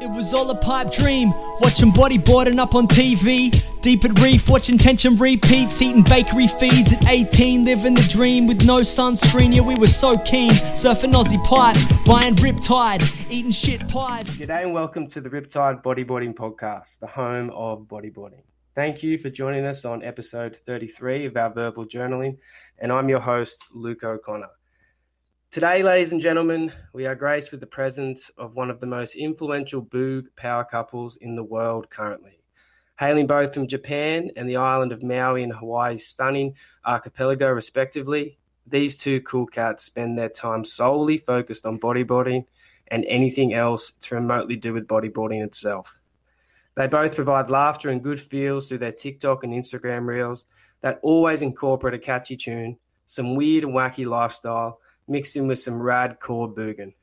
It 0.00 0.08
was 0.08 0.32
all 0.32 0.48
a 0.50 0.54
pipe 0.54 0.92
dream, 0.92 1.32
watching 1.60 1.90
bodyboarding 1.90 2.60
up 2.60 2.76
on 2.76 2.86
TV. 2.86 3.50
Deep 3.80 4.04
at 4.04 4.16
reef, 4.20 4.48
watching 4.48 4.78
tension 4.78 5.16
repeats, 5.16 5.82
eating 5.82 6.04
bakery 6.04 6.46
feeds 6.46 6.92
at 6.92 7.04
18, 7.08 7.64
living 7.64 7.94
the 7.94 8.02
dream 8.02 8.46
with 8.46 8.64
no 8.64 8.82
sunscreen. 8.82 9.52
Yeah, 9.52 9.62
we 9.62 9.74
were 9.74 9.88
so 9.88 10.16
keen, 10.18 10.50
surfing 10.50 11.14
Aussie 11.14 11.42
pipe, 11.44 11.76
buying 12.04 12.36
Riptide, 12.36 13.02
eating 13.28 13.50
shit 13.50 13.88
pies. 13.88 14.30
G'day 14.36 14.62
and 14.62 14.72
welcome 14.72 15.08
to 15.08 15.20
the 15.20 15.30
Riptide 15.30 15.82
Bodyboarding 15.82 16.34
Podcast, 16.34 17.00
the 17.00 17.08
home 17.08 17.50
of 17.50 17.80
bodyboarding. 17.88 18.42
Thank 18.76 19.02
you 19.02 19.18
for 19.18 19.30
joining 19.30 19.66
us 19.66 19.84
on 19.84 20.04
episode 20.04 20.56
33 20.56 21.26
of 21.26 21.36
our 21.36 21.52
verbal 21.52 21.84
journaling, 21.84 22.38
and 22.78 22.92
I'm 22.92 23.08
your 23.08 23.18
host, 23.18 23.64
Luke 23.72 24.04
O'Connor. 24.04 24.50
Today, 25.50 25.82
ladies 25.82 26.12
and 26.12 26.20
gentlemen, 26.20 26.70
we 26.92 27.06
are 27.06 27.14
graced 27.14 27.52
with 27.52 27.60
the 27.60 27.66
presence 27.66 28.30
of 28.36 28.54
one 28.54 28.68
of 28.68 28.80
the 28.80 28.86
most 28.86 29.16
influential 29.16 29.82
boog 29.82 30.26
power 30.36 30.62
couples 30.62 31.16
in 31.16 31.34
the 31.34 31.42
world 31.42 31.88
currently. 31.88 32.42
Hailing 32.98 33.26
both 33.26 33.54
from 33.54 33.66
Japan 33.66 34.30
and 34.36 34.46
the 34.46 34.56
island 34.56 34.92
of 34.92 35.02
Maui 35.02 35.42
in 35.42 35.48
Hawaii's 35.48 36.06
stunning 36.06 36.54
archipelago, 36.84 37.50
respectively, 37.50 38.38
these 38.66 38.98
two 38.98 39.22
cool 39.22 39.46
cats 39.46 39.84
spend 39.84 40.18
their 40.18 40.28
time 40.28 40.66
solely 40.66 41.16
focused 41.16 41.64
on 41.64 41.80
bodyboarding 41.80 42.44
and 42.88 43.06
anything 43.06 43.54
else 43.54 43.92
to 44.02 44.16
remotely 44.16 44.56
do 44.56 44.74
with 44.74 44.86
bodyboarding 44.86 45.42
itself. 45.42 45.96
They 46.74 46.88
both 46.88 47.14
provide 47.14 47.48
laughter 47.48 47.88
and 47.88 48.04
good 48.04 48.20
feels 48.20 48.68
through 48.68 48.78
their 48.78 48.92
TikTok 48.92 49.44
and 49.44 49.54
Instagram 49.54 50.06
reels 50.06 50.44
that 50.82 51.00
always 51.00 51.40
incorporate 51.40 51.94
a 51.94 51.98
catchy 51.98 52.36
tune, 52.36 52.76
some 53.06 53.34
weird 53.34 53.64
and 53.64 53.72
wacky 53.72 54.04
lifestyle, 54.04 54.80
mixed 55.08 55.36
in 55.36 55.48
with 55.48 55.58
some 55.58 55.82
rad 55.82 56.20
core 56.20 56.48
boogin. 56.48 56.94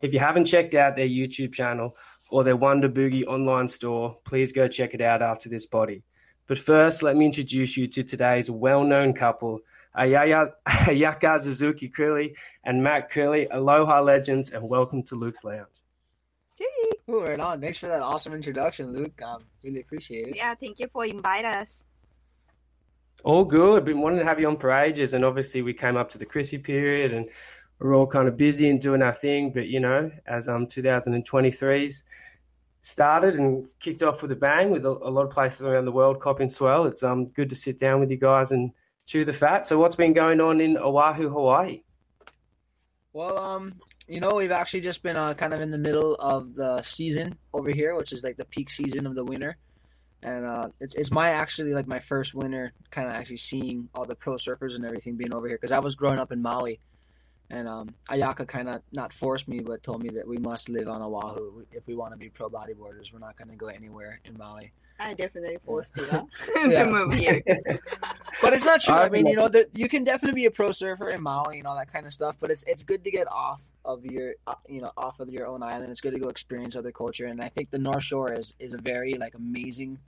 If 0.00 0.12
you 0.12 0.18
haven't 0.18 0.46
checked 0.46 0.74
out 0.74 0.96
their 0.96 1.08
YouTube 1.08 1.52
channel 1.52 1.96
or 2.30 2.44
their 2.44 2.56
Wonder 2.56 2.88
Boogie 2.88 3.26
online 3.26 3.68
store, 3.68 4.18
please 4.24 4.52
go 4.52 4.68
check 4.68 4.94
it 4.94 5.00
out 5.00 5.22
after 5.22 5.48
this 5.48 5.66
body. 5.66 6.02
But 6.46 6.58
first, 6.58 7.02
let 7.02 7.16
me 7.16 7.24
introduce 7.26 7.76
you 7.76 7.88
to 7.88 8.02
today's 8.02 8.50
well-known 8.50 9.14
couple, 9.14 9.60
Ayaya, 9.98 10.50
Ayaka 10.68 11.40
Suzuki 11.40 11.88
Crilly 11.88 12.36
and 12.64 12.82
Mack 12.82 13.10
Crilly. 13.10 13.48
Aloha 13.50 14.00
legends 14.00 14.50
and 14.50 14.68
welcome 14.68 15.02
to 15.04 15.16
Luke's 15.16 15.42
Lounge. 15.42 15.66
Gee. 16.58 16.66
Ooh, 17.10 17.22
right 17.22 17.40
on. 17.40 17.60
Thanks 17.60 17.78
for 17.78 17.88
that 17.88 18.02
awesome 18.02 18.32
introduction, 18.32 18.92
Luke. 18.92 19.20
Um, 19.22 19.44
really 19.62 19.80
appreciate 19.80 20.28
it. 20.28 20.36
Yeah, 20.36 20.54
thank 20.54 20.78
you 20.78 20.88
for 20.92 21.04
inviting 21.04 21.46
us. 21.46 21.84
All 23.24 23.44
good. 23.44 23.84
Been 23.84 24.00
wanting 24.00 24.20
to 24.20 24.24
have 24.24 24.38
you 24.38 24.46
on 24.48 24.56
for 24.56 24.70
ages, 24.70 25.12
and 25.12 25.24
obviously 25.24 25.62
we 25.62 25.74
came 25.74 25.96
up 25.96 26.10
to 26.10 26.18
the 26.18 26.26
Chrissy 26.26 26.58
period, 26.58 27.12
and 27.12 27.28
we're 27.78 27.94
all 27.94 28.06
kind 28.06 28.28
of 28.28 28.36
busy 28.36 28.68
and 28.70 28.80
doing 28.80 29.02
our 29.02 29.12
thing. 29.12 29.52
But 29.52 29.68
you 29.68 29.80
know, 29.80 30.10
as 30.26 30.48
um 30.48 30.66
2023's 30.66 32.04
started 32.80 33.34
and 33.34 33.68
kicked 33.80 34.02
off 34.02 34.22
with 34.22 34.30
a 34.32 34.36
bang, 34.36 34.70
with 34.70 34.84
a, 34.84 34.90
a 34.90 35.10
lot 35.10 35.24
of 35.24 35.30
places 35.30 35.62
around 35.62 35.86
the 35.86 35.92
world 35.92 36.20
copping 36.20 36.48
swell, 36.48 36.86
it's 36.86 37.02
um 37.02 37.26
good 37.28 37.50
to 37.50 37.56
sit 37.56 37.78
down 37.78 38.00
with 38.00 38.10
you 38.10 38.16
guys 38.16 38.52
and 38.52 38.70
chew 39.06 39.24
the 39.24 39.32
fat. 39.32 39.66
So, 39.66 39.78
what's 39.78 39.96
been 39.96 40.12
going 40.12 40.40
on 40.40 40.60
in 40.60 40.76
Oahu, 40.76 41.28
Hawaii? 41.28 41.82
Well, 43.12 43.38
um, 43.38 43.74
you 44.08 44.20
know, 44.20 44.34
we've 44.34 44.52
actually 44.52 44.82
just 44.82 45.02
been 45.02 45.16
uh, 45.16 45.34
kind 45.34 45.54
of 45.54 45.60
in 45.60 45.70
the 45.70 45.78
middle 45.78 46.14
of 46.16 46.54
the 46.54 46.82
season 46.82 47.36
over 47.52 47.70
here, 47.70 47.94
which 47.94 48.12
is 48.12 48.22
like 48.22 48.36
the 48.36 48.44
peak 48.44 48.70
season 48.70 49.06
of 49.06 49.14
the 49.14 49.24
winter. 49.24 49.56
And 50.22 50.44
uh, 50.44 50.68
it's 50.80 50.94
it's 50.94 51.10
my 51.12 51.30
actually 51.30 51.72
like 51.74 51.86
my 51.86 52.00
first 52.00 52.34
winter, 52.34 52.72
kind 52.90 53.06
of 53.08 53.14
actually 53.14 53.36
seeing 53.36 53.88
all 53.94 54.06
the 54.06 54.16
pro 54.16 54.34
surfers 54.34 54.76
and 54.76 54.84
everything 54.84 55.16
being 55.16 55.32
over 55.32 55.46
here 55.46 55.56
because 55.56 55.72
I 55.72 55.78
was 55.78 55.94
growing 55.94 56.18
up 56.18 56.32
in 56.32 56.42
Maui, 56.42 56.80
and 57.50 57.68
um, 57.68 57.94
Ayaka 58.08 58.46
kind 58.48 58.68
of 58.68 58.82
not 58.92 59.12
forced 59.12 59.46
me, 59.46 59.60
but 59.60 59.82
told 59.82 60.02
me 60.02 60.08
that 60.10 60.26
we 60.26 60.38
must 60.38 60.68
live 60.68 60.88
on 60.88 61.02
Oahu 61.02 61.64
if 61.70 61.86
we 61.86 61.94
want 61.94 62.12
to 62.12 62.16
be 62.16 62.28
pro 62.28 62.48
bodyboarders. 62.48 63.12
We're 63.12 63.20
not 63.20 63.36
going 63.36 63.50
to 63.50 63.56
go 63.56 63.68
anywhere 63.68 64.20
in 64.24 64.36
Maui. 64.36 64.72
I 64.98 65.14
definitely 65.14 65.58
forced 65.64 65.96
you? 65.96 66.06
Yeah. 66.56 66.84
to 66.84 66.90
move 66.90 67.14
here. 67.14 67.42
But 68.42 68.52
it's 68.52 68.66
not 68.66 68.82
true. 68.82 68.94
I 68.94 69.06
I 69.06 69.08
mean, 69.08 69.26
you 69.26 69.34
know, 69.34 69.48
there, 69.48 69.64
you 69.72 69.88
can 69.88 70.04
definitely 70.04 70.42
be 70.42 70.44
a 70.44 70.50
pro 70.50 70.70
surfer 70.70 71.08
in 71.08 71.22
Maui 71.22 71.58
and 71.58 71.66
all 71.66 71.74
that 71.76 71.90
kind 71.90 72.04
of 72.04 72.12
stuff. 72.12 72.36
But 72.38 72.50
it's 72.50 72.64
it's 72.64 72.84
good 72.84 73.02
to 73.04 73.10
get 73.10 73.26
off 73.32 73.62
of 73.84 74.04
your, 74.04 74.34
uh, 74.46 74.54
you 74.68 74.82
know, 74.82 74.92
off 74.96 75.20
of 75.20 75.30
your 75.30 75.46
own 75.46 75.62
island. 75.62 75.90
It's 75.90 76.02
good 76.02 76.12
to 76.12 76.18
go 76.18 76.28
experience 76.28 76.76
other 76.76 76.92
culture. 76.92 77.26
And 77.26 77.40
I 77.42 77.48
think 77.48 77.70
the 77.70 77.78
North 77.78 78.02
Shore 78.02 78.30
is 78.32 78.54
is 78.58 78.74
a 78.74 78.78
very 78.78 79.14
like 79.14 79.34
amazing 79.34 79.98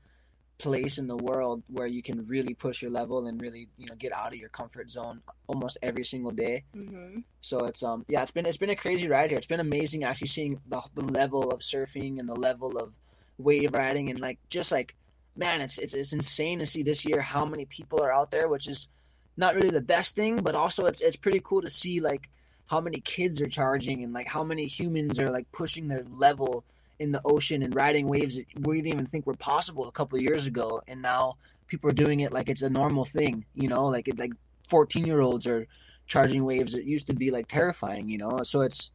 place 0.58 0.98
in 0.98 1.06
the 1.06 1.16
world 1.16 1.62
where 1.70 1.86
you 1.86 2.02
can 2.02 2.26
really 2.26 2.54
push 2.54 2.82
your 2.82 2.90
level 2.90 3.26
and 3.26 3.40
really 3.40 3.68
you 3.78 3.86
know 3.86 3.94
get 3.94 4.12
out 4.12 4.32
of 4.32 4.38
your 4.38 4.48
comfort 4.48 4.90
zone 4.90 5.20
almost 5.46 5.78
every 5.82 6.04
single 6.04 6.32
day. 6.32 6.64
hmm 6.74 7.20
So 7.40 7.66
it's 7.66 7.82
um 7.82 8.04
yeah, 8.08 8.22
it's 8.22 8.32
been 8.32 8.46
it's 8.46 8.56
been 8.58 8.70
a 8.70 8.76
crazy 8.76 9.08
ride 9.08 9.30
here. 9.30 9.38
It's 9.38 9.46
been 9.46 9.60
amazing 9.60 10.04
actually 10.04 10.28
seeing 10.28 10.60
the 10.68 10.80
the 10.94 11.02
level 11.02 11.50
of 11.52 11.60
surfing 11.60 12.18
and 12.18 12.28
the 12.28 12.34
level 12.34 12.76
of 12.78 12.92
wave 13.38 13.72
riding 13.72 14.10
and 14.10 14.18
like 14.20 14.38
just 14.50 14.72
like 14.72 14.94
man, 15.36 15.60
it's 15.60 15.78
it's 15.78 15.94
it's 15.94 16.12
insane 16.12 16.58
to 16.58 16.66
see 16.66 16.82
this 16.82 17.04
year 17.04 17.20
how 17.20 17.44
many 17.44 17.64
people 17.64 18.02
are 18.02 18.12
out 18.12 18.30
there, 18.30 18.48
which 18.48 18.66
is 18.66 18.88
not 19.36 19.54
really 19.54 19.70
the 19.70 19.80
best 19.80 20.16
thing, 20.16 20.36
but 20.36 20.54
also 20.56 20.86
it's 20.86 21.00
it's 21.00 21.16
pretty 21.16 21.40
cool 21.44 21.62
to 21.62 21.70
see 21.70 22.00
like 22.00 22.28
how 22.66 22.80
many 22.80 23.00
kids 23.00 23.40
are 23.40 23.48
charging 23.48 24.02
and 24.04 24.12
like 24.12 24.28
how 24.28 24.42
many 24.44 24.66
humans 24.66 25.18
are 25.18 25.30
like 25.30 25.50
pushing 25.52 25.88
their 25.88 26.04
level 26.10 26.64
in 26.98 27.12
the 27.12 27.20
ocean 27.24 27.62
and 27.62 27.74
riding 27.74 28.06
waves 28.08 28.36
that 28.36 28.46
we 28.66 28.80
didn't 28.80 28.94
even 28.94 29.06
think 29.06 29.26
were 29.26 29.34
possible 29.34 29.88
a 29.88 29.92
couple 29.92 30.16
of 30.16 30.22
years 30.22 30.46
ago, 30.46 30.82
and 30.88 31.00
now 31.00 31.36
people 31.66 31.88
are 31.90 31.94
doing 31.94 32.20
it 32.20 32.32
like 32.32 32.48
it's 32.48 32.62
a 32.62 32.70
normal 32.70 33.04
thing, 33.04 33.44
you 33.54 33.68
know, 33.68 33.86
like 33.86 34.08
it, 34.08 34.18
like 34.18 34.32
fourteen 34.66 35.04
year 35.06 35.20
olds 35.20 35.46
are 35.46 35.66
charging 36.06 36.44
waves 36.44 36.72
that 36.72 36.84
used 36.84 37.06
to 37.06 37.14
be 37.14 37.30
like 37.30 37.46
terrifying, 37.48 38.08
you 38.08 38.18
know. 38.18 38.38
So 38.42 38.62
it's 38.62 38.92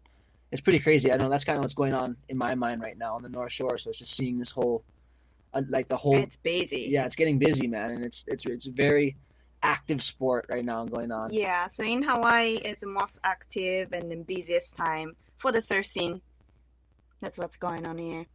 it's 0.52 0.62
pretty 0.62 0.80
crazy. 0.80 1.12
I 1.12 1.18
know 1.18 1.30
that's 1.30 1.46
kind 1.46 1.58
of 1.58 1.64
what's 1.64 1.74
going 1.74 1.94
on 1.94 2.16
in 2.30 2.38
my 2.38 2.56
mind 2.56 2.82
right 2.82 2.98
now 2.98 3.16
on 3.16 3.24
the 3.24 3.30
North 3.30 3.52
Shore. 3.52 3.78
So 3.78 3.90
it's 3.90 4.00
just 4.00 4.16
seeing 4.16 4.38
this 4.38 4.52
whole, 4.52 4.84
uh, 5.54 5.64
like 5.70 5.88
the 5.88 5.98
whole, 5.98 6.16
It's 6.18 6.36
busy. 6.36 6.88
yeah, 6.92 7.06
it's 7.06 7.16
getting 7.16 7.40
busy, 7.40 7.68
man, 7.68 7.92
and 7.92 8.04
it's 8.04 8.26
it's 8.28 8.46
it's 8.46 8.66
very 8.68 9.16
active 9.64 10.02
sport 10.04 10.46
right 10.50 10.66
now 10.66 10.84
going 10.86 11.12
on. 11.12 11.34
Yeah, 11.34 11.68
so 11.68 11.84
in 11.84 12.04
Hawaii, 12.04 12.60
it's 12.66 12.82
the 12.82 12.88
most 12.88 13.20
active 13.24 13.94
and 13.94 14.12
the 14.12 14.18
busiest 14.18 14.76
time 14.76 15.16
for 15.38 15.52
the 15.54 15.62
surf 15.62 15.86
scene. 15.86 16.22
That's 17.24 17.38
what's 17.38 17.56
going 17.56 17.88
on 17.88 17.98
here. 17.98 18.26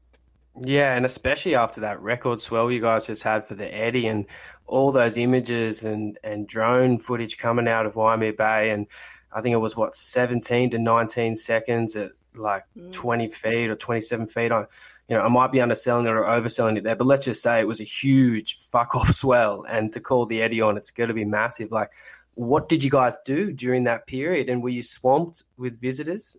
Yeah, 0.59 0.95
and 0.97 1.05
especially 1.05 1.55
after 1.55 1.83
that 1.83 2.01
record 2.01 2.41
swell 2.41 2.71
you 2.71 2.81
guys 2.81 3.07
just 3.07 3.23
had 3.23 3.47
for 3.47 3.55
the 3.55 3.73
Eddie 3.73 4.07
and 4.07 4.25
all 4.67 4.91
those 4.91 5.19
images 5.19 5.85
and, 5.85 6.19
and 6.25 6.49
drone 6.49 6.99
footage 6.99 7.37
coming 7.37 7.69
out 7.69 7.85
of 7.85 7.97
Waimea 7.97 8.33
Bay. 8.33 8.71
And 8.71 8.87
I 9.31 9.43
think 9.43 9.53
it 9.53 9.59
was 9.59 9.77
what, 9.77 9.95
17 9.95 10.71
to 10.71 10.79
19 10.79 11.37
seconds 11.37 11.97
at 11.97 12.13
like 12.35 12.65
Mm. 12.79 12.93
20 12.93 13.29
feet 13.29 13.69
or 13.69 13.77
27 13.77 14.27
feet. 14.29 14.53
I, 14.53 14.61
you 15.09 15.17
know, 15.17 15.21
I 15.23 15.29
might 15.29 15.53
be 15.53 15.61
underselling 15.61 16.07
it 16.07 16.11
or 16.11 16.25
overselling 16.25 16.79
it 16.79 16.85
there, 16.85 16.97
but 16.97 17.07
let's 17.07 17.27
just 17.27 17.43
say 17.43 17.61
it 17.61 17.69
was 17.69 17.81
a 17.81 17.85
huge 17.85 18.59
fuck 18.59 18.95
off 18.95 19.15
swell. 19.15 19.67
And 19.69 19.93
to 19.93 20.01
call 20.01 20.25
the 20.27 20.41
Eddie 20.41 20.61
on, 20.63 20.77
it's 20.79 20.91
going 20.93 21.09
to 21.09 21.15
be 21.15 21.25
massive. 21.27 21.73
Like, 21.73 21.91
what 22.35 22.69
did 22.69 22.83
you 22.83 22.91
guys 22.91 23.15
do 23.25 23.53
during 23.53 23.85
that 23.85 24.07
period? 24.07 24.49
And 24.49 24.63
were 24.63 24.69
you 24.71 24.83
swamped 24.83 25.43
with 25.57 25.81
visitors? 25.81 26.37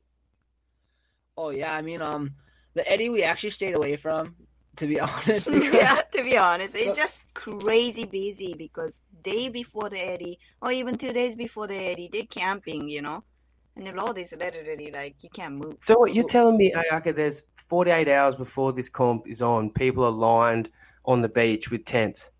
Oh 1.41 1.51
yeah, 1.51 1.73
I 1.73 1.81
mean, 1.81 2.01
um, 2.01 2.35
the 2.73 2.85
Eddie 2.91 3.07
we 3.07 3.23
actually 3.23 3.51
stayed 3.51 3.73
away 3.73 3.95
from, 3.95 4.35
to 4.75 4.85
be 4.85 4.99
honest, 5.09 5.49
because 5.49 5.73
yeah, 5.73 6.01
to 6.11 6.21
be 6.21 6.37
honest, 6.37 6.75
it's 6.75 6.97
just 6.97 7.21
crazy 7.33 8.03
busy 8.03 8.53
because 8.57 8.99
day 9.23 9.47
before 9.47 9.89
the 9.89 9.99
Eddie, 10.05 10.37
or 10.61 10.73
even 10.73 10.97
two 10.97 11.13
days 11.13 11.37
before 11.37 11.65
the 11.65 11.77
Eddie, 11.77 12.09
they're 12.11 12.23
camping, 12.23 12.89
you 12.89 13.01
know, 13.01 13.23
and 13.77 13.87
the 13.87 13.93
road 13.93 14.17
is 14.17 14.33
literally 14.37 14.91
like 14.91 15.15
you 15.21 15.29
can't 15.29 15.55
move. 15.55 15.77
So 15.79 15.97
what 15.97 16.13
you're 16.13 16.25
telling 16.25 16.57
me, 16.57 16.73
Ayaka, 16.73 17.15
there's 17.15 17.43
48 17.69 18.09
hours 18.09 18.35
before 18.35 18.73
this 18.73 18.89
comp 18.89 19.25
is 19.25 19.41
on, 19.41 19.69
people 19.69 20.03
are 20.03 20.11
lined 20.11 20.69
on 21.05 21.21
the 21.21 21.29
beach 21.29 21.71
with 21.71 21.85
tents. 21.85 22.31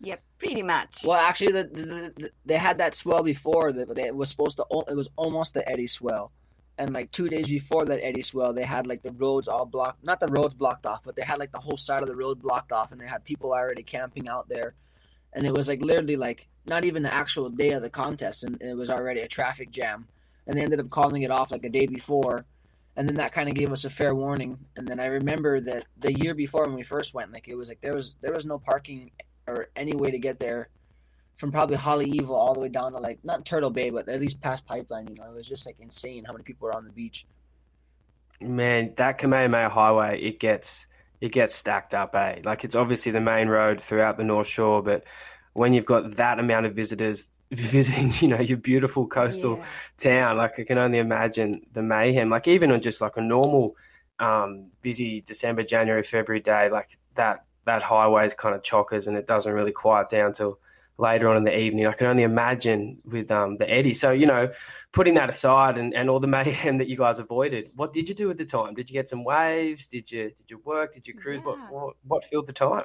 Yeah, 0.00 0.16
pretty 0.36 0.62
much. 0.62 1.02
Well, 1.06 1.18
actually, 1.18 1.52
the, 1.52 1.64
the, 1.64 2.12
the, 2.16 2.30
they 2.44 2.58
had 2.58 2.76
that 2.76 2.94
swell 2.94 3.22
before 3.22 3.72
that 3.72 3.94
they, 3.94 4.08
it 4.08 4.14
was 4.14 4.28
supposed 4.28 4.58
to. 4.58 4.66
It 4.86 4.96
was 4.96 5.08
almost 5.16 5.54
the 5.54 5.66
Eddie 5.66 5.86
swell, 5.86 6.30
and 6.78 6.92
like 6.94 7.10
two 7.10 7.28
days 7.28 7.48
before 7.48 7.84
that 7.86 8.00
Eddie 8.02 8.22
swell, 8.22 8.52
they 8.52 8.64
had 8.64 8.86
like 8.86 9.02
the 9.02 9.12
roads 9.12 9.48
all 9.48 9.66
blocked. 9.66 10.04
Not 10.04 10.20
the 10.20 10.28
roads 10.28 10.54
blocked 10.54 10.86
off, 10.86 11.02
but 11.04 11.16
they 11.16 11.22
had 11.22 11.38
like 11.38 11.52
the 11.52 11.60
whole 11.60 11.76
side 11.76 12.02
of 12.02 12.08
the 12.08 12.16
road 12.16 12.40
blocked 12.40 12.72
off, 12.72 12.92
and 12.92 13.00
they 13.00 13.06
had 13.06 13.24
people 13.24 13.52
already 13.52 13.82
camping 13.82 14.28
out 14.28 14.48
there, 14.48 14.74
and 15.32 15.46
it 15.46 15.52
was 15.52 15.68
like 15.68 15.82
literally 15.82 16.16
like 16.16 16.48
not 16.66 16.84
even 16.84 17.02
the 17.02 17.12
actual 17.12 17.50
day 17.50 17.70
of 17.70 17.82
the 17.82 17.90
contest, 17.90 18.44
and 18.44 18.60
it 18.62 18.76
was 18.76 18.90
already 18.90 19.20
a 19.20 19.28
traffic 19.28 19.70
jam, 19.70 20.06
and 20.46 20.56
they 20.56 20.62
ended 20.62 20.80
up 20.80 20.90
calling 20.90 21.22
it 21.22 21.30
off 21.30 21.50
like 21.50 21.64
a 21.64 21.70
day 21.70 21.86
before. 21.86 22.44
And 22.94 23.08
then 23.08 23.16
that 23.16 23.32
kind 23.32 23.48
of 23.48 23.54
gave 23.54 23.72
us 23.72 23.86
a 23.86 23.90
fair 23.90 24.14
warning. 24.14 24.58
And 24.76 24.86
then 24.86 25.00
I 25.00 25.06
remember 25.06 25.60
that 25.60 25.86
the 25.96 26.12
year 26.12 26.34
before 26.34 26.64
when 26.64 26.74
we 26.74 26.82
first 26.82 27.14
went, 27.14 27.32
like 27.32 27.48
it 27.48 27.54
was 27.54 27.70
like 27.70 27.80
there 27.80 27.94
was 27.94 28.16
there 28.20 28.34
was 28.34 28.44
no 28.44 28.58
parking 28.58 29.10
or 29.46 29.68
any 29.76 29.94
way 29.94 30.10
to 30.10 30.18
get 30.18 30.38
there 30.38 30.68
from 31.36 31.50
probably 31.50 31.76
Haleiwa 31.76 32.28
all 32.30 32.54
the 32.54 32.60
way 32.60 32.68
down 32.68 32.92
to 32.92 32.98
like 32.98 33.18
not 33.24 33.44
Turtle 33.44 33.70
Bay, 33.70 33.90
but 33.90 34.08
at 34.08 34.20
least 34.20 34.40
past 34.40 34.64
Pipeline. 34.66 35.08
You 35.08 35.14
know, 35.16 35.30
it 35.30 35.34
was 35.34 35.48
just 35.48 35.66
like 35.66 35.76
insane 35.80 36.24
how 36.24 36.32
many 36.32 36.44
people 36.44 36.66
were 36.66 36.76
on 36.76 36.84
the 36.84 36.92
beach. 36.92 37.26
Man, 38.40 38.94
that 38.96 39.18
Kamehameha 39.18 39.68
Highway, 39.68 40.20
it 40.20 40.40
gets 40.40 40.86
it 41.20 41.30
gets 41.30 41.54
stacked 41.54 41.94
up, 41.94 42.14
eh? 42.16 42.40
Like 42.44 42.64
it's 42.64 42.74
obviously 42.74 43.12
the 43.12 43.20
main 43.20 43.48
road 43.48 43.80
throughout 43.80 44.18
the 44.18 44.24
North 44.24 44.48
Shore, 44.48 44.82
but 44.82 45.04
when 45.52 45.72
you've 45.72 45.84
got 45.86 46.16
that 46.16 46.40
amount 46.40 46.66
of 46.66 46.74
visitors 46.74 47.28
visiting, 47.52 48.12
you 48.20 48.28
know, 48.28 48.40
your 48.40 48.56
beautiful 48.56 49.06
coastal 49.06 49.58
Yeah. 49.58 49.66
town, 49.98 50.36
like 50.38 50.58
I 50.58 50.64
can 50.64 50.78
only 50.78 50.98
imagine 50.98 51.62
the 51.72 51.82
mayhem. 51.82 52.30
Like 52.30 52.48
even 52.48 52.72
on 52.72 52.80
just 52.80 53.00
like 53.00 53.16
a 53.16 53.20
normal 53.22 53.76
um, 54.18 54.70
busy 54.80 55.20
December, 55.20 55.62
January, 55.62 56.02
February 56.02 56.40
day, 56.40 56.68
like 56.70 56.98
that 57.14 57.44
that 57.64 57.82
highway 57.82 58.26
is 58.26 58.34
kind 58.34 58.54
of 58.56 58.62
chockers 58.62 59.06
and 59.06 59.16
it 59.16 59.26
doesn't 59.26 59.52
really 59.52 59.70
quiet 59.72 60.08
down 60.08 60.32
till 60.32 60.58
later 60.98 61.28
on 61.28 61.36
in 61.36 61.44
the 61.44 61.58
evening. 61.58 61.86
I 61.86 61.92
can 61.92 62.06
only 62.06 62.22
imagine 62.22 62.98
with 63.04 63.30
um, 63.30 63.56
the 63.56 63.68
Eddie. 63.70 63.94
So, 63.94 64.12
you 64.12 64.26
know, 64.26 64.50
putting 64.92 65.14
that 65.14 65.28
aside 65.28 65.78
and, 65.78 65.94
and 65.94 66.08
all 66.10 66.20
the 66.20 66.26
mayhem 66.38 66.78
that 66.78 66.88
you 66.88 66.96
guys 66.96 67.18
avoided, 67.18 67.70
what 67.74 67.92
did 67.92 68.08
you 68.08 68.14
do 68.14 68.30
at 68.30 68.38
the 68.38 68.44
time? 68.44 68.74
Did 68.74 68.90
you 68.90 68.94
get 68.94 69.08
some 69.08 69.24
waves? 69.24 69.86
Did 69.86 70.10
you 70.10 70.30
did 70.30 70.50
you 70.50 70.58
work? 70.64 70.92
Did 70.92 71.06
you 71.06 71.14
cruise? 71.14 71.40
Yeah. 71.44 71.46
What, 71.46 71.72
what 71.72 71.94
what 72.06 72.24
filled 72.24 72.46
the 72.46 72.52
time? 72.52 72.84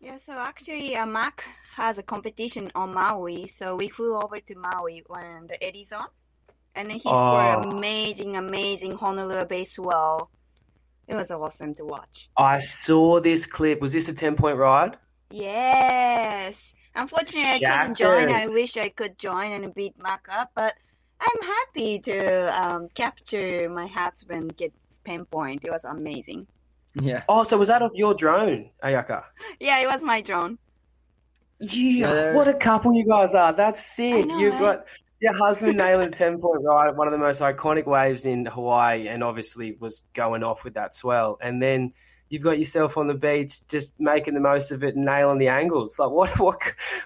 Yeah, 0.00 0.18
so 0.18 0.34
actually, 0.34 0.96
uh, 0.96 1.06
Mack 1.06 1.44
has 1.76 1.96
a 1.96 2.02
competition 2.02 2.70
on 2.74 2.92
Maui, 2.92 3.48
so 3.48 3.74
we 3.74 3.88
flew 3.88 4.14
over 4.16 4.38
to 4.38 4.54
Maui 4.54 5.02
when 5.06 5.46
the 5.46 5.62
Eddie's 5.64 5.92
on, 5.92 6.08
and 6.74 6.90
then 6.90 6.96
he 6.96 7.08
scored 7.08 7.64
Oh. 7.64 7.70
amazing, 7.70 8.36
amazing 8.36 8.92
Honolua 8.98 9.48
Bay 9.48 9.64
swell. 9.64 10.30
It 11.08 11.14
was 11.14 11.30
awesome 11.30 11.74
to 11.76 11.84
watch. 11.86 12.28
I 12.36 12.58
saw 12.58 13.18
this 13.20 13.46
clip. 13.46 13.80
Was 13.80 13.92
this 13.94 14.08
a 14.08 14.12
10 14.14 14.36
point 14.36 14.58
ride? 14.58 14.98
Yes. 15.30 16.74
Unfortunately, 16.94 17.66
I 17.66 17.78
couldn't 17.78 17.96
join. 17.96 18.30
I 18.32 18.46
wish 18.48 18.76
I 18.76 18.88
could 18.88 19.18
join 19.18 19.52
and 19.52 19.74
beat 19.74 19.94
Mack 20.00 20.26
up, 20.30 20.50
but 20.54 20.74
I'm 21.20 21.42
happy 21.42 21.98
to 22.00 22.62
um, 22.66 22.88
capture 22.94 23.68
my 23.68 23.86
husband 23.86 24.56
get 24.56 24.72
pinpoint. 25.04 25.64
It 25.64 25.70
was 25.70 25.84
amazing. 25.84 26.46
Yeah. 27.00 27.22
Oh, 27.28 27.44
so 27.44 27.58
was 27.58 27.68
that 27.68 27.82
off 27.82 27.92
your 27.94 28.14
drone, 28.14 28.70
Ayaka? 28.82 29.24
Yeah, 29.58 29.80
it 29.80 29.86
was 29.86 30.02
my 30.02 30.20
drone. 30.20 30.58
Yeah, 31.60 32.12
there's- 32.12 32.36
what 32.36 32.48
a 32.48 32.54
couple 32.54 32.94
you 32.94 33.06
guys 33.06 33.34
are. 33.34 33.52
That's 33.52 33.84
sick. 33.84 34.26
know, 34.26 34.38
You've 34.38 34.54
right? 34.54 34.60
got 34.78 34.86
your 35.20 35.34
husband 35.34 35.76
nailing 35.78 36.08
a 36.08 36.10
10 36.10 36.40
point 36.40 36.62
ride 36.62 36.96
one 36.96 37.06
of 37.08 37.12
the 37.12 37.18
most 37.18 37.40
iconic 37.40 37.86
waves 37.86 38.26
in 38.26 38.46
Hawaii 38.46 39.08
and 39.08 39.22
obviously 39.22 39.76
was 39.80 40.02
going 40.14 40.42
off 40.42 40.64
with 40.64 40.74
that 40.74 40.94
swell. 40.94 41.38
And 41.40 41.62
then 41.62 41.92
you've 42.34 42.42
got 42.42 42.58
yourself 42.58 42.96
on 42.96 43.06
the 43.06 43.14
beach 43.14 43.66
just 43.68 43.92
making 43.98 44.34
the 44.34 44.40
most 44.40 44.72
of 44.72 44.82
it 44.82 44.96
and 44.96 45.04
nailing 45.04 45.38
the 45.38 45.48
angles. 45.48 45.98
Like, 45.98 46.10
what, 46.10 46.38
what, 46.44 46.58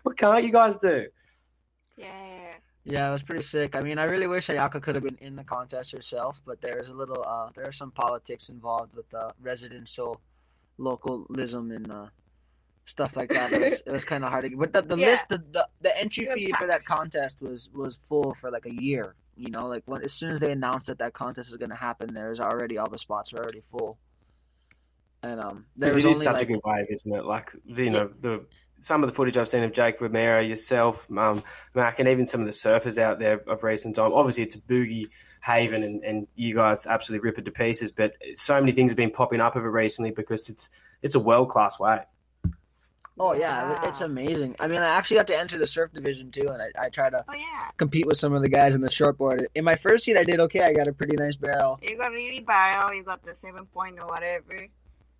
what 0.03 0.17
can't 0.17 0.43
you 0.43 0.51
guys 0.51 0.77
do? 0.79 1.07
Yeah. 1.97 2.55
Yeah, 2.85 3.09
it 3.11 3.13
was 3.13 3.23
pretty 3.23 3.43
sick. 3.43 3.77
I 3.77 3.83
mean, 3.83 3.99
I 3.99 4.05
really 4.05 4.27
wish 4.27 4.49
Ayaka 4.49 4.81
could 4.81 4.95
have 4.95 5.05
been 5.05 5.19
in 5.21 5.37
the 5.37 5.45
contest 5.45 5.93
herself, 5.93 6.41
but 6.47 6.63
there's 6.63 6.89
a 6.89 6.95
little, 6.95 7.23
uh, 7.23 7.51
there 7.55 7.69
are 7.69 7.73
some 7.73 7.91
politics 7.91 8.49
involved 8.49 8.95
with 8.95 9.13
uh, 9.13 9.31
residential 9.43 10.23
localism 10.79 11.71
and 11.71 11.93
uh, 11.93 12.07
stuff 12.87 13.15
like 13.15 13.29
that. 13.29 13.53
It 13.53 13.61
was, 13.61 13.83
it 13.85 13.93
was 13.93 14.05
kind 14.05 14.25
of 14.25 14.31
hard 14.31 14.45
to. 14.45 14.49
get. 14.49 14.59
But 14.59 14.73
the, 14.73 14.83
the 14.83 14.97
Yeah. 14.97 15.07
list, 15.09 15.29
the, 15.29 15.39
the 15.51 15.69
the 15.83 15.99
entry 16.01 16.25
It 16.25 16.29
was 16.31 16.43
fee 16.43 16.53
for 16.53 16.67
that 16.67 16.85
contest 16.87 17.43
was 17.43 17.69
was 17.75 18.01
full 18.09 18.33
for 18.35 18.51
like 18.51 18.65
a 18.65 18.73
year. 18.73 19.15
You 19.37 19.51
know, 19.51 19.67
like 19.67 19.83
when 19.85 20.03
as 20.03 20.15
soon 20.15 20.31
as 20.31 20.41
they 20.41 20.51
announced 20.51 20.87
that 20.87 20.99
that 20.99 21.13
contest 21.13 21.51
is 21.51 21.57
going 21.59 21.71
to 21.71 21.77
happen, 21.77 22.15
there's 22.15 22.41
already 22.41 22.79
all 22.79 22.89
the 22.89 22.99
spots 22.99 23.35
are 23.35 23.39
already 23.39 23.61
full. 23.61 23.99
And 25.23 25.41
um, 25.41 25.67
there 25.77 25.89
was 25.93 26.05
it 26.05 26.09
is 26.11 26.15
only 26.17 26.25
such 26.25 26.35
like 26.35 26.43
a 26.43 26.47
good 26.53 26.61
wave, 26.65 26.87
isn't 26.91 27.13
it? 27.13 27.25
Like, 27.25 27.51
you 27.67 27.91
know, 27.91 28.11
the 28.21 28.45
some 28.81 29.03
of 29.03 29.09
the 29.09 29.15
footage 29.15 29.37
I've 29.37 29.49
seen 29.49 29.65
of 29.65 29.73
Jake 29.73 30.01
Romero, 30.01 30.41
yourself, 30.41 31.05
um, 31.17 31.43
Mack, 31.75 31.99
and 31.99 32.09
even 32.09 32.25
some 32.25 32.41
of 32.41 32.47
the 32.47 32.53
surfers 32.53 32.97
out 32.99 33.19
there 33.19 33.41
of 33.49 33.65
recent 33.65 33.97
time. 33.97 34.13
Obviously, 34.13 34.45
it's 34.45 34.55
a 34.55 34.61
boogie 34.61 35.09
haven, 35.43 35.83
and, 35.83 36.05
and 36.05 36.29
you 36.37 36.55
guys 36.55 36.87
absolutely 36.87 37.29
rip 37.29 37.39
it 37.39 37.45
to 37.47 37.51
pieces. 37.51 37.91
But 37.91 38.15
so 38.37 38.61
many 38.61 38.71
things 38.71 38.93
have 38.93 38.97
been 38.97 39.11
popping 39.11 39.41
up 39.41 39.57
of 39.57 39.65
it 39.65 39.69
recently 39.69 40.13
because 40.13 40.49
it's 40.49 40.71
it's 41.03 41.17
a 41.17 41.21
world 41.21 41.49
class 41.51 41.81
wave. 41.81 42.01
oh 43.19 43.33
yeah, 43.33 43.73
it- 43.83 43.89
it's 43.89 44.01
amazing. 44.01 44.55
I 44.61 44.69
mean, 44.69 44.81
I 44.81 44.87
actually 44.91 45.17
got 45.17 45.27
to 45.29 45.37
enter 45.39 45.59
the 45.59 45.67
surf 45.67 45.93
division 45.93 46.31
too, 46.31 46.49
and 46.49 46.63
I, 46.63 46.85
I 46.87 46.89
try 46.89 47.11
to 47.11 47.25
Oh 47.29 47.35
yeah. 47.35 47.71
compete 47.77 48.07
with 48.07 48.17
some 48.17 48.33
of 48.33 48.43
the 48.43 48.49
guys 48.49 48.77
in 48.77 48.81
the 48.81 48.89
shortboard. 48.89 49.47
In 49.57 49.65
my 49.65 49.75
first 49.75 50.07
heat, 50.07 50.17
I 50.17 50.23
did 50.23 50.39
okay. 50.39 50.61
I 50.63 50.73
got 50.73 50.87
a 50.87 50.93
pretty 50.93 51.17
nice 51.17 51.35
barrel. 51.35 51.81
You 51.83 51.97
got 51.99 52.13
really 52.13 52.39
barrel. 52.41 52.95
You 52.95 53.03
got 53.03 53.25
the 53.25 53.35
seven 53.35 53.67
point 53.67 53.99
or 53.99 54.07
whatever. 54.07 54.69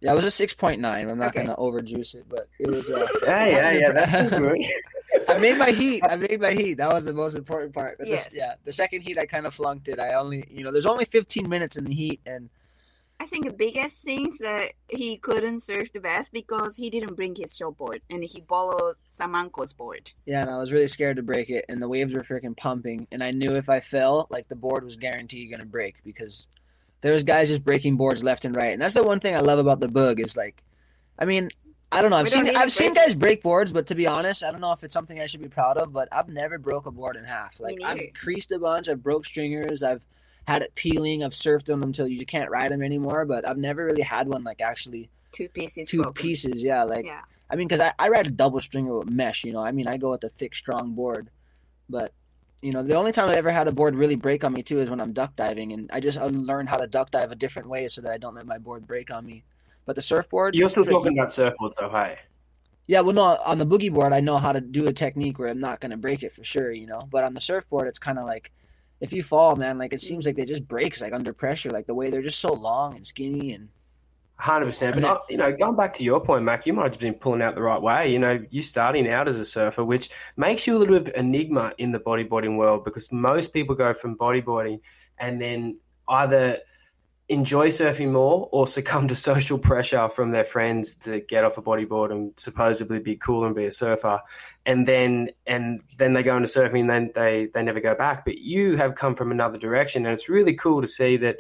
Yeah, 0.01 0.13
it 0.13 0.15
was 0.15 0.25
a 0.25 0.31
six 0.31 0.53
point 0.55 0.81
nine. 0.81 1.09
I'm 1.09 1.19
not 1.19 1.29
Okay. 1.37 1.45
gonna 1.45 1.57
overjuice 1.57 2.15
it, 2.15 2.25
but 2.29 2.47
it 2.61 2.71
was. 2.71 2.91
Uh, 2.91 3.07
Yeah, 3.27 3.47
yeah, 3.47 3.73
yeah. 3.73 3.93
That's. 3.93 4.33
I 5.29 5.39
made 5.39 5.59
my 5.59 5.71
heat. 5.73 6.03
I 6.09 6.17
made 6.17 6.41
my 6.41 6.53
heat. 6.53 6.75
That 6.75 6.93
was 6.93 7.05
the 7.05 7.13
most 7.13 7.35
important 7.37 7.75
part. 7.75 7.99
But 7.99 8.07
this, 8.09 8.29
Yes. 8.33 8.35
yeah, 8.35 8.55
the 8.65 8.73
second 8.73 9.03
heat, 9.03 9.19
I 9.19 9.27
kind 9.27 9.47
of 9.47 9.55
flunked 9.55 9.89
it. 9.89 9.99
I 9.99 10.15
only, 10.15 10.45
you 10.51 10.63
know, 10.65 10.71
there's 10.71 10.87
only 10.87 11.05
15 11.05 11.49
minutes 11.49 11.77
in 11.77 11.85
the 11.85 11.95
heat, 11.95 12.21
and 12.27 12.49
I 13.21 13.27
think 13.27 13.47
the 13.47 13.53
biggest 13.53 14.03
things 14.03 14.39
that 14.39 14.73
he 14.89 15.17
couldn't 15.17 15.61
surf 15.61 15.91
the 15.93 15.99
best 16.01 16.33
because 16.33 16.77
he 16.77 16.89
didn't 16.91 17.17
bring 17.17 17.35
his 17.35 17.57
showboard 17.59 18.01
and 18.11 18.23
he 18.23 18.41
borrowed 18.43 18.95
some 19.09 19.35
uncle's 19.35 19.73
board. 19.73 20.13
yeah, 20.25 20.43
and 20.43 20.51
I 20.51 20.59
was 20.59 20.71
really 20.71 20.87
scared 20.87 21.17
to 21.17 21.23
break 21.23 21.51
it, 21.51 21.65
and 21.69 21.83
the 21.83 21.89
waves 21.89 22.15
were 22.15 22.21
freaking 22.23 22.57
pumping, 22.57 23.09
and 23.11 23.25
I 23.25 23.33
knew 23.33 23.57
if 23.57 23.69
I 23.69 23.81
fell, 23.81 24.29
like 24.31 24.47
the 24.49 24.55
board 24.57 24.85
was 24.85 24.97
guaranteed 24.97 25.51
gonna 25.51 25.65
break 25.67 25.97
because 26.05 26.47
there 27.01 27.13
was 27.13 27.23
guys 27.25 27.49
just 27.49 27.65
breaking 27.65 27.97
boards 27.97 28.23
left 28.25 28.45
and 28.45 28.55
right, 28.57 28.73
and 28.73 28.83
that's 28.83 28.95
the 28.95 29.03
one 29.03 29.21
thing 29.21 29.35
I 29.37 29.41
love 29.41 29.59
about 29.59 29.81
the 29.81 29.89
bug 29.89 30.21
is 30.21 30.37
like, 30.37 30.63
I 31.19 31.25
mean. 31.25 31.51
I 31.91 32.03
don't 32.03 32.11
know. 32.11 32.17
I've 32.19 32.25
We 32.27 32.31
seen 32.31 32.55
I've 32.55 32.71
seen 32.71 32.93
guys 32.93 33.15
break 33.15 33.43
boards, 33.43 33.73
but 33.73 33.87
to 33.87 33.95
be 33.95 34.07
honest, 34.07 34.45
I 34.45 34.51
don't 34.51 34.61
know 34.61 34.73
if 34.73 34.85
it's 34.85 34.93
something 34.93 35.19
I 35.21 35.25
should 35.25 35.41
be 35.41 35.49
proud 35.49 35.79
of. 35.79 35.91
But 35.91 36.07
I've 36.13 36.29
never 36.29 36.59
broke 36.59 36.85
a 36.85 36.91
board 36.91 37.17
in 37.17 37.25
half. 37.25 37.61
Like 37.61 37.79
I've 37.83 38.13
creased 38.13 38.53
a 38.53 38.59
bunch, 38.59 38.91
I've 38.91 39.03
broke 39.03 39.25
stringers, 39.25 39.83
I've 39.83 40.05
had 40.47 40.61
it 40.61 40.75
peeling, 40.75 41.25
I've 41.25 41.33
surfed 41.33 41.73
on 41.73 41.81
them 41.81 41.89
until 41.89 42.07
you 42.07 42.27
can't 42.27 42.51
ride 42.51 42.73
them 42.73 42.83
anymore. 42.83 43.25
But 43.25 43.49
I've 43.49 43.57
never 43.57 43.87
really 43.87 44.03
had 44.03 44.29
one 44.29 44.45
like 44.45 44.61
actually 44.61 45.09
Two 45.33 45.49
pieces. 45.49 45.89
two 45.89 46.03
broken. 46.03 46.23
pieces. 46.23 46.63
Yeah, 46.63 46.83
like 46.83 47.07
Yeah. 47.07 47.23
I 47.51 47.57
mean, 47.57 47.67
because 47.67 47.81
I, 47.81 47.95
I 47.99 48.11
ride 48.11 48.27
a 48.27 48.31
double 48.33 48.61
stringer 48.61 48.99
with 48.99 49.09
mesh. 49.11 49.43
You 49.45 49.55
know, 49.55 49.61
I 49.65 49.73
mean, 49.73 49.87
I 49.87 49.97
go 49.97 50.11
with 50.11 50.25
a 50.25 50.29
thick, 50.29 50.55
strong 50.55 50.93
board. 50.93 51.31
But 51.89 52.13
you 52.63 52.73
know, 52.73 52.83
the 52.83 52.95
only 52.97 53.13
time 53.13 53.29
I 53.29 53.35
ever 53.37 53.51
had 53.51 53.69
a 53.69 53.73
board 53.73 53.95
really 53.95 54.17
break 54.17 54.45
on 54.45 54.53
me 54.53 54.63
too 54.63 54.81
is 54.81 54.91
when 54.91 55.01
I'm 55.01 55.13
duck 55.13 55.37
diving, 55.37 55.73
and 55.73 55.91
I 55.93 56.01
just 56.01 56.21
learned 56.21 56.69
how 56.69 56.77
to 56.77 56.87
duck 56.87 57.11
dive 57.11 57.31
a 57.31 57.37
different 57.37 57.69
way 57.69 57.89
so 57.89 58.01
that 58.03 58.13
I 58.13 58.19
don't 58.19 58.35
let 58.35 58.47
my 58.47 58.59
board 58.59 58.87
break 58.87 59.13
on 59.13 59.25
me. 59.27 59.45
But 59.87 59.97
the 59.97 60.03
surfboard, 60.03 60.55
You're 60.55 60.69
still 60.69 60.85
talking 60.85 61.19
about 61.19 61.29
surfboards, 61.29 61.75
though, 61.79 61.89
hey? 61.89 62.19
yeah, 62.87 63.01
well, 63.01 63.15
no, 63.15 63.39
on 63.45 63.59
the 63.59 63.67
boogie 63.67 63.93
board, 63.93 64.13
I 64.13 64.21
know 64.21 64.39
how 64.39 64.53
to 64.53 64.61
do 64.61 64.87
a 64.87 64.93
technique 64.93 65.39
where 65.39 65.49
I'm 65.49 65.59
not 65.59 65.81
going 65.81 65.91
to 65.93 65.97
break 65.97 66.23
it 66.23 66.33
for 66.33 66.45
sure, 66.45 66.73
you 66.73 66.87
know. 66.87 67.09
But 67.11 67.25
on 67.25 67.33
the 67.33 67.41
surfboard, 67.41 67.89
it's 67.89 67.99
kind 67.99 68.19
of 68.19 68.27
like 68.27 68.53
if 69.01 69.13
you 69.13 69.23
fall, 69.23 69.57
man, 69.57 69.79
like 69.79 69.93
it 69.93 70.01
seems 70.01 70.27
like 70.27 70.37
they 70.37 70.45
just 70.45 70.67
breaks 70.67 71.01
like 71.01 71.13
under 71.13 71.33
pressure, 71.33 71.71
like 71.71 71.87
the 71.87 71.95
way 71.95 72.11
they're 72.11 72.23
just 72.23 72.41
so 72.41 72.53
long 72.53 72.97
and 72.97 73.07
skinny 73.07 73.53
and 73.53 73.69
Hundred 74.41 74.67
percent. 74.67 75.01
But 75.03 75.25
you 75.29 75.37
know, 75.37 75.53
going 75.53 75.75
back 75.75 75.93
to 75.95 76.05
your 76.05 76.21
point, 76.21 76.45
Mack, 76.45 76.65
you 76.65 76.73
might 76.73 76.93
have 76.93 77.01
been 77.01 77.15
pulling 77.15 77.43
out 77.43 77.57
the 77.57 77.63
right 77.63 77.83
way. 77.83 78.13
You 78.13 78.21
know, 78.21 78.41
you 78.51 78.63
starting 78.63 79.09
out 79.09 79.27
as 79.27 79.37
a 79.37 79.45
surfer, 79.45 79.85
which 79.85 80.11
makes 80.37 80.65
you 80.65 80.77
a 80.77 80.79
little 80.79 81.01
bit 81.01 81.13
of 81.13 81.21
enigma 81.21 81.73
in 81.79 81.91
the 81.91 81.99
bodyboarding 81.99 82.57
world 82.57 82.85
because 82.85 83.11
most 83.11 83.53
people 83.53 83.75
go 83.75 83.93
from 83.93 84.17
bodyboarding 84.17 84.79
and 85.19 85.41
then 85.41 85.79
either 86.09 86.61
enjoy 87.29 87.69
surfing 87.69 88.13
more 88.13 88.49
or 88.53 88.69
succumb 88.69 89.09
to 89.09 89.17
social 89.31 89.59
pressure 89.59 90.09
from 90.09 90.31
their 90.31 90.45
friends 90.45 90.95
to 90.95 91.21
get 91.21 91.43
off 91.43 91.59
a 91.59 91.63
bodyboard 91.63 92.13
and 92.13 92.33
supposedly 92.37 93.01
be 93.01 93.17
cool 93.17 93.45
and 93.45 93.57
be 93.57 93.67
a 93.67 93.73
surfer 93.73 94.21
and 94.65 94.87
then 94.87 95.31
and 95.47 95.83
then 95.99 96.15
they 96.15 96.23
go 96.23 96.37
into 96.37 96.49
surfing 96.49 96.81
and 96.81 96.91
then 96.91 97.11
they 97.15 97.47
they 97.53 97.63
never 97.63 97.81
go 97.81 97.95
back 97.95 98.25
but 98.25 98.39
you 98.39 98.77
have 98.77 98.95
come 98.95 99.15
from 99.15 99.31
another 99.31 99.59
direction 99.59 100.07
and 100.07 100.15
it's 100.15 100.29
really 100.29 100.55
cool 100.55 100.81
to 100.81 100.87
see 100.87 101.17
that 101.19 101.39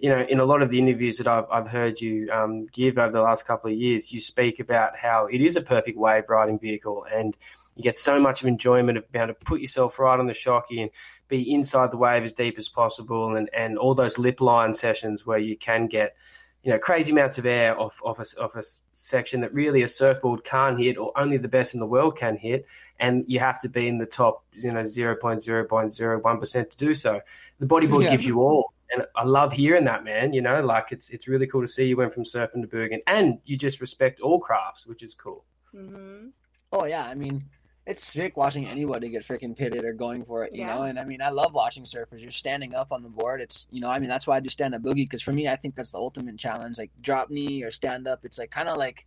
you 0.00 0.08
know 0.08 0.22
in 0.22 0.40
a 0.40 0.44
lot 0.44 0.62
of 0.62 0.70
the 0.70 0.78
interviews 0.78 1.18
that 1.18 1.28
I've, 1.28 1.44
I've 1.50 1.68
heard 1.68 2.00
you 2.00 2.28
um, 2.32 2.66
give 2.66 2.98
over 2.98 3.12
the 3.12 3.22
last 3.22 3.46
couple 3.46 3.70
of 3.70 3.76
years 3.76 4.12
you 4.12 4.20
speak 4.20 4.58
about 4.58 4.96
how 4.96 5.26
it 5.26 5.40
is 5.40 5.56
a 5.56 5.60
perfect 5.60 5.98
wave 5.98 6.24
riding 6.28 6.58
vehicle 6.58 7.06
and 7.12 7.36
you 7.76 7.82
get 7.82 7.96
so 7.96 8.18
much 8.18 8.42
of 8.42 8.48
enjoyment 8.48 8.98
of 8.98 9.10
being 9.12 9.22
able 9.22 9.34
to 9.34 9.44
put 9.44 9.60
yourself 9.60 9.98
right 9.98 10.18
on 10.18 10.26
the 10.26 10.34
shocky 10.34 10.82
and 10.82 10.90
be 11.28 11.52
inside 11.52 11.90
the 11.90 11.96
wave 11.96 12.24
as 12.24 12.32
deep 12.32 12.58
as 12.58 12.68
possible 12.68 13.36
and, 13.36 13.48
and 13.54 13.78
all 13.78 13.94
those 13.94 14.18
lip 14.18 14.40
line 14.40 14.74
sessions 14.74 15.24
where 15.24 15.38
you 15.38 15.56
can 15.56 15.86
get 15.86 16.16
you 16.62 16.70
know 16.70 16.78
crazy 16.78 17.12
amounts 17.12 17.38
of 17.38 17.46
air 17.46 17.78
off, 17.78 18.00
off, 18.04 18.18
a, 18.18 18.42
off 18.42 18.54
a 18.54 18.62
section 18.92 19.40
that 19.40 19.52
really 19.54 19.82
a 19.82 19.88
surfboard 19.88 20.44
can't 20.44 20.78
hit 20.78 20.98
or 20.98 21.12
only 21.16 21.38
the 21.38 21.48
best 21.48 21.74
in 21.74 21.80
the 21.80 21.86
world 21.86 22.16
can 22.18 22.36
hit. 22.36 22.66
And 22.98 23.24
you 23.26 23.40
have 23.40 23.58
to 23.60 23.68
be 23.68 23.88
in 23.88 23.98
the 23.98 24.06
top 24.06 24.44
you 24.52 24.70
know 24.70 24.82
0.0.01% 24.82 26.70
to 26.70 26.76
do 26.76 26.94
so. 26.94 27.20
The 27.58 27.66
bodyboard 27.66 28.04
Yeah. 28.04 28.10
gives 28.10 28.26
you 28.26 28.40
all. 28.40 28.72
And 28.92 29.06
I 29.14 29.24
love 29.24 29.52
hearing 29.52 29.84
that 29.84 30.04
man 30.04 30.32
you 30.32 30.42
know 30.42 30.60
like 30.62 30.86
it's 30.90 31.10
it's 31.10 31.28
really 31.28 31.46
cool 31.46 31.62
to 31.62 31.68
see 31.68 31.84
you 31.84 31.96
went 31.96 32.12
from 32.12 32.24
surfing 32.24 32.62
to 32.62 32.66
bergen 32.66 33.00
and 33.06 33.38
you 33.44 33.56
just 33.56 33.80
respect 33.80 34.20
all 34.20 34.40
crafts 34.40 34.86
which 34.86 35.02
is 35.02 35.14
cool. 35.14 35.44
Hmm 35.70 36.28
oh 36.72 36.84
yeah, 36.84 37.04
I 37.04 37.14
mean, 37.14 37.44
it's 37.86 38.04
sick 38.04 38.36
watching 38.36 38.66
anybody 38.66 39.08
get 39.08 39.24
freaking 39.24 39.56
pitted 39.56 39.84
or 39.84 39.92
going 39.92 40.24
for 40.24 40.44
it, 40.44 40.54
you 40.54 40.60
Yeah. 40.60 40.74
know. 40.76 40.82
And 40.82 40.98
I 40.98 41.04
mean, 41.04 41.22
I 41.22 41.30
love 41.30 41.54
watching 41.54 41.84
surfers. 41.84 42.20
You're 42.20 42.30
standing 42.30 42.74
up 42.74 42.92
on 42.92 43.02
the 43.02 43.08
board. 43.08 43.40
It's 43.40 43.66
you 43.70 43.80
know, 43.80 43.90
I 43.90 43.98
mean, 43.98 44.08
that's 44.08 44.26
why 44.26 44.36
I 44.36 44.40
do 44.40 44.48
stand 44.48 44.74
up 44.74 44.82
boogie 44.82 44.96
because 44.96 45.22
for 45.22 45.32
me, 45.32 45.48
I 45.48 45.56
think 45.56 45.74
that's 45.74 45.92
the 45.92 45.98
ultimate 45.98 46.36
challenge. 46.38 46.78
Like 46.78 46.90
drop 47.00 47.30
knee 47.30 47.62
or 47.62 47.70
stand 47.70 48.06
up. 48.06 48.24
It's 48.24 48.38
like 48.38 48.50
kind 48.50 48.68
of 48.68 48.76
like 48.76 49.06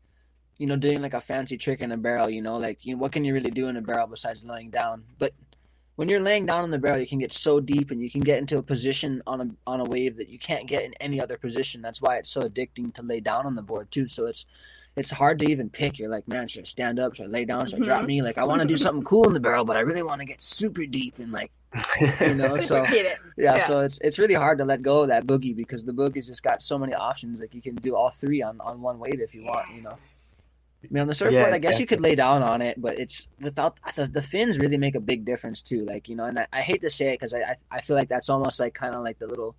you 0.58 0.68
know 0.68 0.76
doing 0.76 1.02
like 1.02 1.14
a 1.14 1.22
fancy 1.22 1.58
trick 1.58 1.82
in 1.82 1.92
a 1.92 1.98
barrel. 1.98 2.30
You 2.30 2.42
know, 2.42 2.58
like 2.58 2.86
you 2.86 2.96
know, 2.96 3.00
what 3.02 3.12
can 3.12 3.24
you 3.24 3.34
really 3.34 3.52
do 3.52 3.68
in 3.68 3.78
a 3.78 3.82
barrel 3.82 4.08
besides 4.08 4.44
laying 4.44 4.72
down? 4.72 5.04
But 5.20 5.34
when 5.96 6.10
you're 6.10 6.20
laying 6.20 6.48
down 6.48 6.64
on 6.64 6.72
the 6.72 6.80
barrel, 6.80 7.00
you 7.00 7.06
can 7.08 7.20
get 7.20 7.32
so 7.32 7.60
deep 7.60 7.92
and 7.92 8.02
you 8.02 8.10
can 8.10 8.22
get 8.22 8.40
into 8.40 8.58
a 8.58 8.64
position 8.64 9.22
on 9.28 9.42
a 9.42 9.50
on 9.68 9.80
a 9.80 9.84
wave 9.86 10.18
that 10.18 10.30
you 10.30 10.40
can't 10.40 10.68
get 10.68 10.84
in 10.84 10.94
any 10.96 11.22
other 11.22 11.38
position. 11.38 11.82
That's 11.82 12.02
why 12.02 12.18
it's 12.18 12.32
so 12.32 12.42
addicting 12.42 12.94
to 12.96 13.04
lay 13.04 13.20
down 13.20 13.46
on 13.46 13.56
the 13.56 13.62
board 13.62 13.92
too. 13.92 14.08
So 14.08 14.26
it's 14.26 14.46
it's 14.96 15.10
hard 15.10 15.40
to 15.40 15.50
even 15.50 15.70
pick. 15.70 15.98
You're 15.98 16.10
like, 16.10 16.28
man, 16.28 16.48
should 16.48 16.62
I 16.62 16.66
stand 16.66 17.00
up? 17.00 17.16
Should 17.16 17.26
I 17.26 17.30
lay 17.30 17.46
down? 17.46 17.66
Should 17.66 17.82
I 17.82 17.84
drop 17.84 18.00
mm-hmm. 18.00 18.08
me? 18.08 18.22
Like, 18.22 18.38
I 18.38 18.44
want 18.44 18.62
to 18.62 18.68
do 18.68 18.78
something 18.78 19.04
cool 19.04 19.28
in 19.28 19.34
the 19.34 19.40
barrel, 19.40 19.66
but 19.66 19.76
I 19.76 19.80
really 19.80 20.04
want 20.04 20.22
to 20.22 20.28
get 20.28 20.42
super 20.42 20.86
deep 20.86 21.18
and 21.18 21.32
like, 21.32 21.52
you 22.22 22.36
know. 22.36 22.58
So 22.60 22.84
yeah, 22.92 23.16
Yeah. 23.36 23.58
so 23.58 23.80
it's 23.80 23.98
it's 24.04 24.20
really 24.20 24.36
hard 24.36 24.60
to 24.60 24.66
let 24.66 24.84
go 24.84 25.02
of 25.02 25.08
that 25.08 25.26
boogie 25.26 25.56
because 25.56 25.84
the 25.84 25.92
boogie's 25.92 26.28
just 26.28 26.44
got 26.44 26.62
so 26.62 26.78
many 26.78 26.94
options. 26.94 27.42
Like 27.42 27.56
you 27.56 27.62
can 27.62 27.76
do 27.76 27.96
all 27.96 28.12
three 28.12 28.44
on 28.44 28.62
on 28.62 28.82
one 28.82 29.00
wave 29.00 29.20
if 29.20 29.34
you 29.34 29.44
want. 29.44 29.74
You 29.74 29.82
know. 29.82 29.98
I 30.84 30.88
mean, 30.92 31.02
on 31.02 31.08
the 31.08 31.14
surfboard, 31.14 31.48
Yeah, 31.48 31.56
I 31.56 31.60
guess 31.60 31.80
you 31.80 31.86
could 31.86 32.02
lay 32.02 32.14
down 32.14 32.44
on 32.44 32.62
it, 32.62 32.80
but 32.80 33.00
it's 33.00 33.28
without 33.40 33.80
the, 33.96 34.06
the 34.06 34.22
fins 34.22 34.60
really 34.60 34.78
make 34.78 34.96
a 34.96 35.00
big 35.00 35.24
difference 35.24 35.64
too. 35.64 35.86
Like 35.86 36.10
you 36.10 36.16
know, 36.16 36.26
and 36.26 36.40
I, 36.40 36.48
I 36.54 36.62
hate 36.62 36.82
to 36.82 36.90
say 36.90 37.10
it 37.10 37.20
because 37.20 37.34
I, 37.34 37.40
I 37.40 37.56
I 37.72 37.82
feel 37.82 37.96
like 37.96 38.10
that's 38.10 38.30
almost 38.30 38.60
like 38.60 38.74
kind 38.76 38.94
of 38.94 39.02
like 39.02 39.18
the 39.18 39.28
little 39.28 39.56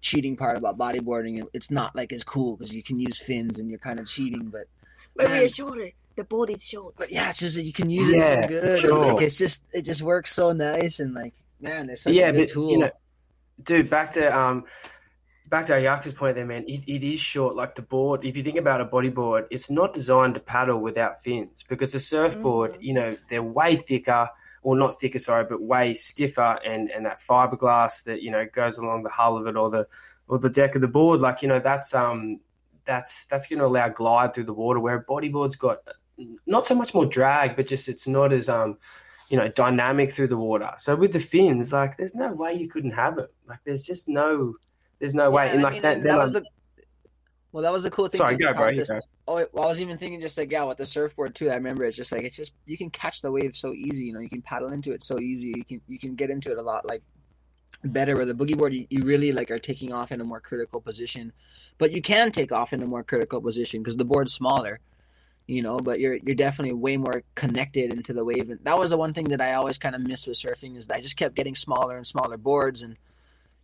cheating 0.00 0.36
part 0.36 0.56
about 0.56 0.78
bodyboarding. 0.78 1.44
It's 1.52 1.70
not 1.70 1.96
like 1.96 2.12
as 2.12 2.22
cool 2.22 2.56
because 2.56 2.72
you 2.72 2.82
can 2.82 3.00
use 3.00 3.18
fins 3.18 3.58
and 3.58 3.68
you're 3.68 3.78
kind 3.78 3.98
of 3.98 4.06
cheating, 4.06 4.48
but 4.52 4.66
But 5.16 5.28
Man. 5.28 5.38
we're 5.40 5.48
shorter. 5.48 5.90
The 6.16 6.24
board 6.24 6.50
is 6.50 6.64
short. 6.64 6.94
but 6.96 7.10
yeah, 7.12 7.28
it's 7.30 7.40
just 7.40 7.56
you 7.62 7.72
can 7.72 7.90
use 7.90 8.08
it 8.08 8.16
Yeah, 8.18 8.42
so 8.42 8.48
good. 8.48 8.84
and, 8.84 8.98
like 9.14 9.22
it's 9.22 9.36
just 9.36 9.62
it 9.74 9.82
just 9.82 10.02
works 10.02 10.32
so 10.32 10.52
nice 10.52 10.98
and 11.00 11.12
like 11.14 11.34
man, 11.60 11.86
they're 11.86 11.96
such 11.96 12.14
yeah, 12.14 12.28
a 12.28 12.32
good 12.32 12.38
but 12.46 12.48
tool. 12.48 12.70
you 12.70 12.78
know, 12.78 12.90
dude, 13.62 13.90
back 13.90 14.12
to 14.12 14.24
um, 14.38 14.64
back 15.50 15.66
to 15.66 15.74
Ayaka's 15.74 16.14
point 16.14 16.36
there, 16.36 16.46
man. 16.46 16.64
It, 16.66 16.88
it 16.88 17.04
is 17.04 17.20
short. 17.20 17.54
Like 17.54 17.74
the 17.74 17.82
board, 17.82 18.24
if 18.24 18.34
you 18.36 18.42
think 18.42 18.56
about 18.56 18.80
a 18.80 18.86
bodyboard, 18.86 19.46
it's 19.50 19.70
not 19.70 19.92
designed 19.92 20.34
to 20.34 20.40
paddle 20.40 20.78
without 20.80 21.22
fins 21.22 21.64
because 21.68 21.92
the 21.92 22.00
surfboard, 22.00 22.74
Mhm. 22.74 22.82
you 22.82 22.94
know, 22.94 23.16
they're 23.28 23.42
way 23.42 23.76
thicker, 23.76 24.28
or 24.62 24.74
not 24.76 24.98
thicker, 24.98 25.18
sorry, 25.18 25.44
but 25.44 25.60
way 25.62 25.92
stiffer, 25.94 26.58
and 26.64 26.90
and 26.90 27.04
that 27.04 27.20
fiberglass 27.20 28.02
that 28.04 28.22
you 28.22 28.30
know 28.30 28.46
goes 28.54 28.78
along 28.78 29.02
the 29.02 29.10
hull 29.10 29.36
of 29.36 29.46
it 29.46 29.56
or 29.56 29.68
the 29.70 29.86
or 30.28 30.38
the 30.38 30.48
deck 30.50 30.74
of 30.74 30.80
the 30.80 30.88
board, 30.88 31.20
like 31.20 31.42
you 31.42 31.48
know, 31.48 31.60
that's 31.60 31.94
um, 31.94 32.40
that's 32.86 33.26
that's 33.26 33.46
going 33.46 33.58
to 33.58 33.66
allow 33.66 33.88
glide 33.88 34.34
through 34.34 34.44
the 34.44 34.54
water. 34.54 34.80
Where 34.80 34.96
a 34.96 35.04
bodyboard's 35.04 35.56
got 35.56 35.78
not 36.46 36.66
so 36.66 36.74
much 36.74 36.94
more 36.94 37.06
drag, 37.06 37.56
but 37.56 37.66
just 37.66 37.88
it's 37.88 38.06
not 38.06 38.32
as 38.32 38.48
um 38.48 38.78
you 39.28 39.36
know, 39.36 39.48
dynamic 39.48 40.12
through 40.12 40.28
the 40.28 40.36
water. 40.36 40.70
So 40.78 40.94
with 40.94 41.12
the 41.12 41.18
fins, 41.18 41.72
like, 41.72 41.96
there's 41.96 42.14
no 42.14 42.32
way 42.32 42.54
you 42.54 42.68
couldn't 42.68 42.92
have 42.92 43.18
it. 43.18 43.34
Like, 43.48 43.58
there's 43.64 43.82
just 43.82 44.06
no, 44.06 44.54
there's 45.00 45.14
no 45.16 45.32
way. 45.32 45.46
Yeah, 45.46 45.52
And 45.54 45.60
I 45.60 45.62
like 45.64 45.72
mean, 45.72 45.82
that, 45.82 46.02
that 46.04 46.16
was 46.16 46.32
I'm- 46.32 46.44
the 46.44 46.84
well, 47.50 47.62
that 47.62 47.72
was 47.72 47.82
the 47.84 47.90
cool 47.90 48.06
thing. 48.06 48.18
sorry, 48.18 48.36
go, 48.36 48.52
bro. 48.52 48.74
this-. 48.74 48.90
Oh, 49.26 49.44
well, 49.52 49.64
I 49.64 49.66
was 49.66 49.80
even 49.80 49.96
thinking 49.98 50.20
just 50.20 50.36
like 50.38 50.52
yeah, 50.52 50.62
with 50.64 50.76
the 50.78 50.86
surfboard 50.86 51.34
too. 51.34 51.48
I 51.50 51.54
remember 51.54 51.84
it's 51.84 51.96
just 51.96 52.12
like 52.12 52.22
it's 52.22 52.36
just 52.36 52.52
you 52.66 52.76
can 52.76 52.90
catch 52.90 53.22
the 53.22 53.32
wave 53.32 53.56
so 53.56 53.72
easy. 53.72 54.04
You 54.04 54.12
know, 54.12 54.20
you 54.20 54.28
can 54.28 54.42
paddle 54.42 54.72
into 54.72 54.92
it 54.92 55.02
so 55.02 55.18
easy. 55.18 55.54
You 55.56 55.64
can 55.64 55.80
you 55.88 55.98
can 55.98 56.14
get 56.14 56.28
into 56.30 56.52
it 56.52 56.58
a 56.58 56.62
lot 56.62 56.86
like 56.86 57.02
better. 57.84 58.16
Where 58.16 58.24
the 58.24 58.34
boogie 58.34 58.56
board, 58.56 58.74
you, 58.74 58.86
you 58.90 59.02
really 59.04 59.32
like 59.32 59.50
are 59.50 59.58
taking 59.58 59.92
off 59.92 60.12
in 60.12 60.20
a 60.20 60.24
more 60.24 60.40
critical 60.40 60.80
position, 60.80 61.32
but 61.78 61.92
you 61.92 62.02
can 62.02 62.30
take 62.30 62.52
off 62.52 62.72
in 62.72 62.82
a 62.82 62.86
more 62.86 63.02
critical 63.04 63.40
position 63.40 63.80
because 63.82 63.96
the 63.96 64.04
board's 64.04 64.32
smaller. 64.34 64.80
You 65.48 65.62
know, 65.62 65.78
but 65.78 66.00
you're 66.00 66.16
you're 66.16 66.34
definitely 66.34 66.72
way 66.72 66.96
more 66.96 67.22
connected 67.36 67.92
into 67.92 68.12
the 68.12 68.24
wave, 68.24 68.50
and 68.50 68.58
that 68.64 68.78
was 68.78 68.90
the 68.90 68.96
one 68.96 69.14
thing 69.14 69.26
that 69.26 69.40
I 69.40 69.54
always 69.54 69.78
kind 69.78 69.94
of 69.94 70.00
missed 70.00 70.26
with 70.26 70.36
surfing 70.36 70.76
is 70.76 70.88
that 70.88 70.96
I 70.96 71.00
just 71.00 71.16
kept 71.16 71.36
getting 71.36 71.54
smaller 71.54 71.96
and 71.96 72.04
smaller 72.04 72.36
boards, 72.36 72.82
and 72.82 72.96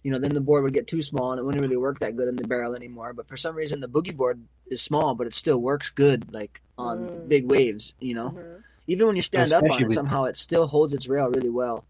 you 0.05 0.13
know, 0.13 0.19
then 0.19 0.33
the 0.33 0.41
board 0.41 0.63
would 0.63 0.75
get 0.75 0.87
too 0.87 1.03
small 1.03 1.33
and 1.33 1.41
it 1.41 1.45
wouldn't 1.45 1.63
really 1.63 1.77
work 1.77 2.01
that 2.01 2.17
good 2.17 2.29
in 2.29 2.37
the 2.37 2.47
barrel 2.47 2.75
anymore. 2.75 3.13
But 3.13 3.29
for 3.29 3.37
some 3.37 3.55
reason, 3.55 3.81
the 3.81 3.89
boogie 3.89 4.17
board 4.17 4.41
is 4.67 4.83
small, 4.83 5.15
but 5.15 5.27
it 5.27 5.35
still 5.35 5.59
works 5.59 5.91
good, 5.91 6.33
like 6.33 6.61
on 6.79 7.09
Mm. 7.09 7.29
big 7.29 7.51
waves. 7.51 7.95
You 8.01 8.15
know, 8.15 8.31
Mhm. 8.31 8.63
even 8.87 9.07
when 9.09 9.17
you 9.17 9.23
stand 9.23 9.53
up 9.53 9.63
on 9.69 9.83
it, 9.85 9.93
somehow 9.93 10.25
it 10.25 10.37
still 10.37 10.67
holds 10.67 10.93
its 10.95 11.09
rail 11.09 11.31
really 11.31 11.51
well. 11.51 11.85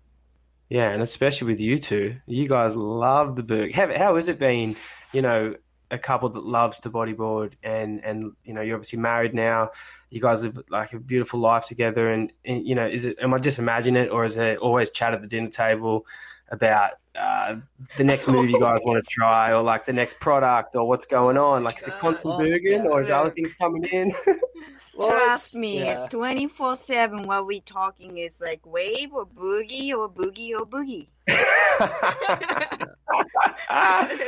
Yeah, 0.72 0.88
and 0.88 1.02
especially 1.02 1.48
with 1.48 1.60
you 1.60 1.76
two, 1.76 2.16
you 2.24 2.48
guys 2.48 2.74
love 2.74 3.36
the 3.36 3.42
book. 3.42 3.72
How, 3.72 3.94
how 3.94 4.16
has 4.16 4.28
it 4.28 4.38
been, 4.38 4.74
you 5.12 5.20
know, 5.20 5.54
a 5.90 5.98
couple 5.98 6.30
that 6.30 6.46
loves 6.46 6.80
to 6.80 6.90
bodyboard 6.90 7.52
and, 7.62 8.02
and, 8.02 8.32
you 8.42 8.54
know, 8.54 8.62
you're 8.62 8.76
obviously 8.76 8.98
married 8.98 9.34
now. 9.34 9.72
You 10.08 10.22
guys 10.22 10.44
live 10.44 10.58
like 10.70 10.94
a 10.94 10.98
beautiful 10.98 11.40
life 11.40 11.66
together. 11.66 12.10
And, 12.10 12.32
and 12.46 12.66
you 12.66 12.74
know, 12.74 12.86
is 12.86 13.04
it, 13.04 13.18
am 13.20 13.34
I 13.34 13.38
just 13.38 13.58
imagining 13.58 14.04
it 14.04 14.10
or 14.10 14.24
is 14.24 14.38
it 14.38 14.56
always 14.60 14.88
chat 14.88 15.12
at 15.12 15.20
the 15.20 15.28
dinner 15.28 15.50
table 15.50 16.06
about 16.50 16.92
uh, 17.16 17.56
the 17.98 18.04
next 18.04 18.26
move 18.26 18.48
you 18.48 18.58
guys 18.58 18.80
want 18.82 19.04
to 19.04 19.10
try 19.10 19.52
or 19.52 19.62
like 19.62 19.84
the 19.84 19.92
next 19.92 20.20
product 20.20 20.74
or 20.74 20.88
what's 20.88 21.04
going 21.04 21.36
on? 21.36 21.64
Like, 21.64 21.80
is 21.80 21.88
it 21.88 21.98
constant 21.98 22.36
Oh, 22.36 22.38
burgering 22.38 22.86
or 22.86 23.02
is 23.02 23.08
there 23.08 23.16
other 23.18 23.28
things 23.28 23.52
coming 23.52 23.84
in? 23.84 24.14
Well, 24.94 25.08
Trust 25.10 25.54
it's- 25.54 25.60
me, 25.60 25.78
yeah. 25.80 26.04
it's 26.04 26.12
24 26.12 26.76
7 26.76 27.22
what 27.22 27.46
we 27.46 27.60
talking 27.60 28.18
is 28.18 28.40
like 28.40 28.64
wave 28.66 29.12
or 29.12 29.26
boogie 29.26 29.92
or 29.94 30.08
boogie 30.10 30.52
or 30.58 30.66
boogie. 30.66 31.08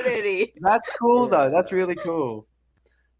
Really. 0.05 0.53
That's 0.61 0.89
cool 1.01 1.27
though. 1.27 1.51
That's 1.51 1.73
really 1.73 1.95
cool. 1.97 2.47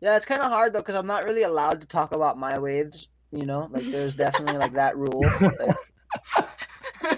Yeah, 0.01 0.17
it's 0.17 0.27
kind 0.27 0.43
of 0.43 0.51
hard 0.51 0.73
though 0.73 0.81
because 0.81 0.95
I'm 0.97 1.07
not 1.07 1.25
really 1.25 1.43
allowed 1.43 1.81
to 1.81 1.87
talk 1.87 2.13
about 2.15 2.39
my 2.39 2.59
waves. 2.59 3.09
You 3.33 3.47
know, 3.47 3.69
like 3.71 3.85
there's 3.85 4.15
definitely 4.15 4.59
like 4.59 4.75
that 4.75 4.97
rule. 4.97 5.25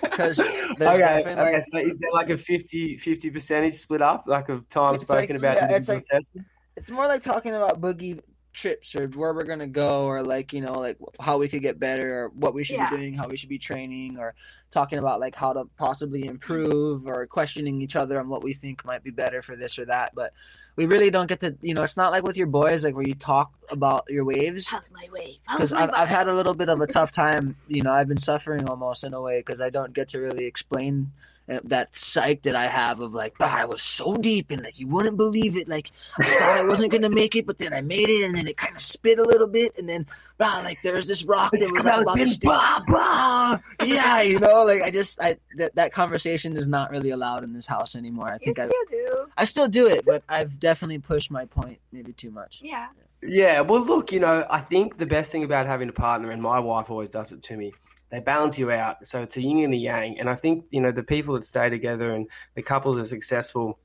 Because 0.03 0.37
there's 0.39 0.41
okay, 0.41 1.21
okay. 1.21 1.53
like, 1.55 1.65
So 1.65 1.79
is 1.79 1.99
there 1.99 2.11
like 2.13 2.31
a 2.31 2.39
50 2.39 2.97
50 2.99 3.31
percentage 3.31 3.75
split 3.75 4.03
up, 4.03 4.25
like 4.27 4.49
of 4.49 4.69
time 4.69 4.97
spoken 4.99 5.21
like- 5.21 5.31
about 5.31 5.57
yeah, 5.57 5.63
individual 5.65 5.97
it's 5.99 6.11
like- 6.13 6.23
sessions? 6.25 6.47
it's 6.77 6.91
more 6.91 7.07
like 7.07 7.23
talking 7.23 7.55
about 7.55 7.81
boogie 7.81 8.21
trips 8.57 8.97
or 8.97 9.07
where 9.09 9.35
we're 9.35 9.45
gonna 9.45 9.67
go 9.67 10.05
or 10.07 10.23
like 10.23 10.53
you 10.53 10.63
know 10.63 10.73
like 10.73 10.97
how 11.21 11.37
we 11.37 11.47
could 11.49 11.61
get 11.63 11.79
better 11.79 12.25
or 12.25 12.29
what 12.31 12.55
we 12.55 12.65
should 12.65 12.77
Yeah. 12.77 12.89
be 12.91 12.97
doing 12.97 13.15
how 13.15 13.29
we 13.29 13.37
should 13.37 13.51
be 13.51 13.59
training 13.59 14.19
or 14.19 14.35
talking 14.71 14.99
about 14.99 15.21
like 15.21 15.37
how 15.37 15.53
to 15.53 15.65
possibly 15.77 16.25
improve 16.27 17.07
or 17.07 17.27
questioning 17.27 17.81
each 17.83 17.95
other 17.95 18.19
on 18.19 18.29
what 18.29 18.43
we 18.43 18.55
think 18.55 18.85
might 18.85 19.05
be 19.05 19.11
better 19.11 19.43
for 19.43 19.55
this 19.57 19.79
or 19.79 19.85
that 19.85 20.15
but 20.15 20.33
we 20.75 20.87
really 20.87 21.11
don't 21.11 21.27
get 21.27 21.41
to 21.41 21.55
you 21.61 21.75
know 21.75 21.83
it's 21.83 21.99
not 21.99 22.13
like 22.13 22.25
with 22.25 22.37
your 22.37 22.47
boys 22.47 22.83
like 22.83 22.95
where 22.95 23.07
you 23.07 23.15
talk 23.15 23.53
about 23.71 24.05
your 24.09 24.25
waves 24.25 24.69
How's 24.69 24.91
my 24.91 25.07
wave? 25.13 25.37
Because 25.51 25.73
I've, 25.73 25.91
I've 25.93 26.09
had 26.09 26.27
a 26.27 26.33
little 26.35 26.55
bit 26.55 26.69
of 26.71 26.81
a 26.81 26.87
tough 26.99 27.11
time 27.13 27.57
you 27.69 27.83
know 27.83 27.93
i've 27.93 28.09
been 28.09 28.17
suffering 28.17 28.67
almost 28.69 29.05
in 29.05 29.13
a 29.13 29.21
way 29.21 29.41
because 29.41 29.61
i 29.61 29.69
don't 29.69 29.93
get 29.93 30.09
to 30.09 30.19
really 30.19 30.47
explain 30.47 31.13
Uh, 31.49 31.61
that 31.63 31.95
psych 31.95 32.43
that 32.43 32.57
i 32.57 32.67
have 32.67 32.99
of 32.99 33.15
like 33.15 33.39
bah, 33.39 33.49
i 33.49 33.65
was 33.65 33.81
so 33.81 34.17
deep 34.17 34.51
and 34.51 34.65
like 34.65 34.81
you 34.81 34.89
wouldn't 34.89 35.17
believe 35.17 35.57
it 35.57 35.69
like 35.69 35.93
i 36.19 36.25
thought 36.25 36.59
i 36.59 36.65
wasn't 36.65 36.91
gonna 36.91 37.09
make 37.09 37.37
it 37.37 37.47
but 37.47 37.57
then 37.59 37.73
i 37.73 37.81
made 37.81 38.09
it 38.09 38.25
and 38.25 38.35
then 38.35 38.49
it 38.49 38.57
kind 38.57 38.75
of 38.75 38.81
spit 38.81 39.17
a 39.21 39.23
little 39.23 39.47
bit 39.47 39.73
and 39.79 39.89
then 39.89 40.05
bah, 40.39 40.61
like 40.65 40.77
there's 40.83 41.07
this 41.07 41.25
rock 41.25 41.53
that 41.53 41.61
was 41.61 41.73
like, 41.73 41.83
smells 41.83 42.03
about 42.09 42.17
to 42.19 42.41
been. 42.41 42.49
Bah, 42.49 42.81
bah. 42.89 43.59
yeah 43.87 44.23
you 44.23 44.41
know 44.41 44.65
like 44.65 44.83
i 44.83 44.91
just 44.91 45.23
i 45.23 45.37
that, 45.57 45.73
that 45.77 45.93
conversation 45.93 46.57
is 46.57 46.67
not 46.67 46.91
really 46.91 47.11
allowed 47.11 47.45
in 47.45 47.53
this 47.53 47.67
house 47.67 47.95
anymore 47.95 48.27
i 48.29 48.33
You 48.43 48.53
think 48.53 48.59
i 48.59 48.67
still 48.67 48.85
do. 48.91 49.27
i 49.37 49.45
still 49.45 49.69
do 49.69 49.87
it 49.87 50.05
but 50.05 50.25
i've 50.29 50.59
definitely 50.59 50.99
pushed 50.99 51.31
my 51.31 51.45
point 51.45 51.79
maybe 51.93 52.13
too 52.13 52.33
much 52.33 52.61
Yeah. 52.65 52.89
Yeah, 53.23 53.61
well, 53.63 53.85
look, 53.85 54.13
you 54.13 54.21
know, 54.21 54.47
I 54.51 54.61
think 54.61 54.99
the 54.99 55.07
best 55.07 55.33
thing 55.33 55.43
about 55.43 55.67
having 55.67 55.89
a 55.89 55.93
partner, 55.93 56.31
and 56.31 56.41
my 56.41 56.61
wife 56.61 56.91
always 56.91 57.09
does 57.09 57.33
it 57.33 57.43
to 57.45 57.57
me, 57.57 57.73
they 58.11 58.21
balance 58.21 58.59
you 58.59 58.71
out. 58.71 59.07
So 59.07 59.23
it's 59.23 59.37
a 59.37 59.43
yin 59.43 59.65
and 59.65 59.75
a 59.75 59.77
yang. 59.77 60.19
And 60.19 60.29
I 60.29 60.35
think, 60.35 60.67
you 60.71 60.81
know, 60.81 60.93
the 60.93 61.03
people 61.03 61.35
that 61.35 61.45
stay 61.45 61.69
together 61.71 62.13
and 62.15 62.29
the 62.55 62.63
couples 62.63 62.99
are 62.99 63.05
successful 63.05 63.79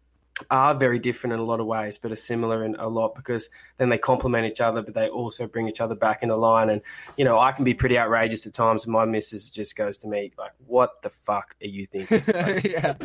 are 0.50 0.74
very 0.74 0.98
different 0.98 1.34
in 1.34 1.40
a 1.40 1.44
lot 1.44 1.60
of 1.60 1.68
ways, 1.68 1.98
but 1.98 2.12
are 2.12 2.16
similar 2.16 2.64
in 2.64 2.76
a 2.76 2.88
lot 2.88 3.14
because 3.16 3.50
then 3.78 3.90
they 3.90 3.98
complement 3.98 4.48
each 4.48 4.62
other, 4.62 4.82
but 4.82 4.94
they 4.94 5.08
also 5.10 5.46
bring 5.46 5.68
each 5.68 5.82
other 5.82 5.94
back 5.94 6.24
in 6.24 6.30
into 6.30 6.40
line. 6.40 6.70
And, 6.70 6.82
you 7.18 7.26
know, 7.26 7.38
I 7.38 7.52
can 7.52 7.64
be 7.64 7.74
pretty 7.74 7.98
outrageous 7.98 8.48
at 8.48 8.54
times. 8.54 8.86
And 8.86 8.94
my 8.94 9.06
missus 9.06 9.50
just 9.50 9.76
goes 9.76 9.98
to 10.00 10.08
me, 10.08 10.32
like, 10.38 10.52
what 10.66 11.02
the 11.02 11.10
fuck 11.10 11.56
are 11.62 11.68
you 11.68 11.86
thinking? 11.86 12.24
yeah 12.72 12.96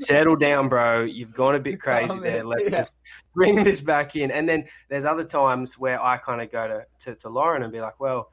settle 0.00 0.36
down, 0.36 0.68
bro. 0.68 1.02
You've 1.02 1.34
gone 1.34 1.54
a 1.54 1.60
bit 1.60 1.74
oh, 1.74 1.78
crazy 1.78 2.14
Oh, 2.14 2.20
there. 2.20 2.44
Let's 2.44 2.70
Yeah. 2.70 2.78
just 2.78 2.94
bring 3.34 3.62
this 3.62 3.80
back 3.80 4.16
in. 4.16 4.30
And 4.30 4.48
then 4.48 4.66
there's 4.88 5.04
other 5.04 5.24
times 5.24 5.78
where 5.78 6.02
I 6.02 6.16
kind 6.16 6.40
of 6.40 6.50
go 6.50 6.66
to, 6.68 6.86
to, 7.00 7.14
to 7.16 7.28
Lauren 7.28 7.62
and 7.62 7.72
be 7.72 7.80
like, 7.80 8.00
well, 8.00 8.30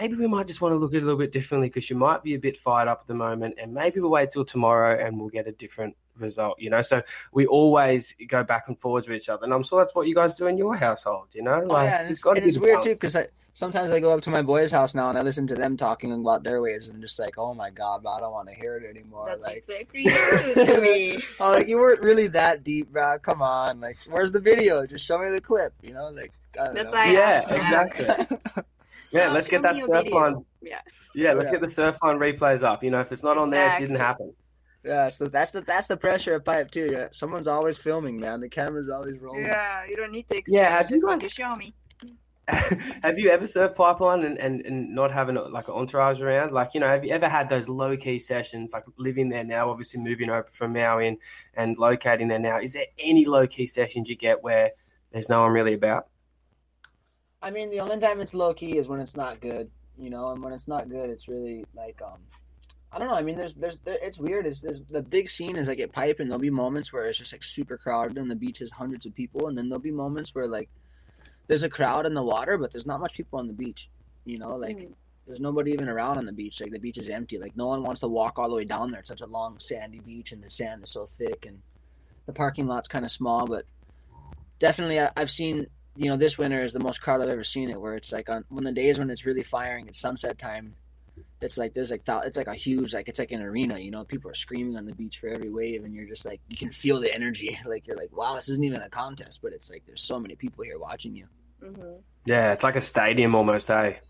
maybe 0.00 0.16
we 0.16 0.26
might 0.26 0.46
just 0.46 0.60
want 0.60 0.72
to 0.72 0.76
look 0.76 0.92
at 0.92 0.96
it 0.96 1.02
a 1.02 1.04
little 1.04 1.18
bit 1.18 1.32
differently 1.32 1.68
because 1.68 1.88
you 1.88 1.96
might 1.96 2.22
be 2.22 2.34
a 2.34 2.38
bit 2.38 2.56
fired 2.56 2.88
up 2.88 3.00
at 3.02 3.06
the 3.06 3.14
moment. 3.14 3.54
And 3.58 3.72
maybe 3.72 4.00
we'll 4.00 4.10
wait 4.10 4.30
till 4.30 4.44
tomorrow 4.44 4.98
and 4.98 5.18
we'll 5.18 5.28
get 5.28 5.46
a 5.46 5.52
different 5.52 5.96
result, 6.18 6.60
you 6.60 6.70
know? 6.70 6.82
So 6.82 7.02
we 7.32 7.46
always 7.46 8.14
go 8.28 8.42
back 8.42 8.68
and 8.68 8.78
forwards 8.78 9.08
with 9.08 9.16
each 9.16 9.28
other. 9.28 9.44
And 9.44 9.52
I'm 9.52 9.62
sure 9.62 9.80
that's 9.80 9.94
what 9.94 10.06
you 10.08 10.14
guys 10.14 10.34
do 10.34 10.46
in 10.46 10.56
your 10.58 10.76
household, 10.76 11.28
you 11.32 11.42
know? 11.42 11.66
Oh, 11.68 11.82
yeah, 11.82 12.00
and 12.00 12.10
it's, 12.10 12.22
gotta 12.22 12.36
and 12.36 12.44
be 12.44 12.48
it's 12.48 12.58
the 12.58 12.62
weird 12.62 12.82
too 12.82 12.94
because 12.94 13.16
sometimes 13.52 13.90
I 13.92 14.00
go 14.00 14.12
up 14.12 14.20
to 14.22 14.30
my 14.30 14.42
boys' 14.42 14.70
house 14.70 14.94
now 14.94 15.08
and 15.08 15.18
I 15.18 15.22
listen 15.22 15.46
to 15.48 15.54
them 15.54 15.76
talking 15.76 16.12
about 16.12 16.42
their 16.42 16.60
waves 16.60 16.88
and 16.88 16.96
I'm 16.96 17.02
just 17.02 17.18
like, 17.18 17.38
oh 17.38 17.54
my 17.54 17.70
god, 17.70 18.02
bro, 18.02 18.12
I 18.12 18.20
don't 18.20 18.32
want 18.32 18.48
to 18.48 18.54
hear 18.54 18.76
it 18.76 18.88
anymore. 18.88 19.26
That's 19.28 19.44
like, 19.44 19.58
exactly 19.58 20.04
you 20.04 20.54
to 20.54 20.80
me. 20.80 21.18
oh, 21.40 21.50
like 21.50 21.68
you 21.68 21.76
weren't 21.76 22.00
really 22.00 22.26
that 22.28 22.64
deep, 22.64 22.92
bro. 22.92 23.18
Come 23.18 23.42
on, 23.42 23.80
like, 23.80 23.96
where's 24.08 24.32
the 24.32 24.40
video? 24.40 24.86
Just 24.86 25.06
show 25.06 25.18
me 25.18 25.30
the 25.30 25.40
clip, 25.40 25.72
you 25.82 25.92
know? 25.94 26.10
Like, 26.10 26.32
I 26.60 26.64
don't 26.66 26.74
That's 26.74 26.92
know. 26.92 26.98
I 26.98 27.12
Yeah, 27.12 27.54
exactly. 27.54 28.62
Yeah, 29.14 29.32
let's 29.32 29.48
get 29.48 29.62
that 29.62 29.74
me 29.74 29.80
surf 29.82 29.90
video. 29.92 30.14
line. 30.16 30.44
Yeah. 30.62 30.80
Yeah, 31.14 31.32
let's 31.32 31.46
Yeah. 31.46 31.58
get 31.58 31.60
the 31.60 31.66
Surfline 31.68 32.18
replays 32.18 32.62
up. 32.62 32.82
You 32.82 32.90
know, 32.90 33.00
if 33.00 33.12
it's 33.12 33.22
not 33.22 33.38
on 33.38 33.50
there, 33.50 33.76
it 33.76 33.80
didn't 33.80 33.96
happen. 33.96 34.34
yeah, 34.84 35.08
so 35.10 35.26
that's 35.26 35.52
the 35.52 35.60
that's 35.62 35.86
the 35.86 35.96
pressure 35.96 36.34
of 36.34 36.44
pipe 36.44 36.70
too. 36.70 36.88
Yeah, 36.90 37.08
someone's 37.12 37.46
always 37.46 37.78
filming, 37.78 38.18
man. 38.18 38.40
The 38.40 38.48
camera's 38.48 38.90
always 38.90 39.18
rolling. 39.20 39.44
Yeah, 39.44 39.84
you 39.88 39.96
don't 39.96 40.12
need 40.12 40.28
to 40.28 40.36
explain. 40.38 40.62
Yeah, 40.62 40.68
you 40.70 40.76
have 40.76 40.90
you 40.90 40.96
just 40.96 41.06
need 41.06 41.12
guys- 41.12 41.22
to 41.22 41.28
show 41.28 41.54
me. 41.56 41.74
have 43.02 43.18
you 43.18 43.30
ever 43.30 43.46
surfed 43.46 43.74
pipeline 43.74 44.22
and, 44.22 44.36
and, 44.38 44.60
and 44.66 44.94
not 44.94 45.10
having 45.10 45.34
like 45.34 45.66
an 45.68 45.72
entourage 45.74 46.20
around? 46.20 46.52
Like, 46.52 46.74
you 46.74 46.80
know, 46.80 46.86
have 46.86 47.02
you 47.02 47.10
ever 47.10 47.26
had 47.26 47.48
those 47.48 47.70
low 47.70 47.96
key 47.96 48.18
sessions, 48.18 48.70
like 48.74 48.84
living 48.98 49.30
there 49.30 49.44
now, 49.44 49.70
obviously 49.70 49.98
moving 50.02 50.28
over 50.28 50.46
from 50.52 50.74
Maui 50.74 51.08
and, 51.08 51.16
and 51.54 51.78
locating 51.78 52.28
there 52.28 52.38
now? 52.38 52.58
Is 52.58 52.74
there 52.74 52.84
any 52.98 53.24
low 53.24 53.46
key 53.46 53.66
sessions 53.66 54.10
you 54.10 54.16
get 54.16 54.42
where 54.42 54.72
there's 55.10 55.30
no 55.30 55.40
one 55.40 55.52
really 55.52 55.72
about? 55.72 56.08
I 57.44 57.50
mean, 57.50 57.68
the 57.68 57.80
only 57.80 57.98
time 57.98 58.22
it's 58.22 58.32
low 58.32 58.54
key 58.54 58.78
is 58.78 58.88
when 58.88 59.00
it's 59.00 59.16
not 59.16 59.38
good, 59.40 59.70
you 59.98 60.08
know, 60.08 60.30
and 60.30 60.42
when 60.42 60.54
it's 60.54 60.66
not 60.66 60.88
good, 60.88 61.10
it's 61.10 61.28
really 61.28 61.66
like, 61.76 62.00
um, 62.00 62.18
I 62.90 62.98
don't 62.98 63.08
know. 63.08 63.14
I 63.14 63.22
mean, 63.22 63.36
there's, 63.36 63.52
there's, 63.52 63.76
there, 63.78 63.98
it's 64.00 64.18
weird. 64.18 64.46
Is 64.46 64.62
there's 64.62 64.80
the 64.80 65.02
big 65.02 65.28
scene 65.28 65.56
is 65.56 65.68
like 65.68 65.78
at 65.78 65.92
Pipe, 65.92 66.20
and 66.20 66.30
there'll 66.30 66.40
be 66.40 66.48
moments 66.48 66.90
where 66.90 67.04
it's 67.04 67.18
just 67.18 67.34
like 67.34 67.44
super 67.44 67.76
crowded, 67.76 68.16
and 68.16 68.30
the 68.30 68.34
beach 68.34 68.60
has 68.60 68.70
hundreds 68.70 69.04
of 69.04 69.14
people, 69.14 69.48
and 69.48 69.58
then 69.58 69.68
there'll 69.68 69.82
be 69.82 69.90
moments 69.90 70.34
where 70.34 70.46
like 70.46 70.70
there's 71.46 71.64
a 71.64 71.68
crowd 71.68 72.06
in 72.06 72.14
the 72.14 72.22
water, 72.22 72.56
but 72.56 72.72
there's 72.72 72.86
not 72.86 73.00
much 73.00 73.12
people 73.12 73.38
on 73.38 73.46
the 73.46 73.52
beach. 73.52 73.90
You 74.24 74.38
know, 74.38 74.56
like 74.56 74.78
mm. 74.78 74.92
there's 75.26 75.40
nobody 75.40 75.72
even 75.72 75.90
around 75.90 76.16
on 76.16 76.24
the 76.24 76.32
beach. 76.32 76.62
Like 76.62 76.70
the 76.70 76.78
beach 76.78 76.96
is 76.96 77.10
empty. 77.10 77.36
Like 77.36 77.56
no 77.56 77.66
one 77.66 77.82
wants 77.82 78.00
to 78.00 78.08
walk 78.08 78.38
all 78.38 78.48
the 78.48 78.56
way 78.56 78.64
down 78.64 78.90
there. 78.90 79.00
It's 79.00 79.08
such 79.08 79.20
a 79.20 79.26
long 79.26 79.58
sandy 79.58 79.98
beach, 79.98 80.32
and 80.32 80.42
the 80.42 80.48
sand 80.48 80.82
is 80.82 80.90
so 80.90 81.04
thick, 81.04 81.44
and 81.46 81.60
the 82.24 82.32
parking 82.32 82.66
lot's 82.66 82.88
kind 82.88 83.04
of 83.04 83.10
small. 83.10 83.46
But 83.46 83.66
definitely, 84.60 84.98
I, 84.98 85.10
I've 85.14 85.30
seen. 85.30 85.66
You 85.96 86.10
know, 86.10 86.16
this 86.16 86.36
winter 86.36 86.62
is 86.62 86.72
the 86.72 86.80
most 86.80 87.00
crowd 87.00 87.22
I've 87.22 87.28
ever 87.28 87.44
seen 87.44 87.70
it. 87.70 87.80
Where 87.80 87.94
it's 87.94 88.12
like 88.12 88.28
on 88.28 88.44
when 88.48 88.64
the 88.64 88.72
days 88.72 88.98
when 88.98 89.10
it's 89.10 89.26
really 89.26 89.42
firing, 89.42 89.88
it's 89.88 90.00
sunset 90.00 90.38
time. 90.38 90.74
It's 91.40 91.58
like 91.58 91.74
there's 91.74 91.90
like 91.90 92.02
it's 92.06 92.36
like 92.36 92.46
a 92.46 92.54
huge 92.54 92.94
like 92.94 93.08
it's 93.08 93.18
like 93.18 93.32
an 93.32 93.42
arena. 93.42 93.78
You 93.78 93.90
know, 93.90 94.04
people 94.04 94.30
are 94.30 94.34
screaming 94.34 94.76
on 94.76 94.86
the 94.86 94.94
beach 94.94 95.18
for 95.18 95.28
every 95.28 95.50
wave, 95.50 95.84
and 95.84 95.94
you're 95.94 96.06
just 96.06 96.24
like 96.24 96.40
you 96.48 96.56
can 96.56 96.70
feel 96.70 97.00
the 97.00 97.14
energy. 97.14 97.58
Like 97.66 97.86
you're 97.86 97.96
like, 97.96 98.16
wow, 98.16 98.34
this 98.34 98.48
isn't 98.48 98.64
even 98.64 98.80
a 98.82 98.88
contest, 98.88 99.40
but 99.42 99.52
it's 99.52 99.70
like 99.70 99.84
there's 99.86 100.02
so 100.02 100.18
many 100.18 100.34
people 100.36 100.64
here 100.64 100.78
watching 100.78 101.14
you. 101.14 101.26
Mm-hmm. 101.62 102.00
Yeah, 102.26 102.52
it's 102.52 102.64
like 102.64 102.76
a 102.76 102.80
stadium 102.80 103.34
almost, 103.34 103.68
hey. 103.68 104.00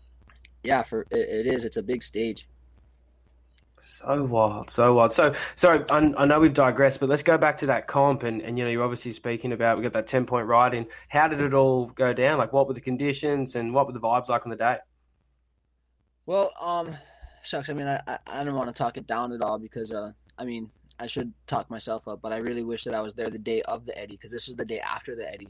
Yeah, 0.63 0.83
for 0.83 1.01
it, 1.11 1.17
it 1.17 1.47
is. 1.47 1.65
It's 1.65 1.77
a 1.77 1.83
big 1.83 2.03
stage. 2.03 2.47
So 3.79 4.23
wild, 4.23 4.69
so 4.69 4.93
wild. 4.93 5.11
So, 5.11 5.33
sorry, 5.55 5.83
I, 5.91 6.13
I, 6.17 6.25
know 6.25 6.39
we've 6.39 6.53
digressed, 6.53 6.99
but 6.99 7.07
let's 7.09 7.21
go 7.21 7.37
back 7.37 7.57
to 7.57 7.67
that 7.67 7.87
comp. 7.87 8.23
And, 8.23 8.41
and 8.41 8.57
you 8.57 8.63
know, 8.63 8.71
you're 8.71 8.83
obviously 8.83 9.13
speaking 9.13 9.51
about 9.51 9.77
we 9.77 9.83
got 9.83 9.93
that 9.93 10.07
ten 10.07 10.25
point 10.25 10.47
ride 10.47 10.73
in. 10.73 10.87
How 11.09 11.27
did 11.27 11.41
it 11.41 11.53
all 11.53 11.87
go 11.87 12.13
down? 12.13 12.37
Like, 12.37 12.51
what 12.51 12.67
were 12.67 12.73
the 12.73 12.81
conditions 12.81 13.55
and 13.55 13.73
what 13.73 13.85
were 13.85 13.93
the 13.93 13.99
vibes 13.99 14.27
like 14.27 14.45
on 14.45 14.49
the 14.49 14.55
day? 14.55 14.77
Well, 16.25 16.51
um, 16.59 16.97
shucks. 17.43 17.69
I 17.69 17.73
mean, 17.73 17.87
I 17.87 18.01
I, 18.27 18.43
don't 18.43 18.55
want 18.55 18.67
to 18.67 18.73
talk 18.73 18.97
it 18.97 19.05
down 19.05 19.31
at 19.33 19.41
all 19.41 19.59
because 19.59 19.91
uh, 19.91 20.11
I 20.37 20.45
mean, 20.45 20.71
I 20.99 21.07
should 21.07 21.31
talk 21.45 21.69
myself 21.69 22.07
up, 22.07 22.21
but 22.21 22.33
I 22.33 22.37
really 22.37 22.63
wish 22.63 22.85
that 22.85 22.95
I 22.95 23.01
was 23.01 23.13
there 23.13 23.29
the 23.29 23.37
day 23.37 23.61
of 23.63 23.85
the 23.85 23.97
Eddie 23.97 24.15
because 24.15 24.31
this 24.31 24.47
is 24.47 24.55
the 24.55 24.65
day 24.65 24.79
after 24.79 25.15
the 25.15 25.31
Eddie 25.31 25.49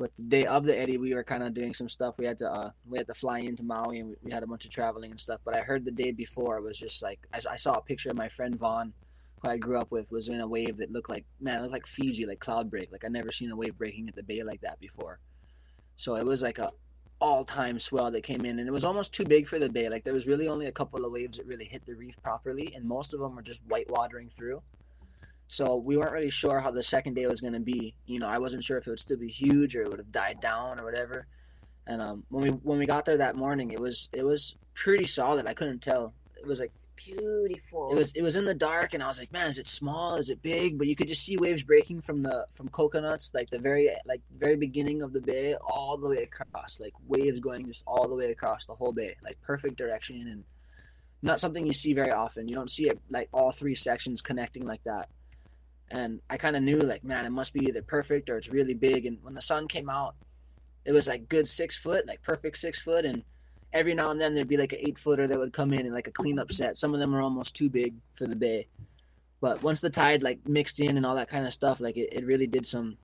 but 0.00 0.10
the 0.16 0.22
day 0.22 0.46
of 0.46 0.64
the 0.64 0.76
Eddie, 0.76 0.96
we 0.96 1.12
were 1.12 1.22
kind 1.22 1.42
of 1.42 1.52
doing 1.52 1.74
some 1.74 1.86
stuff. 1.86 2.16
We 2.16 2.24
had 2.24 2.38
to 2.38 2.50
uh, 2.50 2.70
we 2.88 2.96
had 2.96 3.06
to 3.08 3.14
fly 3.14 3.40
into 3.40 3.62
Maui, 3.62 3.98
and 3.98 4.08
we, 4.08 4.16
we, 4.22 4.30
had 4.30 4.42
a 4.42 4.46
bunch 4.46 4.64
of 4.64 4.70
traveling 4.70 5.10
and 5.10 5.20
stuff. 5.20 5.40
But 5.44 5.54
I 5.54 5.60
heard 5.60 5.84
the 5.84 5.90
day 5.90 6.10
before 6.10 6.56
it 6.56 6.62
was 6.62 6.78
just 6.78 7.02
like 7.02 7.20
I, 7.34 7.40
I, 7.50 7.56
saw 7.56 7.74
a 7.74 7.82
picture 7.82 8.08
of 8.08 8.16
my 8.16 8.30
friend 8.30 8.58
Vaughn, 8.58 8.94
who 9.42 9.50
I 9.50 9.58
grew 9.58 9.78
up 9.78 9.90
with, 9.90 10.10
was 10.10 10.28
in 10.28 10.40
a 10.40 10.48
wave 10.48 10.78
that 10.78 10.90
looked 10.90 11.10
like 11.10 11.26
man, 11.38 11.58
it 11.58 11.60
looked 11.60 11.74
like 11.74 11.86
Fiji, 11.86 12.24
like 12.24 12.38
Cloudbreak. 12.38 12.90
Like 12.90 13.04
I 13.04 13.08
never 13.08 13.30
seen 13.30 13.50
a 13.50 13.56
wave 13.56 13.76
breaking 13.76 14.08
at 14.08 14.14
the 14.14 14.22
bay 14.22 14.42
like 14.42 14.62
that 14.62 14.80
before. 14.80 15.20
So 15.96 16.16
it 16.16 16.24
was 16.24 16.40
like 16.40 16.58
a 16.58 16.72
all 17.20 17.44
time 17.44 17.78
swell 17.78 18.10
that 18.10 18.22
came 18.22 18.46
in, 18.46 18.58
and 18.58 18.66
it 18.66 18.72
was 18.72 18.86
almost 18.86 19.12
too 19.12 19.24
big 19.24 19.46
for 19.46 19.58
the 19.58 19.68
bay. 19.68 19.90
Like 19.90 20.04
there 20.04 20.14
was 20.14 20.26
really 20.26 20.48
only 20.48 20.64
a 20.64 20.72
couple 20.72 21.04
of 21.04 21.12
waves 21.12 21.36
that 21.36 21.46
really 21.46 21.66
hit 21.66 21.84
the 21.84 21.94
reef 21.94 22.16
properly, 22.22 22.72
and 22.74 22.86
most 22.86 23.12
of 23.12 23.20
them 23.20 23.36
were 23.36 23.42
just 23.42 23.60
white 23.68 23.90
watering 23.90 24.30
through. 24.30 24.62
So 25.50 25.74
we 25.74 25.96
weren't 25.96 26.12
really 26.12 26.30
sure 26.30 26.60
how 26.60 26.70
the 26.70 26.80
second 26.80 27.14
day 27.14 27.26
was 27.26 27.40
going 27.40 27.54
to 27.54 27.60
be. 27.60 27.92
You 28.06 28.20
know, 28.20 28.28
I 28.28 28.38
wasn't 28.38 28.62
sure 28.62 28.78
if 28.78 28.86
it 28.86 28.90
would 28.90 29.00
still 29.00 29.18
be 29.18 29.26
huge 29.26 29.74
or 29.74 29.82
it 29.82 29.90
would 29.90 29.98
have 29.98 30.12
died 30.12 30.40
down 30.40 30.78
or 30.78 30.84
whatever. 30.84 31.26
And 31.88 32.00
um, 32.00 32.22
when 32.28 32.44
we 32.44 32.50
when 32.50 32.78
we 32.78 32.86
got 32.86 33.04
there 33.04 33.18
that 33.18 33.34
morning, 33.34 33.72
it 33.72 33.80
was 33.80 34.08
it 34.12 34.22
was 34.22 34.54
pretty 34.74 35.06
solid. 35.06 35.48
I 35.48 35.54
couldn't 35.54 35.80
tell. 35.80 36.14
It 36.38 36.46
was 36.46 36.60
like 36.60 36.70
beautiful. 36.94 37.90
It 37.90 37.96
was 37.96 38.12
it 38.12 38.22
was 38.22 38.36
in 38.36 38.44
the 38.44 38.54
dark, 38.54 38.94
and 38.94 39.02
I 39.02 39.08
was 39.08 39.18
like, 39.18 39.32
man, 39.32 39.48
is 39.48 39.58
it 39.58 39.66
small? 39.66 40.14
Is 40.14 40.28
it 40.28 40.40
big? 40.40 40.78
But 40.78 40.86
you 40.86 40.94
could 40.94 41.08
just 41.08 41.24
see 41.24 41.36
waves 41.36 41.64
breaking 41.64 42.02
from 42.02 42.22
the 42.22 42.46
from 42.54 42.68
coconuts, 42.68 43.34
like 43.34 43.50
the 43.50 43.58
very 43.58 43.90
like 44.06 44.22
very 44.38 44.54
beginning 44.54 45.02
of 45.02 45.12
the 45.12 45.20
bay, 45.20 45.56
all 45.56 45.96
the 45.96 46.08
way 46.08 46.22
across, 46.22 46.78
like 46.78 46.94
waves 47.08 47.40
going 47.40 47.66
just 47.66 47.82
all 47.88 48.06
the 48.06 48.14
way 48.14 48.30
across 48.30 48.66
the 48.66 48.74
whole 48.76 48.92
bay, 48.92 49.16
like 49.24 49.40
perfect 49.42 49.76
direction, 49.76 50.28
and 50.28 50.44
not 51.22 51.40
something 51.40 51.66
you 51.66 51.72
see 51.72 51.92
very 51.92 52.12
often. 52.12 52.46
You 52.46 52.54
don't 52.54 52.70
see 52.70 52.88
it 52.88 53.00
like 53.08 53.28
all 53.32 53.50
three 53.50 53.74
sections 53.74 54.22
connecting 54.22 54.64
like 54.64 54.84
that 54.84 55.08
and 55.90 56.20
I 56.30 56.36
kind 56.36 56.56
of 56.56 56.62
knew 56.62 56.78
like, 56.78 57.04
man, 57.04 57.26
it 57.26 57.30
must 57.30 57.52
be 57.52 57.66
either 57.66 57.82
perfect 57.82 58.30
or 58.30 58.36
it's 58.36 58.48
really 58.48 58.74
big. 58.74 59.06
And 59.06 59.18
when 59.22 59.34
the 59.34 59.40
sun 59.40 59.66
came 59.66 59.90
out, 59.90 60.14
it 60.84 60.92
was 60.92 61.08
like 61.08 61.28
good 61.28 61.48
six 61.48 61.76
foot, 61.76 62.06
like 62.06 62.22
perfect 62.22 62.58
six 62.58 62.80
foot, 62.80 63.04
and 63.04 63.22
every 63.72 63.94
now 63.94 64.10
and 64.10 64.20
then 64.20 64.34
there'd 64.34 64.48
be 64.48 64.56
like 64.56 64.72
an 64.72 64.78
eight 64.82 64.98
footer 64.98 65.26
that 65.26 65.38
would 65.38 65.52
come 65.52 65.72
in 65.72 65.80
and 65.80 65.94
like 65.94 66.06
a 66.06 66.12
cleanup 66.12 66.52
set. 66.52 66.78
Some 66.78 66.94
of 66.94 67.00
them 67.00 67.12
were 67.12 67.20
almost 67.20 67.54
too 67.54 67.68
big 67.68 67.94
for 68.14 68.26
the 68.26 68.36
bay, 68.36 68.68
but 69.40 69.62
once 69.62 69.80
the 69.80 69.90
tide 69.90 70.22
like 70.22 70.46
mixed 70.48 70.80
in 70.80 70.96
and 70.96 71.04
all 71.04 71.16
that 71.16 71.28
kind 71.28 71.46
of 71.46 71.52
stuff, 71.52 71.80
like 71.80 71.96
it, 71.96 72.12
it 72.12 72.24
really 72.24 72.46
did 72.46 72.66
some, 72.66 72.96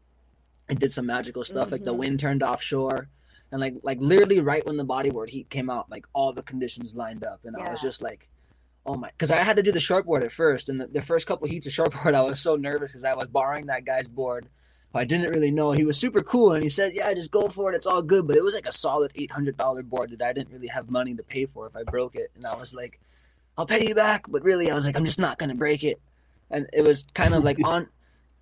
it 0.69 0.79
did 0.79 0.91
some 0.91 1.07
magical 1.07 1.45
stuff. 1.45 1.65
Mm-hmm. 1.65 1.73
Like 1.73 1.85
the 1.85 1.91
mm-hmm. 1.91 2.01
wind 2.01 2.21
turned 2.21 2.43
offshore, 2.43 3.09
and 3.51 3.61
like 3.61 3.75
like 3.83 3.99
literally 4.01 4.41
right 4.41 4.67
when 4.67 4.77
the 4.77 4.85
bodyboard 4.85 5.29
heat 5.29 5.51
came 5.51 5.69
out, 5.69 5.91
like 5.91 6.07
all 6.13 6.33
the 6.33 6.43
conditions 6.43 6.95
lined 6.95 7.25
up, 7.25 7.41
and 7.45 7.57
yeah. 7.59 7.67
I 7.67 7.71
was 7.71 7.83
just 7.83 8.01
like 8.01 8.29
oh 8.87 8.97
my, 8.97 9.11
because 9.11 9.31
I 9.31 9.43
had 9.43 9.57
to 9.57 9.63
do 9.63 9.73
the 9.73 9.81
shortboard 9.81 10.23
at 10.23 10.33
first, 10.33 10.69
and 10.69 10.81
the, 10.81 10.87
the 10.87 11.03
first 11.03 11.27
couple 11.27 11.49
heats 11.49 11.67
of 11.67 11.73
shortboard, 11.73 12.15
I 12.15 12.23
was 12.23 12.41
so 12.41 12.57
nervous 12.57 12.93
because 12.93 13.05
I 13.05 13.15
was 13.15 13.29
borrowing 13.29 13.67
that 13.67 13.85
guy's 13.85 14.09
board. 14.09 14.49
I 14.95 15.05
didn't 15.05 15.31
really 15.31 15.51
know. 15.51 15.73
He 15.73 15.85
was 15.85 15.99
super 15.99 16.23
cool, 16.23 16.55
and 16.55 16.63
he 16.63 16.71
said, 16.71 16.93
"Yeah, 16.95 17.13
just 17.13 17.31
go 17.31 17.49
for 17.49 17.71
it. 17.71 17.77
It's 17.77 17.87
all 17.87 18.01
good." 18.03 18.27
But 18.27 18.37
it 18.37 18.43
was 18.43 18.55
like 18.55 18.67
a 18.67 18.73
solid 18.73 19.13
eight 19.15 19.31
hundred 19.31 19.57
dollar 19.57 19.83
board 19.83 20.11
that 20.11 20.23
I 20.23 20.33
didn't 20.33 20.53
really 20.53 20.69
have 20.69 20.89
money 20.89 21.15
to 21.15 21.23
pay 21.23 21.45
for 21.47 21.67
if 21.67 21.77
I 21.77 21.83
broke 21.83 22.17
it, 22.17 22.31
and 22.35 22.47
I 22.47 22.57
was 22.57 22.75
like, 22.75 22.99
"I'll 23.59 23.67
pay 23.67 23.87
you 23.87 23.95
back," 23.95 24.27
but 24.29 24.43
really, 24.43 24.71
I 24.71 24.75
was 24.75 24.87
like, 24.87 24.97
"I'm 24.97 25.05
just 25.05 25.19
not 25.19 25.39
gonna 25.39 25.55
break 25.55 25.85
it." 25.85 26.01
And 26.51 26.67
it 26.73 26.83
was 26.83 27.07
kind 27.13 27.35
of 27.35 27.45
like 27.45 27.59
on, 27.65 27.89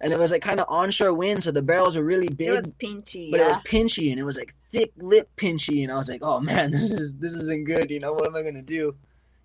and 0.00 0.12
it 0.12 0.18
was 0.18 0.30
like 0.30 0.42
kind 0.42 0.60
of 0.60 0.66
onshore 0.68 1.12
wind, 1.12 1.42
so 1.42 1.50
the 1.50 1.62
barrels 1.62 1.96
were 1.96 2.04
really 2.04 2.28
big. 2.28 2.48
It 2.48 2.62
was 2.62 2.70
pinchy, 2.72 3.30
but 3.32 3.40
yeah. 3.40 3.46
it 3.46 3.48
was 3.48 3.58
pinchy, 3.58 4.10
and 4.12 4.20
it 4.20 4.24
was 4.24 4.36
like 4.36 4.54
thick 4.70 4.92
lip 4.96 5.28
pinchy, 5.36 5.82
and 5.82 5.90
I 5.90 5.96
was 5.96 6.08
like, 6.08 6.22
"Oh 6.22 6.38
man, 6.38 6.70
this 6.70 6.92
is 6.92 7.14
this 7.14 7.32
isn't 7.32 7.64
good." 7.64 7.90
You 7.90 7.98
know, 7.98 8.12
what 8.12 8.26
am 8.26 8.36
I 8.36 8.42
gonna 8.42 8.62
do? 8.62 8.94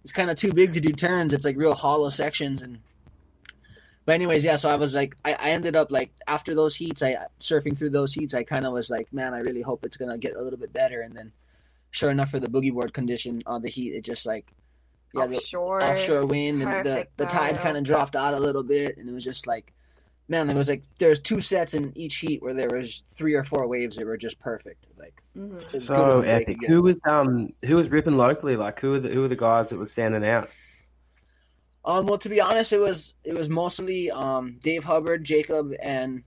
It's 0.04 0.12
kind 0.12 0.30
of 0.30 0.38
too 0.38 0.54
big 0.54 0.74
to 0.74 0.80
do 0.80 0.92
turns. 0.92 1.34
It's 1.34 1.46
like 1.46 1.58
real 1.58 1.76
hollow 1.76 2.10
sections 2.10 2.62
and. 2.62 2.80
But 4.06 4.14
anyways, 4.14 4.44
yeah. 4.44 4.56
So 4.56 4.70
I 4.70 4.76
was 4.76 4.96
like, 4.96 5.16
I, 5.24 5.34
I 5.34 5.50
ended 5.52 5.76
up 5.76 5.92
like 5.92 6.12
after 6.28 6.56
those 6.56 6.76
heats, 6.76 7.04
I 7.04 7.18
surfing 7.40 7.78
through 7.78 7.92
those 7.92 8.12
heats, 8.12 8.34
I 8.34 8.44
kind 8.44 8.66
of 8.66 8.74
was 8.74 8.90
like, 8.90 9.14
man, 9.14 9.36
I 9.36 9.40
really 9.40 9.62
hope 9.62 9.86
it's 9.86 9.98
gonna 9.98 10.18
get 10.18 10.36
a 10.36 10.42
little 10.42 10.58
bit 10.58 10.74
better. 10.74 11.02
And 11.02 11.16
then, 11.16 11.32
sure 11.92 12.10
enough, 12.10 12.32
for 12.32 12.40
the 12.40 12.48
boogie 12.48 12.74
board 12.74 12.92
condition 12.92 13.44
on 13.46 13.62
the 13.62 13.70
heat, 13.70 13.94
it 13.94 14.04
just 14.04 14.26
like, 14.26 14.52
yeah, 15.14 15.26
offshore, 15.26 15.80
the 15.80 15.92
offshore 15.92 16.26
wind 16.26 16.64
and 16.64 16.86
the 16.86 17.08
the 17.18 17.26
tide 17.26 17.58
kind 17.58 17.78
of 17.78 17.84
dropped 17.84 18.16
out 18.16 18.34
a 18.34 18.40
little 18.40 18.64
bit, 18.64 18.98
and 18.98 19.08
it 19.08 19.12
was 19.12 19.24
just 19.24 19.46
like, 19.46 19.74
man, 20.28 20.50
it 20.50 20.56
was 20.56 20.70
like 20.70 20.84
there's 20.98 21.20
two 21.20 21.42
sets 21.42 21.76
in 21.76 21.92
each 21.96 22.18
heat 22.18 22.42
where 22.42 22.54
there 22.54 22.70
was 22.70 23.04
three 23.10 23.36
or 23.36 23.44
four 23.44 23.68
waves 23.68 23.98
that 23.98 24.08
were 24.08 24.18
just 24.18 24.40
perfect. 24.40 24.86
Like 25.00 25.22
mm-hmm. 25.36 25.58
so 25.60 26.22
epic. 26.22 26.58
Who 26.68 26.82
was 26.82 27.00
um 27.06 27.54
who 27.66 27.76
was 27.76 27.90
ripping 27.90 28.18
locally? 28.18 28.56
Like 28.56 28.80
who 28.80 28.92
were 28.92 29.00
the 29.00 29.10
who 29.10 29.22
were 29.22 29.28
the 29.28 29.36
guys 29.36 29.70
that 29.70 29.78
were 29.78 29.86
standing 29.86 30.26
out? 30.26 30.50
Um, 31.86 32.06
well, 32.06 32.18
to 32.18 32.30
be 32.30 32.42
honest, 32.42 32.74
it 32.74 32.80
was 32.80 33.14
it 33.24 33.34
was 33.34 33.50
mostly 33.50 34.12
um 34.12 34.58
Dave 34.62 34.84
Hubbard, 34.84 35.24
Jacob, 35.24 35.72
and 35.82 36.24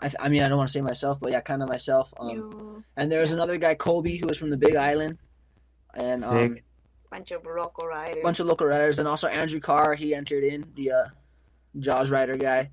I, 0.00 0.10
I 0.18 0.28
mean 0.28 0.42
I 0.42 0.48
don't 0.48 0.56
want 0.56 0.68
to 0.68 0.72
say 0.72 0.80
myself, 0.80 1.20
but 1.20 1.30
yeah, 1.30 1.40
kind 1.40 1.62
of 1.62 1.68
myself. 1.68 2.12
Um, 2.18 2.28
you, 2.30 2.84
and 2.96 3.12
there 3.12 3.20
was 3.20 3.32
another 3.32 3.58
guy, 3.58 3.74
Colby, 3.74 4.16
who 4.16 4.26
was 4.26 4.38
from 4.38 4.50
the 4.50 4.56
Big 4.56 4.76
Island, 4.76 5.18
and 5.94 6.22
Sick. 6.22 6.30
um, 6.30 6.56
bunch 7.10 7.30
of 7.30 7.44
local 7.44 7.86
riders, 7.86 8.22
bunch 8.22 8.40
of 8.40 8.46
local 8.46 8.66
riders, 8.66 8.98
and 8.98 9.06
also 9.06 9.28
Andrew 9.28 9.60
Carr. 9.60 9.94
He 9.94 10.14
entered 10.14 10.42
in 10.42 10.64
the 10.74 10.90
uh, 10.90 11.04
Jaws 11.78 12.10
rider 12.10 12.36
guy. 12.36 12.70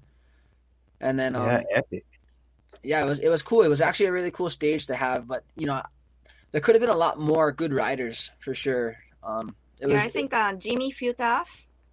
And 1.01 1.17
then 1.19 1.35
um, 1.35 1.47
yeah, 1.47 1.61
epic. 1.75 2.05
Yeah, 2.83 3.03
it 3.03 3.05
was 3.07 3.19
it 3.19 3.29
was 3.29 3.41
cool. 3.41 3.61
It 3.61 3.67
was 3.67 3.81
actually 3.81 4.07
a 4.07 4.11
really 4.11 4.31
cool 4.31 4.49
stage 4.49 4.87
to 4.87 4.95
have, 4.95 5.27
but 5.27 5.43
you 5.55 5.67
know, 5.67 5.81
there 6.51 6.61
could 6.61 6.75
have 6.75 6.81
been 6.81 6.89
a 6.89 6.95
lot 6.95 7.19
more 7.19 7.51
good 7.51 7.73
riders 7.73 8.31
for 8.39 8.53
sure. 8.53 8.97
Um, 9.23 9.55
yeah, 9.79 9.87
was, 9.87 10.01
I 10.01 10.07
think 10.07 10.33
uh, 10.33 10.53
Jimmy 10.55 10.91
Futaf 10.91 11.47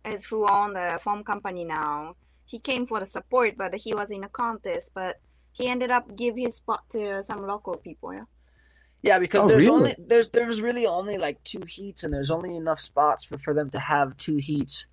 is 0.04 0.24
who 0.24 0.48
own 0.48 0.72
the 0.72 0.98
foam 1.02 1.24
company 1.24 1.64
now. 1.64 2.14
He 2.44 2.58
came 2.58 2.86
for 2.86 3.00
the 3.00 3.06
support, 3.06 3.56
but 3.58 3.74
he 3.74 3.94
was 3.94 4.10
in 4.10 4.24
a 4.24 4.28
contest, 4.28 4.92
but 4.94 5.20
he 5.52 5.68
ended 5.68 5.90
up 5.90 6.16
give 6.16 6.36
his 6.36 6.56
spot 6.56 6.88
to 6.90 7.22
some 7.22 7.46
local 7.46 7.76
people. 7.76 8.14
Yeah. 8.14 8.24
Yeah, 9.00 9.18
because 9.20 9.44
oh, 9.44 9.48
there's 9.48 9.66
really? 9.66 9.78
only 9.78 9.96
there's 9.98 10.30
there's 10.30 10.60
really 10.60 10.86
only 10.86 11.18
like 11.18 11.42
two 11.44 11.62
heats, 11.68 12.02
and 12.02 12.12
there's 12.12 12.32
only 12.32 12.56
enough 12.56 12.80
spots 12.80 13.24
for, 13.24 13.38
for 13.38 13.54
them 13.54 13.70
to 13.70 13.78
have 13.78 14.16
two 14.16 14.36
heats 14.36 14.86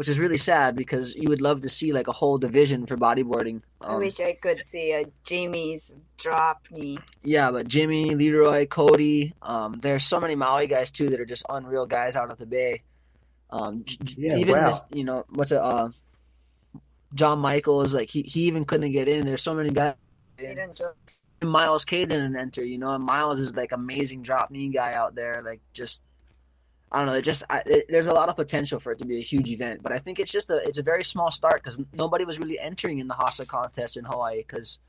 which 0.00 0.08
is 0.08 0.18
really 0.18 0.38
sad 0.38 0.76
because 0.76 1.14
you 1.14 1.28
would 1.28 1.42
love 1.42 1.60
to 1.60 1.68
see 1.68 1.92
like 1.92 2.08
a 2.08 2.12
whole 2.12 2.38
division 2.38 2.86
for 2.86 2.96
bodyboarding. 2.96 3.60
Um, 3.82 3.96
I 3.96 3.96
wish 3.96 4.18
I 4.18 4.32
could 4.32 4.58
see 4.60 4.92
a 4.92 5.04
Jimmy's 5.24 5.94
drop 6.16 6.66
knee. 6.70 6.98
Yeah, 7.22 7.50
but 7.50 7.68
Jimmy, 7.68 8.14
Leroy, 8.14 8.64
Cody, 8.64 9.34
um, 9.42 9.78
there's 9.82 10.06
so 10.06 10.18
many 10.18 10.34
Maui 10.34 10.68
guys 10.68 10.90
too 10.90 11.10
that 11.10 11.20
are 11.20 11.26
just 11.26 11.44
unreal 11.50 11.84
guys 11.84 12.16
out 12.16 12.30
of 12.30 12.38
the 12.38 12.46
bay. 12.46 12.82
Um, 13.50 13.84
yeah, 14.16 14.38
even 14.38 14.54
wow. 14.54 14.68
this, 14.68 14.80
you 14.90 15.04
know, 15.04 15.26
what's 15.34 15.52
it? 15.52 15.60
Uh, 15.60 15.90
John 17.12 17.38
Michaels, 17.40 17.92
like 17.92 18.08
he, 18.08 18.22
he 18.22 18.44
even 18.44 18.64
couldn't 18.64 18.92
get 18.92 19.06
in. 19.06 19.26
There's 19.26 19.42
so 19.42 19.54
many 19.54 19.68
guys. 19.68 19.96
Miles 21.42 21.84
K 21.84 22.06
didn't 22.06 22.36
enter, 22.36 22.64
you 22.64 22.78
know, 22.78 22.94
and 22.94 23.04
Miles 23.04 23.38
is 23.38 23.54
like 23.54 23.72
amazing 23.72 24.22
drop 24.22 24.50
knee 24.50 24.70
guy 24.70 24.94
out 24.94 25.14
there, 25.14 25.42
like 25.44 25.60
just 25.74 26.02
I 26.92 26.98
don't 26.98 27.06
know. 27.06 27.14
It 27.14 27.22
just 27.22 27.44
I, 27.48 27.62
it, 27.66 27.86
there's 27.88 28.08
a 28.08 28.12
lot 28.12 28.28
of 28.28 28.36
potential 28.36 28.80
for 28.80 28.92
it 28.92 28.98
to 28.98 29.06
be 29.06 29.18
a 29.18 29.22
huge 29.22 29.50
event, 29.50 29.82
but 29.82 29.92
I 29.92 29.98
think 29.98 30.18
it's 30.18 30.32
just 30.32 30.50
a 30.50 30.56
it's 30.66 30.78
a 30.78 30.82
very 30.82 31.04
small 31.04 31.30
start 31.30 31.62
because 31.62 31.80
nobody 31.92 32.24
was 32.24 32.38
really 32.38 32.58
entering 32.58 32.98
in 32.98 33.06
the 33.06 33.14
Hasa 33.14 33.46
contest 33.46 33.96
in 33.96 34.04
Hawaii 34.04 34.38
because 34.38 34.80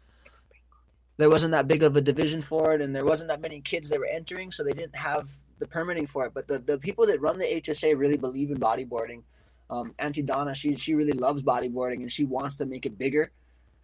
there 1.17 1.29
wasn't 1.29 1.51
that 1.51 1.67
big 1.67 1.83
of 1.83 1.95
a 1.95 2.01
division 2.01 2.41
for 2.41 2.73
it, 2.73 2.81
and 2.81 2.95
there 2.95 3.05
wasn't 3.05 3.29
that 3.29 3.41
many 3.41 3.61
kids 3.61 3.89
that 3.89 3.99
were 3.99 4.07
entering, 4.07 4.49
so 4.49 4.63
they 4.63 4.73
didn't 4.73 4.95
have 4.95 5.31
the 5.59 5.67
permitting 5.67 6.07
for 6.07 6.25
it. 6.25 6.33
But 6.33 6.47
the, 6.47 6.57
the 6.57 6.79
people 6.79 7.05
that 7.05 7.21
run 7.21 7.37
the 7.37 7.45
HSA 7.45 7.97
really 7.97 8.17
believe 8.17 8.49
in 8.49 8.57
bodyboarding. 8.59 9.21
Um, 9.69 9.93
Auntie 9.99 10.23
Donna, 10.23 10.55
she 10.55 10.75
she 10.75 10.95
really 10.95 11.13
loves 11.13 11.43
bodyboarding 11.43 11.97
and 11.97 12.11
she 12.11 12.25
wants 12.25 12.55
to 12.57 12.65
make 12.65 12.85
it 12.85 12.97
bigger. 12.97 13.31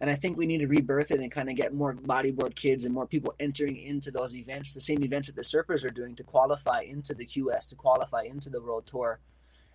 And 0.00 0.08
I 0.08 0.14
think 0.14 0.36
we 0.36 0.46
need 0.46 0.58
to 0.58 0.66
rebirth 0.66 1.10
it 1.10 1.20
and 1.20 1.30
kind 1.30 1.48
of 1.48 1.56
get 1.56 1.74
more 1.74 1.92
bodyboard 1.92 2.54
kids 2.54 2.84
and 2.84 2.94
more 2.94 3.06
people 3.06 3.34
entering 3.40 3.76
into 3.76 4.10
those 4.10 4.36
events, 4.36 4.72
the 4.72 4.80
same 4.80 5.02
events 5.02 5.28
that 5.28 5.34
the 5.34 5.42
surfers 5.42 5.84
are 5.84 5.90
doing 5.90 6.14
to 6.16 6.22
qualify 6.22 6.82
into 6.82 7.14
the 7.14 7.26
QS, 7.26 7.70
to 7.70 7.74
qualify 7.74 8.22
into 8.22 8.48
the 8.48 8.62
World 8.62 8.86
Tour. 8.86 9.18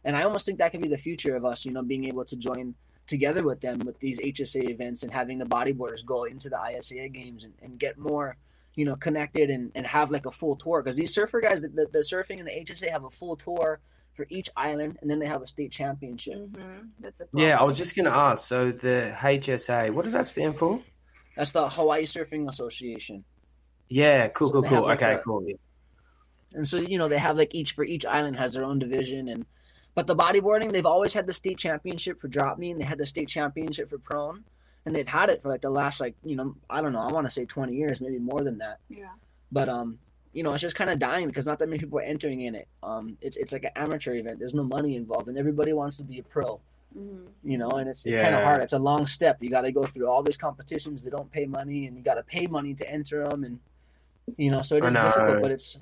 And 0.05 0.15
I 0.15 0.23
almost 0.23 0.45
think 0.45 0.59
that 0.59 0.71
could 0.71 0.81
be 0.81 0.87
the 0.87 0.97
future 0.97 1.35
of 1.35 1.43
us, 1.45 1.65
you 1.65 1.71
know, 1.71 1.81
being 1.81 2.05
able 2.05 2.23
to 2.25 2.37
join 2.37 2.75
together 3.05 3.43
with 3.43 3.59
them 3.59 3.79
with 3.79 3.99
these 3.99 4.19
HSA 4.19 4.69
events 4.69 5.03
and 5.03 5.11
having 5.11 5.37
the 5.37 5.45
bodyboarders 5.45 6.05
go 6.05 6.23
into 6.23 6.49
the 6.49 6.57
ISA 6.57 7.09
games 7.09 7.43
and, 7.43 7.53
and 7.61 7.77
get 7.77 7.97
more, 7.97 8.37
you 8.75 8.85
know, 8.85 8.95
connected 8.95 9.49
and, 9.49 9.71
and 9.75 9.85
have 9.85 10.09
like 10.09 10.25
a 10.25 10.31
full 10.31 10.55
tour. 10.55 10.81
Because 10.81 10.95
these 10.95 11.13
surfer 11.13 11.41
guys, 11.41 11.61
the, 11.61 11.67
the, 11.67 11.87
the 11.91 11.99
surfing 11.99 12.39
and 12.39 12.47
the 12.47 12.51
HSA 12.51 12.89
have 12.89 13.03
a 13.03 13.09
full 13.09 13.35
tour 13.35 13.81
for 14.13 14.25
each 14.29 14.49
island, 14.55 14.97
and 15.01 15.09
then 15.09 15.19
they 15.19 15.25
have 15.25 15.41
a 15.41 15.47
state 15.47 15.71
championship. 15.71 16.35
Mm-hmm. 16.37 16.87
That's 16.99 17.21
a 17.21 17.25
Yeah, 17.33 17.59
I 17.59 17.63
was 17.63 17.77
just 17.77 17.95
going 17.95 18.05
to 18.05 18.11
ask. 18.15 18.45
So 18.47 18.71
the 18.71 19.13
HSA, 19.17 19.91
what 19.91 20.03
does 20.05 20.13
that 20.13 20.27
stand 20.27 20.55
for? 20.57 20.79
That's 21.35 21.51
the 21.51 21.67
Hawaii 21.67 22.03
Surfing 22.05 22.47
Association. 22.47 23.23
Yeah, 23.89 24.27
cool, 24.29 24.47
So 24.49 24.53
cool, 24.61 24.63
cool. 24.63 24.81
like 24.83 25.01
okay, 25.01 25.15
a- 25.15 25.19
cool. 25.19 25.43
Yeah. 25.47 25.55
and 26.53 26.67
so 26.67 26.77
you 26.77 26.97
know 26.97 27.07
they 27.07 27.17
have 27.17 27.37
like 27.37 27.53
each 27.55 27.71
for 27.73 27.83
each 27.83 28.05
island 28.05 28.35
has 28.37 28.53
their 28.53 28.63
own 28.63 28.77
division 28.79 29.27
and 29.27 29.45
but 29.95 30.05
the 30.07 30.15
bodyboarding 30.15 30.71
they've 30.71 30.85
always 30.85 31.13
had 31.13 31.25
the 31.27 31.33
state 31.33 31.57
championship 31.57 32.19
for 32.21 32.27
drop 32.27 32.57
knee 32.59 32.69
and 32.71 32.79
they 32.79 32.85
had 32.85 32.97
the 32.99 33.05
state 33.05 33.27
championship 33.27 33.89
for 33.89 33.97
prone 33.97 34.43
and 34.85 34.95
they've 34.95 35.07
had 35.07 35.29
it 35.31 35.41
for 35.41 35.49
like 35.49 35.61
the 35.61 35.69
last 35.69 35.99
like 35.99 36.15
you 36.23 36.35
know 36.35 36.55
i 36.69 36.79
don't 36.81 36.93
know 36.93 37.01
i 37.01 37.11
want 37.11 37.25
to 37.25 37.31
say 37.31 37.45
20 37.45 37.73
years 37.73 38.01
maybe 38.01 38.19
more 38.19 38.43
than 38.43 38.59
that 38.59 38.77
Yeah. 38.89 39.09
but 39.51 39.67
um 39.67 39.97
you 40.33 40.43
know 40.43 40.51
it's 40.53 40.61
just 40.61 40.75
kind 40.75 40.89
of 40.89 40.99
dying 40.99 41.27
because 41.27 41.45
not 41.45 41.59
that 41.59 41.69
many 41.69 41.79
people 41.79 41.99
are 41.99 42.03
entering 42.03 42.41
in 42.41 42.55
it 42.55 42.67
um 42.81 43.17
it's 43.21 43.37
it's 43.37 43.53
like 43.53 43.63
an 43.63 43.71
amateur 43.75 44.15
event 44.15 44.39
there's 44.39 44.53
no 44.53 44.63
money 44.63 44.95
involved 44.95 45.27
and 45.27 45.37
everybody 45.37 45.73
wants 45.73 45.97
to 45.97 46.03
be 46.03 46.19
a 46.19 46.23
pro 46.23 46.59
Mhm. 46.97 47.25
you 47.43 47.57
know 47.57 47.71
and 47.71 47.89
it's 47.89 48.05
it's 48.05 48.19
kind 48.19 48.35
of 48.35 48.43
hard 48.43 48.61
it's 48.61 48.73
a 48.73 48.77
long 48.77 49.07
step 49.07 49.37
you 49.41 49.49
got 49.49 49.61
to 49.61 49.71
go 49.71 49.83
through 49.83 50.07
all 50.07 50.21
these 50.21 50.37
competitions 50.37 51.03
that 51.03 51.09
don't 51.09 51.31
pay 51.31 51.47
money 51.47 51.87
and 51.87 51.97
you 51.97 52.03
got 52.03 52.15
to 52.15 52.23
pay 52.23 52.45
money 52.45 52.75
to 52.75 52.87
enter 52.87 53.27
them 53.27 53.43
and 53.43 53.59
you 54.37 54.51
know 54.51 54.61
so 54.61 54.75
it 54.75 54.85
is 54.85 54.95
I 54.95 55.01
difficult 55.01 55.41
but 55.41 55.49
it's 55.49 55.77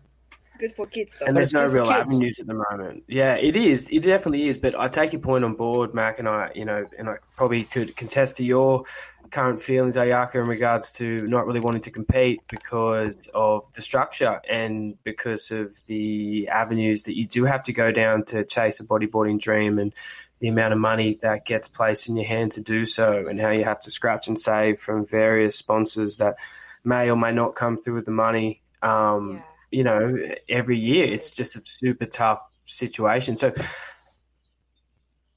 Good 0.62 0.74
for 0.74 0.86
kids 0.86 1.18
though. 1.18 1.26
And 1.26 1.36
there's 1.36 1.54
no 1.54 1.66
real 1.66 1.90
avenues 1.90 2.40
at 2.40 2.46
the 2.46 2.54
moment. 2.54 3.04
Yeah, 3.08 3.34
it 3.34 3.56
is. 3.56 3.90
It 3.90 4.04
definitely 4.04 4.48
is. 4.48 4.60
But 4.60 4.80
I 4.80 4.90
take 4.90 5.12
your 5.12 5.20
point 5.20 5.44
on 5.44 5.56
board, 5.56 5.96
Mack, 5.96 6.20
and 6.20 6.28
I, 6.30 6.52
you 6.54 6.66
know, 6.66 6.86
and 7.00 7.10
I 7.10 7.16
probably 7.36 7.64
could 7.64 7.96
contest 7.98 8.38
to 8.38 8.44
your 8.44 8.84
current 9.32 9.62
feelings, 9.62 9.96
Ayaka, 9.96 10.36
in 10.36 10.48
regards 10.48 10.91
to 10.94 11.28
not 11.28 11.48
really 11.48 11.60
wanting 11.60 11.82
to 11.82 11.91
compete 11.91 12.41
because 12.50 13.30
of 13.34 13.63
the 13.74 13.82
structure 13.82 14.41
and 14.50 15.02
because 15.04 15.52
of 15.52 15.76
the 15.86 16.48
avenues 16.50 17.04
that 17.04 17.17
you 17.17 17.26
do 17.26 17.46
have 17.46 17.63
to 17.63 17.74
go 17.74 17.91
down 17.91 18.26
to 18.26 18.44
chase 18.44 18.80
a 18.80 18.84
bodyboarding 18.84 19.39
dream 19.39 19.80
and 19.80 19.94
the 20.39 20.48
amount 20.48 20.74
of 20.74 20.80
money 20.80 21.17
that 21.22 21.46
gets 21.46 21.67
placed 21.67 22.10
in 22.10 22.15
your 22.15 22.26
hand 22.26 22.52
to 22.52 22.62
do 22.62 22.86
so 22.86 23.28
and 23.28 23.39
how 23.39 23.52
you 23.52 23.63
have 23.63 23.80
to 23.80 23.91
scratch 23.91 24.28
and 24.28 24.39
save 24.39 24.80
from 24.80 25.06
various 25.06 25.56
sponsors 25.56 26.17
that 26.17 26.36
may 26.84 27.10
or 27.10 27.15
may 27.15 27.32
not 27.32 27.56
come 27.56 27.78
through 27.78 27.94
with 27.96 28.06
the 28.06 28.12
money. 28.12 28.62
Um, 28.82 29.36
Yeah. 29.36 29.41
you 29.72 29.84
know, 29.86 30.17
every 30.50 30.78
year. 30.78 31.06
It's 31.08 31.32
just 31.32 31.56
a 31.56 31.62
super 31.63 32.06
tough 32.06 32.44
situation. 32.65 33.38
So, 33.38 33.54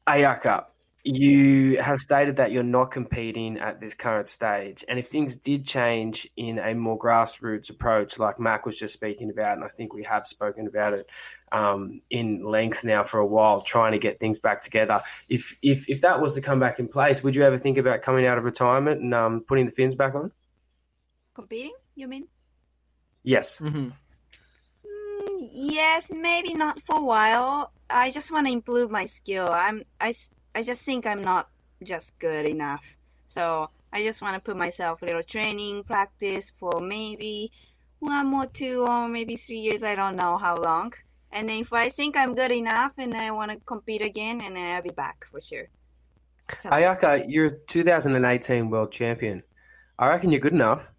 Ayaka, 0.08 0.64
you 1.04 1.78
have 1.82 2.00
stated 2.00 2.36
that 2.36 2.50
you're 2.50 2.62
not 2.62 2.90
competing 2.90 3.58
at 3.58 3.78
this 3.78 3.92
current 3.92 4.26
stage. 4.26 4.84
And 4.88 4.98
if 4.98 5.08
things 5.08 5.36
did 5.36 5.66
change 5.66 6.26
in 6.36 6.58
a 6.58 6.74
more 6.74 6.98
grassroots 6.98 7.68
approach, 7.68 8.18
like 8.18 8.40
Mack 8.40 8.64
was 8.64 8.78
just 8.78 8.94
speaking 8.94 9.28
about, 9.28 9.56
and 9.56 9.64
I 9.64 9.68
think 9.68 9.92
we 9.92 10.02
have 10.04 10.26
spoken 10.26 10.66
about 10.66 10.94
it 10.94 11.10
um, 11.52 12.00
in 12.08 12.42
length 12.42 12.84
now 12.84 13.04
for 13.04 13.20
a 13.20 13.26
while, 13.26 13.60
trying 13.60 13.92
to 13.92 13.98
get 13.98 14.18
things 14.18 14.38
back 14.38 14.62
together. 14.62 15.02
If, 15.28 15.56
if 15.62 15.88
if 15.90 16.00
that 16.00 16.22
was 16.22 16.34
to 16.34 16.40
come 16.40 16.58
back 16.58 16.78
in 16.78 16.88
place, 16.88 17.22
would 17.22 17.36
you 17.36 17.42
ever 17.42 17.58
think 17.58 17.76
about 17.76 18.00
coming 18.00 18.24
out 18.24 18.38
of 18.38 18.44
retirement 18.44 19.02
and 19.02 19.12
um, 19.12 19.40
putting 19.46 19.66
the 19.66 19.72
fins 19.72 19.94
back 19.94 20.14
on? 20.14 20.32
Competing? 21.34 21.74
You 21.96 22.08
mean? 22.08 22.28
Yes. 23.22 23.58
mm-hmm. 23.58 23.90
Mm, 24.86 25.48
yes, 25.52 26.10
maybe 26.10 26.54
not 26.54 26.80
for 26.80 26.96
a 26.98 27.04
while. 27.04 27.72
I 27.90 28.10
just 28.10 28.32
want 28.32 28.46
to 28.46 28.52
improve 28.52 28.90
my 28.90 29.04
skill. 29.04 29.48
I'm 29.50 29.82
I, 30.00 30.10
s- 30.10 30.30
I 30.54 30.62
just 30.62 30.82
think 30.82 31.06
I'm 31.06 31.22
not 31.22 31.48
just 31.82 32.18
good 32.18 32.46
enough. 32.46 32.84
So 33.26 33.70
I 33.92 34.02
just 34.02 34.22
want 34.22 34.34
to 34.34 34.40
put 34.40 34.56
myself 34.56 35.02
a 35.02 35.06
little 35.06 35.22
training 35.22 35.84
practice 35.84 36.52
for 36.58 36.80
maybe 36.80 37.50
one 37.98 38.26
more 38.26 38.46
two 38.46 38.86
or 38.86 39.08
maybe 39.08 39.36
three 39.36 39.58
years. 39.58 39.82
I 39.82 39.94
don't 39.94 40.16
know 40.16 40.38
how 40.38 40.56
long. 40.56 40.92
And 41.32 41.48
then 41.48 41.62
if 41.62 41.72
I 41.72 41.88
think 41.88 42.16
I'm 42.16 42.34
good 42.34 42.52
enough 42.52 42.92
and 42.98 43.14
I 43.14 43.32
want 43.32 43.50
to 43.50 43.58
compete 43.66 44.02
again, 44.02 44.40
and 44.40 44.56
I'll 44.56 44.82
be 44.82 44.90
back 44.90 45.26
for 45.30 45.40
sure. 45.40 45.68
Ayaka, 46.48 47.24
you're 47.26 47.46
a 47.46 47.58
2018 47.66 48.70
world 48.70 48.92
champion. 48.92 49.42
I 49.98 50.08
reckon 50.08 50.30
you're 50.30 50.40
good 50.40 50.52
enough. 50.52 50.90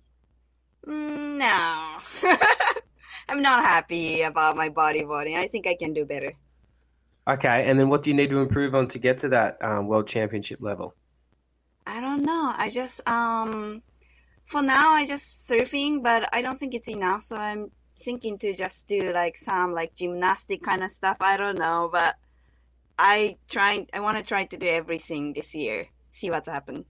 Mm, 0.85 1.37
no, 1.39 1.97
I'm 3.29 3.41
not 3.41 3.63
happy 3.63 4.23
about 4.23 4.57
my 4.57 4.69
body 4.69 5.01
bodyboarding. 5.01 5.35
I 5.35 5.47
think 5.47 5.67
I 5.67 5.75
can 5.75 5.93
do 5.93 6.05
better. 6.05 6.33
Okay, 7.27 7.65
and 7.67 7.79
then 7.79 7.89
what 7.89 8.03
do 8.03 8.11
you 8.11 8.15
need 8.15 8.29
to 8.29 8.39
improve 8.39 8.75
on 8.75 8.87
to 8.89 8.99
get 8.99 9.17
to 9.19 9.29
that 9.29 9.57
um, 9.63 9.87
world 9.87 10.07
championship 10.07 10.59
level? 10.61 10.93
I 11.87 11.99
don't 11.99 12.23
know. 12.23 12.53
I 12.55 12.69
just 12.69 13.07
um 13.07 13.81
for 14.45 14.61
now 14.61 14.91
I 14.91 15.05
just 15.05 15.47
surfing, 15.49 16.03
but 16.03 16.27
I 16.33 16.41
don't 16.41 16.57
think 16.57 16.73
it's 16.73 16.87
enough. 16.87 17.23
So 17.23 17.35
I'm 17.35 17.71
thinking 17.97 18.37
to 18.39 18.53
just 18.53 18.87
do 18.87 19.11
like 19.13 19.37
some 19.37 19.73
like 19.73 19.95
gymnastic 19.95 20.63
kind 20.63 20.83
of 20.83 20.91
stuff. 20.91 21.17
I 21.19 21.37
don't 21.37 21.57
know, 21.57 21.89
but 21.91 22.15
I 22.97 23.37
try. 23.47 23.85
I 23.93 23.99
want 23.99 24.17
to 24.17 24.23
try 24.23 24.45
to 24.45 24.57
do 24.57 24.67
everything 24.67 25.33
this 25.33 25.53
year. 25.53 25.87
See 26.11 26.29
what's 26.29 26.49
happened. 26.49 26.85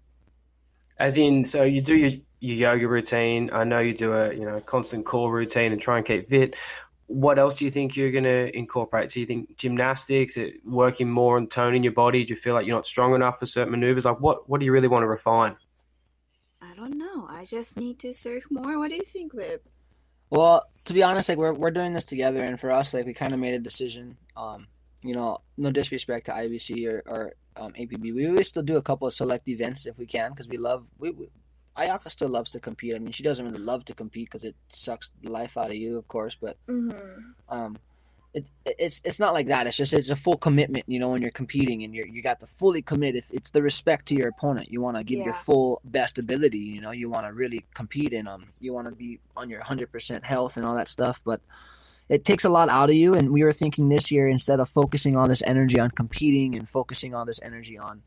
As 0.98 1.18
in, 1.18 1.44
so 1.44 1.64
you 1.64 1.82
do 1.82 1.96
your, 1.96 2.12
your 2.40 2.56
yoga 2.56 2.88
routine. 2.88 3.50
I 3.52 3.66
know 3.66 3.80
you 3.80 3.94
do 3.94 4.14
a 4.14 4.34
you 4.34 4.46
know 4.46 4.60
constant 4.62 5.06
core 5.06 5.32
routine 5.32 5.72
and 5.72 5.82
try 5.82 5.98
and 5.98 6.06
keep 6.06 6.30
fit. 6.30 6.56
What 7.08 7.38
else 7.38 7.56
do 7.56 7.66
you 7.66 7.72
think 7.72 7.96
you're 7.96 8.12
going 8.12 8.24
to 8.24 8.56
incorporate? 8.58 9.12
So 9.12 9.20
you 9.20 9.26
think 9.26 9.58
gymnastics, 9.58 10.38
it, 10.38 10.56
working 10.66 11.10
more 11.10 11.38
on 11.38 11.48
toning 11.48 11.84
your 11.84 11.94
body? 11.94 12.26
Do 12.26 12.34
you 12.34 12.40
feel 12.40 12.56
like 12.56 12.66
you're 12.66 12.76
not 12.76 12.88
strong 12.88 13.14
enough 13.14 13.40
for 13.40 13.46
certain 13.46 13.72
maneuvers? 13.72 14.06
Like 14.06 14.20
what 14.20 14.50
what 14.50 14.60
do 14.60 14.66
you 14.66 14.72
really 14.72 14.88
want 14.88 15.04
to 15.04 15.08
refine? 15.08 15.56
I 16.62 16.74
don't 16.76 16.98
know. 16.98 17.28
I 17.30 17.46
just 17.46 17.78
need 17.78 18.00
to 18.00 18.14
surf 18.14 18.46
more. 18.50 18.80
What 18.80 18.90
do 18.90 18.96
you 18.96 19.04
think, 19.04 19.34
Wib? 19.34 19.60
Well, 20.30 20.64
to 20.86 20.94
be 20.94 21.04
honest, 21.04 21.30
like 21.30 21.38
we're 21.38 21.54
we're 21.54 21.72
doing 21.72 21.94
this 21.94 22.06
together, 22.06 22.44
and 22.44 22.60
for 22.60 22.72
us, 22.72 22.94
like 22.94 23.06
we 23.06 23.14
kind 23.14 23.34
of 23.34 23.40
made 23.40 23.54
a 23.54 23.60
decision. 23.60 24.18
Um, 24.36 24.68
you 25.04 25.14
know, 25.14 25.40
no 25.58 25.72
disrespect 25.72 26.26
to 26.26 26.32
IBC 26.32 26.90
or 26.90 27.04
or 27.06 27.34
um, 27.56 27.74
APB, 27.74 28.14
we 28.14 28.28
always 28.28 28.48
still 28.48 28.64
do 28.64 28.78
a 28.78 28.82
couple 28.82 29.08
of 29.08 29.14
select 29.14 29.48
events 29.48 29.86
if 29.86 29.98
we 29.98 30.06
can 30.06 30.32
because 30.32 30.48
we 30.48 30.58
love. 30.58 30.86
We, 30.98 31.12
we 31.12 31.30
Ayaka 31.78 32.10
still 32.10 32.30
loves 32.30 32.52
to 32.52 32.60
compete. 32.60 32.96
I 32.96 33.00
mean, 33.00 33.12
she 33.12 33.24
doesn't 33.24 33.46
really 33.46 33.60
love 33.60 33.86
to 33.86 33.94
compete 33.94 34.30
because 34.32 34.44
it 34.46 34.56
sucks 34.70 35.12
the 35.22 35.30
life 35.30 35.58
out 35.58 35.68
of 35.72 35.76
you, 35.76 35.98
of 35.98 36.08
course. 36.08 36.36
But 36.40 36.58
Mm-hmm. 36.68 37.20
um, 37.50 37.78
it, 38.34 38.46
it's 38.66 39.02
it's 39.06 39.20
not 39.20 39.34
like 39.34 39.48
that. 39.48 39.66
It's 39.66 39.78
just 39.78 39.94
it's 39.94 40.10
a 40.10 40.16
full 40.16 40.36
commitment. 40.38 40.84
You 40.88 41.00
know, 41.00 41.10
when 41.10 41.22
you're 41.22 41.32
competing 41.32 41.84
and 41.84 41.96
you're 41.96 42.06
you 42.08 42.22
got 42.22 42.40
to 42.42 42.48
fully 42.48 42.82
commit. 42.82 43.16
It's, 43.16 43.32
it's 43.32 43.52
the 43.52 43.62
respect 43.62 44.08
to 44.08 44.16
your 44.16 44.28
opponent. 44.28 44.70
You 44.72 44.82
want 44.82 44.98
to 44.98 45.04
give 45.06 45.24
your 45.26 45.34
full 45.34 45.82
best 45.86 46.20
ability. 46.20 46.58
You 46.60 46.82
know, 46.82 46.92
you 46.92 47.10
want 47.10 47.26
to 47.28 47.34
really 47.34 47.66
compete 47.74 48.12
in 48.12 48.26
them. 48.26 48.52
You 48.60 48.74
want 48.74 48.90
to 48.90 48.96
be 48.96 49.20
on 49.38 49.50
your 49.50 49.62
hundred 49.62 49.90
percent 49.92 50.26
health 50.26 50.58
and 50.58 50.66
all 50.66 50.76
that 50.76 50.90
stuff. 50.90 51.22
But 51.26 51.40
it 52.10 52.26
takes 52.26 52.44
a 52.46 52.50
lot 52.50 52.68
out 52.70 52.90
of 52.90 52.96
you. 52.96 53.14
And 53.16 53.32
we 53.32 53.44
were 53.44 53.54
thinking 53.54 53.88
this 53.90 54.12
year 54.12 54.28
instead 54.28 54.60
of 54.60 54.70
focusing 54.70 55.16
all 55.16 55.28
this 55.30 55.42
energy 55.46 55.80
on 55.80 55.92
competing 55.92 56.56
and 56.56 56.70
focusing 56.70 57.16
all 57.16 57.26
this 57.26 57.40
energy 57.42 57.78
on 57.78 58.02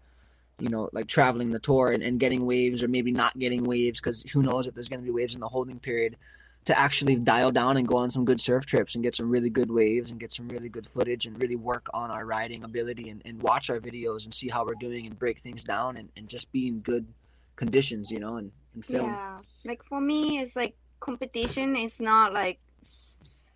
you 0.58 0.68
know, 0.68 0.88
like 0.92 1.06
traveling 1.06 1.50
the 1.50 1.58
tour 1.58 1.92
and, 1.92 2.02
and 2.02 2.18
getting 2.18 2.44
waves 2.46 2.82
or 2.82 2.88
maybe 2.88 3.12
not 3.12 3.38
getting 3.38 3.64
waves 3.64 4.00
because 4.00 4.22
who 4.24 4.42
knows 4.42 4.66
if 4.66 4.74
there's 4.74 4.88
going 4.88 5.00
to 5.00 5.04
be 5.04 5.12
waves 5.12 5.34
in 5.34 5.40
the 5.40 5.48
holding 5.48 5.78
period 5.78 6.16
to 6.64 6.78
actually 6.78 7.16
dial 7.16 7.50
down 7.50 7.76
and 7.76 7.88
go 7.88 7.96
on 7.96 8.10
some 8.10 8.24
good 8.24 8.40
surf 8.40 8.66
trips 8.66 8.94
and 8.94 9.02
get 9.02 9.14
some 9.14 9.30
really 9.30 9.48
good 9.48 9.70
waves 9.70 10.10
and 10.10 10.20
get 10.20 10.30
some 10.30 10.48
really 10.48 10.68
good 10.68 10.86
footage 10.86 11.24
and 11.26 11.40
really 11.40 11.56
work 11.56 11.88
on 11.94 12.10
our 12.10 12.26
riding 12.26 12.64
ability 12.64 13.08
and, 13.08 13.22
and 13.24 13.40
watch 13.42 13.70
our 13.70 13.80
videos 13.80 14.24
and 14.24 14.34
see 14.34 14.48
how 14.48 14.64
we're 14.64 14.74
doing 14.74 15.06
and 15.06 15.18
break 15.18 15.38
things 15.38 15.64
down 15.64 15.96
and, 15.96 16.10
and 16.16 16.28
just 16.28 16.52
be 16.52 16.68
in 16.68 16.80
good 16.80 17.06
conditions, 17.56 18.10
you 18.10 18.20
know, 18.20 18.36
and, 18.36 18.52
and 18.74 18.84
film. 18.84 19.06
Yeah, 19.06 19.38
like 19.64 19.82
for 19.82 20.00
me, 20.00 20.40
it's 20.40 20.56
like 20.56 20.76
competition 21.00 21.76
is 21.76 22.00
not 22.00 22.34
like 22.34 22.58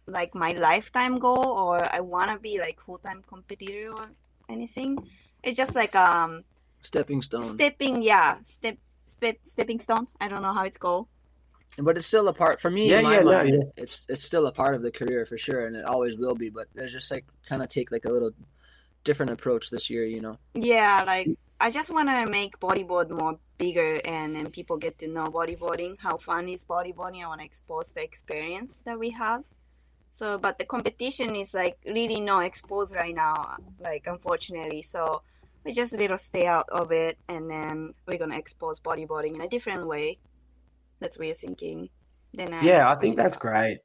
like 0.06 0.34
my 0.34 0.52
lifetime 0.52 1.18
goal 1.18 1.44
or 1.44 1.84
I 1.94 2.00
want 2.00 2.30
to 2.30 2.38
be 2.38 2.58
like 2.58 2.80
full 2.80 2.98
time 2.98 3.22
competitor 3.26 3.92
or 3.92 4.10
anything. 4.48 4.98
It's 5.42 5.56
just 5.56 5.74
like 5.74 5.94
um 5.94 6.44
Stepping 6.82 7.22
stone. 7.22 7.42
stepping, 7.42 8.02
yeah, 8.02 8.38
step 8.42 8.76
step 9.06 9.36
stepping 9.42 9.80
stone. 9.80 10.06
I 10.20 10.28
don't 10.28 10.42
know 10.42 10.52
how 10.52 10.64
it's 10.64 10.78
called. 10.78 11.06
but 11.78 11.96
it's 11.96 12.06
still 12.06 12.28
a 12.28 12.34
part 12.34 12.60
for 12.60 12.70
me. 12.70 12.90
Yeah, 12.90 12.98
in 12.98 13.04
my 13.04 13.14
yeah, 13.14 13.20
no, 13.20 13.32
mind, 13.32 13.54
yes. 13.54 13.72
it's 13.76 14.06
it's 14.08 14.24
still 14.24 14.46
a 14.46 14.52
part 14.52 14.74
of 14.74 14.82
the 14.82 14.90
career 14.90 15.24
for 15.24 15.38
sure, 15.38 15.66
and 15.66 15.76
it 15.76 15.84
always 15.84 16.16
will 16.16 16.34
be. 16.34 16.50
But 16.50 16.66
there's 16.74 16.92
just 16.92 17.10
like 17.10 17.24
kind 17.46 17.62
of 17.62 17.68
take 17.68 17.90
like 17.90 18.04
a 18.04 18.10
little 18.10 18.32
different 19.04 19.32
approach 19.32 19.70
this 19.70 19.90
year, 19.90 20.04
you 20.04 20.20
know. 20.20 20.38
Yeah, 20.54 21.04
like 21.06 21.28
I 21.60 21.70
just 21.70 21.92
want 21.92 22.08
to 22.08 22.26
make 22.30 22.58
bodyboard 22.58 23.10
more 23.10 23.38
bigger 23.56 24.00
and, 24.04 24.36
and 24.36 24.52
people 24.52 24.76
get 24.76 24.98
to 24.98 25.06
know 25.06 25.26
bodyboarding, 25.26 25.96
how 25.98 26.16
fun 26.16 26.48
is 26.48 26.64
bodyboarding. 26.64 27.22
I 27.22 27.28
want 27.28 27.40
to 27.40 27.46
expose 27.46 27.92
the 27.92 28.02
experience 28.02 28.82
that 28.84 28.98
we 28.98 29.10
have. 29.10 29.44
So, 30.10 30.38
but 30.38 30.58
the 30.58 30.64
competition 30.64 31.36
is 31.36 31.54
like 31.54 31.78
really 31.86 32.20
no 32.20 32.40
exposed 32.40 32.94
right 32.94 33.14
now, 33.14 33.56
like 33.78 34.06
unfortunately. 34.06 34.82
So 34.82 35.22
we 35.64 35.72
just 35.72 35.92
little 35.92 36.18
stay 36.18 36.46
out 36.46 36.68
of 36.70 36.92
it, 36.92 37.18
and 37.28 37.50
then 37.50 37.94
we're 38.06 38.18
gonna 38.18 38.38
expose 38.38 38.80
bodyboarding 38.80 39.34
in 39.34 39.40
a 39.40 39.48
different 39.48 39.86
way. 39.86 40.18
That's 41.00 41.18
what 41.18 41.26
you're 41.26 41.36
thinking. 41.36 41.88
Then 42.34 42.54
I, 42.54 42.62
Yeah, 42.62 42.90
I 42.90 42.94
think 42.96 43.16
that's 43.16 43.36
great. 43.36 43.80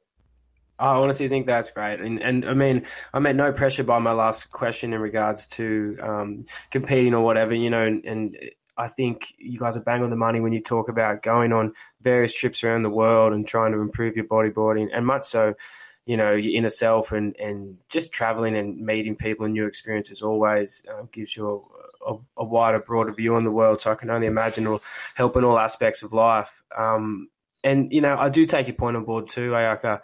I 0.80 0.94
honestly 0.94 1.28
think 1.28 1.46
that's 1.46 1.70
great, 1.70 2.00
and 2.00 2.22
and 2.22 2.44
I 2.48 2.54
mean, 2.54 2.86
I 3.12 3.18
meant 3.18 3.36
no 3.36 3.52
pressure 3.52 3.82
by 3.82 3.98
my 3.98 4.12
last 4.12 4.50
question 4.50 4.92
in 4.92 5.00
regards 5.00 5.46
to 5.48 5.96
um, 6.00 6.46
competing 6.70 7.14
or 7.14 7.24
whatever, 7.24 7.52
you 7.52 7.68
know, 7.68 7.84
and, 7.84 8.04
and 8.04 8.38
I 8.76 8.86
think 8.86 9.34
you 9.38 9.58
guys 9.58 9.76
are 9.76 9.80
bang 9.80 10.04
on 10.04 10.10
the 10.10 10.16
money 10.16 10.40
when 10.40 10.52
you 10.52 10.60
talk 10.60 10.88
about 10.88 11.24
going 11.24 11.52
on 11.52 11.74
various 12.00 12.32
trips 12.32 12.62
around 12.62 12.84
the 12.84 12.90
world 12.90 13.32
and 13.32 13.44
trying 13.44 13.72
to 13.72 13.80
improve 13.80 14.14
your 14.14 14.26
bodyboarding, 14.26 14.88
and 14.92 15.04
much 15.04 15.26
so, 15.26 15.54
you 16.08 16.16
know, 16.16 16.32
your 16.32 16.54
inner 16.54 16.70
self 16.70 17.12
and 17.12 17.36
and 17.36 17.76
just 17.90 18.12
traveling 18.12 18.56
and 18.56 18.80
meeting 18.80 19.14
people 19.14 19.44
and 19.44 19.52
new 19.52 19.66
experiences 19.66 20.22
always 20.22 20.82
uh, 20.90 21.02
gives 21.12 21.36
you 21.36 21.66
a, 22.06 22.14
a, 22.14 22.18
a 22.38 22.44
wider, 22.44 22.78
broader 22.78 23.12
view 23.12 23.34
on 23.34 23.44
the 23.44 23.50
world. 23.50 23.82
So 23.82 23.92
I 23.92 23.94
can 23.94 24.08
only 24.08 24.26
imagine 24.26 24.64
it'll 24.64 24.82
help 25.14 25.36
in 25.36 25.44
all 25.44 25.58
aspects 25.58 26.02
of 26.02 26.14
life. 26.14 26.62
Um, 26.74 27.28
and 27.62 27.92
you 27.92 28.00
know, 28.00 28.16
I 28.16 28.30
do 28.30 28.46
take 28.46 28.68
your 28.68 28.76
point 28.76 28.96
on 28.96 29.04
board 29.04 29.28
too, 29.28 29.50
Ayaka 29.50 30.00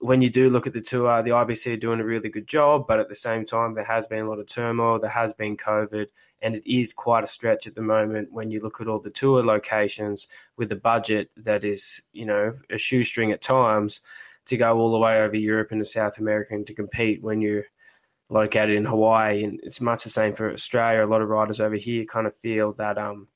when 0.00 0.22
you 0.22 0.30
do 0.30 0.48
look 0.48 0.66
at 0.66 0.72
the 0.72 0.80
tour, 0.80 1.22
the 1.22 1.30
IBC 1.30 1.74
are 1.74 1.76
doing 1.76 2.00
a 2.00 2.04
really 2.04 2.30
good 2.30 2.46
job, 2.46 2.86
but 2.88 2.98
at 2.98 3.10
the 3.10 3.14
same 3.14 3.44
time, 3.44 3.74
there 3.74 3.84
has 3.84 4.06
been 4.06 4.24
a 4.24 4.28
lot 4.28 4.38
of 4.38 4.46
turmoil. 4.46 4.98
There 4.98 5.10
has 5.10 5.34
been 5.34 5.58
COVID, 5.58 6.06
and 6.40 6.56
it 6.56 6.66
is 6.66 6.94
quite 6.94 7.22
a 7.22 7.26
stretch 7.26 7.66
at 7.66 7.74
the 7.74 7.82
moment 7.82 8.32
when 8.32 8.50
you 8.50 8.60
look 8.62 8.80
at 8.80 8.88
all 8.88 8.98
the 8.98 9.10
tour 9.10 9.44
locations 9.44 10.26
with 10.56 10.72
a 10.72 10.76
budget 10.76 11.30
that 11.36 11.64
is, 11.64 12.00
you 12.14 12.24
know, 12.24 12.56
a 12.70 12.78
shoestring 12.78 13.30
at 13.30 13.42
times 13.42 14.00
to 14.50 14.56
go 14.56 14.78
all 14.78 14.90
the 14.90 14.98
way 14.98 15.22
over 15.22 15.36
Europe 15.36 15.70
and 15.70 15.80
to 15.80 15.84
South 15.84 16.18
America 16.18 16.54
and 16.54 16.66
to 16.66 16.74
compete 16.74 17.22
when 17.22 17.40
you're 17.40 17.64
located 18.28 18.70
in 18.70 18.84
Hawaii. 18.84 19.44
And 19.44 19.60
it's 19.62 19.80
much 19.80 20.04
the 20.04 20.10
same 20.10 20.34
for 20.34 20.52
Australia. 20.52 21.04
A 21.04 21.06
lot 21.06 21.22
of 21.22 21.28
riders 21.28 21.60
over 21.60 21.76
here 21.76 22.04
kind 22.04 22.26
of 22.26 22.36
feel 22.36 22.72
that 22.74 22.98
um, 22.98 23.28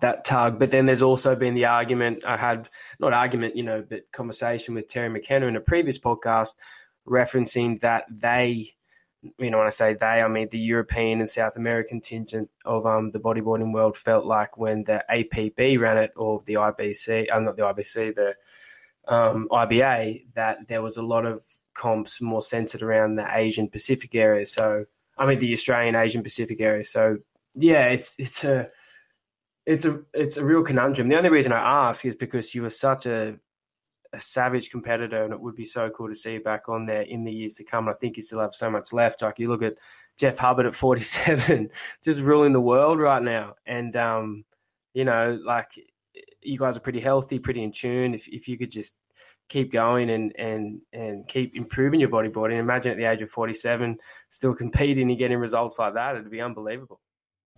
that 0.00 0.24
tug. 0.24 0.58
But 0.58 0.70
then 0.70 0.86
there's 0.86 1.02
also 1.02 1.36
been 1.36 1.54
the 1.54 1.66
argument 1.66 2.24
I 2.24 2.38
had, 2.38 2.68
not 2.98 3.12
argument, 3.12 3.56
you 3.56 3.62
know, 3.62 3.84
but 3.88 4.10
conversation 4.10 4.74
with 4.74 4.88
Terry 4.88 5.10
McKenna 5.10 5.46
in 5.46 5.56
a 5.56 5.60
previous 5.60 5.98
podcast 5.98 6.52
referencing 7.06 7.80
that 7.80 8.06
they, 8.10 8.74
you 9.38 9.50
know, 9.50 9.58
when 9.58 9.66
I 9.66 9.70
say 9.70 9.92
they, 9.92 10.22
I 10.22 10.28
mean 10.28 10.48
the 10.50 10.58
European 10.58 11.20
and 11.20 11.28
South 11.28 11.56
American 11.56 12.00
contingent 12.00 12.50
of 12.64 12.86
um, 12.86 13.10
the 13.10 13.20
bodyboarding 13.20 13.72
world 13.72 13.98
felt 13.98 14.24
like 14.24 14.56
when 14.56 14.84
the 14.84 15.04
APB 15.10 15.78
ran 15.78 15.98
it 15.98 16.12
or 16.16 16.42
the 16.46 16.54
IBC, 16.54 17.30
uh, 17.30 17.38
not 17.38 17.56
the 17.56 17.62
IBC, 17.62 18.14
the 18.14 18.34
um, 19.08 19.48
IBA, 19.50 20.26
that 20.34 20.66
there 20.68 20.82
was 20.82 20.96
a 20.96 21.02
lot 21.02 21.26
of 21.26 21.42
comps 21.74 22.20
more 22.20 22.42
centered 22.42 22.82
around 22.82 23.16
the 23.16 23.36
Asian 23.36 23.68
Pacific 23.68 24.14
area. 24.14 24.46
So, 24.46 24.84
I 25.18 25.26
mean, 25.26 25.38
the 25.38 25.52
Australian 25.52 25.96
Asian 25.96 26.22
Pacific 26.22 26.60
area. 26.60 26.84
So, 26.84 27.18
yeah, 27.54 27.86
it's 27.86 28.14
it's 28.18 28.44
a 28.44 28.68
it's 29.66 29.84
a 29.84 30.00
it's 30.12 30.36
a 30.36 30.44
real 30.44 30.62
conundrum. 30.62 31.08
The 31.08 31.16
only 31.16 31.30
reason 31.30 31.52
I 31.52 31.88
ask 31.88 32.04
is 32.04 32.16
because 32.16 32.54
you 32.54 32.62
were 32.62 32.70
such 32.70 33.06
a 33.06 33.38
a 34.12 34.20
savage 34.20 34.70
competitor, 34.70 35.24
and 35.24 35.32
it 35.32 35.40
would 35.40 35.56
be 35.56 35.64
so 35.64 35.90
cool 35.90 36.08
to 36.08 36.14
see 36.14 36.34
you 36.34 36.40
back 36.40 36.68
on 36.68 36.86
there 36.86 37.02
in 37.02 37.24
the 37.24 37.32
years 37.32 37.54
to 37.54 37.64
come. 37.64 37.88
I 37.88 37.94
think 37.94 38.16
you 38.16 38.22
still 38.22 38.40
have 38.40 38.54
so 38.54 38.70
much 38.70 38.92
left. 38.92 39.22
Like 39.22 39.38
you 39.38 39.48
look 39.48 39.62
at 39.62 39.74
Jeff 40.16 40.38
Hubbard 40.38 40.66
at 40.66 40.74
47, 40.74 41.68
just 42.04 42.20
ruling 42.20 42.52
the 42.52 42.60
world 42.60 42.98
right 43.00 43.22
now, 43.22 43.54
and 43.66 43.94
um, 43.96 44.44
you 44.94 45.04
know, 45.04 45.38
like 45.44 45.68
you 46.44 46.58
guys 46.58 46.76
are 46.76 46.80
pretty 46.80 47.00
healthy, 47.00 47.38
pretty 47.38 47.62
in 47.62 47.72
tune. 47.72 48.14
If 48.14 48.28
if 48.28 48.48
you 48.48 48.58
could 48.58 48.70
just 48.70 48.94
keep 49.48 49.72
going 49.72 50.10
and 50.10 50.32
and 50.38 50.80
and 50.92 51.26
keep 51.28 51.56
improving 51.56 52.00
your 52.00 52.08
bodyboarding, 52.08 52.58
imagine 52.58 52.92
at 52.92 52.98
the 52.98 53.04
age 53.04 53.22
of 53.22 53.30
47 53.30 53.98
still 54.28 54.54
competing 54.54 55.10
and 55.10 55.18
getting 55.18 55.38
results 55.38 55.78
like 55.78 55.94
that, 55.94 56.16
it'd 56.16 56.30
be 56.30 56.40
unbelievable. 56.40 57.00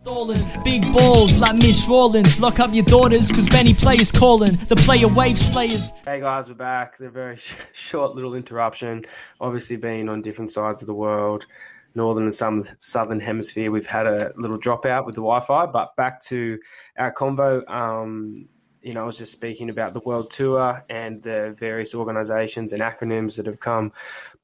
Stalling, 0.01 0.37
big 0.63 0.93
balls 0.93 1.39
like 1.39 1.55
Miss 1.55 1.87
Rawlins. 1.87 2.39
Lock 2.39 2.59
up 2.59 2.71
your 2.71 2.85
daughters, 2.85 3.31
cause 3.31 3.49
Benny 3.49 3.73
Player's 3.73 4.11
calling. 4.11 4.55
The 4.67 4.75
player 4.75 5.07
wave 5.07 5.39
slayers. 5.39 5.89
Hey 6.05 6.19
guys, 6.19 6.47
we're 6.47 6.53
back. 6.53 6.99
They're 6.99 7.09
very 7.09 7.37
sh- 7.37 7.55
short 7.73 8.13
little 8.13 8.35
interruption. 8.35 9.01
Obviously, 9.41 9.75
being 9.75 10.07
on 10.07 10.21
different 10.21 10.51
sides 10.51 10.83
of 10.83 10.87
the 10.87 10.93
world, 10.93 11.47
northern 11.95 12.25
and 12.25 12.33
some 12.33 12.63
southern 12.77 13.19
hemisphere, 13.19 13.71
we've 13.71 13.87
had 13.87 14.05
a 14.05 14.31
little 14.35 14.59
dropout 14.59 15.07
with 15.07 15.15
the 15.15 15.21
Wi-Fi. 15.21 15.65
But 15.65 15.95
back 15.95 16.21
to 16.25 16.59
our 16.99 17.11
convo. 17.11 17.67
Um, 17.67 18.49
you 18.87 18.93
know, 18.93 19.03
I 19.03 19.05
was 19.05 19.17
just 19.17 19.33
speaking 19.33 19.69
about 19.69 19.93
the 19.93 19.99
world 19.99 20.31
tour 20.31 20.81
and 20.89 21.21
the 21.21 21.53
various 21.59 21.93
organisations 21.93 22.71
and 22.71 22.81
acronyms 22.81 23.35
that 23.35 23.45
have 23.45 23.59
come 23.59 23.91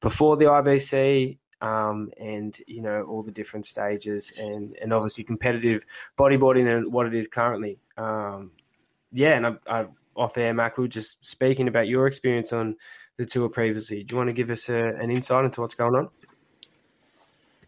before 0.02 0.36
the 0.36 0.44
IBC. 0.44 1.38
Um, 1.62 2.10
and 2.20 2.58
you 2.66 2.82
know 2.82 3.04
all 3.04 3.22
the 3.22 3.30
different 3.30 3.64
stages 3.64 4.32
and 4.36 4.76
and 4.82 4.92
obviously 4.92 5.24
competitive 5.24 5.86
bodyboarding 6.18 6.68
and 6.68 6.92
what 6.92 7.06
it 7.06 7.14
is 7.14 7.26
currently. 7.26 7.78
Um, 7.96 8.50
yeah, 9.12 9.36
and 9.36 9.46
I, 9.46 9.54
I 9.66 9.86
off 10.14 10.36
air, 10.36 10.52
Mack, 10.52 10.76
we 10.76 10.84
were 10.84 10.88
just 10.88 11.24
speaking 11.24 11.68
about 11.68 11.88
your 11.88 12.06
experience 12.06 12.52
on 12.52 12.76
the 13.16 13.24
tour 13.24 13.48
previously. 13.48 14.02
Do 14.02 14.12
you 14.12 14.18
want 14.18 14.28
to 14.28 14.34
give 14.34 14.50
us 14.50 14.68
a, 14.68 14.88
an 15.00 15.10
insight 15.10 15.46
into 15.46 15.62
what's 15.62 15.74
going 15.74 15.94
on? 15.94 16.10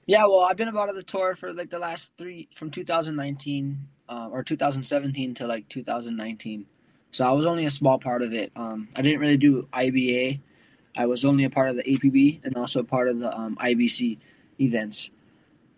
Yeah, 0.04 0.26
well, 0.26 0.40
I've 0.40 0.56
been 0.56 0.68
about 0.68 0.90
on 0.90 0.96
the 0.96 1.02
tour 1.02 1.34
for 1.36 1.54
like 1.54 1.70
the 1.70 1.78
last 1.78 2.12
three 2.18 2.48
from 2.54 2.70
2019 2.70 3.78
um, 4.08 4.32
or 4.32 4.42
2017 4.42 5.34
to 5.34 5.46
like 5.46 5.68
2019. 5.68 6.66
So 7.10 7.24
I 7.24 7.32
was 7.32 7.46
only 7.46 7.66
a 7.66 7.70
small 7.70 7.98
part 7.98 8.22
of 8.22 8.32
it. 8.32 8.52
Um, 8.56 8.88
I 8.94 9.02
didn't 9.02 9.20
really 9.20 9.36
do 9.36 9.68
IBA. 9.72 10.40
I 10.96 11.06
was 11.06 11.24
only 11.24 11.44
a 11.44 11.50
part 11.50 11.70
of 11.70 11.76
the 11.76 11.82
APB 11.82 12.40
and 12.44 12.56
also 12.56 12.82
part 12.82 13.08
of 13.08 13.18
the 13.18 13.36
um, 13.36 13.56
IBC 13.56 14.18
events. 14.60 15.10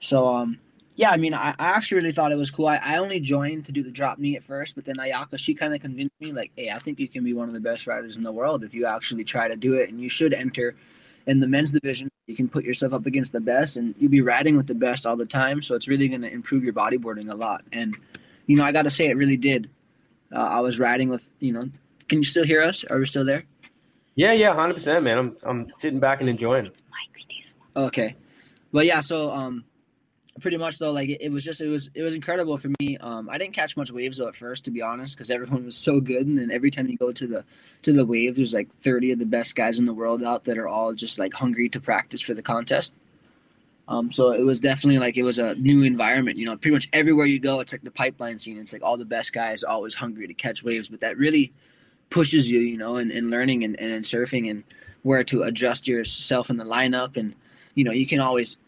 So 0.00 0.28
um, 0.28 0.58
yeah, 0.98 1.10
I 1.10 1.16
mean, 1.16 1.32
I, 1.32 1.50
I 1.60 1.68
actually 1.68 1.98
really 1.98 2.12
thought 2.12 2.32
it 2.32 2.38
was 2.38 2.50
cool. 2.50 2.66
I, 2.66 2.80
I 2.82 2.96
only 2.98 3.20
joined 3.20 3.64
to 3.66 3.72
do 3.72 3.84
the 3.84 3.90
drop 3.90 4.18
knee 4.18 4.36
at 4.36 4.42
first, 4.42 4.74
but 4.74 4.84
then 4.84 4.96
Ayaka, 4.96 5.38
she 5.38 5.54
kind 5.54 5.72
of 5.72 5.80
convinced 5.80 6.14
me, 6.18 6.32
like, 6.32 6.50
hey, 6.56 6.70
I 6.70 6.80
think 6.80 6.98
you 6.98 7.06
can 7.06 7.22
be 7.22 7.34
one 7.34 7.46
of 7.46 7.54
the 7.54 7.60
best 7.60 7.86
riders 7.86 8.16
in 8.16 8.24
the 8.24 8.32
world 8.32 8.64
if 8.64 8.74
you 8.74 8.84
actually 8.84 9.22
try 9.22 9.46
to 9.46 9.54
do 9.54 9.74
it, 9.74 9.90
and 9.90 10.00
you 10.00 10.08
should 10.08 10.34
enter 10.34 10.74
in 11.28 11.40
the 11.40 11.46
men's 11.46 11.70
division. 11.70 12.10
You 12.26 12.34
can 12.34 12.48
put 12.48 12.64
yourself 12.64 12.92
up 12.92 13.06
against 13.06 13.32
the 13.32 13.40
best, 13.40 13.76
and 13.76 13.94
you'll 13.98 14.10
be 14.10 14.22
riding 14.22 14.56
with 14.56 14.66
the 14.66 14.74
best 14.74 15.06
all 15.06 15.16
the 15.16 15.26
time. 15.26 15.62
So 15.62 15.74
it's 15.74 15.86
really 15.86 16.08
going 16.08 16.22
to 16.22 16.32
improve 16.32 16.64
your 16.64 16.72
bodyboarding 16.72 17.30
a 17.30 17.34
lot. 17.34 17.62
And 17.72 17.96
you 18.46 18.56
know, 18.56 18.64
I 18.64 18.72
got 18.72 18.82
to 18.82 18.90
say, 18.90 19.08
it 19.08 19.16
really 19.16 19.36
did. 19.36 19.70
Uh, 20.34 20.40
I 20.40 20.60
was 20.60 20.78
riding 20.78 21.08
with, 21.08 21.30
you 21.38 21.52
know, 21.52 21.68
can 22.08 22.18
you 22.18 22.24
still 22.24 22.44
hear 22.44 22.62
us? 22.62 22.82
Are 22.84 22.98
we 22.98 23.06
still 23.06 23.24
there? 23.24 23.44
Yeah, 24.14 24.32
yeah, 24.32 24.54
hundred 24.54 24.74
percent, 24.74 25.04
man. 25.04 25.18
I'm 25.18 25.36
I'm 25.44 25.72
sitting 25.76 26.00
back 26.00 26.20
and 26.20 26.28
enjoying 26.28 26.66
it. 26.66 26.82
Okay, 27.76 28.16
but 28.72 28.84
yeah, 28.86 29.00
so 29.00 29.30
um, 29.30 29.64
pretty 30.38 30.56
much 30.56 30.78
though, 30.78 30.92
like 30.92 31.08
it, 31.08 31.20
it 31.20 31.32
was 31.32 31.44
just 31.44 31.60
it 31.60 31.68
was 31.68 31.90
it 31.94 32.02
was 32.02 32.14
incredible 32.14 32.58
for 32.58 32.70
me. 32.80 32.96
Um, 32.98 33.28
I 33.30 33.38
didn't 33.38 33.54
catch 33.54 33.76
much 33.76 33.90
waves 33.90 34.18
though 34.18 34.28
at 34.28 34.36
first, 34.36 34.64
to 34.64 34.70
be 34.70 34.82
honest, 34.82 35.16
because 35.16 35.30
everyone 35.30 35.64
was 35.64 35.76
so 35.76 36.00
good, 36.00 36.26
and 36.26 36.38
then 36.38 36.50
every 36.50 36.70
time 36.70 36.88
you 36.88 36.96
go 36.96 37.12
to 37.12 37.26
the 37.26 37.44
to 37.82 37.92
the 37.92 38.04
waves, 38.04 38.36
there's 38.36 38.54
like 38.54 38.68
30 38.82 39.12
of 39.12 39.18
the 39.18 39.26
best 39.26 39.54
guys 39.54 39.78
in 39.78 39.86
the 39.86 39.94
world 39.94 40.22
out 40.22 40.44
that 40.44 40.58
are 40.58 40.68
all 40.68 40.94
just 40.94 41.18
like 41.18 41.34
hungry 41.34 41.68
to 41.70 41.80
practice 41.80 42.20
for 42.20 42.34
the 42.34 42.42
contest. 42.42 42.92
Um, 43.88 44.12
so 44.12 44.30
it 44.32 44.42
was 44.42 44.60
definitely 44.60 44.98
like 44.98 45.16
it 45.16 45.22
was 45.22 45.38
a 45.38 45.54
new 45.54 45.82
environment. 45.82 46.38
You 46.38 46.46
know, 46.46 46.56
pretty 46.56 46.74
much 46.74 46.88
everywhere 46.92 47.26
you 47.26 47.40
go, 47.40 47.60
it's 47.60 47.72
like 47.72 47.82
the 47.82 47.90
pipeline 47.90 48.38
scene. 48.38 48.58
It's 48.58 48.72
like 48.72 48.82
all 48.82 48.98
the 48.98 49.06
best 49.06 49.32
guys 49.32 49.64
always 49.64 49.94
hungry 49.94 50.26
to 50.26 50.34
catch 50.34 50.62
waves, 50.62 50.88
but 50.88 51.00
that 51.00 51.16
really 51.16 51.52
pushes 52.10 52.50
you, 52.50 52.60
you 52.60 52.76
know, 52.76 52.96
in, 52.96 53.10
in 53.10 53.30
learning 53.30 53.64
and, 53.64 53.78
and 53.80 53.90
in 53.90 54.02
surfing 54.02 54.50
and 54.50 54.64
where 55.02 55.24
to 55.24 55.42
adjust 55.42 55.88
yourself 55.88 56.50
in 56.50 56.58
the 56.58 56.64
lineup. 56.64 57.16
And, 57.16 57.34
you 57.74 57.84
know, 57.84 57.92
you 57.92 58.06
can 58.06 58.20
always 58.20 58.58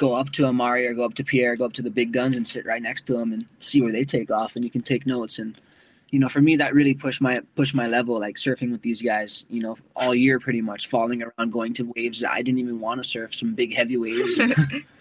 go 0.00 0.14
up 0.14 0.30
to 0.32 0.44
Amaury 0.44 0.88
or 0.88 0.94
go 0.94 1.04
up 1.04 1.12
to 1.12 1.22
Pierre, 1.22 1.56
go 1.56 1.66
up 1.66 1.74
to 1.74 1.82
the 1.82 1.90
big 1.90 2.10
guns 2.10 2.34
and 2.34 2.48
sit 2.48 2.64
right 2.64 2.80
next 2.80 3.06
to 3.06 3.12
them 3.12 3.34
and 3.34 3.44
see 3.58 3.82
where 3.82 3.92
they 3.92 4.02
take 4.02 4.30
off 4.30 4.56
and 4.56 4.64
you 4.64 4.70
can 4.70 4.80
take 4.80 5.04
notes. 5.06 5.38
And, 5.38 5.60
you 6.08 6.18
know, 6.18 6.30
for 6.30 6.40
me, 6.40 6.56
that 6.56 6.72
really 6.72 6.94
pushed 6.94 7.20
my, 7.20 7.42
pushed 7.54 7.74
my 7.74 7.86
level, 7.86 8.18
like 8.18 8.36
surfing 8.36 8.72
with 8.72 8.80
these 8.80 9.02
guys, 9.02 9.44
you 9.50 9.60
know, 9.60 9.76
all 9.94 10.14
year 10.14 10.40
pretty 10.40 10.62
much 10.62 10.88
falling 10.88 11.22
around, 11.22 11.52
going 11.52 11.74
to 11.74 11.92
waves 11.94 12.20
that 12.20 12.32
I 12.32 12.40
didn't 12.40 12.60
even 12.60 12.80
want 12.80 13.02
to 13.02 13.06
surf, 13.06 13.34
some 13.34 13.54
big 13.54 13.74
heavy 13.74 13.98
waves, 13.98 14.38
and, 14.38 14.56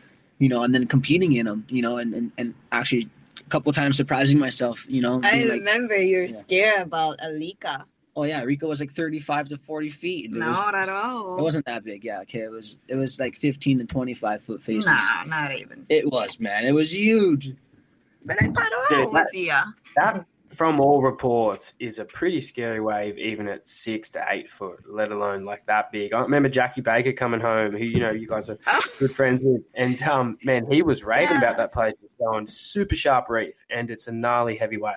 you 0.39 0.49
know, 0.49 0.63
and 0.63 0.75
then 0.75 0.85
competing 0.85 1.31
in 1.31 1.45
them, 1.45 1.65
you 1.69 1.81
know, 1.81 1.95
and, 1.95 2.13
and, 2.13 2.33
and 2.37 2.53
actually 2.73 3.07
a 3.39 3.49
couple 3.49 3.71
times 3.71 3.95
surprising 3.95 4.37
myself, 4.37 4.85
you 4.89 5.01
know, 5.01 5.21
I 5.23 5.31
being 5.31 5.47
like, 5.47 5.59
remember 5.59 5.95
you're 5.95 6.25
Yeah. 6.25 6.39
scared 6.39 6.81
about 6.81 7.19
Arica. 7.23 7.85
Oh 8.19 8.23
yeah, 8.23 8.41
Rico 8.43 8.67
was 8.67 8.79
like 8.79 8.91
35 8.91 9.49
to 9.49 9.57
40 9.57 9.89
feet. 9.89 10.29
and 10.31 10.41
It 10.41 10.45
was 10.45 10.55
Not 10.57 10.75
at 10.75 10.89
all. 10.89 11.37
It 11.37 11.41
wasn't 11.41 11.65
that 11.65 11.83
big, 11.83 12.03
yeah. 12.03 12.21
Okay, 12.21 12.39
it 12.41 12.51
was 12.51 12.77
it 12.87 12.95
was 12.95 13.19
like 13.19 13.35
fifteen 13.35 13.79
to 13.79 13.85
twenty 13.85 14.13
five 14.13 14.41
foot 14.43 14.61
faces. 14.61 14.91
Nah, 14.91 15.23
not 15.25 15.55
even. 15.57 15.85
It 15.89 16.05
was, 16.11 16.39
man. 16.39 16.65
It 16.65 16.73
was 16.73 16.93
huge. 16.93 17.53
But 18.25 18.41
I 18.43 18.47
paró 18.47 18.89
Dude, 18.89 19.13
with 19.13 19.33
you. 19.33 19.53
That 19.95 20.25
from 20.49 20.79
all 20.81 21.01
reports, 21.01 21.73
is 21.79 21.99
a 21.99 22.05
pretty 22.05 22.41
scary 22.41 22.79
wave, 22.81 23.17
even 23.19 23.47
at 23.47 23.69
six 23.69 24.09
to 24.09 24.25
eight 24.29 24.49
foot, 24.51 24.79
let 24.89 25.11
alone 25.11 25.45
like 25.45 25.65
that 25.67 25.91
big. 25.91 26.11
I 26.11 26.21
remember 26.21 26.49
Jackie 26.49 26.81
Baker 26.81 27.13
coming 27.13 27.39
home, 27.39 27.71
who 27.73 27.85
you 27.85 27.99
know 27.99 28.11
you 28.11 28.27
guys 28.27 28.49
are 28.49 28.57
Oh. 28.67 28.81
good 28.99 29.15
friends 29.15 29.41
with, 29.43 29.61
and 29.75 30.01
um, 30.03 30.37
man, 30.43 30.65
he 30.69 30.81
was 30.81 31.03
raving 31.03 31.29
Yeah. 31.31 31.37
about 31.37 31.57
that 31.57 31.71
place. 31.71 31.93
It's 32.03 32.13
going 32.19 32.47
super 32.47 32.95
sharp 32.95 33.29
reef, 33.29 33.55
and 33.69 33.89
it's 33.89 34.07
a 34.07 34.11
gnarly 34.11 34.55
heavy 34.57 34.77
wave. 34.77 34.95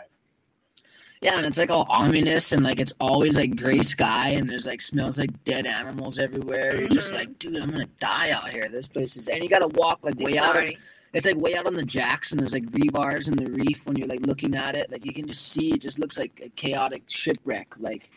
Yeah, 1.22 1.36
and 1.36 1.46
it's 1.46 1.56
like 1.56 1.70
all 1.70 1.86
ominous 1.88 2.50
and 2.50 2.64
like 2.64 2.80
it's 2.80 2.92
always 3.00 3.36
like 3.36 3.54
gray 3.56 3.78
sky 3.78 4.30
and 4.30 4.50
there's 4.50 4.66
like 4.66 4.82
smells 4.82 5.18
like 5.18 5.44
dead 5.44 5.66
animals 5.66 6.18
everywhere. 6.18 6.74
You're 6.80 6.88
just 6.88 7.12
Mhm. 7.12 7.16
like, 7.16 7.38
dude, 7.38 7.62
I'm 7.62 7.70
gonna 7.70 7.86
die 8.00 8.30
out 8.32 8.50
here. 8.50 8.68
This 8.68 8.88
place 8.88 9.16
is, 9.16 9.28
and 9.28 9.40
you 9.42 9.48
gotta 9.48 9.68
walk 9.68 10.00
like 10.02 10.18
way 10.18 10.32
It's 10.32 10.40
out. 10.40 10.56
Of, 10.58 10.72
it's 11.12 11.24
like 11.26 11.36
way 11.36 11.54
out 11.54 11.66
on 11.66 11.74
the 11.74 11.84
jacks 11.84 12.32
and 12.32 12.40
there's 12.40 12.52
like 12.52 12.64
rebars 12.72 13.28
in 13.28 13.36
the 13.36 13.48
reef 13.52 13.86
when 13.86 13.94
you're 13.96 14.08
like 14.08 14.26
looking 14.26 14.56
at 14.56 14.74
it. 14.74 14.90
Like 14.90 15.04
you 15.06 15.12
can 15.14 15.28
just 15.28 15.46
see 15.52 15.70
it 15.74 15.80
just 15.80 16.00
looks 16.00 16.18
like 16.18 16.40
a 16.44 16.48
chaotic 16.50 17.04
shipwreck. 17.06 17.74
Like 17.78 18.10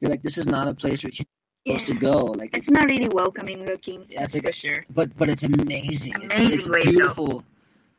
you're 0.00 0.10
like, 0.10 0.22
this 0.22 0.38
is 0.38 0.46
not 0.46 0.66
a 0.66 0.72
place 0.72 1.04
where 1.04 1.10
you're 1.12 1.26
supposed 1.76 1.86
to 1.88 1.94
go. 1.94 2.24
Like 2.24 2.56
It's 2.56 2.70
not 2.70 2.86
really 2.86 3.08
welcoming 3.10 3.66
looking. 3.66 4.06
Yeah, 4.08 4.20
that's 4.20 4.34
it's 4.34 4.44
like- 4.44 4.54
for 4.54 4.58
sure. 4.58 4.86
but 4.94 5.14
but 5.18 5.28
it's 5.28 5.42
amazing. 5.42 6.14
It's, 6.22 6.38
Amazing 6.38 6.54
it's 6.54 6.68
way, 6.68 6.84
though. 6.84 7.44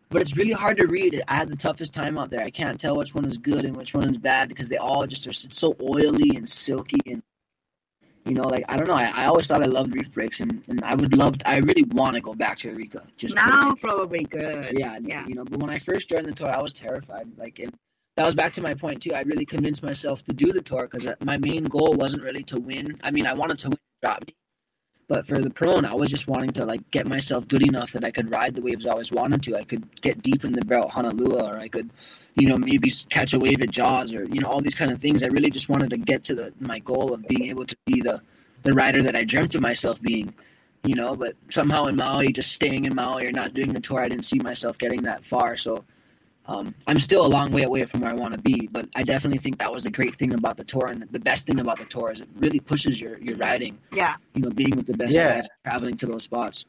But 0.10 0.22
it's 0.22 0.38
really 0.38 0.54
hard 0.54 0.78
to 0.78 0.88
read. 0.88 1.22
I 1.28 1.36
had 1.36 1.50
the 1.50 1.56
toughest 1.58 1.94
time 1.94 2.18
out 2.18 2.30
there. 2.30 2.42
I 2.42 2.50
can't 2.50 2.80
tell 2.80 2.96
which 2.96 3.14
one 3.14 3.26
is 3.26 3.38
good 3.38 3.66
and 3.66 3.76
which 3.76 3.94
one 3.94 4.10
is 4.10 4.18
bad 4.18 4.48
because 4.48 4.70
they 4.70 4.78
all 4.78 5.06
just 5.06 5.28
are 5.28 5.34
so 5.34 5.76
oily 5.82 6.36
and 6.38 6.50
silky 6.50 7.00
and 7.06 7.22
you 8.26 8.34
know, 8.34 8.44
like 8.44 8.66
I 8.68 8.76
don't 8.76 8.88
know. 8.88 8.94
I, 8.94 9.12
I 9.16 9.26
always 9.28 9.48
thought 9.48 9.64
I 9.64 9.68
loved 9.68 9.94
reef 9.94 10.14
breaks 10.14 10.42
and, 10.42 10.62
and 10.68 10.84
I 10.84 10.96
would 10.96 11.16
love. 11.16 11.36
I 11.46 11.58
really 11.58 11.84
want 11.84 12.16
to 12.16 12.22
go 12.22 12.34
back 12.34 12.58
to 12.60 12.70
Arica 12.70 13.04
just 13.18 13.36
Now 13.36 13.74
probably 13.76 14.24
good. 14.26 14.78
yeah, 14.78 15.00
Yeah. 15.02 15.26
you 15.28 15.36
know. 15.36 15.46
But 15.46 15.60
when 15.62 15.70
I 15.70 15.80
first 15.80 16.10
joined 16.10 16.26
the 16.26 16.34
tour, 16.34 16.50
I 16.50 16.62
was 16.62 16.74
terrified. 16.74 17.28
Like, 17.38 17.60
and 17.60 17.74
that 18.18 18.26
was 18.26 18.36
back 18.36 18.52
to 18.54 18.62
my 18.62 18.74
point 18.74 19.02
too. 19.02 19.14
I 19.14 19.22
really 19.22 19.46
convinced 19.46 19.82
myself 19.82 20.24
to 20.26 20.34
do 20.34 20.52
the 20.52 20.62
tour 20.62 20.90
because 20.92 21.06
uh, 21.08 21.16
my 21.24 21.38
main 21.38 21.64
goal 21.66 21.94
wasn't 21.94 22.24
really 22.24 22.44
to 22.44 22.60
win. 22.60 22.98
I 23.02 23.12
mean, 23.12 23.28
I 23.28 23.34
wanted 23.34 23.60
to 23.60 23.70
win, 23.70 23.78
drop 24.02 24.26
knee, 24.28 24.36
but 25.08 25.26
for 25.26 25.40
the 25.40 25.50
prone, 25.50 25.86
I 25.86 25.94
was 25.94 26.10
just 26.10 26.28
wanting 26.28 26.50
to 26.52 26.66
like 26.66 26.90
get 26.92 27.08
myself 27.08 27.48
good 27.48 27.66
enough 27.66 27.94
that 27.94 28.04
I 28.04 28.12
could 28.12 28.30
ride 28.30 28.56
the 28.56 28.62
waves 28.62 28.86
I 28.86 28.92
always 28.92 29.12
wanted 29.12 29.42
to. 29.44 29.56
I 29.56 29.64
could 29.64 30.02
get 30.02 30.22
deep 30.22 30.44
in 30.44 30.52
the 30.52 30.66
barrel 30.66 30.90
Honolua, 30.90 31.54
or 31.54 31.58
I 31.58 31.70
could, 31.70 31.90
you 32.36 32.48
know, 32.48 32.58
maybe 32.58 32.92
catch 33.10 33.34
a 33.34 33.40
wave 33.40 33.62
at 33.62 33.72
Jaws, 33.72 34.14
or 34.14 34.26
you 34.26 34.42
know, 34.42 34.48
all 34.48 34.62
these 34.62 34.76
kind 34.76 34.92
of 34.92 35.00
things. 35.00 35.24
I 35.24 35.28
really 35.28 35.50
just 35.50 35.70
wanted 35.70 35.90
to 35.92 35.98
get 35.98 36.24
to 36.26 36.36
the 36.36 36.54
my 36.60 36.80
goal 36.80 37.14
of 37.14 37.28
being 37.28 37.50
able 37.50 37.66
to 37.66 37.78
be 37.86 38.02
the 38.02 38.22
the 38.64 38.74
rider 38.74 39.02
that 39.04 39.16
I 39.16 39.24
dreamt 39.24 39.56
of 39.56 39.62
myself 39.62 40.02
being 40.02 40.34
you 40.84 40.96
know. 40.96 41.16
But 41.16 41.36
somehow 41.50 41.86
in 41.86 41.96
Maui, 41.96 42.32
just 42.32 42.52
staying 42.52 42.86
in 42.86 42.96
Maui 42.96 43.28
or 43.28 43.32
not 43.32 43.54
doing 43.54 43.74
the 43.74 43.80
tour, 43.80 44.02
I 44.02 44.10
didn't 44.10 44.26
see 44.26 44.40
myself 44.40 44.78
getting 44.78 45.04
that 45.04 45.24
far. 45.24 45.58
So 45.58 45.86
um, 46.48 46.74
I'm 46.88 47.00
still 47.00 47.26
a 47.26 47.28
long 47.28 47.52
way 47.52 47.64
away 47.64 47.86
from 47.86 48.02
where 48.02 48.10
I 48.12 48.14
want 48.14 48.34
to 48.34 48.40
be. 48.40 48.68
But 48.72 48.88
I 48.96 49.04
definitely 49.04 49.40
think 49.40 49.60
that 49.60 49.72
was 49.72 49.84
the 49.84 49.92
great 49.92 50.18
thing 50.18 50.34
about 50.34 50.58
the 50.58 50.64
tour, 50.64 50.88
and 50.88 51.04
the 51.12 51.20
best 51.20 51.46
thing 51.46 51.60
about 51.60 51.78
the 51.78 51.86
tour 51.86 52.12
is 52.12 52.22
it 52.22 52.30
really 52.38 52.60
pushes 52.60 53.00
your 53.02 53.18
your 53.20 53.38
riding. 53.38 53.78
Yeah. 53.92 54.16
You 54.34 54.44
know, 54.44 54.50
being 54.50 54.72
with 54.72 54.88
the 54.88 54.94
best 54.96 55.14
Yeah. 55.14 55.36
guys, 55.36 55.48
traveling 55.66 55.98
to 55.98 56.06
those 56.06 56.24
spots. 56.24 56.66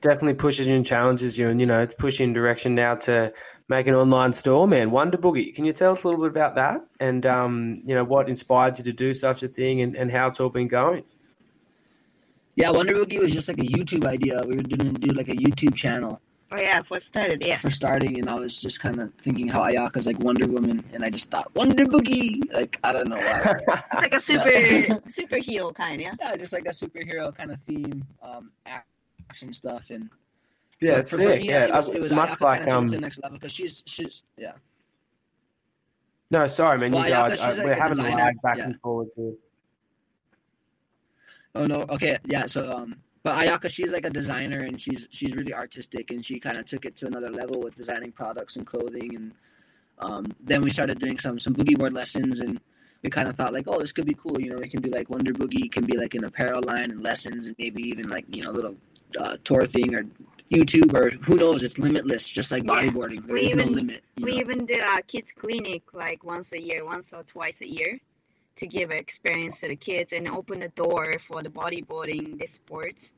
Definitely 0.00 0.34
pushes 0.34 0.66
you 0.66 0.74
and 0.76 0.86
challenges 0.86 1.36
you, 1.38 1.48
and 1.48 1.60
you 1.60 1.66
know, 1.66 1.80
it's 1.82 1.94
pushing 1.94 2.32
direction 2.32 2.74
now 2.74 2.94
to 2.96 3.32
make 3.68 3.86
an 3.86 3.94
online 3.94 4.32
store, 4.32 4.68
man. 4.68 4.90
Wonder 4.90 5.16
Boogie. 5.18 5.54
Can 5.54 5.64
you 5.64 5.72
tell 5.72 5.92
us 5.92 6.04
a 6.04 6.08
little 6.08 6.22
bit 6.22 6.30
about 6.30 6.54
that, 6.56 6.84
and 7.00 7.24
um, 7.26 7.82
you 7.84 7.94
know, 7.94 8.04
what 8.04 8.28
inspired 8.28 8.78
you 8.78 8.84
to 8.84 8.92
do 8.92 9.12
such 9.14 9.42
a 9.42 9.48
thing, 9.48 9.80
and, 9.80 9.96
and 9.96 10.10
how 10.10 10.28
it's 10.28 10.40
all 10.40 10.50
been 10.50 10.68
going? 10.68 11.04
Yeah, 12.56 12.70
Wonder 12.70 12.94
Boogie 12.94 13.18
was 13.18 13.32
just 13.32 13.48
like 13.48 13.58
a 13.58 13.62
YouTube 13.62 14.06
idea. 14.06 14.40
We 14.46 14.56
were 14.56 14.62
going 14.62 14.94
to 14.94 15.00
do 15.00 15.14
like 15.14 15.28
a 15.28 15.34
YouTube 15.34 15.74
channel 15.74 16.20
Oh 16.52 16.60
yeah, 16.60 16.82
for 16.82 17.00
started, 17.00 17.42
yeah. 17.44 17.56
for 17.56 17.70
starting, 17.70 18.18
and 18.20 18.28
I 18.28 18.34
was 18.34 18.60
just 18.60 18.78
kind 18.78 19.00
of 19.00 19.12
thinking 19.14 19.48
how 19.48 19.62
Ayaka's 19.62 20.06
like 20.06 20.18
Wonder 20.20 20.46
Woman, 20.46 20.84
and 20.92 21.04
I 21.04 21.10
just 21.10 21.30
thought 21.30 21.52
Wonder 21.56 21.84
Boogie. 21.84 22.40
Like 22.52 22.78
I 22.84 22.92
don't 22.92 23.08
know 23.08 23.16
why. 23.16 23.56
It's 23.92 23.94
like 23.94 24.14
a 24.14 24.20
super 24.20 24.50
superhero 25.08 25.74
kind, 25.74 26.00
yeah. 26.00 26.14
yeah, 26.20 26.36
just 26.36 26.52
like 26.52 26.66
a 26.66 26.70
superhero 26.70 27.34
kind 27.34 27.50
of 27.50 27.58
theme, 27.66 28.04
um, 28.22 28.50
action 29.28 29.52
stuff, 29.52 29.84
and 29.90 30.10
yeah, 30.80 30.92
but 30.92 31.00
it's 31.00 31.10
for- 31.10 31.16
for 31.16 31.22
sick. 31.22 31.40
me, 31.42 31.48
Yeah, 31.48 31.64
it 31.64 31.72
was, 31.72 31.88
it 31.88 32.00
was 32.00 32.12
much 32.12 32.30
Ayaka 32.30 32.40
like 32.40 32.58
kinda 32.60 32.76
um. 32.76 32.86
to 32.88 32.94
the 32.96 33.00
next 33.00 33.20
level 33.22 33.38
because 33.38 33.52
she's 33.52 33.82
she's 33.86 34.22
yeah. 34.36 34.52
No, 36.30 36.46
sorry, 36.46 36.78
man. 36.78 36.92
Well, 36.92 37.08
you 37.08 37.14
Ayaka, 37.14 37.28
guys, 37.30 37.40
she's 37.40 37.58
uh, 37.58 37.62
like 37.62 37.66
we're 37.66 37.72
a 37.72 37.80
having 37.80 37.98
a 37.98 38.16
lag 38.16 38.42
back 38.42 38.58
yeah. 38.58 38.64
and 38.64 38.80
forward 38.80 39.08
here. 39.16 39.32
Oh 41.56 41.64
no, 41.64 41.84
okay, 41.88 42.18
yeah. 42.26 42.46
So 42.46 42.70
um, 42.70 42.96
but 43.24 43.36
Ayaka, 43.38 43.68
she's 43.70 43.90
like 43.90 44.04
a 44.06 44.10
designer 44.10 44.58
and 44.60 44.80
she's 44.80 45.08
she's 45.10 45.34
really 45.34 45.54
artistic 45.54 46.10
and 46.12 46.24
she 46.24 46.38
kind 46.38 46.58
of 46.58 46.66
took 46.66 46.84
it 46.84 46.94
to 46.96 47.06
another 47.06 47.30
level 47.30 47.58
with 47.60 47.74
designing 47.74 48.12
products 48.12 48.56
and 48.56 48.66
clothing 48.66 49.16
and 49.16 49.32
um, 49.98 50.26
then 50.40 50.60
we 50.60 50.70
started 50.70 50.98
doing 50.98 51.18
some 51.18 51.38
some 51.40 51.54
boogie 51.54 51.76
board 51.78 51.94
lessons 51.94 52.40
and 52.40 52.60
we 53.02 53.10
kind 53.10 53.28
of 53.28 53.36
thought 53.36 53.52
like, 53.52 53.64
oh, 53.66 53.78
this 53.78 53.92
could 53.92 54.06
be 54.06 54.14
cool. 54.14 54.40
You 54.40 54.50
know, 54.50 54.56
it 54.58 54.70
can 54.70 54.80
be 54.80 54.88
like 54.90 55.10
Wonder 55.10 55.32
Boogie, 55.32 55.66
it 55.66 55.72
can 55.72 55.84
be 55.84 55.96
like 55.96 56.14
an 56.14 56.24
apparel 56.24 56.62
line 56.62 56.90
and 56.90 57.02
lessons 57.02 57.46
and 57.46 57.56
maybe 57.58 57.82
even 57.82 58.08
like 58.08 58.24
you 58.28 58.42
know 58.44 58.50
little 58.50 58.76
uh, 59.18 59.36
tour 59.44 59.66
thing 59.66 59.94
or 59.94 60.04
YouTube 60.50 60.92
or 60.94 61.10
who 61.24 61.36
knows? 61.36 61.62
It's 61.62 61.78
limitless, 61.78 62.28
just 62.28 62.52
like 62.52 62.64
Yeah. 62.64 62.70
bodyboarding. 62.74 63.26
There 63.26 63.34
We 63.34 63.46
is 63.46 63.56
no 63.56 63.62
even- 63.62 63.74
limit. 63.74 64.04
We 64.20 64.32
know? 64.32 64.38
even 64.42 64.66
do 64.66 64.78
a 64.96 65.00
kids 65.02 65.32
clinic 65.32 65.82
like 65.94 66.24
once 66.24 66.52
a 66.52 66.60
year, 66.60 66.84
once 66.84 67.12
or 67.14 67.22
twice 67.22 67.62
a 67.62 67.68
year, 67.68 68.00
to 68.56 68.66
give 68.66 68.90
experience 68.90 69.60
to 69.60 69.68
the 69.68 69.76
kids 69.76 70.12
and 70.12 70.28
open 70.28 70.60
the 70.60 70.68
door 70.70 71.16
for 71.18 71.42
the 71.42 71.48
bodyboarding, 71.48 72.38
this 72.38 72.52
sport. 72.52 73.12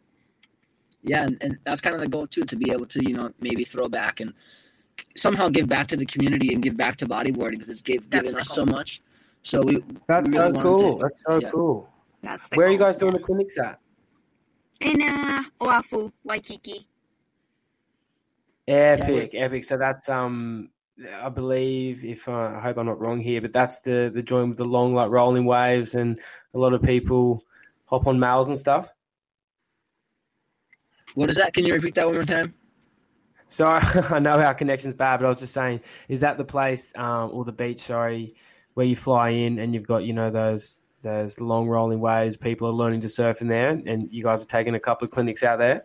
yeah 1.02 1.24
and, 1.24 1.36
and 1.42 1.58
that's 1.64 1.80
kind 1.80 1.94
of 1.94 2.00
the 2.00 2.08
goal 2.08 2.26
too 2.26 2.42
to 2.42 2.56
be 2.56 2.70
able 2.72 2.86
to 2.86 3.00
you 3.08 3.14
know 3.14 3.30
maybe 3.40 3.64
throw 3.64 3.88
back 3.88 4.20
and 4.20 4.32
somehow 5.16 5.48
give 5.48 5.68
back 5.68 5.86
to 5.86 5.96
the 5.96 6.06
community 6.06 6.52
and 6.54 6.62
give 6.62 6.76
back 6.76 6.96
to 6.96 7.06
bodyboarding 7.06 7.52
because 7.58 7.68
it's 7.68 7.82
gave, 7.82 8.08
That's 8.10 8.22
given 8.24 8.40
us 8.40 8.48
goal. 8.48 8.66
so 8.66 8.72
much 8.76 9.02
so 9.42 9.60
we 9.62 9.74
That's 10.08 10.28
we 10.28 10.34
so 10.36 10.52
cool. 10.52 10.96
to- 10.98 11.02
That's 11.02 11.22
so 11.26 11.38
yeah. 11.40 11.50
cool. 11.50 11.88
That's 12.22 12.48
the 12.48 12.56
Where 12.56 12.66
are 12.66 12.70
you 12.72 12.78
guys 12.78 12.96
doing 12.96 13.12
the 13.12 13.20
clinics 13.20 13.56
at? 13.58 13.78
In 14.80 15.00
uh, 15.02 15.42
Oahu, 15.60 16.10
Waikiki. 16.24 16.86
Epic, 18.66 19.30
epic. 19.34 19.62
So 19.62 19.76
that's 19.76 20.08
um, 20.08 20.70
I 21.22 21.28
believe 21.28 22.04
if 22.04 22.28
uh, 22.28 22.32
I 22.56 22.60
hope 22.60 22.78
I'm 22.78 22.86
not 22.86 23.00
wrong 23.00 23.20
here, 23.20 23.40
but 23.40 23.52
that's 23.52 23.80
the 23.80 24.10
the 24.12 24.22
joint 24.22 24.48
with 24.48 24.58
the 24.58 24.64
long 24.64 24.94
like 24.94 25.10
rolling 25.10 25.44
waves 25.44 25.94
and 25.94 26.18
a 26.54 26.58
lot 26.58 26.72
of 26.72 26.82
people 26.82 27.44
hop 27.84 28.06
on 28.06 28.18
males 28.18 28.48
and 28.48 28.58
stuff. 28.58 28.88
what 31.14 31.30
is 31.30 31.36
that 31.36 31.52
can 31.54 31.64
you 31.64 31.74
repeat 31.74 31.94
that 31.94 32.06
one 32.06 32.14
more 32.14 32.24
time 32.24 32.54
So 33.48 33.66
I 33.68 34.18
know 34.18 34.40
our 34.40 34.54
connection's 34.54 34.94
bad, 34.94 35.18
but 35.20 35.26
I 35.26 35.28
was 35.30 35.38
just 35.38 35.54
saying, 35.54 35.80
is 36.08 36.20
that 36.20 36.38
the 36.38 36.44
place 36.44 36.92
um, 36.96 37.30
or 37.32 37.44
the 37.44 37.52
beach? 37.52 37.80
Sorry, 37.80 38.34
where 38.74 38.86
you 38.86 38.96
fly 38.96 39.30
in 39.30 39.58
and 39.58 39.74
you've 39.74 39.86
got 39.86 40.04
you 40.04 40.12
know 40.12 40.30
those 40.30 40.80
those 41.02 41.40
long 41.40 41.68
rolling 41.68 42.00
waves. 42.00 42.36
People 42.36 42.68
are 42.68 42.72
learning 42.72 43.02
to 43.02 43.08
surf 43.08 43.42
in 43.42 43.48
there, 43.48 43.70
and 43.70 44.08
you 44.10 44.22
guys 44.22 44.42
are 44.42 44.46
taking 44.46 44.74
a 44.74 44.80
couple 44.80 45.04
of 45.04 45.10
clinics 45.10 45.42
out 45.42 45.58
there. 45.58 45.84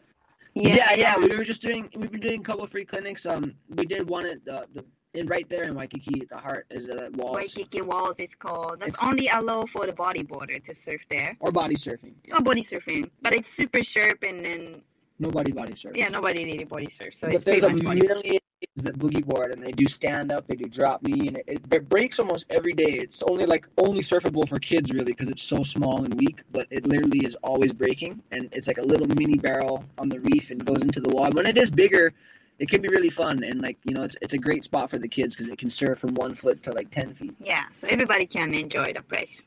yeah 0.56 0.94
yeah, 0.96 1.18
we 1.18 1.36
were 1.36 1.44
just 1.46 1.62
doing 1.62 1.90
we've 1.96 2.12
been 2.12 2.20
doing 2.22 2.40
a 2.42 2.44
couple 2.44 2.64
of 2.64 2.72
free 2.72 2.84
clinics 2.84 3.26
um 3.26 3.54
we 3.70 3.86
did 3.86 4.10
one 4.10 4.26
at 4.26 4.44
the, 4.44 4.66
the 4.74 4.84
in 5.14 5.28
right 5.28 5.48
there 5.50 5.64
in 5.64 5.76
waikiki 5.76 6.26
the 6.30 6.38
heart 6.38 6.66
is 6.70 6.86
it 6.86 6.96
at 6.96 7.12
walls 7.16 7.36
Waikiki 7.36 7.82
Walls 7.82 8.16
it's 8.20 8.36
called. 8.36 8.80
That's 8.80 8.96
It's- 8.96 9.08
only 9.10 9.28
allowed 9.28 9.70
for 9.70 9.86
the 9.86 9.94
bodyboarder 9.94 10.64
to 10.64 10.74
surf 10.76 11.02
there. 11.10 11.36
or 11.40 11.52
body 11.52 11.76
surfing 11.76 12.14
yeah. 12.26 12.36
No 12.36 12.42
body 12.42 12.64
surfing, 12.64 13.10
but 13.22 13.34
it's 13.34 13.50
super 13.52 13.84
sharp 13.84 14.24
and 14.24 14.44
then 14.46 14.82
nobody 15.20 15.52
body 15.52 15.74
surfing 15.74 15.98
yeah, 15.98 16.10
nobody 16.10 16.46
really 16.46 16.64
body 16.64 16.88
surf. 16.90 17.14
So 17.16 17.28
but 17.28 17.36
it's 17.36 17.44
there's 17.44 17.64
a 17.64 17.74
million 17.74 18.22
kids 18.62 18.84
that 18.86 18.98
boogie 18.98 19.26
board 19.26 19.54
and 19.54 19.62
they 19.66 19.72
do 19.72 19.86
stand 19.88 20.32
up, 20.32 20.48
they 20.48 20.56
do 20.56 20.70
drop 20.70 21.02
knee, 21.04 21.28
and 21.28 21.38
it, 21.48 21.60
it 21.72 21.90
breaks 21.90 22.20
almost 22.20 22.46
every 22.50 22.74
day. 22.74 22.92
It's 23.06 23.22
only 23.24 23.46
like 23.46 23.68
only 23.78 24.02
surfable 24.02 24.48
for 24.48 24.60
kids 24.60 24.92
really 24.92 25.06
because 25.14 25.30
it's 25.30 25.44
so 25.44 25.64
small 25.64 26.04
and 26.06 26.14
weak, 26.20 26.44
but 26.52 26.68
it 26.70 26.86
literally 26.88 27.26
is 27.26 27.36
always 27.44 27.74
breaking, 27.74 28.22
and 28.32 28.48
it's 28.54 28.68
like 28.68 28.78
a 28.78 28.84
little 28.84 29.08
mini 29.08 29.38
barrel 29.38 29.84
on 29.98 30.08
the 30.10 30.20
reef 30.22 30.52
and 30.52 30.64
goes 30.64 30.82
into 30.84 31.02
the 31.02 31.10
water. 31.10 31.36
When 31.36 31.48
it 31.48 31.58
is 31.58 31.70
bigger, 31.72 32.14
it 32.60 32.70
can 32.70 32.82
be 32.82 32.88
really 32.90 33.10
fun 33.10 33.44
and 33.44 33.62
like 33.62 33.78
you 33.86 33.94
know 33.94 34.04
it's 34.04 34.16
it's 34.22 34.34
a 34.34 34.38
great 34.38 34.64
spot 34.64 34.90
for 34.90 35.00
the 35.00 35.08
kids 35.08 35.36
because 35.36 35.52
it 35.52 35.58
can 35.58 35.70
serve 35.70 35.98
from 36.00 36.14
one 36.16 36.34
foot 36.36 36.62
to 36.64 36.72
like 36.72 36.90
ten 36.92 37.14
feet. 37.14 37.36
Yeah, 37.40 37.64
so 37.74 37.88
everybody 37.88 38.26
can 38.26 38.54
enjoy 38.54 38.94
the 38.94 39.02
place. 39.02 39.42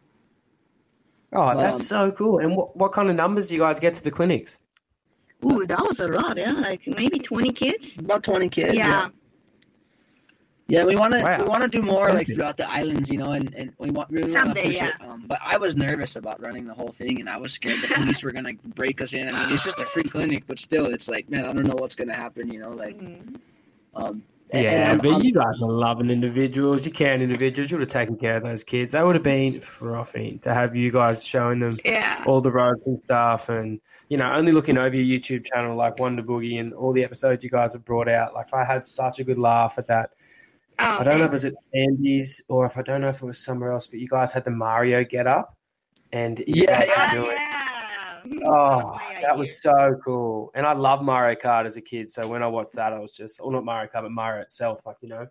Oh, 1.33 1.43
Um, 1.43 1.57
that's 1.57 1.87
so 1.87 2.11
cool. 2.12 2.38
And 2.38 2.57
what 2.57 2.77
what 2.77 2.93
kind 2.93 3.09
of 3.11 3.17
numbers 3.17 3.49
do 3.49 3.55
you 3.55 3.61
guys 3.61 3.79
get 3.81 3.95
to 3.95 4.03
the 4.05 4.11
clinics? 4.11 4.59
Ooh, 5.45 5.67
that 5.67 5.81
was 5.83 6.01
a 6.01 6.09
lot, 6.09 6.37
yeah. 6.37 6.53
Like 6.53 6.87
maybe 6.87 7.19
twenty 7.19 7.53
kids. 7.53 7.99
About 7.99 8.23
twenty 8.23 8.49
kids. 8.49 8.75
Yeah. 8.75 8.87
Yeah, 8.88 9.09
we 10.68 10.96
want 10.96 11.12
to 11.12 11.22
Wow. 11.22 11.38
we 11.38 11.44
want 11.44 11.62
to 11.62 11.68
do 11.68 11.83
more 11.83 12.12
like 12.12 12.27
throughout 12.27 12.57
the 12.57 12.70
islands, 12.70 13.11
you 13.11 13.18
know, 13.18 13.33
and, 13.33 13.55
and 13.55 13.72
we 13.79 13.90
want 13.90 14.11
really 14.11 14.33
want 14.33 14.55
to 14.57 14.62
push 14.62 14.77
yeah. 14.77 14.88
it. 14.88 14.94
Um, 15.00 15.24
but 15.27 15.38
I 15.44 15.57
was 15.59 15.77
nervous 15.77 16.16
about 16.16 16.40
running 16.40 16.66
the 16.66 16.74
whole 16.74 16.88
thing, 16.88 17.20
and 17.20 17.29
I 17.29 17.37
was 17.37 17.53
scared 17.53 17.81
the 17.83 17.88
police 17.88 18.22
were 18.22 18.33
gonna 18.33 18.55
break 18.74 19.00
us 19.00 19.12
in. 19.12 19.29
I 19.35 19.44
mean, 19.44 19.53
it's 19.55 19.64
just 19.64 19.79
a 19.79 19.87
free 19.87 20.05
clinic, 20.05 20.44
but 20.46 20.59
still, 20.59 20.87
it's 20.87 21.09
like, 21.09 21.29
man, 21.31 21.44
I 21.44 21.53
don't 21.53 21.66
know 21.66 21.77
what's 21.77 21.94
gonna 21.94 22.14
happen, 22.14 22.50
you 22.50 22.59
know, 22.61 22.70
like, 22.70 22.98
Mhm. 22.98 23.37
um, 23.94 24.22
and- 24.50 24.66
and 24.66 24.79
Yeah, 24.79 24.88
I'm- 24.90 24.98
but 24.98 25.11
I'm- 25.11 25.22
you 25.22 25.33
guys 25.33 25.55
are 25.62 25.70
loving 25.70 26.11
individuals. 26.11 26.86
You 26.86 26.93
can 26.93 27.20
individuals. 27.20 27.70
You 27.70 27.76
would 27.78 27.89
have 27.89 27.93
taken 27.93 28.16
care 28.16 28.36
of 28.36 28.45
those 28.45 28.62
kids. 28.64 28.93
They 28.93 29.03
would 29.03 29.16
have 29.16 29.22
been 29.24 29.61
frothing 29.61 30.39
to 30.41 30.55
have 30.55 30.74
you 30.76 30.91
guys 30.93 31.24
showing 31.26 31.61
them 31.61 31.78
Yeah. 31.84 32.22
all 32.26 32.41
the 32.41 32.53
ropes 32.53 32.86
and 32.86 32.99
stuff, 32.99 33.49
and 33.49 33.80
you 34.11 34.18
know, 34.18 34.30
only 34.32 34.53
looking 34.53 34.76
over 34.78 34.95
your 34.95 35.18
YouTube 35.18 35.45
channel 35.47 35.74
like 35.76 35.99
Wonder 35.99 36.22
Boogie 36.22 36.61
and 36.61 36.72
all 36.74 36.93
the 36.93 37.03
episodes 37.03 37.43
you 37.43 37.49
guys 37.51 37.72
have 37.72 37.84
brought 37.86 38.07
out. 38.09 38.32
Like 38.34 38.53
I 38.53 38.62
had 38.62 38.86
such 38.86 39.18
a 39.18 39.24
good 39.24 39.39
laugh 39.39 39.76
at 39.78 39.86
that 39.89 40.11
Oh, 40.79 40.99
I 40.99 41.05
don't 41.05 41.18
know 41.18 41.25
if 41.25 41.29
it 41.29 41.33
was 41.33 41.45
at 41.45 41.55
Andy's 41.75 42.43
or 42.49 42.66
if 42.66 42.77
I 42.77 42.83
don't 42.83 43.01
know 43.01 43.09
if 43.11 43.22
it 43.22 43.25
was 43.25 43.39
somewhere 43.39 43.70
else, 43.70 43.87
but 43.87 44.01
you 44.01 44.09
guys 44.09 44.33
had 44.33 44.45
the 44.45 44.51
Mario 44.51 45.05
get 45.05 45.27
up, 45.27 45.57
and 46.12 46.43
Yeah, 46.47 46.85
yeah. 46.85 47.11
Oh, 47.14 47.31
yeah. 47.31 47.55
Oh, 48.47 48.99
That's 48.99 49.22
that 49.22 49.39
was 49.39 49.61
so 49.61 50.01
cool. 50.05 50.51
And 50.55 50.66
I 50.66 50.72
love 50.72 51.03
Mario 51.03 51.39
Kart 51.39 51.66
as 51.66 51.77
a 51.77 51.81
kid. 51.81 52.11
So 52.11 52.27
when 52.27 52.43
I 52.43 52.47
watched 52.47 52.72
that, 52.72 52.93
I 52.93 52.99
was 52.99 53.12
just, 53.12 53.41
well, 53.41 53.51
not 53.51 53.64
Mario 53.64 53.91
Kart, 53.91 54.03
but 54.03 54.12
Mario 54.12 54.43
itself. 54.43 54.81
Like, 54.87 54.97
you 55.01 55.09
know, 55.09 55.27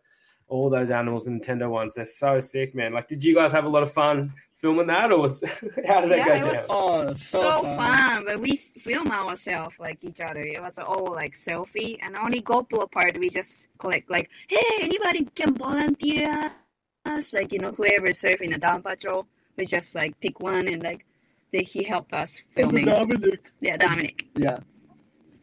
all 0.48 0.70
those 0.70 0.92
animals, 0.92 1.26
the 1.26 1.32
Nintendo 1.32 1.70
ones, 1.70 1.96
they're 1.96 2.06
so 2.06 2.40
sick, 2.40 2.76
man. 2.76 2.94
Like, 2.94 3.08
did 3.08 3.24
you 3.24 3.34
guys 3.34 3.52
have 3.52 3.66
a 3.66 3.70
lot 3.70 3.84
of 3.84 3.92
fun 3.92 4.34
filming 4.64 4.88
that 4.88 5.12
or 5.12 5.20
was, 5.20 5.44
how 5.88 6.00
did 6.02 6.10
that 6.12 6.18
Yeah, 6.20 6.28
go 6.28 6.34
it 6.34 6.40
down? 6.40 6.56
was- 6.56 6.68
Oh, 6.70 7.14
so, 7.14 7.62
fun. 7.76 8.24
But 8.26 8.40
we 8.40 8.56
film 8.56 9.12
ourselves 9.12 9.76
like 9.78 10.00
each 10.04 10.22
other. 10.22 10.42
It 10.42 10.62
was 10.62 10.80
all 10.80 11.12
like 11.14 11.34
selfie, 11.36 11.98
and 12.02 12.16
only 12.18 12.42
GoPro 12.42 12.90
part 12.90 13.18
we 13.20 13.30
just 13.30 13.68
collect 13.78 14.10
like, 14.10 14.30
hey, 14.48 14.64
anybody 14.82 15.28
can 15.36 15.54
volunteer 15.54 16.52
us? 17.06 17.34
Like 17.34 17.52
you 17.52 17.60
know, 17.60 17.74
whoever 17.74 18.08
surfing 18.08 18.56
a 18.56 18.58
down 18.58 18.82
patrol, 18.82 19.28
we 19.58 19.66
just 19.66 19.94
like 19.96 20.18
pick 20.22 20.40
one 20.40 20.68
and 20.70 20.82
like 20.82 21.06
they, 21.52 21.64
he 21.64 21.84
helped 21.84 22.14
us 22.14 22.42
filming. 22.50 22.86
Yeah, 23.60 23.76
Dominic. 23.78 24.26
Yeah. 24.36 24.60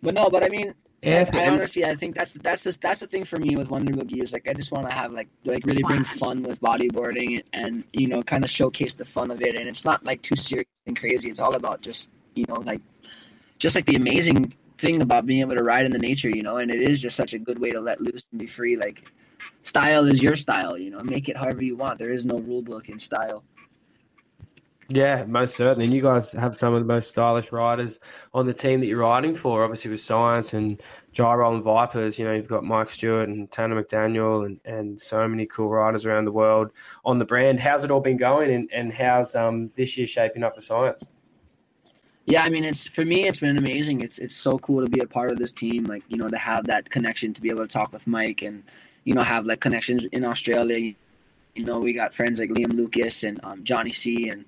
But 0.02 0.14
no, 0.14 0.30
but 0.30 0.42
I 0.42 0.48
mean, 0.48 0.72
I 1.02 1.48
honestly, 1.48 1.84
I 1.84 1.94
think 1.94 2.14
that's 2.14 2.32
that's 2.32 2.64
the, 2.64 2.78
that's 2.80 3.00
the 3.00 3.06
thing 3.06 3.24
for 3.24 3.38
me 3.38 3.56
with 3.56 3.70
Wonder 3.70 3.92
Boogie 3.92 4.22
is 4.22 4.32
like 4.32 4.48
I 4.48 4.52
just 4.52 4.70
want 4.70 4.86
to 4.86 4.92
have 4.92 5.12
like 5.12 5.28
like 5.44 5.64
really 5.64 5.82
bring 5.82 6.04
Fun. 6.04 6.18
fun 6.18 6.42
with 6.42 6.60
bodyboarding 6.60 7.42
and 7.52 7.84
you 7.92 8.06
know 8.06 8.22
kind 8.22 8.44
of 8.44 8.50
showcase 8.50 8.94
the 8.94 9.04
fun 9.04 9.30
of 9.30 9.40
it, 9.40 9.56
and 9.56 9.68
it's 9.68 9.84
not 9.84 10.04
like 10.04 10.20
too 10.20 10.36
serious 10.36 10.68
and 10.86 10.98
crazy. 10.98 11.30
It's 11.30 11.40
all 11.40 11.54
about 11.54 11.80
just 11.80 12.10
you 12.34 12.44
know 12.48 12.56
like 12.56 12.82
just 13.58 13.76
like 13.76 13.86
the 13.86 13.96
amazing 13.96 14.52
thing 14.78 15.02
about 15.02 15.26
being 15.26 15.40
able 15.40 15.54
to 15.54 15.62
ride 15.62 15.84
in 15.84 15.92
the 15.92 15.98
nature, 15.98 16.30
you 16.30 16.42
know, 16.42 16.56
and 16.56 16.70
it 16.70 16.82
is 16.82 17.00
just 17.00 17.16
such 17.16 17.34
a 17.34 17.38
good 17.38 17.58
way 17.58 17.70
to 17.70 17.80
let 17.80 18.00
loose 18.00 18.24
and 18.32 18.40
be 18.40 18.46
free. 18.46 18.76
Like 18.76 19.04
style 19.62 20.06
is 20.06 20.22
your 20.22 20.36
style, 20.36 20.76
you 20.76 20.90
know, 20.90 21.00
make 21.00 21.28
it 21.28 21.36
however 21.36 21.62
you 21.62 21.76
want. 21.76 21.98
There 21.98 22.10
is 22.10 22.24
no 22.24 22.38
rule 22.38 22.62
book 22.62 22.88
in 22.88 22.98
style. 22.98 23.44
Yeah, 24.92 25.24
most 25.24 25.54
certainly. 25.54 25.84
And 25.84 25.94
you 25.94 26.02
guys 26.02 26.32
have 26.32 26.58
some 26.58 26.74
of 26.74 26.80
the 26.80 26.86
most 26.86 27.08
stylish 27.08 27.52
riders 27.52 28.00
on 28.34 28.46
the 28.46 28.52
team 28.52 28.80
that 28.80 28.86
you're 28.86 28.98
riding 28.98 29.36
for. 29.36 29.62
Obviously, 29.62 29.92
with 29.92 30.00
Science 30.00 30.52
and 30.52 30.82
Gyro 31.12 31.54
and 31.54 31.62
Vipers, 31.62 32.18
you 32.18 32.24
know, 32.24 32.32
you've 32.32 32.48
got 32.48 32.64
Mike 32.64 32.90
Stewart 32.90 33.28
and 33.28 33.48
Tanner 33.52 33.80
McDaniel 33.80 34.46
and, 34.46 34.60
and 34.64 35.00
so 35.00 35.28
many 35.28 35.46
cool 35.46 35.68
riders 35.68 36.04
around 36.04 36.24
the 36.24 36.32
world 36.32 36.72
on 37.04 37.20
the 37.20 37.24
brand. 37.24 37.60
How's 37.60 37.84
it 37.84 37.92
all 37.92 38.00
been 38.00 38.16
going 38.16 38.50
and, 38.50 38.68
and 38.72 38.92
how's 38.92 39.36
um, 39.36 39.70
this 39.76 39.96
year 39.96 40.08
shaping 40.08 40.42
up 40.42 40.56
for 40.56 40.60
Science? 40.60 41.04
Yeah, 42.26 42.42
I 42.42 42.48
mean, 42.48 42.64
it's 42.64 42.88
for 42.88 43.04
me, 43.04 43.28
it's 43.28 43.40
been 43.40 43.58
amazing. 43.58 44.00
It's 44.00 44.18
it's 44.18 44.34
so 44.34 44.58
cool 44.58 44.84
to 44.84 44.90
be 44.90 45.00
a 45.00 45.06
part 45.06 45.30
of 45.30 45.38
this 45.38 45.52
team. 45.52 45.84
Like 45.84 46.02
you 46.08 46.16
know, 46.16 46.28
to 46.28 46.38
have 46.38 46.64
that 46.66 46.90
connection, 46.90 47.32
to 47.32 47.40
be 47.40 47.48
able 47.48 47.62
to 47.62 47.68
talk 47.68 47.92
with 47.92 48.06
Mike, 48.06 48.42
and 48.42 48.64
you 49.04 49.14
know, 49.14 49.22
have 49.22 49.46
like 49.46 49.60
connections 49.60 50.04
in 50.12 50.24
Australia. 50.24 50.94
You 51.54 51.64
know, 51.64 51.80
we 51.80 51.92
got 51.92 52.14
friends 52.14 52.40
like 52.40 52.50
Liam 52.50 52.72
Lucas 52.72 53.22
and 53.22 53.40
um, 53.44 53.64
Johnny 53.64 53.92
C, 53.92 54.28
and 54.28 54.44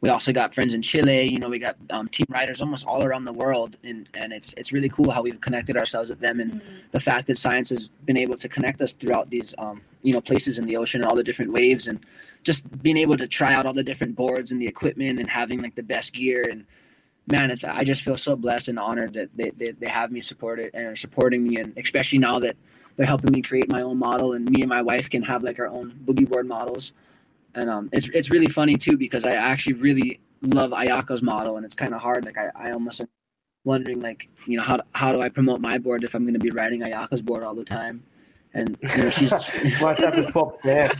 we 0.00 0.10
also 0.10 0.32
got 0.32 0.54
friends 0.54 0.74
in 0.74 0.82
Chile. 0.82 1.22
You 1.22 1.38
know, 1.38 1.48
we 1.48 1.58
got 1.58 1.76
um, 1.90 2.08
team 2.08 2.26
riders 2.28 2.60
almost 2.60 2.86
all 2.86 3.02
around 3.02 3.24
the 3.24 3.32
world, 3.32 3.76
and 3.82 4.08
and 4.14 4.32
it's 4.32 4.52
it's 4.54 4.72
really 4.72 4.88
cool 4.88 5.10
how 5.10 5.22
we've 5.22 5.40
connected 5.40 5.76
ourselves 5.76 6.10
with 6.10 6.20
them, 6.20 6.40
and 6.40 6.60
the 6.90 7.00
fact 7.00 7.26
that 7.28 7.38
science 7.38 7.70
has 7.70 7.88
been 8.04 8.16
able 8.16 8.36
to 8.36 8.48
connect 8.48 8.80
us 8.80 8.92
throughout 8.92 9.30
these 9.30 9.54
um, 9.58 9.80
you 10.02 10.12
know 10.12 10.20
places 10.20 10.58
in 10.58 10.66
the 10.66 10.76
ocean 10.76 11.00
and 11.00 11.10
all 11.10 11.16
the 11.16 11.24
different 11.24 11.52
waves, 11.52 11.86
and 11.86 12.00
just 12.44 12.70
being 12.82 12.96
able 12.96 13.16
to 13.16 13.26
try 13.26 13.54
out 13.54 13.66
all 13.66 13.74
the 13.74 13.82
different 13.82 14.14
boards 14.14 14.52
and 14.52 14.60
the 14.60 14.66
equipment 14.66 15.18
and 15.18 15.28
having 15.28 15.60
like 15.60 15.74
the 15.74 15.82
best 15.82 16.12
gear 16.12 16.44
and 16.50 16.64
man, 17.28 17.50
it's 17.50 17.64
I 17.64 17.84
just 17.84 18.02
feel 18.02 18.16
so 18.16 18.36
blessed 18.36 18.68
and 18.68 18.78
honored 18.78 19.14
that 19.14 19.30
they, 19.36 19.50
they, 19.50 19.72
they 19.72 19.88
have 19.88 20.12
me 20.12 20.20
supported 20.20 20.70
and 20.74 20.86
are 20.86 20.96
supporting 20.96 21.42
me, 21.42 21.56
and 21.56 21.76
especially 21.76 22.18
now 22.18 22.38
that 22.40 22.56
they're 22.96 23.06
helping 23.06 23.32
me 23.32 23.42
create 23.42 23.70
my 23.70 23.82
own 23.82 23.98
model, 23.98 24.32
and 24.34 24.48
me 24.48 24.62
and 24.62 24.68
my 24.68 24.82
wife 24.82 25.10
can 25.10 25.22
have 25.22 25.42
like 25.42 25.58
our 25.58 25.68
own 25.68 25.98
boogie 26.04 26.28
board 26.28 26.46
models, 26.46 26.92
and 27.56 27.70
um, 27.70 27.88
it's 27.92 28.08
it's 28.14 28.30
really 28.30 28.46
funny 28.46 28.76
too 28.76 28.96
because 28.96 29.24
I 29.24 29.32
actually 29.34 29.74
really 29.74 30.20
love 30.42 30.70
Ayaka's 30.70 31.22
model, 31.22 31.56
and 31.56 31.64
it's 31.66 31.74
kind 31.74 31.94
of 31.94 32.00
hard. 32.00 32.24
Like 32.24 32.38
I, 32.38 32.50
I 32.54 32.70
almost 32.72 33.00
am 33.00 33.08
wondering 33.64 34.00
like 34.00 34.28
you 34.46 34.56
know 34.56 34.62
how 34.62 34.78
how 34.92 35.12
do 35.12 35.20
I 35.22 35.28
promote 35.28 35.60
my 35.60 35.78
board 35.78 36.04
if 36.04 36.14
I'm 36.14 36.22
going 36.24 36.34
to 36.34 36.40
be 36.40 36.50
riding 36.50 36.82
Ayaka's 36.82 37.22
board 37.22 37.42
all 37.42 37.54
the 37.54 37.64
time, 37.64 38.04
and 38.54 38.78
you 38.96 39.02
know 39.04 39.10
she's 39.10 39.32
Might 39.80 39.98
have 39.98 40.14
to 40.16 40.26
swap 40.28 40.62
there. 40.62 40.92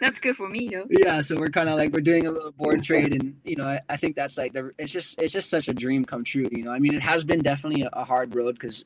That's 0.00 0.18
good 0.20 0.36
for 0.36 0.48
me, 0.48 0.68
though. 0.68 0.86
yeah 0.90 1.20
so 1.20 1.36
we're 1.36 1.48
kind 1.48 1.68
of 1.68 1.78
like 1.78 1.92
we're 1.92 2.00
doing 2.00 2.26
a 2.26 2.30
little 2.30 2.52
board 2.52 2.82
trade 2.84 3.14
and 3.14 3.36
you 3.44 3.56
know 3.56 3.66
I, 3.66 3.80
I 3.88 3.96
think 3.96 4.16
that's 4.16 4.38
like 4.38 4.52
the 4.52 4.72
it's 4.78 4.92
just 4.92 5.20
it's 5.20 5.32
just 5.32 5.50
such 5.50 5.68
a 5.68 5.74
dream 5.74 6.04
come 6.04 6.22
true 6.24 6.46
you 6.52 6.62
know 6.62 6.72
i 6.72 6.78
mean 6.78 6.94
it 6.94 7.02
has 7.02 7.24
been 7.24 7.40
definitely 7.40 7.82
a, 7.82 7.90
a 7.94 8.04
hard 8.04 8.34
road 8.34 8.54
because 8.54 8.84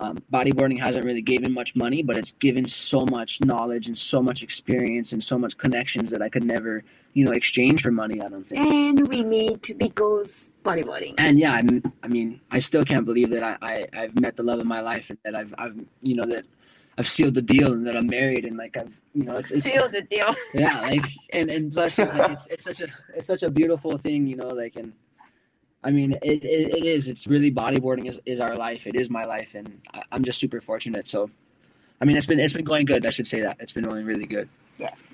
um, 0.00 0.18
bodyboarding 0.32 0.78
hasn't 0.78 1.04
really 1.04 1.22
given 1.22 1.52
much 1.52 1.76
money 1.76 2.02
but 2.02 2.16
it's 2.16 2.32
given 2.32 2.66
so 2.66 3.06
much 3.06 3.40
knowledge 3.44 3.86
and 3.86 3.96
so 3.96 4.22
much 4.22 4.42
experience 4.42 5.12
and 5.12 5.22
so 5.22 5.38
much 5.38 5.56
connections 5.56 6.10
that 6.10 6.20
i 6.22 6.28
could 6.28 6.44
never 6.44 6.82
you 7.12 7.24
know 7.24 7.32
exchange 7.32 7.82
for 7.82 7.90
money 7.90 8.20
i 8.20 8.28
don't 8.28 8.46
think 8.48 8.60
And 8.60 9.06
we 9.08 9.22
meet 9.24 9.76
because 9.78 10.50
bodyboarding. 10.64 11.14
and 11.18 11.38
yeah 11.38 11.52
I'm, 11.52 11.82
i 12.02 12.08
mean 12.08 12.40
i 12.50 12.58
still 12.58 12.84
can't 12.84 13.06
believe 13.06 13.30
that 13.30 13.42
I, 13.42 13.56
I 13.62 13.86
i've 14.00 14.20
met 14.20 14.36
the 14.36 14.42
love 14.42 14.58
of 14.58 14.66
my 14.66 14.80
life 14.80 15.10
and 15.10 15.18
that 15.24 15.34
i've 15.34 15.54
i've 15.58 15.76
you 16.02 16.16
know 16.16 16.24
that 16.26 16.44
i've 16.98 17.08
sealed 17.08 17.34
the 17.34 17.42
deal 17.42 17.72
and 17.72 17.86
that 17.86 17.96
i'm 17.96 18.06
married 18.08 18.44
and 18.44 18.56
like 18.56 18.76
i've 18.76 18.92
you 19.14 19.22
know 19.24 19.36
it's, 19.36 19.52
it's 19.52 19.62
Seal 19.62 19.88
the 19.88 20.02
deal. 20.02 20.34
yeah 20.54 20.80
like 20.80 21.06
and 21.32 21.50
and 21.50 21.72
plus 21.72 21.98
it's, 21.98 22.16
like, 22.16 22.30
it's 22.36 22.46
it's 22.48 22.64
such 22.64 22.80
a 22.80 22.88
it's 23.14 23.26
such 23.28 23.42
a 23.44 23.50
beautiful 23.50 23.96
thing 23.96 24.26
you 24.26 24.36
know 24.36 24.48
like 24.48 24.74
and 24.76 24.92
i 25.84 25.90
mean 25.90 26.12
it, 26.22 26.42
it, 26.44 26.76
it 26.78 26.84
is 26.84 27.08
it's 27.08 27.26
really 27.26 27.52
bodyboarding 27.52 28.06
is, 28.06 28.20
is 28.26 28.40
our 28.40 28.56
life 28.56 28.86
it 28.86 28.96
is 28.96 29.10
my 29.10 29.24
life 29.24 29.54
and 29.54 29.80
I, 29.92 30.02
i'm 30.12 30.24
just 30.24 30.40
super 30.40 30.60
fortunate 30.60 31.06
so 31.06 31.30
i 32.00 32.04
mean 32.04 32.16
it's 32.16 32.26
been 32.26 32.40
it's 32.40 32.52
been 32.52 32.64
going 32.64 32.86
good 32.86 33.06
i 33.06 33.10
should 33.10 33.26
say 33.26 33.40
that 33.40 33.56
it's 33.60 33.72
been 33.72 33.84
going 33.84 34.04
really 34.04 34.26
good 34.26 34.48
Yes. 34.78 35.12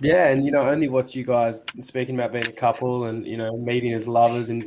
Yeah, 0.00 0.28
and 0.28 0.44
you 0.44 0.52
know, 0.52 0.60
only 0.60 0.88
watch 0.88 1.16
you 1.16 1.24
guys 1.24 1.64
speaking 1.80 2.14
about 2.14 2.32
being 2.32 2.46
a 2.46 2.52
couple 2.52 3.06
and 3.06 3.26
you 3.26 3.36
know 3.36 3.56
meeting 3.56 3.92
as 3.94 4.06
lovers 4.06 4.48
in 4.48 4.62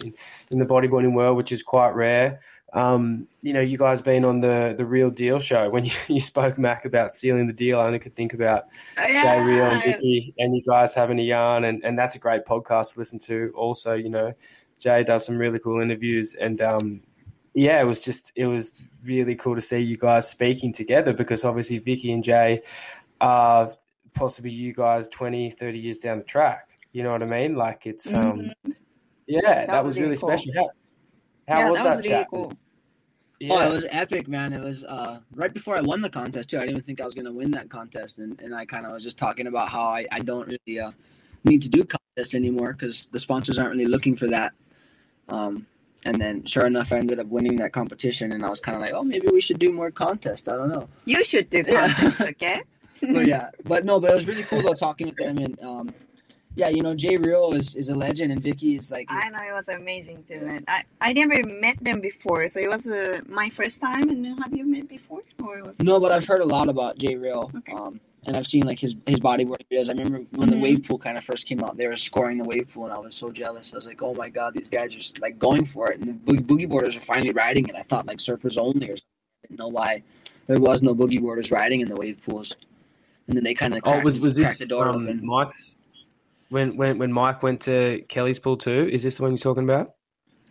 in 0.50 0.60
the 0.60 0.66
bodyboarding 0.66 1.14
world, 1.14 1.38
which 1.38 1.54
is 1.54 1.64
quite 1.64 1.92
rare. 1.92 2.42
Um, 2.74 3.28
you 3.42 3.54
know, 3.54 3.62
you 3.62 3.78
guys 3.78 4.02
being 4.02 4.26
on 4.26 4.42
the 4.42 4.76
the 4.78 4.86
Real 4.86 5.10
Deal 5.10 5.40
show 5.40 5.70
when 5.70 5.86
you, 5.86 5.94
you 6.10 6.20
spoke 6.20 6.58
Mack 6.58 6.84
about 6.84 7.14
sealing 7.14 7.48
the 7.48 7.54
deal, 7.54 7.80
I 7.80 7.86
only 7.86 8.00
could 8.00 8.16
think 8.16 8.34
about 8.34 8.66
Jay 8.98 9.42
Reale 9.42 9.68
and 9.68 9.84
Vicky 9.84 10.34
and 10.38 10.54
you 10.54 10.62
guys 10.68 10.94
having 10.94 11.18
a 11.18 11.24
yarn, 11.24 11.64
and 11.64 11.82
and 11.86 11.98
that's 11.98 12.16
a 12.16 12.20
great 12.20 12.44
podcast 12.46 12.94
to 12.94 13.00
listen 13.00 13.18
to. 13.20 13.54
Also, 13.56 13.94
you 13.94 14.10
know, 14.10 14.34
Jay 14.82 15.04
does 15.04 15.26
some 15.26 15.38
really 15.38 15.60
cool 15.60 15.80
interviews, 15.80 16.36
and 16.36 16.60
um, 16.60 17.02
yeah, 17.54 17.80
it 17.80 17.86
was 17.86 18.02
just 18.02 18.32
it 18.36 18.48
was 18.48 18.74
really 19.04 19.36
cool 19.36 19.56
to 19.56 19.62
see 19.62 19.80
you 19.80 19.96
guys 19.96 20.28
speaking 20.28 20.74
together 20.74 21.14
because 21.14 21.46
obviously 21.46 21.78
Vicky 21.78 22.12
and 22.12 22.24
Jay 22.24 22.64
are 23.22 23.72
possibly 24.14 24.52
you 24.52 24.74
guys 24.74 25.08
20 25.08 25.52
30 25.52 25.80
years 25.80 25.98
down 26.00 26.18
the 26.18 26.24
track. 26.24 26.68
You 26.92 27.04
know 27.04 27.12
what 27.12 27.24
i 27.24 27.26
mean? 27.26 27.56
Like 27.56 27.86
it's 27.86 28.12
um 28.12 28.52
yeah 29.28 29.42
that, 29.44 29.68
That 29.68 29.84
was 29.84 29.90
was 29.92 29.98
really 29.98 30.10
really 30.10 30.20
cool. 30.20 30.30
special. 30.38 30.54
How, 30.56 30.70
how 31.48 31.60
yeah, 31.60 31.70
was 31.70 31.78
that 31.78 31.84
that, 31.84 31.90
was 31.90 32.00
really 32.00 32.10
chat? 32.10 32.28
cool. 32.30 32.54
yeah. 33.40 33.54
oh 33.54 33.70
it 33.70 33.72
was 33.72 33.86
epic 33.90 34.28
man. 34.28 34.52
It 34.52 34.64
was 34.64 34.84
uh 34.86 35.20
right 35.36 35.54
before 35.54 35.78
i 35.78 35.82
won 35.82 36.02
the 36.02 36.10
contest 36.10 36.50
too. 36.50 36.58
I 36.58 36.62
didn't 36.62 36.72
even 36.78 36.84
think 36.84 37.02
i 37.02 37.06
was 37.06 37.14
gonna 37.14 37.32
win 37.32 37.52
that 37.52 37.70
contest 37.70 38.20
and, 38.20 38.40
and 38.42 38.54
i 38.56 38.66
kind 38.66 38.86
of 38.86 38.92
was 38.92 39.04
just 39.04 39.18
talking 39.18 39.48
about 39.48 39.70
how 39.70 39.84
i, 39.84 40.06
I 40.12 40.20
don't 40.20 40.48
really 40.48 40.80
uh 40.80 40.92
need 41.46 41.62
to 41.62 41.70
do 41.70 41.84
contests 41.84 42.36
anymore 42.36 42.74
because 42.74 43.08
the 43.12 43.20
sponsors 43.20 43.58
aren't 43.58 43.72
really 43.72 43.86
looking 43.86 44.16
for 44.16 44.28
that 44.28 44.54
um 45.32 45.66
and 46.06 46.16
then 46.22 46.44
sure 46.46 46.66
enough 46.66 46.92
i 46.92 46.98
ended 46.98 47.20
up 47.20 47.28
winning 47.28 47.56
that 47.56 47.72
competition 47.74 48.32
and 48.32 48.44
i 48.46 48.50
was 48.50 48.60
kind 48.60 48.76
of 48.76 48.82
like 48.82 48.94
oh 48.94 49.04
maybe 49.04 49.28
we 49.32 49.42
should 49.42 49.60
do 49.60 49.72
more 49.72 49.92
contests 49.92 50.48
i 50.48 50.56
don't 50.56 50.70
know 50.70 50.88
You 51.06 51.24
should 51.24 51.50
do 51.50 51.64
Yeah. 51.68 51.94
contests, 51.94 52.22
okay? 52.22 52.62
but 53.02 53.26
yeah, 53.26 53.50
but 53.66 53.84
no, 53.84 54.00
but 54.00 54.12
it 54.12 54.14
was 54.14 54.28
really 54.28 54.44
cool 54.44 54.62
though 54.62 54.76
talking 54.76 55.08
with 55.08 55.18
them 55.18 55.38
and 55.40 55.60
um, 55.64 55.90
yeah, 56.56 56.68
you 56.70 56.82
know, 56.82 56.94
Jay 56.94 57.16
Reale 57.18 57.54
is, 57.54 57.76
is 57.76 57.90
a 57.90 57.96
legend 57.96 58.32
and 58.32 58.42
Vicky 58.44 58.76
is 58.76 58.92
like 58.92 59.08
I 59.10 59.30
know 59.30 59.40
it 59.42 59.54
was 59.54 59.70
amazing 59.70 60.24
too, 60.28 60.42
and 60.48 60.64
I 60.68 60.84
I 61.00 61.14
never 61.14 61.42
met 61.48 61.78
them 61.82 62.02
before, 62.02 62.48
so 62.48 62.60
it 62.60 62.70
was 62.70 62.88
uh, 62.88 63.22
my 63.28 63.50
first 63.50 63.82
time. 63.82 64.10
And 64.10 64.26
have 64.40 64.54
you 64.54 64.66
met 64.66 64.88
before, 64.88 65.22
or 65.42 65.64
was 65.64 65.80
no, 65.80 66.00
but? 66.00 66.12
I've 66.12 66.26
heard 66.26 66.42
a 66.42 66.46
lot 66.46 66.68
about 66.70 66.98
Jay 66.98 67.16
Reale. 67.16 67.52
Okay. 67.60 67.74
Um, 67.74 68.00
and 68.26 68.38
I've 68.38 68.48
seen 68.48 68.64
like 68.64 68.80
his 68.80 68.96
his 69.06 69.20
bodyboarding 69.20 69.68
videos. 69.72 69.90
I 69.90 69.94
remember 69.94 70.26
when 70.32 70.50
the 70.50 70.58
wave 70.58 70.84
pool 70.88 70.98
kind 70.98 71.18
of 71.18 71.24
first 71.24 71.48
came 71.48 71.64
out, 71.64 71.78
they 71.78 71.88
were 71.88 71.98
scoring 71.98 72.38
the 72.38 72.44
wave 72.44 72.70
pool, 72.74 72.86
and 72.86 72.94
I 72.94 72.98
was 73.00 73.16
so 73.16 73.32
jealous. 73.32 73.74
I 73.74 73.78
was 73.78 73.88
like, 73.88 74.02
oh 74.02 74.14
my 74.14 74.30
god, 74.30 74.54
these 74.54 74.70
guys 74.70 74.96
are 74.96 75.22
like 75.22 75.40
going 75.40 75.66
for 75.66 75.92
it, 75.92 76.00
and 76.00 76.08
the 76.08 76.14
boogie, 76.14 76.46
boogie 76.46 76.70
boarders 76.70 76.96
are 76.96 77.02
finally 77.02 77.32
riding 77.32 77.68
it. 77.68 77.76
I 77.76 77.84
thought 77.84 78.06
like 78.06 78.20
surfers 78.20 78.58
only 78.58 78.90
or 78.90 78.98
something. 78.98 79.06
I 79.44 79.48
didn't 79.48 79.60
know 79.60 79.70
why 79.70 80.04
there 80.48 80.60
was 80.60 80.82
no 80.82 80.94
boogie 80.94 81.22
boarders 81.22 81.52
riding 81.52 81.82
in 81.82 81.90
the 81.90 81.96
wave 81.96 82.22
pools. 82.24 82.54
And 83.28 83.38
then 83.38 83.44
they 83.44 83.54
kind 83.54 83.74
of 83.74 83.82
oh 83.86 84.00
was 84.02 84.20
was 84.20 84.36
this 84.36 84.60
the 84.60 84.66
door 84.66 84.88
um, 84.88 85.04
open. 85.04 85.26
mike's 85.26 85.78
when 86.50 86.76
when 86.76 86.98
when 86.98 87.12
mike 87.12 87.42
went 87.44 87.62
to 87.62 88.02
kelly's 88.10 88.40
pool 88.40 88.58
too 88.58 88.90
is 88.92 89.04
this 89.04 89.18
the 89.18 89.24
one 89.24 89.32
you're 89.32 89.38
talking 89.38 89.64
about 89.64 89.94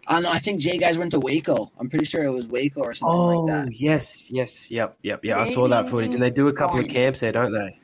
Oh 0.08 0.18
no, 0.18 0.30
I 0.30 0.38
think 0.38 0.60
Jay 0.60 0.78
guys 0.78 0.98
went 0.98 1.10
to 1.12 1.20
Waco. 1.20 1.70
I'm 1.78 1.88
pretty 1.88 2.04
sure 2.04 2.24
it 2.24 2.30
was 2.30 2.46
Waco 2.46 2.80
or 2.80 2.94
something 2.94 3.14
oh 3.14 3.44
like 3.44 3.66
that. 3.66 3.80
yes 3.80 4.30
yes 4.30 4.70
yep 4.70 4.96
yep 5.02 5.24
yeah 5.24 5.38
i 5.38 5.44
saw 5.44 5.68
that 5.68 5.88
footage 5.88 6.14
and 6.14 6.22
they 6.22 6.30
do 6.30 6.48
a 6.48 6.52
couple 6.52 6.78
of 6.80 6.88
camps 6.88 7.20
there 7.20 7.32
don't 7.32 7.52
they 7.52 7.78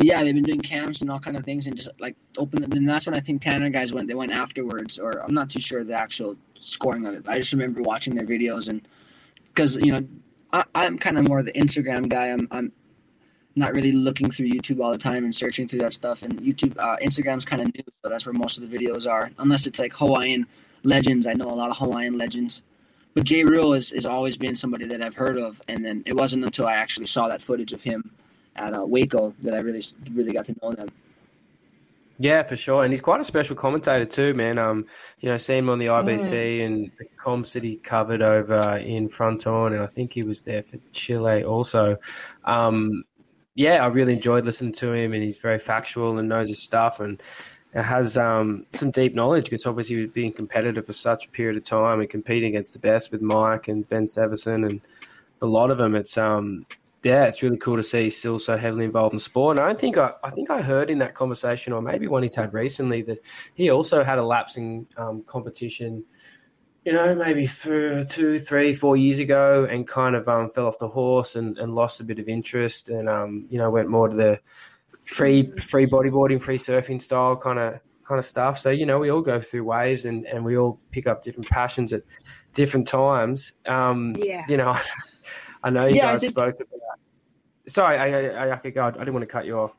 Yeah, 0.00 0.24
they've 0.24 0.34
been 0.34 0.42
doing 0.42 0.60
camps 0.60 1.00
and 1.00 1.10
all 1.10 1.20
kind 1.20 1.36
of 1.36 1.44
things, 1.44 1.66
and 1.66 1.76
just 1.76 1.88
like 2.00 2.16
open. 2.36 2.64
And 2.64 2.88
that's 2.88 3.06
when 3.06 3.14
I 3.14 3.20
think 3.20 3.40
Tanner 3.40 3.70
guys 3.70 3.92
went. 3.92 4.08
They 4.08 4.14
went 4.14 4.32
afterwards, 4.32 4.98
or 4.98 5.22
I'm 5.22 5.34
not 5.34 5.48
too 5.50 5.60
sure 5.60 5.84
the 5.84 5.94
actual 5.94 6.36
scoring 6.58 7.06
of 7.06 7.14
it. 7.14 7.24
But 7.24 7.34
I 7.34 7.38
just 7.38 7.52
remember 7.52 7.82
watching 7.82 8.14
their 8.14 8.26
videos, 8.26 8.68
and 8.68 8.82
because 9.48 9.76
you 9.76 9.92
know, 9.92 10.04
I, 10.52 10.64
I'm 10.74 10.98
kind 10.98 11.18
of 11.18 11.28
more 11.28 11.42
the 11.42 11.52
Instagram 11.52 12.08
guy. 12.08 12.26
I'm, 12.28 12.48
I'm 12.50 12.72
not 13.54 13.74
really 13.74 13.92
looking 13.92 14.30
through 14.30 14.48
YouTube 14.48 14.82
all 14.82 14.90
the 14.90 14.98
time 14.98 15.24
and 15.24 15.32
searching 15.34 15.68
through 15.68 15.80
that 15.80 15.92
stuff. 15.92 16.22
And 16.22 16.40
YouTube, 16.40 16.76
uh, 16.78 16.96
Instagram's 17.02 17.44
kind 17.44 17.62
of 17.62 17.68
new, 17.74 17.84
so 18.02 18.08
that's 18.08 18.26
where 18.26 18.32
most 18.32 18.58
of 18.58 18.68
the 18.68 18.76
videos 18.76 19.08
are. 19.08 19.30
Unless 19.38 19.66
it's 19.68 19.78
like 19.78 19.92
Hawaiian 19.92 20.46
legends, 20.84 21.26
I 21.26 21.34
know 21.34 21.46
a 21.46 21.54
lot 21.54 21.70
of 21.70 21.78
Hawaiian 21.78 22.18
legends. 22.18 22.62
But 23.14 23.24
Jay 23.24 23.44
Reale 23.44 23.72
has, 23.72 23.90
has 23.90 24.06
always 24.06 24.36
been 24.36 24.56
somebody 24.56 24.86
that 24.86 25.02
I've 25.02 25.14
heard 25.14 25.36
of, 25.36 25.60
and 25.68 25.84
then 25.84 26.02
it 26.06 26.14
wasn't 26.14 26.44
until 26.44 26.66
I 26.66 26.74
actually 26.74 27.06
saw 27.06 27.28
that 27.28 27.42
footage 27.42 27.72
of 27.72 27.82
him 27.82 28.10
at 28.56 28.74
uh, 28.74 28.84
Waco 28.84 29.34
that 29.40 29.54
I 29.54 29.58
really 29.58 29.82
really 30.12 30.32
got 30.32 30.46
to 30.46 30.56
know 30.62 30.74
them. 30.74 30.88
Yeah, 32.18 32.42
for 32.42 32.56
sure, 32.56 32.84
and 32.84 32.92
he's 32.92 33.00
quite 33.00 33.20
a 33.20 33.24
special 33.24 33.56
commentator 33.56 34.04
too, 34.04 34.32
man. 34.32 34.58
Um, 34.58 34.86
you 35.20 35.28
know, 35.28 35.36
seeing 35.36 35.60
him 35.60 35.70
on 35.70 35.78
the 35.78 35.86
IBC 35.86 36.30
mm. 36.30 36.64
and 36.64 36.90
the 36.98 37.06
comps 37.16 37.52
that 37.54 37.64
he 37.64 37.76
covered 37.76 38.22
over 38.22 38.76
in 38.76 39.08
Fronton, 39.08 39.72
and 39.72 39.82
I 39.82 39.86
think 39.86 40.12
he 40.12 40.22
was 40.22 40.42
there 40.42 40.62
for 40.62 40.78
Chile 40.92 41.44
also. 41.44 41.96
Um, 42.44 43.04
yeah, 43.54 43.84
I 43.84 43.88
really 43.88 44.14
enjoyed 44.14 44.46
listening 44.46 44.72
to 44.74 44.92
him, 44.92 45.12
and 45.12 45.22
he's 45.22 45.36
very 45.36 45.58
factual 45.58 46.18
and 46.18 46.28
knows 46.28 46.48
his 46.48 46.62
stuff, 46.62 47.00
and 47.00 47.20
has 47.74 48.16
um, 48.16 48.66
some 48.70 48.90
deep 48.90 49.14
knowledge 49.14 49.44
because 49.44 49.66
obviously 49.66 50.06
being 50.06 50.32
competitive 50.32 50.84
for 50.84 50.92
such 50.92 51.26
a 51.26 51.28
period 51.30 51.56
of 51.56 51.64
time 51.64 52.00
and 52.00 52.10
competing 52.10 52.50
against 52.50 52.74
the 52.74 52.78
best 52.78 53.10
with 53.10 53.22
Mike 53.22 53.68
and 53.68 53.88
Ben 53.88 54.06
Severson 54.06 54.66
and 54.66 54.80
a 55.40 55.46
lot 55.46 55.70
of 55.70 55.78
them. 55.78 55.94
It's 55.94 56.18
um, 56.18 56.66
yeah, 57.02 57.24
it's 57.24 57.42
really 57.42 57.56
cool 57.56 57.76
to 57.76 57.82
see 57.82 58.04
he's 58.04 58.18
still 58.18 58.38
so 58.38 58.56
heavily 58.56 58.84
involved 58.84 59.14
in 59.14 59.18
sport. 59.18 59.56
And 59.56 59.66
I 59.66 59.74
think 59.74 59.96
I, 59.96 60.12
I 60.22 60.30
think 60.30 60.50
I 60.50 60.60
heard 60.60 60.90
in 60.90 60.98
that 60.98 61.14
conversation, 61.14 61.72
or 61.72 61.82
maybe 61.82 62.06
one 62.06 62.22
he's 62.22 62.34
had 62.34 62.52
recently, 62.52 63.02
that 63.02 63.22
he 63.54 63.70
also 63.70 64.04
had 64.04 64.18
a 64.18 64.24
lapsing 64.24 64.86
um, 64.96 65.22
competition 65.22 66.04
you 66.84 66.92
know, 66.92 67.14
maybe 67.14 67.46
through 67.46 68.04
two, 68.04 68.38
three, 68.38 68.74
four 68.74 68.96
years 68.96 69.20
ago, 69.20 69.66
and 69.70 69.86
kind 69.86 70.16
of 70.16 70.26
um, 70.28 70.50
fell 70.50 70.66
off 70.66 70.78
the 70.78 70.88
horse 70.88 71.36
and, 71.36 71.56
and 71.58 71.74
lost 71.74 72.00
a 72.00 72.04
bit 72.04 72.18
of 72.18 72.28
interest, 72.28 72.88
and 72.88 73.08
um, 73.08 73.46
you 73.48 73.58
know, 73.58 73.70
went 73.70 73.88
more 73.88 74.08
to 74.08 74.16
the 74.16 74.40
free 75.04 75.50
free 75.56 75.86
bodyboarding, 75.86 76.40
free 76.40 76.58
surfing 76.58 77.00
style 77.00 77.36
kind 77.36 77.58
of 77.58 77.80
kind 78.06 78.18
of 78.18 78.24
stuff. 78.24 78.58
So 78.58 78.70
you 78.70 78.86
know, 78.86 78.98
we 78.98 79.10
all 79.10 79.22
go 79.22 79.40
through 79.40 79.64
waves, 79.64 80.04
and 80.04 80.26
and 80.26 80.44
we 80.44 80.56
all 80.56 80.78
pick 80.90 81.06
up 81.06 81.22
different 81.22 81.48
passions 81.48 81.92
at 81.92 82.02
different 82.54 82.86
times. 82.86 83.52
Um, 83.66 84.14
yeah. 84.18 84.44
You 84.48 84.56
know, 84.58 84.76
I 85.64 85.70
know 85.70 85.86
you 85.86 85.96
yeah, 85.96 86.12
guys 86.12 86.26
spoke 86.26 86.56
about. 86.56 86.80
Sorry, 87.68 87.96
I, 87.96 88.48
I, 88.48 88.52
I 88.54 88.56
could 88.56 88.74
go. 88.74 88.84
I 88.84 88.90
didn't 88.90 89.14
want 89.14 89.22
to 89.22 89.32
cut 89.32 89.46
you 89.46 89.58
off. 89.58 89.76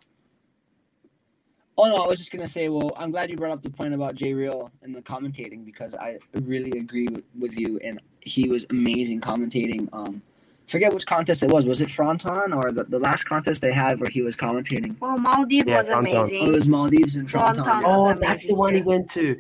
Oh 1.78 1.86
no, 1.86 1.98
I 1.98 2.08
was 2.08 2.20
just 2.20 2.32
gonna 2.32 2.48
say. 2.48 2.70
Well, 2.70 2.92
I'm 2.98 3.12
glad 3.12 3.30
you 3.30 3.36
brought 3.36 3.52
up 3.52 3.64
the 3.64 3.70
point 3.70 3.94
about 3.94 4.16
Jay 4.16 4.34
Reale 4.34 4.72
and 4.84 4.96
the 4.96 5.02
commentating 5.02 5.66
because 5.66 5.96
I 5.96 6.18
really 6.34 6.80
agree 6.80 7.08
with, 7.08 7.24
with 7.38 7.58
you, 7.58 7.80
and 7.84 8.00
he 8.22 8.48
was 8.48 8.66
amazing 8.70 9.22
commentating. 9.22 9.90
Um, 9.92 10.22
forget 10.68 10.94
which 10.94 11.06
contest 11.06 11.44
it 11.44 11.52
was. 11.52 11.66
Was 11.66 11.82
it 11.82 11.92
Fronton 11.92 12.54
or 12.54 12.72
the, 12.72 12.84
the 12.84 13.00
last 13.00 13.24
contest 13.26 13.62
they 13.62 13.74
had 13.74 14.00
where 14.00 14.10
he 14.10 14.22
was 14.22 14.36
commentating? 14.36 15.00
Well, 15.00 15.18
Maldives 15.18 15.68
yeah, 15.68 15.80
was 15.80 15.88
Fronton. 15.88 16.16
amazing. 16.16 16.42
Oh, 16.42 16.48
it 16.48 16.56
was 16.56 16.68
Maldives 16.68 17.16
and 17.16 17.30
Fronton. 17.30 17.64
Fronton 17.64 17.92
oh, 17.92 18.14
that's 18.16 18.48
the 18.48 18.56
one 18.56 18.76
he 18.76 18.82
went 18.82 19.10
to. 19.12 19.38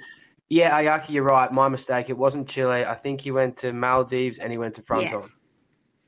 Yeah, 0.49 0.79
Ayaka, 0.79 1.09
you're 1.09 1.23
right. 1.23 1.51
My 1.51 1.67
mistake. 1.69 2.09
It 2.09 2.17
wasn't 2.17 2.47
Chile. 2.47 2.85
I 2.85 2.93
think 2.93 3.21
he 3.21 3.31
went 3.31 3.57
to 3.57 3.73
Maldives 3.73 4.37
and 4.37 4.51
he 4.51 4.57
went 4.57 4.75
to 4.75 4.81
Fronton. 4.81 5.11
Yes. 5.11 5.35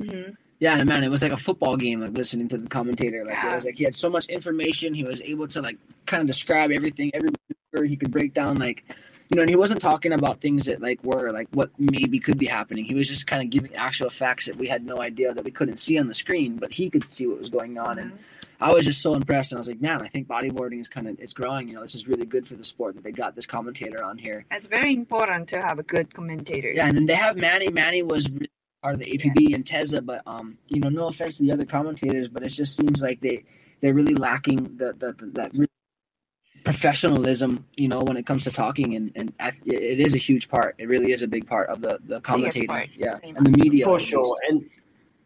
Mm-hmm. 0.01 0.31
Yeah, 0.59 0.81
man, 0.83 1.03
it 1.03 1.09
was 1.09 1.21
like 1.21 1.31
a 1.33 1.37
football 1.37 1.75
game. 1.75 1.99
Like 1.99 2.11
listening 2.11 2.47
to 2.49 2.57
the 2.57 2.67
commentator, 2.67 3.25
like 3.25 3.35
yeah. 3.35 3.51
it 3.51 3.55
was 3.55 3.65
like 3.65 3.75
he 3.75 3.83
had 3.83 3.95
so 3.95 4.09
much 4.09 4.27
information. 4.27 4.93
He 4.93 5.03
was 5.03 5.21
able 5.21 5.47
to 5.49 5.61
like 5.61 5.77
kind 6.05 6.21
of 6.21 6.27
describe 6.27 6.71
everything, 6.71 7.11
every 7.13 7.29
he 7.85 7.97
could 7.97 8.11
break 8.11 8.33
down 8.33 8.55
like, 8.55 8.85
you 9.29 9.35
know, 9.35 9.41
and 9.41 9.49
he 9.49 9.55
wasn't 9.55 9.81
talking 9.81 10.13
about 10.13 10.41
things 10.41 10.65
that 10.65 10.81
like 10.81 11.03
were 11.03 11.31
like 11.31 11.47
what 11.51 11.71
maybe 11.79 12.19
could 12.19 12.37
be 12.37 12.45
happening. 12.45 12.85
He 12.85 12.93
was 12.93 13.07
just 13.07 13.25
kind 13.25 13.43
of 13.43 13.49
giving 13.49 13.75
actual 13.75 14.09
facts 14.09 14.45
that 14.45 14.55
we 14.55 14.67
had 14.67 14.85
no 14.85 15.01
idea 15.01 15.33
that 15.33 15.43
we 15.43 15.51
couldn't 15.51 15.77
see 15.77 15.97
on 15.97 16.07
the 16.07 16.13
screen, 16.13 16.57
but 16.57 16.71
he 16.71 16.89
could 16.89 17.07
see 17.09 17.25
what 17.25 17.39
was 17.39 17.49
going 17.49 17.79
on. 17.79 17.97
And 17.97 18.19
I 18.61 18.71
was 18.71 18.85
just 18.85 19.01
so 19.01 19.15
impressed, 19.15 19.51
and 19.51 19.57
I 19.57 19.59
was 19.59 19.67
like, 19.67 19.81
man, 19.81 20.01
I 20.01 20.07
think 20.07 20.27
bodyboarding 20.27 20.79
is 20.79 20.87
kind 20.87 21.07
of 21.07 21.19
it's 21.19 21.33
growing. 21.33 21.67
You 21.67 21.75
know, 21.75 21.81
this 21.81 21.95
is 21.95 22.07
really 22.07 22.25
good 22.25 22.47
for 22.47 22.55
the 22.55 22.63
sport 22.63 22.95
that 22.95 23.03
they 23.03 23.11
got 23.11 23.35
this 23.35 23.47
commentator 23.47 24.03
on 24.03 24.17
here. 24.17 24.45
It's 24.51 24.67
very 24.67 24.93
important 24.93 25.49
to 25.49 25.61
have 25.61 25.79
a 25.79 25.83
good 25.83 26.13
commentator. 26.13 26.71
Yeah, 26.71 26.87
and 26.87 26.95
then 26.95 27.05
they 27.07 27.15
have 27.15 27.35
Manny. 27.35 27.69
Manny 27.69 28.03
was 28.03 28.29
really 28.29 28.49
part 28.83 28.93
of 28.93 28.99
the 28.99 29.07
APB 29.07 29.33
yes. 29.37 29.53
and 29.55 29.67
Teza, 29.67 30.01
but 30.01 30.21
um, 30.27 30.57
you 30.67 30.79
know, 30.79 30.89
no 30.89 31.07
offense 31.07 31.37
to 31.37 31.43
the 31.43 31.51
other 31.51 31.65
commentators, 31.65 32.29
but 32.29 32.43
it 32.43 32.49
just 32.49 32.75
seems 32.75 33.01
like 33.01 33.21
they 33.21 33.43
they're 33.81 33.93
really 33.93 34.15
lacking 34.15 34.77
the, 34.77 34.93
the, 34.93 35.13
the 35.13 35.25
that 35.33 35.51
really 35.53 35.69
professionalism, 36.65 37.63
you 37.77 37.87
know, 37.87 37.99
when 38.01 38.17
it 38.17 38.25
comes 38.25 38.43
to 38.43 38.51
talking, 38.51 38.95
and 38.95 39.11
and 39.15 39.33
it 39.65 39.99
is 39.99 40.13
a 40.13 40.17
huge 40.17 40.49
part. 40.49 40.75
It 40.77 40.89
really 40.89 41.11
is 41.11 41.21
a 41.21 41.27
big 41.27 41.47
part 41.47 41.69
of 41.69 41.79
the 41.79 41.99
the 42.05 42.19
commentating, 42.19 42.89
yeah, 42.97 43.19
and 43.23 43.45
the 43.45 43.51
media 43.51 43.85
for 43.85 43.99
sure. 43.99 44.35
And 44.49 44.69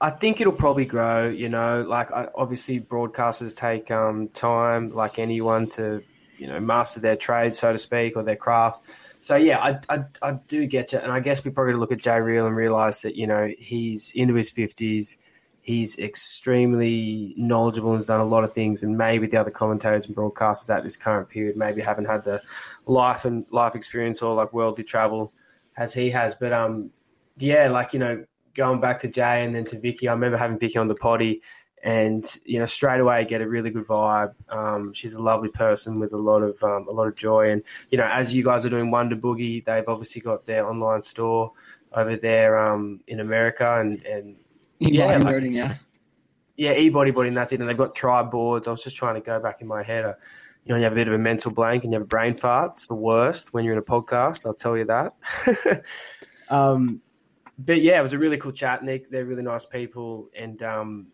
I 0.01 0.11
think 0.11 0.39
it'll 0.41 0.53
probably 0.53 0.85
grow. 0.85 1.29
You 1.29 1.49
know, 1.49 1.81
like 1.81 2.09
obviously 2.35 2.79
broadcasters 2.79 3.55
take 3.55 3.89
um, 3.89 4.27
time, 4.29 4.93
like 4.93 5.17
anyone, 5.17 5.67
to 5.69 6.03
you 6.37 6.47
know 6.47 6.59
master 6.59 6.99
their 6.99 7.15
trade, 7.15 7.55
so 7.55 7.71
to 7.71 7.79
speak, 7.79 8.15
or 8.15 8.23
their 8.23 8.35
craft. 8.35 8.85
So 9.21 9.35
yeah, 9.35 9.59
I, 9.59 9.79
I, 9.89 10.03
I 10.21 10.31
do 10.47 10.65
get 10.65 10.93
you, 10.93 10.99
and 10.99 11.11
I 11.11 11.19
guess 11.19 11.43
we 11.43 11.51
probably 11.51 11.73
look 11.73 11.91
at 11.91 11.99
Jay 11.99 12.19
Reale 12.19 12.47
and 12.47 12.55
realize 12.55 13.01
that 13.01 13.15
you 13.15 13.27
know 13.27 13.47
he's 13.57 14.11
into 14.13 14.33
his 14.35 14.49
fifties, 14.49 15.17
he's 15.69 15.99
extremely 15.99 17.35
knowledgeable 17.37 17.91
and 17.91 17.99
has 17.99 18.07
done 18.07 18.19
a 18.19 18.25
lot 18.25 18.43
of 18.43 18.53
things, 18.53 18.81
and 18.81 18.97
maybe 18.97 19.27
the 19.27 19.37
other 19.37 19.51
commentators 19.51 20.07
and 20.07 20.15
broadcasters 20.15 20.75
at 20.75 20.83
this 20.83 20.97
current 20.97 21.29
period 21.29 21.55
maybe 21.55 21.79
haven't 21.79 22.05
had 22.05 22.23
the 22.23 22.41
life 22.87 23.23
and 23.23 23.45
life 23.51 23.75
experience 23.75 24.23
or 24.23 24.33
like 24.33 24.51
worldly 24.51 24.83
travel 24.83 25.31
as 25.77 25.93
he 25.93 26.09
has. 26.09 26.33
But 26.33 26.53
um, 26.53 26.89
yeah, 27.37 27.69
like 27.69 27.93
you 27.93 27.99
know, 27.99 28.25
going 28.55 28.79
back 28.79 28.97
to 29.01 29.07
Jay 29.07 29.43
and 29.43 29.53
then 29.53 29.63
to 29.65 29.79
Vicky, 29.79 30.07
I 30.07 30.13
remember 30.13 30.37
having 30.37 30.57
Vicky 30.57 30.79
on 30.79 30.87
the 30.87 30.95
potty 30.95 31.43
and 31.83 32.25
you 32.45 32.57
know 32.57 32.65
straight 32.65 32.99
away 32.99 33.23
get 33.23 33.41
a 33.41 33.47
really 33.47 33.69
good 33.69 33.85
vibe. 33.85 34.33
Um, 34.49 34.91
she's 34.91 35.13
a 35.13 35.21
lovely 35.21 35.49
person 35.49 35.99
with 35.99 36.13
a 36.13 36.17
lot 36.17 36.41
of 36.41 36.63
um, 36.63 36.87
a 36.87 36.91
lot 36.91 37.07
of 37.07 37.15
joy, 37.15 37.51
and 37.51 37.61
you 37.91 37.99
know 37.99 38.09
as 38.11 38.35
you 38.35 38.43
guys 38.43 38.65
are 38.65 38.69
doing 38.69 38.89
Wonder 38.89 39.15
Boogie, 39.15 39.63
they've 39.63 39.87
obviously 39.87 40.19
got 40.19 40.47
their 40.47 40.65
online 40.65 41.03
store 41.03 41.51
over 41.93 42.17
there 42.17 42.57
um, 42.57 43.01
in 43.05 43.19
America, 43.19 43.79
and 43.79 44.03
and 44.07 44.35
yeah, 44.91 45.17
like 45.17 45.43
yeah, 45.51 45.75
yeah, 46.55 46.73
e 46.73 46.89
bodyboarding. 46.89 47.35
That's 47.35 47.51
it, 47.51 47.59
and 47.59 47.67
they've 47.67 47.77
got 47.77 47.95
tribe 47.95 48.31
boards. 48.31 48.67
I 48.67 48.71
was 48.71 48.83
just 48.83 48.95
trying 48.95 49.15
to 49.15 49.21
go 49.21 49.39
back 49.39 49.61
in 49.61 49.67
my 49.67 49.83
head. 49.83 50.05
Uh, 50.05 50.13
you 50.65 50.73
know, 50.73 50.77
you 50.77 50.83
have 50.83 50.93
a 50.93 50.95
bit 50.95 51.07
of 51.07 51.13
a 51.13 51.17
mental 51.17 51.51
blank 51.51 51.83
and 51.83 51.91
you 51.91 51.97
have 51.97 52.03
a 52.03 52.07
brain 52.07 52.33
fart. 52.33 52.73
It's 52.73 52.87
the 52.87 52.95
worst 52.95 53.53
when 53.53 53.63
you're 53.63 53.73
in 53.73 53.79
a 53.79 53.83
podcast. 53.83 54.45
I'll 54.45 54.53
tell 54.53 54.77
you 54.77 54.85
that. 54.85 55.83
um, 56.49 57.01
but 57.57 57.81
yeah, 57.81 57.99
it 57.99 58.03
was 58.03 58.13
a 58.13 58.19
really 58.19 58.37
cool 58.37 58.51
chat. 58.51 58.83
Nick, 58.83 59.09
they're 59.09 59.25
really 59.25 59.43
nice 59.43 59.65
people, 59.65 60.29
and 60.35 60.61
um, 60.63 61.07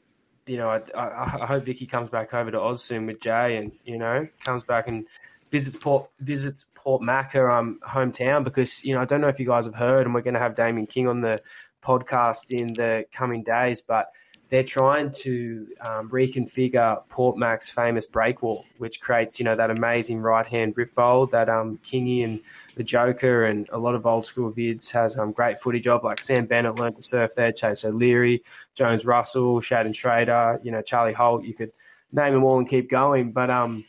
you 0.45 0.57
know, 0.57 0.69
I, 0.69 0.81
I, 0.95 1.39
I, 1.41 1.45
hope 1.45 1.65
Vicky 1.65 1.87
comes 1.87 2.09
back 2.09 2.33
over 2.33 2.51
to 2.51 2.61
Oz 2.61 2.83
soon 2.83 3.07
with 3.07 3.19
Jay, 3.19 3.57
and 3.57 3.71
you 3.83 3.97
know, 3.97 4.27
comes 4.43 4.63
back 4.63 4.87
and 4.87 5.07
visits 5.49 5.77
Port 5.77 6.09
visits 6.19 6.65
Port 6.75 7.01
Mac, 7.01 7.31
her 7.31 7.49
um, 7.49 7.79
hometown, 7.83 8.43
because 8.43 8.83
you 8.83 8.93
know, 8.93 9.01
I 9.01 9.05
don't 9.05 9.21
know 9.21 9.27
if 9.27 9.39
you 9.39 9.47
guys 9.47 9.65
have 9.65 9.75
heard, 9.75 10.05
and 10.05 10.13
we're 10.13 10.21
going 10.21 10.35
to 10.35 10.39
have 10.39 10.53
Damien 10.53 10.85
King 10.85 11.07
on 11.07 11.21
the 11.21 11.41
podcast 11.85 12.51
in 12.51 12.73
the 12.73 13.05
coming 13.11 13.43
days, 13.43 13.81
but 13.81 14.11
they're 14.49 14.63
trying 14.63 15.11
to 15.11 15.67
um, 15.81 16.09
reconfigure 16.09 17.01
Port 17.09 17.37
Mac's 17.37 17.69
famous 17.69 18.07
breakwall, 18.07 18.63
which 18.77 19.01
creates, 19.01 19.39
you 19.39 19.45
know, 19.45 19.55
that 19.55 19.71
amazing 19.71 20.21
right 20.21 20.45
hand 20.45 20.73
rip 20.77 20.93
bowl 20.93 21.25
that 21.27 21.49
um, 21.49 21.79
Kingy 21.83 22.23
and 22.23 22.39
the 22.75 22.83
Joker 22.83 23.45
and 23.45 23.67
a 23.71 23.77
lot 23.77 23.95
of 23.95 24.05
old 24.05 24.25
school 24.25 24.51
vids 24.51 24.91
has 24.91 25.17
um, 25.17 25.31
great 25.31 25.59
footage 25.59 25.87
of. 25.87 26.03
Like 26.03 26.21
Sam 26.21 26.45
Bennett 26.45 26.75
learned 26.75 26.97
to 26.97 27.03
surf 27.03 27.33
there, 27.35 27.51
Chase 27.51 27.83
O'Leary, 27.85 28.43
Jones 28.75 29.03
Russell, 29.03 29.59
Shadon 29.61 29.95
Schrader, 29.95 30.59
you 30.63 30.71
know, 30.71 30.81
Charlie 30.81 31.13
Holt. 31.13 31.43
You 31.43 31.53
could 31.53 31.71
name 32.11 32.33
them 32.33 32.43
all 32.43 32.59
and 32.59 32.69
keep 32.69 32.89
going. 32.89 33.31
But 33.31 33.49
um, 33.49 33.83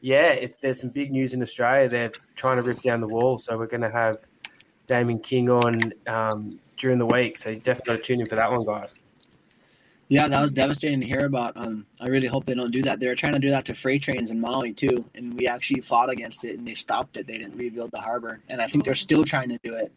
yeah, 0.00 0.28
it's 0.28 0.56
there's 0.56 0.80
some 0.80 0.90
big 0.90 1.10
news 1.10 1.34
in 1.34 1.42
Australia. 1.42 1.88
They're 1.88 2.12
trying 2.36 2.58
to 2.58 2.62
rip 2.62 2.80
down 2.80 3.00
the 3.00 3.08
wall, 3.08 3.38
so 3.38 3.58
we're 3.58 3.66
going 3.66 3.80
to 3.80 3.90
have 3.90 4.18
Damien 4.86 5.18
King 5.18 5.50
on 5.50 5.92
um, 6.06 6.60
during 6.76 6.98
the 6.98 7.06
week. 7.06 7.36
So 7.36 7.54
definitely 7.54 8.02
tune 8.02 8.20
in 8.20 8.26
for 8.26 8.36
that 8.36 8.50
one, 8.50 8.64
guys. 8.64 8.94
Yeah, 10.08 10.28
that 10.28 10.40
was 10.40 10.52
devastating 10.52 11.00
to 11.00 11.06
hear 11.06 11.26
about. 11.26 11.56
Um, 11.56 11.84
I 12.00 12.06
really 12.06 12.28
hope 12.28 12.44
they 12.44 12.54
don't 12.54 12.70
do 12.70 12.80
that. 12.82 13.00
They 13.00 13.08
were 13.08 13.16
trying 13.16 13.32
to 13.32 13.40
do 13.40 13.50
that 13.50 13.64
to 13.64 13.74
freight 13.74 14.02
trains 14.02 14.30
in 14.30 14.40
Maui 14.40 14.72
too, 14.72 15.04
and 15.16 15.34
we 15.34 15.48
actually 15.48 15.80
fought 15.80 16.10
against 16.10 16.44
it, 16.44 16.56
and 16.56 16.66
they 16.66 16.74
stopped 16.74 17.16
it. 17.16 17.26
They 17.26 17.38
didn't 17.38 17.56
rebuild 17.56 17.90
the 17.90 18.00
harbor, 18.00 18.40
and 18.48 18.62
I 18.62 18.68
think 18.68 18.84
they're 18.84 18.94
still 18.94 19.24
trying 19.24 19.48
to 19.48 19.58
do 19.64 19.74
it. 19.74 19.90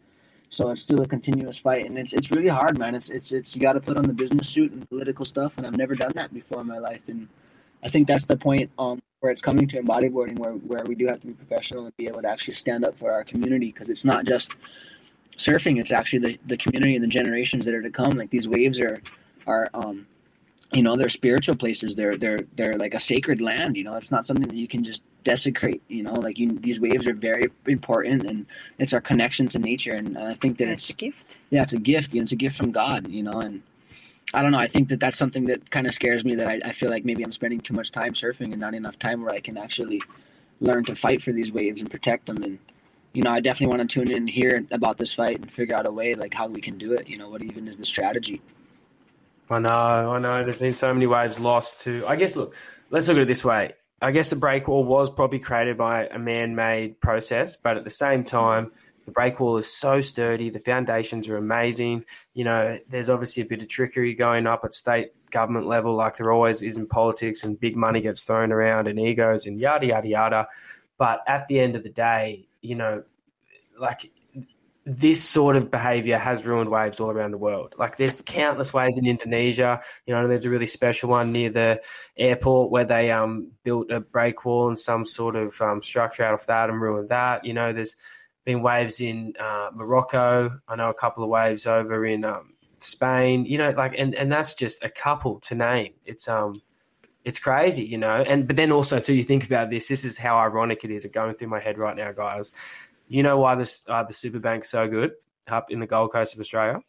So 0.48 0.70
it's 0.70 0.82
still 0.82 1.00
a 1.00 1.06
continuous 1.06 1.58
fight, 1.58 1.86
and 1.86 1.96
it's 1.96 2.12
it's 2.12 2.32
really 2.32 2.48
hard, 2.48 2.76
man. 2.76 2.96
It's 2.96 3.08
it's 3.08 3.30
it's 3.30 3.54
you 3.54 3.62
got 3.62 3.74
to 3.74 3.80
put 3.80 3.96
on 3.96 4.02
the 4.02 4.12
business 4.12 4.48
suit 4.48 4.72
and 4.72 4.88
political 4.88 5.24
stuff, 5.24 5.52
and 5.56 5.64
I've 5.64 5.76
never 5.76 5.94
done 5.94 6.10
that 6.16 6.34
before 6.34 6.60
in 6.60 6.66
my 6.66 6.78
life, 6.78 7.02
and 7.06 7.28
I 7.84 7.88
think 7.88 8.08
that's 8.08 8.26
the 8.26 8.36
point 8.36 8.68
um, 8.80 9.00
where 9.20 9.30
it's 9.30 9.40
coming 9.40 9.68
to 9.68 9.78
in 9.78 9.86
bodyboarding, 9.86 10.40
where 10.40 10.54
where 10.54 10.82
we 10.86 10.96
do 10.96 11.06
have 11.06 11.20
to 11.20 11.28
be 11.28 11.34
professional 11.34 11.84
and 11.84 11.96
be 11.96 12.08
able 12.08 12.22
to 12.22 12.28
actually 12.28 12.54
stand 12.54 12.84
up 12.84 12.98
for 12.98 13.12
our 13.12 13.22
community, 13.22 13.66
because 13.66 13.88
it's 13.88 14.04
not 14.04 14.24
just 14.24 14.56
surfing; 15.40 15.78
it's 15.78 15.92
actually 15.92 16.20
the 16.20 16.38
the 16.46 16.56
community 16.56 16.94
and 16.94 17.02
the 17.02 17.08
generations 17.08 17.64
that 17.64 17.74
are 17.74 17.82
to 17.82 17.90
come. 17.90 18.12
Like 18.12 18.30
these 18.30 18.48
waves 18.48 18.80
are 18.80 19.00
are 19.46 19.68
um, 19.74 20.06
you 20.72 20.82
know 20.82 20.96
they're 20.96 21.08
spiritual 21.08 21.56
places 21.56 21.94
they're 21.94 22.16
they're 22.16 22.40
they're 22.56 22.74
like 22.74 22.94
a 22.94 23.00
sacred 23.00 23.40
land 23.40 23.76
you 23.76 23.82
know 23.82 23.94
it's 23.94 24.12
not 24.12 24.24
something 24.24 24.46
that 24.46 24.56
you 24.56 24.68
can 24.68 24.84
just 24.84 25.02
desecrate 25.24 25.82
you 25.88 26.02
know 26.02 26.12
like 26.12 26.38
you, 26.38 26.50
these 26.60 26.80
waves 26.80 27.06
are 27.06 27.12
very 27.12 27.50
important 27.66 28.24
and 28.24 28.46
it's 28.78 28.92
our 28.92 29.00
connection 29.00 29.48
to 29.48 29.58
nature 29.58 29.92
and, 29.92 30.16
and 30.16 30.28
i 30.28 30.34
think 30.34 30.58
that 30.58 30.68
it's, 30.68 30.84
it's, 30.84 30.90
a 30.90 30.92
gift 30.92 31.38
yeah 31.50 31.62
it's 31.62 31.72
a 31.72 31.78
gift 31.78 32.14
you 32.14 32.20
know, 32.20 32.22
it's 32.22 32.32
a 32.32 32.36
gift 32.36 32.56
from 32.56 32.70
god 32.70 33.08
you 33.08 33.22
know 33.22 33.32
and 33.32 33.62
I 34.32 34.42
don't 34.42 34.52
know. 34.52 34.58
I 34.58 34.68
think 34.68 34.88
that 34.90 35.00
that's 35.00 35.18
something 35.18 35.46
that 35.46 35.70
kind 35.70 35.86
of 35.86 35.94
scares 35.94 36.24
me. 36.24 36.36
That 36.36 36.46
I, 36.46 36.60
I 36.64 36.72
feel 36.72 36.88
like 36.88 37.04
maybe 37.04 37.24
I'm 37.24 37.32
spending 37.32 37.60
too 37.60 37.74
much 37.74 37.90
time 37.90 38.12
surfing 38.12 38.52
and 38.52 38.58
not 38.60 38.74
enough 38.74 38.98
time 38.98 39.22
where 39.22 39.34
I 39.34 39.40
can 39.40 39.58
actually 39.58 40.00
learn 40.60 40.84
to 40.84 40.94
fight 40.94 41.20
for 41.20 41.32
these 41.32 41.50
waves 41.50 41.80
and 41.80 41.90
protect 41.90 42.26
them. 42.26 42.42
And 42.42 42.58
you 43.12 43.22
know, 43.22 43.30
I 43.30 43.40
definitely 43.40 43.76
want 43.76 43.88
to 43.88 43.94
tune 44.00 44.10
in 44.10 44.18
and 44.18 44.30
hear 44.30 44.64
about 44.70 44.98
this 44.98 45.12
fight 45.12 45.40
and 45.40 45.50
figure 45.50 45.76
out 45.76 45.86
a 45.86 45.90
way 45.90 46.14
like 46.14 46.34
how 46.34 46.46
we 46.46 46.60
can 46.60 46.78
do 46.78 46.92
it. 46.92 47.08
You 47.08 47.16
know, 47.16 47.28
what 47.28 47.42
even 47.42 47.66
is 47.66 47.76
the 47.76 47.86
strategy? 47.86 48.40
I 49.48 49.58
know, 49.58 49.68
I 49.68 50.18
know. 50.20 50.44
There's 50.44 50.58
been 50.58 50.72
so 50.72 50.92
many 50.94 51.06
waves 51.06 51.40
lost 51.40 51.80
to. 51.82 52.04
I 52.06 52.16
guess. 52.16 52.36
Look, 52.36 52.54
let's 52.90 53.08
look 53.08 53.16
at 53.16 53.24
it 53.24 53.28
this 53.28 53.44
way. 53.44 53.72
I 54.00 54.12
guess 54.12 54.30
the 54.30 54.36
break 54.36 54.68
wall 54.68 54.84
was 54.84 55.10
probably 55.10 55.40
created 55.40 55.76
by 55.76 56.06
a 56.06 56.18
man-made 56.18 57.00
process, 57.00 57.56
but 57.56 57.76
at 57.76 57.84
the 57.84 57.90
same 57.90 58.24
time, 58.24 58.72
the 59.04 59.10
break 59.10 59.40
wall 59.40 59.58
is 59.58 59.66
so 59.66 60.00
sturdy. 60.00 60.48
The 60.48 60.60
foundations 60.60 61.28
are 61.28 61.36
amazing. 61.36 62.04
You 62.32 62.44
know, 62.44 62.78
there's 62.88 63.10
obviously 63.10 63.42
a 63.42 63.46
bit 63.46 63.60
of 63.60 63.68
trickery 63.68 64.14
going 64.14 64.46
up 64.46 64.64
at 64.64 64.72
state 64.72 65.12
government 65.30 65.66
level, 65.66 65.96
like 65.96 66.16
there 66.16 66.32
always 66.32 66.62
is 66.62 66.76
in 66.76 66.86
politics, 66.86 67.42
and 67.42 67.58
big 67.58 67.76
money 67.76 68.00
gets 68.00 68.24
thrown 68.24 68.52
around 68.52 68.86
and 68.86 68.98
egos 68.98 69.46
and 69.46 69.58
yada 69.58 69.86
yada 69.86 70.08
yada. 70.08 70.48
But 70.96 71.22
at 71.26 71.48
the 71.48 71.58
end 71.60 71.76
of 71.76 71.82
the 71.82 71.90
day, 71.90 72.46
you 72.60 72.74
know, 72.74 73.02
like 73.78 74.10
this 74.86 75.22
sort 75.22 75.56
of 75.56 75.70
behavior 75.70 76.16
has 76.16 76.44
ruined 76.44 76.70
waves 76.70 77.00
all 77.00 77.10
around 77.10 77.32
the 77.32 77.38
world. 77.38 77.74
Like 77.78 77.96
there's 77.96 78.14
countless 78.24 78.72
waves 78.72 78.98
in 78.98 79.06
Indonesia. 79.06 79.82
You 80.06 80.14
know, 80.14 80.26
there's 80.26 80.46
a 80.46 80.50
really 80.50 80.66
special 80.66 81.10
one 81.10 81.32
near 81.32 81.50
the 81.50 81.82
airport 82.16 82.70
where 82.70 82.84
they 82.84 83.10
um, 83.10 83.52
built 83.62 83.90
a 83.90 84.00
break 84.00 84.44
wall 84.44 84.68
and 84.68 84.78
some 84.78 85.04
sort 85.04 85.36
of 85.36 85.60
um, 85.60 85.82
structure 85.82 86.24
out 86.24 86.34
of 86.34 86.46
that 86.46 86.70
and 86.70 86.80
ruined 86.80 87.08
that. 87.10 87.44
You 87.44 87.52
know, 87.52 87.72
there's 87.72 87.96
been 88.44 88.62
waves 88.62 89.00
in 89.00 89.34
uh, 89.38 89.70
Morocco. 89.74 90.58
I 90.66 90.76
know 90.76 90.90
a 90.90 90.94
couple 90.94 91.22
of 91.22 91.30
waves 91.30 91.66
over 91.66 92.06
in 92.06 92.24
um, 92.24 92.54
Spain. 92.78 93.44
You 93.44 93.58
know, 93.58 93.70
like 93.70 93.94
and 93.98 94.14
and 94.14 94.32
that's 94.32 94.54
just 94.54 94.82
a 94.82 94.90
couple 94.90 95.40
to 95.40 95.54
name. 95.54 95.92
It's 96.06 96.26
um 96.26 96.60
it's 97.30 97.38
crazy, 97.38 97.84
you 97.84 97.96
know. 97.96 98.24
And 98.26 98.46
but 98.46 98.56
then 98.56 98.72
also 98.72 98.98
too, 98.98 99.14
you 99.14 99.22
think 99.22 99.46
about 99.46 99.70
this. 99.70 99.86
This 99.86 100.04
is 100.04 100.18
how 100.18 100.36
ironic 100.36 100.84
it 100.84 100.90
is. 100.90 101.06
going 101.06 101.34
through 101.36 101.48
my 101.48 101.60
head 101.60 101.78
right 101.78 101.96
now, 101.96 102.10
guys. 102.10 102.50
You 103.08 103.22
know 103.22 103.38
why 103.38 103.54
this 103.54 103.82
uh, 103.88 104.02
the 104.02 104.12
Super 104.12 104.40
Bank's 104.40 104.68
so 104.68 104.88
good 104.88 105.12
up 105.46 105.70
in 105.70 105.78
the 105.78 105.86
Gold 105.86 106.12
Coast 106.12 106.34
of 106.34 106.40
Australia? 106.40 106.80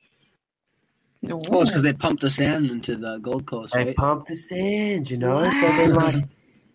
Well, 1.21 1.61
it's 1.61 1.69
because 1.69 1.83
they 1.83 1.93
pump 1.93 2.19
the 2.19 2.31
sand 2.31 2.71
into 2.71 2.95
the 2.95 3.19
Gold 3.19 3.45
Coast. 3.45 3.73
They 3.73 3.85
right? 3.85 3.95
pump 3.95 4.25
the 4.25 4.35
sand, 4.35 5.11
you 5.11 5.17
know. 5.17 5.47
So 5.51 5.67
they're 5.77 5.93
like, 5.93 6.23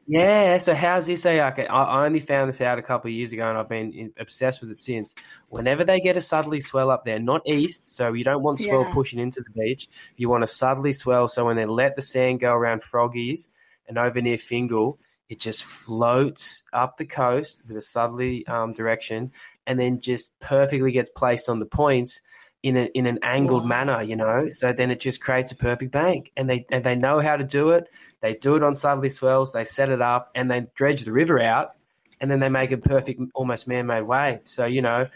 yeah. 0.07 0.59
So 0.59 0.73
how's 0.73 1.07
this, 1.07 1.25
Ayaka? 1.25 1.67
I, 1.69 1.83
I 1.83 2.07
only 2.07 2.21
found 2.21 2.49
this 2.49 2.61
out 2.61 2.79
a 2.79 2.83
couple 2.83 3.09
of 3.09 3.15
years 3.15 3.33
ago, 3.33 3.49
and 3.49 3.59
I've 3.59 3.69
been 3.69 4.13
obsessed 4.17 4.61
with 4.61 4.71
it 4.71 4.79
since. 4.79 5.17
Whenever 5.49 5.83
they 5.83 5.99
get 5.99 6.17
a 6.17 6.21
southerly 6.21 6.61
swell 6.61 6.91
up 6.93 7.05
there, 7.05 7.19
not 7.19 7.43
east, 7.45 7.93
so 7.97 8.13
you 8.13 8.23
don't 8.23 8.45
want 8.45 8.61
swell 8.61 8.83
Yeah. 8.83 8.95
pushing 8.95 9.19
into 9.19 9.41
the 9.41 9.51
beach. 9.51 9.89
You 10.17 10.29
want 10.29 10.45
a 10.45 10.47
southerly 10.47 10.93
swell, 10.93 11.27
so 11.27 11.45
when 11.47 11.57
they 11.57 11.67
let 11.67 11.97
the 11.97 12.03
sand 12.03 12.39
go 12.39 12.55
around 12.55 12.83
Froggies 12.83 13.49
and 13.89 13.99
over 13.99 14.21
near 14.21 14.39
Fingal, 14.39 14.99
it 15.29 15.41
just 15.41 15.65
floats 15.65 16.63
up 16.73 16.97
the 16.97 17.07
coast 17.07 17.63
with 17.67 17.77
a 17.77 17.81
southerly 17.81 18.47
um, 18.47 18.73
direction, 18.73 19.33
and 19.67 19.79
then 19.79 20.01
just 20.01 20.39
perfectly 20.41 20.93
gets 20.93 21.11
placed 21.11 21.49
on 21.49 21.59
the 21.59 21.67
points 21.67 22.21
in 22.63 22.77
a, 22.77 22.85
in 22.95 23.07
an 23.07 23.19
angled 23.23 23.63
Wow. 23.63 23.69
manner, 23.69 24.03
you 24.03 24.17
know. 24.17 24.49
So 24.49 24.73
then 24.73 24.91
it 24.91 25.01
just 25.01 25.21
creates 25.21 25.53
a 25.53 25.57
perfect 25.57 25.93
bank, 25.93 26.33
and 26.37 26.49
they 26.49 26.67
and 26.71 26.85
they 26.85 26.95
know 26.97 27.21
how 27.21 27.37
to 27.37 27.45
do 27.45 27.71
it. 27.71 27.89
They 28.21 28.35
do 28.35 28.57
it 28.57 28.63
on 28.63 28.75
southerly 28.75 29.09
swells. 29.09 29.53
They 29.53 29.65
set 29.65 29.89
it 29.89 30.01
up, 30.01 30.31
and 30.35 30.51
they 30.51 30.65
dredge 30.75 31.03
the 31.05 31.13
river 31.13 31.41
out, 31.41 31.73
and 32.21 32.31
then 32.31 32.41
they 32.41 32.49
make 32.49 32.73
a 32.73 32.79
perfect, 32.79 33.21
almost 33.35 33.69
man-made 33.69 34.03
wave. 34.03 34.41
So 34.45 34.65
you 34.67 34.83
know, 34.83 35.07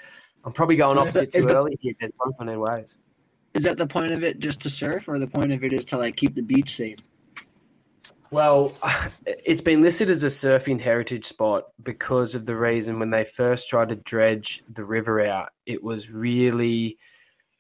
I'm 0.45 0.53
probably 0.53 0.77
going 0.77 0.99
off 0.99 1.11
a 1.11 1.21
bit 1.21 1.33
too 1.33 1.43
the- 1.43 1.57
early 1.57 1.79
here. 1.81 1.95
There's 1.99 2.13
one 2.17 2.33
on 2.39 2.47
their 2.47 2.61
waves. 2.61 2.97
Is 3.55 3.65
that 3.65 3.77
the 3.77 3.87
point 3.87 4.13
of 4.13 4.23
it, 4.23 4.39
just 4.39 4.61
to 4.63 4.71
surf, 4.71 5.09
or 5.09 5.19
the 5.19 5.27
point 5.27 5.53
of 5.53 5.65
it 5.65 5.73
is 5.73 5.85
to 5.87 5.99
like 5.99 6.17
keep 6.17 6.35
the 6.35 6.43
beach 6.43 6.77
safe? 6.77 6.99
Well, 8.31 8.73
it's 9.27 9.61
been 9.61 9.83
listed 9.83 10.11
as 10.11 10.23
a 10.23 10.29
surfing 10.29 10.81
heritage 10.81 11.27
spot 11.27 11.69
because 11.83 12.35
of 12.35 12.47
the 12.47 12.57
reason 12.57 12.99
when 12.99 13.11
they 13.11 13.25
first 13.25 13.69
tried 13.69 13.89
to 13.89 13.97
dredge 13.97 14.63
the 14.73 14.85
river 14.85 15.21
out, 15.21 15.51
it 15.67 15.83
was 15.83 16.11
really 16.11 16.99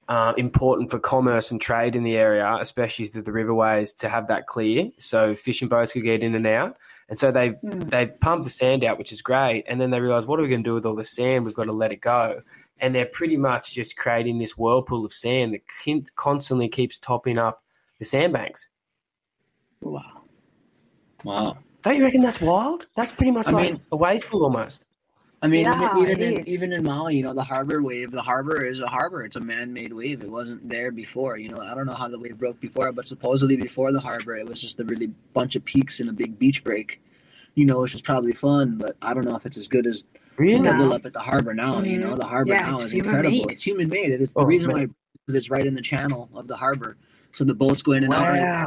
uh, 0.08 0.34
important 0.36 0.90
for 0.90 0.98
commerce 0.98 1.50
and 1.50 1.60
trade 1.60 1.94
in 1.96 2.02
the 2.02 2.16
area, 2.16 2.56
especially 2.60 3.06
through 3.06 3.22
the 3.22 3.32
riverways, 3.32 3.96
to 3.98 4.08
have 4.08 4.28
that 4.28 4.46
clear 4.46 4.90
so 4.98 5.34
fishing 5.36 5.68
boats 5.68 5.92
could 5.92 6.04
get 6.04 6.22
in 6.22 6.34
and 6.34 6.46
out. 6.46 6.76
And 7.08 7.18
so 7.18 7.32
they've 7.32 7.58
Hmm. 7.58 7.80
they've 7.80 8.20
pumped 8.20 8.44
the 8.44 8.50
sand 8.50 8.84
out, 8.84 8.98
which 8.98 9.12
is 9.12 9.22
great. 9.22 9.64
And 9.66 9.80
then 9.80 9.90
they 9.90 10.00
realized, 10.00 10.28
what 10.28 10.38
are 10.38 10.42
we 10.42 10.48
going 10.48 10.62
to 10.62 10.70
do 10.70 10.74
with 10.74 10.86
all 10.86 10.94
the 10.94 11.04
sand? 11.04 11.44
We've 11.44 11.54
got 11.54 11.64
to 11.64 11.72
let 11.72 11.92
it 11.92 12.00
go. 12.00 12.42
And 12.78 12.94
they're 12.94 13.06
pretty 13.06 13.36
much 13.36 13.74
just 13.74 13.96
creating 13.96 14.38
this 14.38 14.56
whirlpool 14.56 15.04
of 15.04 15.12
sand 15.12 15.52
that 15.52 15.62
constantly 16.16 16.68
keeps 16.68 16.98
topping 16.98 17.36
up 17.36 17.62
the 17.98 18.04
sandbanks. 18.04 18.68
Wow. 19.80 20.19
Wow. 21.24 21.58
Don't 21.82 21.96
you 21.96 22.04
reckon 22.04 22.20
that's 22.20 22.40
wild? 22.40 22.86
That's 22.96 23.12
pretty 23.12 23.30
much 23.32 23.48
I 23.48 23.52
like 23.52 23.72
mean- 23.72 23.80
a 23.92 23.96
wave 23.96 24.26
pool 24.26 24.44
almost. 24.44 24.84
I 25.42 25.46
mean, 25.48 25.64
Yeah, 25.64 25.96
even 25.98 26.10
even 26.10 26.22
in, 26.22 26.40
is. 26.40 26.48
even 26.48 26.72
in 26.74 26.82
Maui, 26.84 27.16
you 27.16 27.22
know, 27.22 27.32
the 27.32 27.42
harbor 27.42 27.80
wave. 27.82 28.10
The 28.10 28.20
harbor 28.20 28.62
is 28.62 28.80
a 28.80 28.86
harbor. 28.86 29.24
It's 29.24 29.36
a 29.36 29.40
man-made 29.40 29.90
wave. 29.90 30.22
It 30.22 30.30
wasn't 30.30 30.68
there 30.68 30.90
before. 30.90 31.38
You 31.38 31.48
know, 31.48 31.60
I 31.62 31.74
don't 31.74 31.86
know 31.86 31.94
how 31.94 32.08
the 32.08 32.18
wave 32.18 32.36
broke 32.36 32.60
before, 32.60 32.92
but 32.92 33.06
supposedly 33.06 33.56
before 33.56 33.90
the 33.90 34.00
harbor, 34.00 34.36
it 34.36 34.46
was 34.46 34.60
just 34.60 34.78
a 34.80 34.84
really 34.84 35.06
bunch 35.32 35.56
of 35.56 35.64
peaks 35.64 36.00
and 36.00 36.10
a 36.10 36.12
big 36.12 36.38
beach 36.38 36.62
break. 36.62 37.00
You 37.54 37.64
know, 37.64 37.80
which 37.80 37.94
was 37.94 38.02
probably 38.02 38.34
fun, 38.34 38.76
but 38.76 38.96
I 39.00 39.14
don't 39.14 39.24
know 39.24 39.34
if 39.34 39.46
it's 39.46 39.56
as 39.56 39.66
good 39.66 39.86
as 39.86 40.04
Really? 40.36 40.60
the 40.60 40.70
up 40.94 41.06
at 41.06 41.14
the 41.14 41.20
harbor 41.20 41.54
now. 41.54 41.80
You 41.80 41.98
mm-hmm. 41.98 42.10
know, 42.10 42.16
the 42.16 42.26
harbor 42.26 42.52
Yeah, 42.52 42.66
now 42.66 42.74
it's 42.74 42.82
is 42.82 42.92
human 42.92 43.06
incredible. 43.14 43.38
made. 43.38 43.50
It's 43.50 43.62
human 43.62 43.88
made. 43.88 44.10
It's 44.12 44.34
the 44.34 44.40
Oh, 44.40 44.44
reason 44.44 44.68
man. 44.68 44.76
why 44.76 44.86
because 45.26 45.34
it's 45.36 45.48
right 45.50 45.64
in 45.64 45.74
the 45.74 45.82
channel 45.82 46.28
of 46.34 46.48
the 46.48 46.56
harbor, 46.56 46.98
so 47.32 47.44
the 47.44 47.54
boats 47.54 47.80
go 47.80 47.92
in 47.92 48.04
and 48.04 48.12
out. 48.12 48.28
right 48.28 48.40
Wow. 48.42 48.66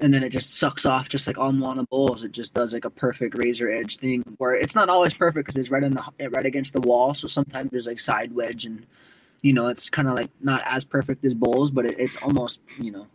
And 0.00 0.12
then 0.12 0.22
it 0.22 0.30
just 0.30 0.58
sucks 0.58 0.84
off 0.86 1.08
just 1.08 1.26
like 1.26 1.38
on 1.38 1.58
Moana 1.58 1.84
Bowls. 1.84 2.24
It 2.24 2.32
just 2.32 2.52
does 2.54 2.72
like 2.72 2.84
a 2.84 2.90
perfect 2.90 3.36
razor 3.38 3.70
edge 3.70 3.98
thing 3.98 4.22
where 4.38 4.54
it's 4.54 4.74
not 4.74 4.88
always 4.88 5.14
perfect 5.14 5.46
because 5.46 5.56
it's 5.56 5.70
right 5.70 5.84
on 5.84 5.92
the 5.92 6.28
right 6.30 6.46
against 6.46 6.72
the 6.72 6.80
wall. 6.80 7.14
So 7.14 7.28
sometimes 7.28 7.70
there's 7.70 7.86
like 7.86 8.00
side 8.00 8.34
wedge 8.34 8.64
and 8.64 8.86
you 9.42 9.52
know 9.52 9.68
it's 9.68 9.88
kind 9.90 10.08
of 10.08 10.14
like 10.14 10.30
not 10.40 10.62
as 10.66 10.84
perfect 10.84 11.24
as 11.24 11.34
bowls, 11.34 11.70
but 11.70 11.86
it, 11.86 11.96
it's 11.98 12.16
almost 12.16 12.60
you 12.78 12.90
know. 12.90 13.06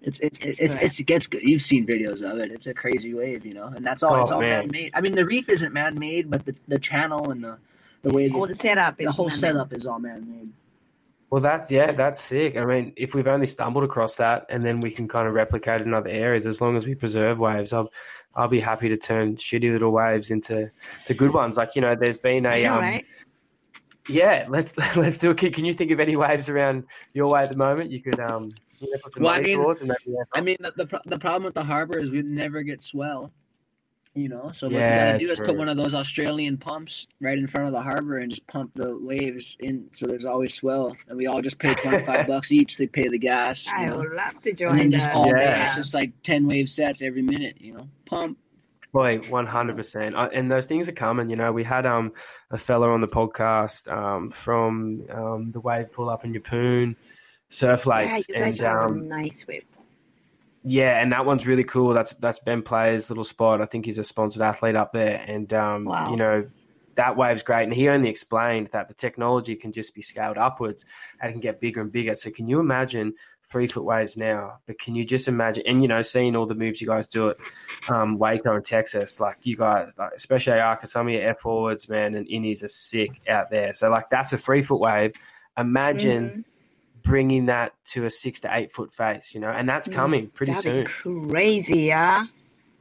It's 0.00 0.20
it's 0.20 0.38
it's, 0.38 0.60
It's 0.60 0.74
it's, 0.76 0.96
good. 0.96 1.00
it 1.00 1.06
gets 1.06 1.26
good. 1.26 1.42
You've 1.42 1.60
seen 1.62 1.84
videos 1.86 2.22
of 2.22 2.38
it. 2.38 2.52
It's 2.52 2.66
a 2.66 2.72
crazy 2.74 3.14
wave, 3.14 3.44
you 3.44 3.52
know, 3.54 3.66
and 3.66 3.84
that's 3.84 4.04
all. 4.04 4.14
Oh, 4.14 4.22
it's 4.22 4.30
Oh, 4.30 4.36
all 4.36 4.40
man. 4.40 4.60
man 4.60 4.68
made. 4.70 4.90
I 4.94 5.00
mean, 5.00 5.12
the 5.12 5.24
reef 5.24 5.48
isn't 5.48 5.72
man 5.72 5.98
made, 5.98 6.30
but 6.30 6.46
the, 6.46 6.54
the 6.68 6.78
channel 6.78 7.30
and 7.32 7.42
the 7.42 7.58
the 8.02 8.10
way 8.10 8.30
All 8.30 8.42
the, 8.42 8.48
the 8.48 8.54
setup 8.54 9.00
is 9.00 9.06
the 9.06 9.12
whole 9.12 9.26
man-made. 9.26 9.40
setup 9.40 9.72
is 9.72 9.86
all 9.86 9.98
man 9.98 10.24
made. 10.30 10.48
Well, 11.30 11.42
that's 11.42 11.70
yeah, 11.70 11.92
that's 11.92 12.20
sick. 12.20 12.56
I 12.56 12.64
mean, 12.64 12.92
if 12.96 13.14
we've 13.14 13.26
only 13.26 13.46
stumbled 13.46 13.84
across 13.84 14.16
that, 14.16 14.46
and 14.48 14.64
then 14.64 14.80
we 14.80 14.90
can 14.90 15.06
kind 15.08 15.28
of 15.28 15.34
replicate 15.34 15.82
it 15.82 15.86
in 15.86 15.92
other 15.92 16.08
areas, 16.08 16.46
as 16.46 16.60
long 16.60 16.74
as 16.76 16.86
we 16.86 16.94
preserve 16.94 17.38
waves, 17.38 17.72
I'll 17.72 17.92
I'll 18.34 18.48
be 18.48 18.60
happy 18.60 18.88
to 18.88 18.96
turn 18.96 19.36
shitty 19.36 19.70
little 19.70 19.90
waves 19.90 20.30
into 20.30 20.70
to 21.06 21.14
good 21.14 21.34
ones. 21.34 21.58
Like 21.58 21.74
you 21.74 21.82
know, 21.82 21.94
there's 21.94 22.16
been 22.18 22.46
a 22.46 22.62
know, 22.62 22.74
um, 22.74 22.80
right? 22.80 23.04
yeah. 24.08 24.46
Let's 24.48 24.76
let's 24.96 25.18
do 25.18 25.30
a 25.30 25.34
kick. 25.34 25.54
Can 25.54 25.66
you 25.66 25.74
think 25.74 25.90
of 25.90 26.00
any 26.00 26.16
waves 26.16 26.48
around 26.48 26.84
your 27.12 27.30
way 27.30 27.42
at 27.42 27.52
the 27.52 27.58
moment? 27.58 27.90
You 27.90 28.00
could 28.00 28.20
um 28.20 28.48
you 28.78 28.90
know, 28.90 28.98
put 29.02 29.12
some 29.12 29.24
Well, 29.24 29.34
I 29.34 29.40
mean- 29.42 29.58
towards 29.58 29.82
and 29.82 29.90
maybe 30.06 30.16
I 30.34 30.40
mean, 30.40 30.56
the, 30.60 30.72
the 30.76 31.00
the 31.04 31.18
problem 31.18 31.44
with 31.44 31.54
the 31.54 31.64
harbor 31.64 31.98
is 31.98 32.10
we 32.10 32.22
never 32.22 32.62
get 32.62 32.80
swell. 32.80 33.32
You 34.14 34.28
know, 34.28 34.50
so 34.52 34.66
what 34.66 34.74
Yeah, 34.74 34.90
you 34.90 35.12
gotta 35.12 35.24
do 35.26 35.30
is 35.30 35.36
true. 35.38 35.46
put 35.46 35.56
one 35.56 35.68
of 35.68 35.76
those 35.76 35.94
Australian 35.94 36.56
pumps 36.56 37.06
right 37.20 37.38
in 37.38 37.46
front 37.46 37.68
of 37.68 37.72
the 37.72 37.80
harbor 37.80 38.18
and 38.18 38.30
just 38.30 38.44
pump 38.48 38.72
the 38.74 38.98
waves 38.98 39.56
in, 39.60 39.88
so 39.92 40.06
there's 40.06 40.24
always 40.24 40.54
swell, 40.54 40.96
and 41.08 41.16
we 41.16 41.26
all 41.26 41.40
just 41.40 41.58
pay 41.58 41.72
twenty 41.74 42.04
five 42.04 42.26
bucks 42.28 42.50
each. 42.50 42.76
They 42.78 42.86
pay 42.88 43.06
the 43.08 43.18
gas, 43.18 43.66
you 43.66 43.72
I 43.74 43.86
know? 43.86 43.98
would 43.98 44.12
love 44.12 44.40
to 44.42 44.48
and 44.50 44.58
join 44.58 44.76
then 44.78 44.90
just 44.90 45.06
that. 45.06 45.14
all 45.14 45.30
day. 45.30 45.44
Yeah. 45.44 45.64
It's 45.64 45.76
just 45.76 45.94
like 45.94 46.10
ten 46.22 46.48
wave 46.48 46.68
sets 46.68 47.00
every 47.00 47.22
minute. 47.22 47.60
You 47.60 47.74
know, 47.74 47.88
pump. 48.06 48.38
Boy, 48.92 49.18
one 49.28 49.46
hundred 49.46 49.76
percent, 49.76 50.16
and 50.16 50.50
those 50.50 50.66
things 50.66 50.88
are 50.88 50.92
coming. 50.92 51.28
You 51.30 51.36
know, 51.36 51.52
we 51.52 51.62
had 51.62 51.86
um 51.86 52.12
a 52.50 52.58
fella 52.58 52.88
on 52.90 53.00
the 53.00 53.08
podcast 53.08 53.86
um 53.92 54.30
from 54.30 55.04
um 55.10 55.52
the 55.52 55.60
wave 55.60 55.92
pull 55.92 56.08
up 56.08 56.24
in 56.24 56.32
Yeppoon, 56.32 56.96
surf 57.50 57.84
yeah, 57.86 58.16
you 58.16 58.34
guys 58.34 58.60
and 58.60 58.66
have 58.66 58.90
um 58.90 58.98
a 59.00 59.04
nice 59.04 59.46
whip. 59.46 59.64
Yeah, 60.62 61.00
and 61.00 61.12
that 61.12 61.24
one's 61.26 61.46
really 61.46 61.64
cool. 61.64 61.94
That's 61.94 62.12
that's 62.14 62.38
Ben 62.40 62.62
Player's 62.62 63.10
little 63.10 63.24
spot. 63.24 63.60
I 63.62 63.66
think 63.66 63.84
he's 63.86 63.98
a 63.98 64.04
sponsored 64.04 64.42
athlete 64.42 64.76
up 64.76 64.92
there, 64.92 65.22
and 65.26 65.52
um 65.54 65.84
Wow. 65.84 66.10
you 66.10 66.16
know 66.16 66.46
that 66.96 67.16
wave's 67.16 67.44
great. 67.44 67.62
And 67.62 67.72
he 67.72 67.88
only 67.88 68.08
explained 68.08 68.70
that 68.72 68.88
the 68.88 68.94
technology 68.94 69.54
can 69.54 69.70
just 69.70 69.94
be 69.94 70.02
scaled 70.02 70.36
upwards 70.36 70.84
and 71.20 71.30
it 71.30 71.32
can 71.32 71.40
get 71.40 71.60
bigger 71.60 71.80
and 71.80 71.92
bigger. 71.92 72.12
So 72.16 72.32
can 72.32 72.48
you 72.48 72.58
imagine 72.58 73.14
three 73.44 73.68
foot 73.68 73.84
waves 73.84 74.16
now? 74.16 74.58
But 74.66 74.80
can 74.80 74.96
you 74.96 75.04
just 75.04 75.28
imagine? 75.28 75.62
And 75.64 75.80
you 75.80 75.86
know, 75.86 76.02
seeing 76.02 76.34
all 76.34 76.46
the 76.46 76.56
moves 76.56 76.80
you 76.80 76.88
guys 76.88 77.06
do 77.06 77.30
at 77.30 77.36
um, 77.88 78.18
Waco 78.18 78.56
and 78.56 78.64
Texas, 78.64 79.20
like 79.20 79.36
you 79.44 79.56
guys, 79.56 79.92
like, 79.96 80.10
especially 80.16 80.54
Ayaka, 80.54 80.88
some 80.88 81.06
of 81.06 81.14
your 81.14 81.22
F 81.22 81.38
forwards, 81.38 81.88
man, 81.88 82.16
and 82.16 82.26
innies 82.26 82.64
are 82.64 82.68
sick 82.68 83.12
out 83.28 83.48
there. 83.48 83.72
So 83.74 83.88
like 83.90 84.10
that's 84.10 84.32
a 84.32 84.36
three 84.36 84.62
foot 84.62 84.80
wave. 84.80 85.12
Imagine 85.56 86.30
Mhm. 86.30 86.44
Bringing 87.02 87.46
that 87.46 87.72
to 87.86 88.04
a 88.06 88.10
six 88.10 88.40
to 88.40 88.50
eight 88.56 88.72
foot 88.72 88.92
face, 88.92 89.34
you 89.34 89.40
know, 89.40 89.50
and 89.50 89.68
that's 89.68 89.88
coming 89.88 90.28
pretty 90.28 90.52
That'd 90.52 90.62
soon. 90.64 90.84
be 91.24 91.28
crazy, 91.30 91.80
yeah. 91.82 92.24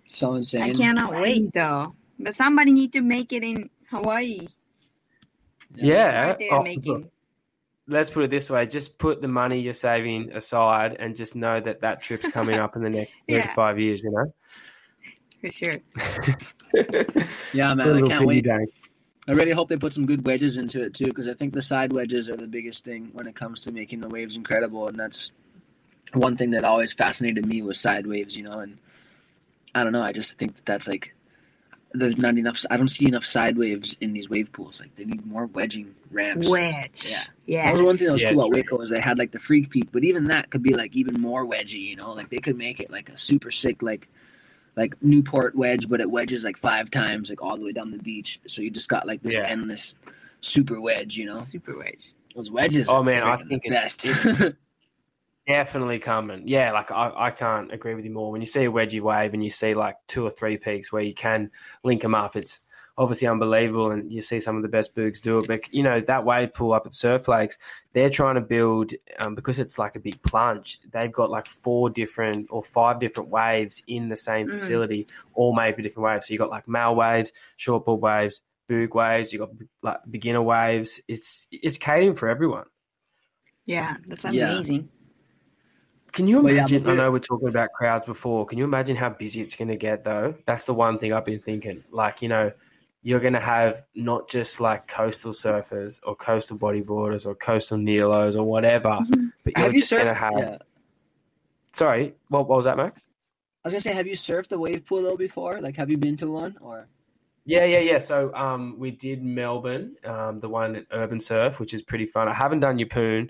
So 0.06 0.36
insane. 0.36 0.62
I 0.64 0.72
cannot 0.74 1.14
wait 1.14 1.52
though. 1.54 1.96
But 2.20 2.34
somebody 2.36 2.72
need 2.72 2.94
to 2.94 3.02
make 3.02 3.32
it 3.34 3.44
in 3.44 3.70
Hawaii. 3.90 4.48
Yeah. 5.76 6.30
Right 6.30 6.40
there 6.40 6.54
Oh, 6.54 6.64
making. 6.64 7.10
let's 7.88 8.10
put 8.10 8.24
it 8.24 8.32
this 8.32 8.50
way: 8.50 8.66
just 8.66 8.98
put 8.98 9.22
the 9.22 9.28
money 9.28 9.60
you're 9.60 9.74
saving 9.74 10.32
aside, 10.32 10.96
and 11.00 11.16
just 11.16 11.36
know 11.36 11.60
that 11.60 11.82
that 11.82 12.02
trip's 12.02 12.28
coming 12.30 12.56
up 12.56 12.76
in 12.76 12.82
the 12.84 12.90
next 12.90 13.16
three 13.28 13.36
to 13.38 13.42
Yeah. 13.42 13.54
five 13.54 13.80
years. 13.80 14.02
You 14.02 14.12
know. 14.12 14.34
For 15.42 15.52
sure. 15.52 15.76
Yeah, 17.54 17.74
man, 17.74 17.82
I 17.88 17.92
little 17.92 18.10
can't 18.10 18.26
wait. 18.26 18.44
bank. 18.46 18.70
I 19.28 19.34
really 19.34 19.52
hope 19.52 19.68
they 19.68 19.76
put 19.76 19.94
some 19.94 20.06
good 20.06 20.26
wedges 20.26 20.58
into 20.58 20.82
it 20.82 20.94
too, 20.94 21.06
because 21.06 21.28
I 21.28 21.34
think 21.34 21.54
the 21.54 21.62
side 21.62 21.92
wedges 21.92 22.30
are 22.30 22.38
the 22.38 22.48
biggest 22.48 22.86
thing 22.86 23.10
when 23.14 23.28
it 23.28 23.36
comes 23.36 23.62
to 23.64 23.72
making 23.72 24.00
the 24.00 24.08
waves 24.08 24.36
incredible, 24.36 24.88
and 24.88 24.98
that's 24.98 25.32
one 26.14 26.38
thing 26.38 26.52
that 26.52 26.64
always 26.64 26.94
fascinated 26.94 27.46
me 27.46 27.62
was 27.62 27.80
side 27.80 28.08
waves, 28.08 28.38
you 28.38 28.44
know. 28.44 28.60
And 28.60 28.78
I 29.76 29.84
don't 29.84 29.92
know, 29.92 30.02
I 30.02 30.14
just 30.14 30.38
think 30.38 30.56
that 30.56 30.66
that's 30.66 30.88
like 30.88 31.14
there's 31.94 32.18
not 32.18 32.38
enough. 32.38 32.64
I 32.70 32.78
don't 32.78 32.88
see 32.88 33.08
enough 33.08 33.26
side 33.26 33.58
waves 33.58 33.96
in 34.02 34.14
these 34.14 34.30
wave 34.30 34.52
pools. 34.52 34.80
Like 34.80 34.96
they 34.96 35.06
need 35.06 35.26
more 35.26 35.46
wedging 35.48 35.96
ramps. 36.12 36.48
Wedge. 36.48 37.08
Yeah. 37.10 37.24
Yeah. 37.46 37.66
That 37.66 37.74
was 37.74 37.82
one 37.82 37.98
thing 37.98 38.08
that 38.08 38.14
was 38.14 38.22
Yeah, 38.22 38.32
cool 38.32 38.46
about. 38.46 38.56
Waco 38.56 38.80
is 38.80 38.90
they 38.90 39.00
had 39.00 39.18
like 39.18 39.32
the 39.32 39.40
freak 39.40 39.70
peak, 39.70 39.90
but 39.92 40.04
even 40.04 40.26
that 40.26 40.50
could 40.50 40.64
be 40.64 40.74
like 40.74 40.96
even 40.96 41.20
more 41.20 41.46
wedgy, 41.46 41.82
you 41.82 41.96
know. 41.96 42.14
Like 42.14 42.30
they 42.30 42.40
could 42.40 42.58
make 42.58 42.80
it 42.80 42.90
like 42.92 43.10
a 43.10 43.18
super 43.18 43.52
sick 43.52 43.82
like 43.82 44.08
like 44.78 44.96
Newport 45.02 45.56
wedge, 45.56 45.90
but 45.90 46.00
it 46.00 46.10
wedges 46.10 46.46
like 46.46 46.56
five 46.56 46.90
times 46.92 47.30
like 47.30 47.42
all 47.42 47.58
the 47.58 47.66
way 47.66 47.74
down 47.74 47.92
the 47.92 47.98
beach. 47.98 48.40
So 48.48 48.62
you 48.62 48.70
just 48.70 48.88
got 48.88 49.06
like 49.06 49.22
this 49.24 49.36
Yeah. 49.36 49.46
endless 49.48 49.96
super 50.42 50.80
wedge, 50.80 51.18
you 51.18 51.26
know. 51.26 51.42
Super 51.42 51.78
wedge. 51.78 52.14
Those 52.36 52.50
wedges. 52.52 52.88
Oh, 52.88 52.98
are 52.98 53.04
man, 53.04 53.24
I 53.24 53.38
think 53.38 53.64
the 53.64 53.74
it's- 53.74 54.06
best. 54.06 54.54
Definitely 55.48 56.00
coming. 56.00 56.44
Yeah, 56.46 56.74
like 56.74 56.92
I, 56.92 57.12
I 57.16 57.32
can't 57.32 57.72
agree 57.72 57.96
with 57.96 58.04
you 58.04 58.12
more. 58.12 58.32
When 58.34 58.42
you 58.42 58.48
see 58.48 58.66
a 58.66 58.72
wedgie 58.72 59.00
wave 59.00 59.34
and 59.34 59.42
you 59.42 59.50
see 59.50 59.74
like 59.74 59.96
two 60.08 60.26
or 60.26 60.30
three 60.30 60.58
peaks 60.58 60.92
where 60.92 61.02
you 61.02 61.14
can 61.14 61.50
link 61.86 62.02
them 62.02 62.14
up, 62.14 62.36
it's 62.36 62.60
obviously 62.98 63.28
unbelievable. 63.28 63.92
And 63.92 64.12
you 64.12 64.22
see 64.22 64.40
some 64.40 64.56
of 64.56 64.62
the 64.64 64.68
best 64.68 64.96
boogs 64.96 65.22
do 65.22 65.40
it. 65.40 65.48
But 65.48 65.74
you 65.74 65.84
know 65.84 66.00
that 66.02 66.26
wave 66.26 66.54
pool 66.54 66.74
up 66.74 66.86
at 66.86 66.94
Surf 66.94 67.28
Lakes, 67.28 67.58
they're 67.94 68.10
trying 68.10 68.36
to 68.36 68.42
build 68.42 68.94
um, 69.20 69.36
because 69.36 69.60
it's 69.60 69.78
like 69.78 69.96
a 69.96 70.00
big 70.00 70.22
plunge. 70.24 70.80
They've 70.92 71.12
got 71.12 71.30
like 71.30 71.48
four 71.48 71.90
different 71.90 72.48
or 72.50 72.64
five 72.64 73.00
different 73.00 73.30
waves 73.30 73.84
in 73.88 74.10
the 74.10 74.16
same 74.16 74.48
Mhm. 74.48 74.52
facility, 74.52 75.08
all 75.34 75.56
made 75.56 75.76
for 75.76 75.82
different 75.82 76.06
waves. 76.06 76.28
So 76.28 76.34
you 76.34 76.38
got 76.38 76.50
like 76.50 76.68
mal 76.68 76.96
waves, 76.96 77.32
short 77.56 77.86
board 77.86 78.02
waves, 78.02 78.42
boog 78.70 78.94
waves. 78.94 79.32
You 79.32 79.40
got 79.40 79.50
like 79.82 80.00
beginner 80.10 80.42
waves. 80.42 81.00
It's 81.08 81.48
it's 81.52 81.78
catering 81.78 82.16
for 82.16 82.28
everyone. 82.30 82.66
Yeah, 83.66 83.98
that's 84.08 84.26
Yeah. 84.26 84.54
amazing. 84.54 84.90
Can 86.14 86.28
you 86.28 86.40
Well, 86.42 86.54
yeah, 86.54 86.62
imagine? 86.62 86.88
I 86.88 86.96
know 86.96 87.12
we're 87.12 87.20
talking 87.20 87.48
about 87.50 87.74
crowds 87.74 88.06
before. 88.06 88.46
Can 88.46 88.58
you 88.58 88.64
imagine 88.64 88.96
how 88.96 89.10
busy 89.10 89.42
it's 89.42 89.56
going 89.56 89.68
to 89.68 89.76
get, 89.76 90.04
though? 90.04 90.34
That's 90.48 90.66
the 90.66 90.74
one 90.74 90.98
thing 90.98 91.14
I've 91.14 91.26
been 91.26 91.40
thinking. 91.40 91.84
Like, 91.92 92.22
you 92.24 92.30
know, 92.30 92.52
you're 93.08 93.22
going 93.22 93.32
to 93.32 93.40
have 93.40 93.86
not 93.96 94.28
just 94.28 94.60
like 94.60 94.86
coastal 94.86 95.32
surfers 95.32 96.02
or 96.04 96.14
coastal 96.14 96.58
bodyboarders 96.58 97.26
or 97.26 97.36
coastal 97.36 97.78
Nilos 97.78 98.36
or 98.36 98.44
whatever, 98.44 99.00
but 99.46 99.54
you're 99.56 99.64
have 99.64 99.74
you 99.74 99.80
just 99.80 99.92
going 99.92 100.08
to 100.08 100.14
have. 100.14 100.34
Yeah. 100.38 100.58
Sorry, 101.72 102.16
what, 102.28 102.50
what 102.50 102.58
was 102.58 102.66
that, 102.66 102.76
Max? 102.76 103.00
I 103.64 103.68
was 103.68 103.74
gonna 103.74 103.82
say, 103.82 103.94
have 103.94 104.08
you 104.08 104.16
surfed 104.16 104.52
a 104.52 104.58
wave 104.58 104.86
pool 104.86 105.04
though 105.04 105.16
before? 105.16 105.62
Like, 105.62 105.78
have 105.78 105.90
you 105.90 105.96
been 105.96 106.18
to 106.18 106.28
one 106.28 106.58
or? 106.60 106.90
Yeah, 107.46 107.64
yeah, 107.64 107.80
yeah. 107.80 108.00
So 108.00 108.34
um, 108.34 108.76
we 108.78 108.92
did 108.92 109.24
Melbourne, 109.24 109.96
um, 110.04 110.42
the 110.42 110.50
one 110.50 110.76
at 110.76 110.86
Urban 110.92 111.22
Surf, 111.22 111.62
which 111.62 111.74
is 111.74 111.82
pretty 111.82 112.08
fun. 112.08 112.28
I 112.28 112.34
haven't 112.34 112.60
done 112.60 112.78
Yeppoon, 112.78 113.30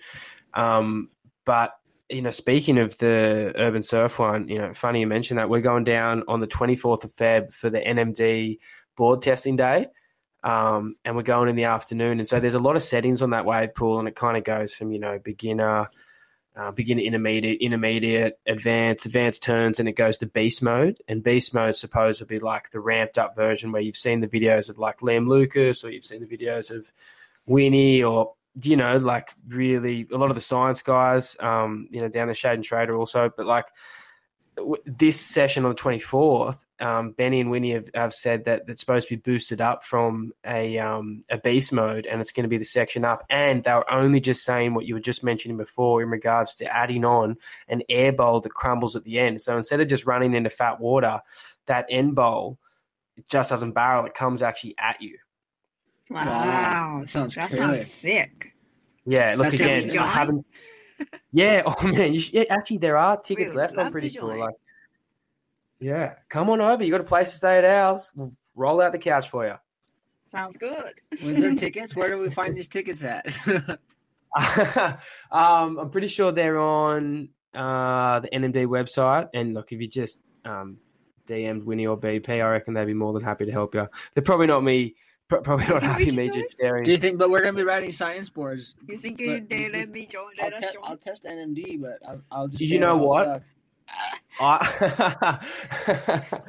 um, 0.56 1.10
but 1.46 1.74
you 2.10 2.22
know, 2.22 2.32
speaking 2.32 2.78
of 2.80 2.98
the 2.98 3.54
Urban 3.56 3.84
Surf 3.84 4.18
one, 4.18 4.48
you 4.48 4.58
know, 4.58 4.74
funny 4.74 5.02
you 5.02 5.08
mentioned 5.08 5.40
that 5.40 5.50
we're 5.50 5.62
going 5.62 5.84
down 5.84 6.24
on 6.28 6.40
the 6.40 6.48
24th 6.48 7.04
of 7.04 7.14
Feb 7.14 7.54
for 7.54 7.70
the 7.70 7.82
NMD 7.82 8.58
board 8.98 9.22
testing 9.22 9.56
day. 9.56 9.88
Um, 10.44 10.96
and 11.06 11.16
we're 11.16 11.24
going 11.24 11.50
in 11.50 11.56
the 11.56 11.66
afternoon. 11.66 12.20
And 12.20 12.28
so 12.28 12.40
there's 12.40 12.54
a 12.54 12.60
lot 12.60 12.76
of 12.76 12.82
settings 12.84 13.22
on 13.22 13.30
that 13.30 13.46
wave 13.46 13.74
pool, 13.74 14.00
and 14.00 14.08
it 14.08 14.16
kind 14.16 14.38
of 14.38 14.44
goes 14.44 14.74
from, 14.74 14.92
you 14.92 15.00
know, 15.00 15.20
beginner, 15.20 15.90
uh, 16.56 16.72
beginner, 16.72 17.02
intermediate, 17.02 17.62
intermediate, 17.62 18.40
advanced, 18.46 19.06
advanced 19.06 19.42
turns, 19.42 19.80
and 19.80 19.88
it 19.88 19.94
goes 19.94 20.18
to 20.18 20.26
beast 20.26 20.62
mode. 20.62 21.02
And 21.08 21.24
beast 21.24 21.54
mode 21.54 21.76
suppose 21.76 22.20
would 22.20 22.30
be 22.30 22.40
like 22.40 22.70
the 22.70 22.80
ramped 22.80 23.18
up 23.18 23.36
version 23.36 23.72
where 23.72 23.82
you've 23.82 23.98
seen 23.98 24.22
the 24.22 24.28
videos 24.28 24.70
of 24.70 24.78
like 24.78 25.00
Liam 25.00 25.28
Lucas 25.28 25.84
or 25.84 25.92
you've 25.92 26.06
seen 26.06 26.22
the 26.22 26.38
videos 26.38 26.72
of 26.72 26.92
Winnie 27.46 28.04
or 28.04 28.34
you 28.64 28.76
know, 28.76 28.98
like 28.98 29.30
really 29.48 30.08
a 30.12 30.18
lot 30.18 30.30
of 30.30 30.36
the 30.36 30.42
science 30.42 30.82
guys, 30.82 31.36
um, 31.40 31.88
you 31.92 32.02
know, 32.02 32.08
down 32.08 32.28
the 32.28 32.34
Shade 32.34 32.54
and 32.54 32.64
Trader 32.64 32.96
also. 32.96 33.32
But 33.36 33.46
like 33.46 33.66
this 34.86 35.20
session 35.20 35.66
on 35.66 35.72
the 35.72 35.76
24th, 35.76 36.66
um, 36.80 37.12
Benny 37.12 37.42
and 37.42 37.50
Winnie 37.50 37.74
have, 37.74 37.90
have 37.94 38.14
said 38.14 38.46
that 38.46 38.64
it's 38.68 38.80
supposed 38.80 39.08
to 39.08 39.16
be 39.16 39.22
boosted 39.22 39.62
up 39.62 39.84
from 39.84 40.32
a 40.46 40.78
um, 40.78 41.22
a 41.30 41.38
beast 41.38 41.74
mode, 41.74 42.06
and 42.06 42.22
it's 42.22 42.32
going 42.32 42.44
to 42.44 42.50
be 42.50 42.58
the 42.58 42.66
section 42.66 43.04
up. 43.06 43.24
And 43.30 43.64
they 43.64 43.74
were 43.74 43.92
only 43.92 44.20
just 44.20 44.44
saying 44.44 44.74
what 44.74 44.86
you 44.86 44.94
were 44.94 45.00
just 45.00 45.24
mentioning 45.24 45.58
before 45.58 46.02
in 46.02 46.10
regards 46.10 46.56
to 46.56 46.76
adding 46.76 47.06
on 47.06 47.38
an 47.68 47.82
air 47.90 48.12
bowl 48.12 48.42
that 48.42 48.54
crumbles 48.54 48.96
at 48.96 49.04
the 49.04 49.20
end. 49.20 49.42
So 49.42 49.58
instead 49.58 49.82
of 49.82 49.88
just 49.88 50.06
running 50.06 50.34
into 50.34 50.50
fat 50.50 50.80
water, 50.80 51.22
that 51.66 51.86
end 51.90 52.16
bowl 52.16 52.60
it 53.18 53.28
just 53.28 53.50
doesn't 53.50 53.72
barrel; 53.72 54.06
it 54.06 54.14
comes 54.14 54.42
actually 54.42 54.76
at 54.78 55.02
you. 55.02 55.18
Wow. 56.10 57.00
that 57.02 57.10
sounds 57.10 57.36
That 57.36 57.50
killer. 57.50 57.76
sounds 57.76 57.92
sick. 57.92 58.54
Yeah, 59.06 59.34
look 59.36 59.46
That's 59.46 59.58
gonna 59.58 59.74
again. 59.74 60.00
I 60.00 60.08
haven't. 60.08 60.48
Yeah, 61.32 61.64
oh 61.66 61.88
man, 61.88 62.14
you 62.14 62.20
should, 62.20 62.36
yeah, 62.36 62.44
actually 62.50 62.78
there 62.78 62.98
are 62.98 63.18
tickets 63.20 63.50
would 63.52 63.58
left. 63.58 63.78
I'm 63.78 63.92
pretty 63.92 64.10
sure. 64.10 64.38
Like, 64.38 64.54
yeah, 65.80 66.14
come 66.30 66.50
on 66.50 66.62
over. 66.62 66.84
You 66.84 66.92
got 66.92 67.02
a 67.02 67.06
place 67.06 67.32
to 67.32 67.38
stay 67.38 67.58
at 67.58 67.66
ours. 67.66 68.12
We'll 68.16 68.34
roll 68.56 68.82
out 68.82 68.92
the 68.92 69.00
couch 69.00 69.30
for 69.30 69.46
you. 69.46 69.56
Sounds 70.26 70.58
good. 70.58 70.94
Was 71.24 71.40
there 71.40 71.56
tickets? 71.56 71.96
Where 71.96 72.10
do 72.10 72.18
we 72.18 72.30
find 72.30 72.56
these 72.56 72.68
tickets 72.68 73.04
at? 73.04 73.28
um, 75.32 75.80
I'm 75.80 75.90
pretty 75.90 76.08
sure 76.08 76.32
they're 76.32 76.60
on 76.60 77.30
uh, 77.54 78.20
the 78.20 78.30
NMD 78.30 78.68
website. 78.68 79.30
And 79.34 79.54
look, 79.54 79.72
if 79.72 79.80
you 79.82 79.88
just 79.88 80.20
um, 80.46 80.78
DM'd 81.28 81.64
Winnie 81.64 81.88
or 81.88 81.98
BP, 81.98 82.30
I 82.30 82.50
reckon 82.50 82.74
they'd 82.74 82.86
be 82.86 82.94
more 82.94 83.14
than 83.14 83.24
happy 83.24 83.46
to 83.46 83.52
help 83.52 83.74
you. 83.76 83.88
They're 84.14 84.24
probably 84.24 84.48
not 84.48 84.64
me. 84.64 84.96
Probably 85.30 85.66
not 85.68 85.84
happy 85.84 86.10
me 86.12 86.30
do 86.30 86.42
just 86.42 86.56
sharing. 86.58 86.86
do 86.86 86.92
you 86.92 86.98
think? 86.98 87.18
But 87.18 87.30
we're 87.30 87.42
gonna 87.42 87.52
be 87.52 87.64
riding 87.64 87.92
science 87.92 88.30
boards. 88.30 88.76
You 88.88 88.96
think 88.96 89.18
But- 89.18 89.50
they 89.50 89.70
let 89.70 89.90
me 89.90 90.06
join? 90.06 90.28
I'll, 90.42 90.52
Let 90.52 90.64
us 90.64 90.72
te- 90.72 90.78
I'll 90.82 90.96
test 90.96 91.26
NMD, 91.26 91.82
but 91.82 92.00
I'll, 92.08 92.22
I'll 92.32 92.48
just. 92.48 92.64
You 92.64 92.80
know 92.80 92.96
what? 92.96 93.26
suck. 93.26 93.44
I, 94.40 95.40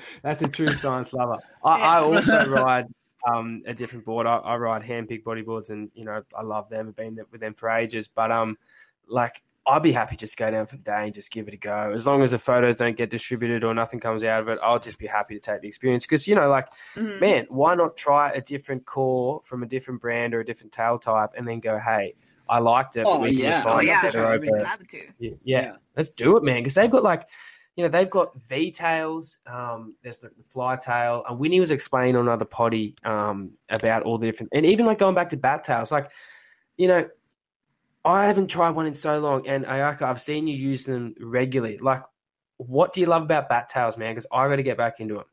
that's 0.22 0.42
a 0.42 0.48
true 0.48 0.74
science 0.74 1.12
lover. 1.12 1.38
I, 1.64 1.74
I 1.74 2.00
also 2.00 2.44
ride 2.44 2.86
um, 3.26 3.62
a 3.66 3.74
different 3.74 4.04
board. 4.04 4.26
I, 4.26 4.36
I 4.36 4.56
ride 4.56 4.82
handpicked 4.82 5.24
bodyboards, 5.24 5.70
and 5.70 5.90
you 5.94 6.04
know 6.04 6.22
I 6.36 6.42
love 6.42 6.68
them. 6.68 6.88
I've 6.88 6.96
been 6.96 7.18
with 7.30 7.40
them 7.40 7.54
for 7.54 7.70
ages. 7.70 8.08
But 8.08 8.30
um, 8.30 8.58
like 9.06 9.42
I'd 9.66 9.82
be 9.82 9.92
happy 9.92 10.16
just 10.16 10.36
to 10.36 10.44
go 10.44 10.50
down 10.50 10.66
for 10.66 10.76
the 10.76 10.82
day 10.82 11.04
and 11.04 11.14
just 11.14 11.30
give 11.30 11.48
it 11.48 11.54
a 11.54 11.58
go. 11.58 11.92
As 11.94 12.06
long 12.06 12.22
as 12.22 12.30
the 12.30 12.38
photos 12.38 12.76
don't 12.76 12.96
get 12.96 13.10
distributed 13.10 13.64
or 13.64 13.74
nothing 13.74 14.00
comes 14.00 14.24
out 14.24 14.40
of 14.42 14.48
it, 14.48 14.58
I'll 14.62 14.78
just 14.78 14.98
be 14.98 15.06
happy 15.06 15.34
to 15.34 15.40
take 15.40 15.60
the 15.60 15.68
experience. 15.68 16.04
Because 16.04 16.26
you 16.26 16.34
know, 16.34 16.48
like 16.48 16.68
Mhm. 16.96 17.20
man, 17.20 17.46
why 17.48 17.74
not 17.74 17.96
try 17.96 18.30
a 18.32 18.40
different 18.40 18.86
core 18.86 19.40
from 19.44 19.62
a 19.62 19.66
different 19.66 20.00
brand 20.00 20.34
or 20.34 20.40
a 20.40 20.44
different 20.44 20.72
tail 20.72 20.98
type, 20.98 21.30
and 21.36 21.46
then 21.48 21.60
go, 21.60 21.78
hey, 21.78 22.14
I 22.48 22.58
liked 22.58 22.96
it. 22.96 23.04
Oh, 23.06 23.14
but 23.14 23.20
we 23.22 23.30
can 23.36 23.44
yeah. 23.44 23.64
Oh 23.66 23.80
yeah, 23.80 24.02
better 24.02 24.22
try 24.22 24.34
over- 24.34 24.66
everything. 24.66 25.00
to. 25.00 25.02
yeah, 25.18 25.34
yeah. 25.44 25.72
let's 25.96 26.10
do 26.10 26.36
it, 26.36 26.42
man. 26.42 26.56
Because 26.56 26.74
they've 26.74 26.90
got 26.90 27.02
like, 27.02 27.26
you 27.76 27.84
know, 27.84 27.88
they've 27.88 28.10
got 28.10 28.40
V 28.42 28.70
tails. 28.70 29.38
Um, 29.46 29.94
there's 30.02 30.18
the, 30.18 30.28
the 30.28 30.44
fly 30.48 30.76
tail, 30.76 31.24
and 31.28 31.38
Winnie 31.38 31.60
was 31.60 31.70
explaining 31.70 32.16
on 32.16 32.22
another 32.22 32.44
potty 32.44 32.96
um, 33.04 33.52
about 33.70 34.02
all 34.02 34.18
the 34.18 34.26
different, 34.26 34.50
and 34.52 34.66
even 34.66 34.86
like 34.86 34.98
going 34.98 35.14
back 35.14 35.30
to 35.30 35.36
bat 35.36 35.64
tails. 35.64 35.92
Like, 35.92 36.10
you 36.76 36.88
know, 36.88 37.08
I 38.04 38.26
haven't 38.26 38.48
tried 38.48 38.70
one 38.70 38.86
in 38.86 38.94
so 38.94 39.18
long, 39.20 39.46
and 39.46 39.64
Ayaka, 39.64 40.02
I've 40.02 40.20
seen 40.20 40.46
you 40.46 40.56
use 40.56 40.84
them 40.84 41.14
regularly. 41.20 41.78
Like, 41.78 42.02
what 42.56 42.92
do 42.92 43.00
you 43.00 43.06
love 43.06 43.22
about 43.22 43.48
bat 43.48 43.68
tails, 43.68 43.96
man? 43.96 44.12
Because 44.12 44.26
I 44.32 44.48
got 44.48 44.56
to 44.56 44.62
get 44.62 44.76
back 44.76 45.00
into 45.00 45.14
them. 45.14 45.24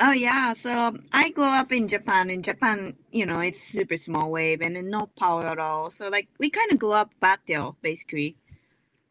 Oh 0.00 0.10
yeah, 0.10 0.54
so 0.54 0.96
I 1.12 1.30
grew 1.30 1.44
up 1.44 1.70
in 1.70 1.86
Japan. 1.86 2.28
In 2.28 2.42
Japan, 2.42 2.94
you 3.12 3.26
know, 3.26 3.40
it's 3.40 3.62
super 3.62 3.96
small 3.96 4.30
wave 4.30 4.60
and 4.60 4.74
then 4.74 4.90
no 4.90 5.08
power 5.16 5.46
at 5.46 5.58
all. 5.60 5.90
So 5.90 6.08
like 6.08 6.28
we 6.38 6.50
kind 6.50 6.72
of 6.72 6.78
grew 6.78 6.92
up 6.92 7.12
battail 7.22 7.76
basically. 7.80 8.36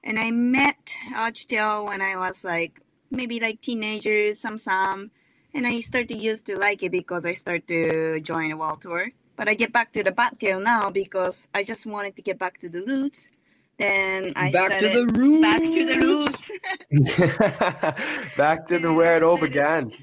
And 0.04 0.20
I 0.20 0.32
met 0.32 0.98
Archtail 1.14 1.88
when 1.88 2.02
I 2.02 2.18
was 2.18 2.44
like 2.44 2.82
maybe 3.10 3.40
like 3.40 3.62
teenagers, 3.62 4.40
some 4.40 4.58
some, 4.58 5.12
and 5.54 5.66
I 5.66 5.80
started 5.80 6.10
to 6.10 6.18
used 6.18 6.46
to 6.48 6.60
like 6.60 6.84
it 6.84 6.92
because 6.92 7.26
I 7.26 7.34
started 7.34 7.68
to 7.70 8.20
join 8.20 8.52
a 8.52 8.58
world 8.58 8.82
tour. 8.82 9.12
But 9.38 9.48
I 9.48 9.54
get 9.54 9.72
back 9.72 9.94
to 9.94 10.04
the 10.04 10.12
battail 10.12 10.62
now 10.62 10.90
because 10.90 11.48
I 11.54 11.64
just 11.64 11.86
wanted 11.86 12.18
to 12.18 12.22
get 12.22 12.38
back 12.38 12.60
to 12.60 12.68
the 12.68 12.82
roots. 12.82 13.32
Then 13.80 14.34
I 14.36 14.52
back 14.52 14.80
to 14.80 14.90
the 14.90 15.06
roots. 15.08 15.42
back 15.42 15.62
to 15.62 15.86
the 15.86 15.98
roots. 16.06 16.52
back 18.38 18.66
to 18.68 18.80
the 18.80 18.92
where 18.92 19.16
it 19.16 19.24
all 19.24 19.38
began. 19.48 19.94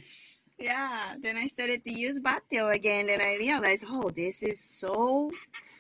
Yeah, 0.61 1.15
then 1.23 1.39
I 1.39 1.47
started 1.47 1.83
to 1.85 1.93
use 1.93 2.21
Battail 2.21 2.75
again, 2.75 3.09
and 3.09 3.23
I 3.23 3.37
realized, 3.37 3.87
oh, 3.89 4.11
this 4.11 4.43
is 4.43 4.61
so 4.61 5.31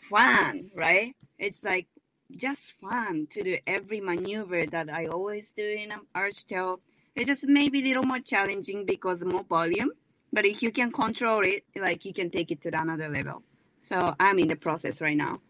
fun, 0.09 0.71
right? 0.75 1.15
It's 1.39 1.63
like 1.63 1.87
just 2.35 2.73
fun 2.81 3.27
to 3.31 3.43
do 3.43 3.59
every 3.67 4.01
maneuver 4.01 4.65
that 4.65 4.91
I 4.91 5.07
always 5.07 5.53
do 5.53 5.63
in 5.63 5.93
an 5.93 6.01
arch 6.15 6.47
tail. 6.47 6.81
It's 7.15 7.27
just 7.27 7.47
maybe 7.47 7.81
a 7.81 7.85
little 7.89 8.05
more 8.05 8.21
challenging 8.21 8.87
because 8.87 9.23
more 9.23 9.45
volume, 9.45 9.91
but 10.33 10.47
if 10.47 10.63
you 10.63 10.73
can 10.73 10.91
control 10.91 11.45
it, 11.45 11.65
like 11.77 12.07
you 12.07 12.15
can 12.15 12.31
take 12.31 12.51
it 12.51 12.63
to 12.63 12.71
another 12.73 13.09
level. 13.09 13.43
So 13.83 14.15
I'm 14.19 14.39
in 14.39 14.49
the 14.49 14.57
process 14.57 15.03
right 15.03 15.17
now. 15.17 15.41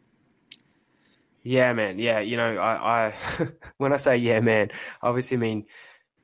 Yeah, 1.45 1.73
man. 1.73 2.01
Yeah, 2.01 2.19
you 2.19 2.37
know, 2.37 2.57
I, 2.57 3.13
I 3.39 3.49
when 3.79 3.93
I 3.93 3.97
say 3.97 4.17
yeah, 4.17 4.41
man, 4.41 4.71
I 5.01 5.09
obviously 5.09 5.37
mean 5.37 5.67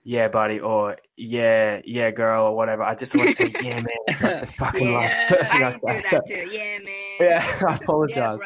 yeah, 0.08 0.28
buddy, 0.28 0.60
or 0.60 0.96
yeah, 1.16 1.80
yeah, 1.84 2.12
girl, 2.12 2.44
or 2.46 2.56
whatever. 2.56 2.84
I 2.84 2.94
just 2.94 3.16
want 3.16 3.30
to 3.30 3.34
say 3.34 3.52
yeah, 3.60 3.80
man. 3.80 3.86
Like 4.22 4.54
fucking 4.56 4.92
Yeah, 4.92 4.98
last 4.98 5.28
person 5.30 5.62
I 5.62 5.66
I 5.66 5.72
do 5.72 5.80
that 5.82 6.22
too. 6.28 6.48
Yeah, 6.48 6.78
man. 6.78 7.16
Yeah, 7.18 7.60
I 7.68 7.74
apologize. 7.74 8.38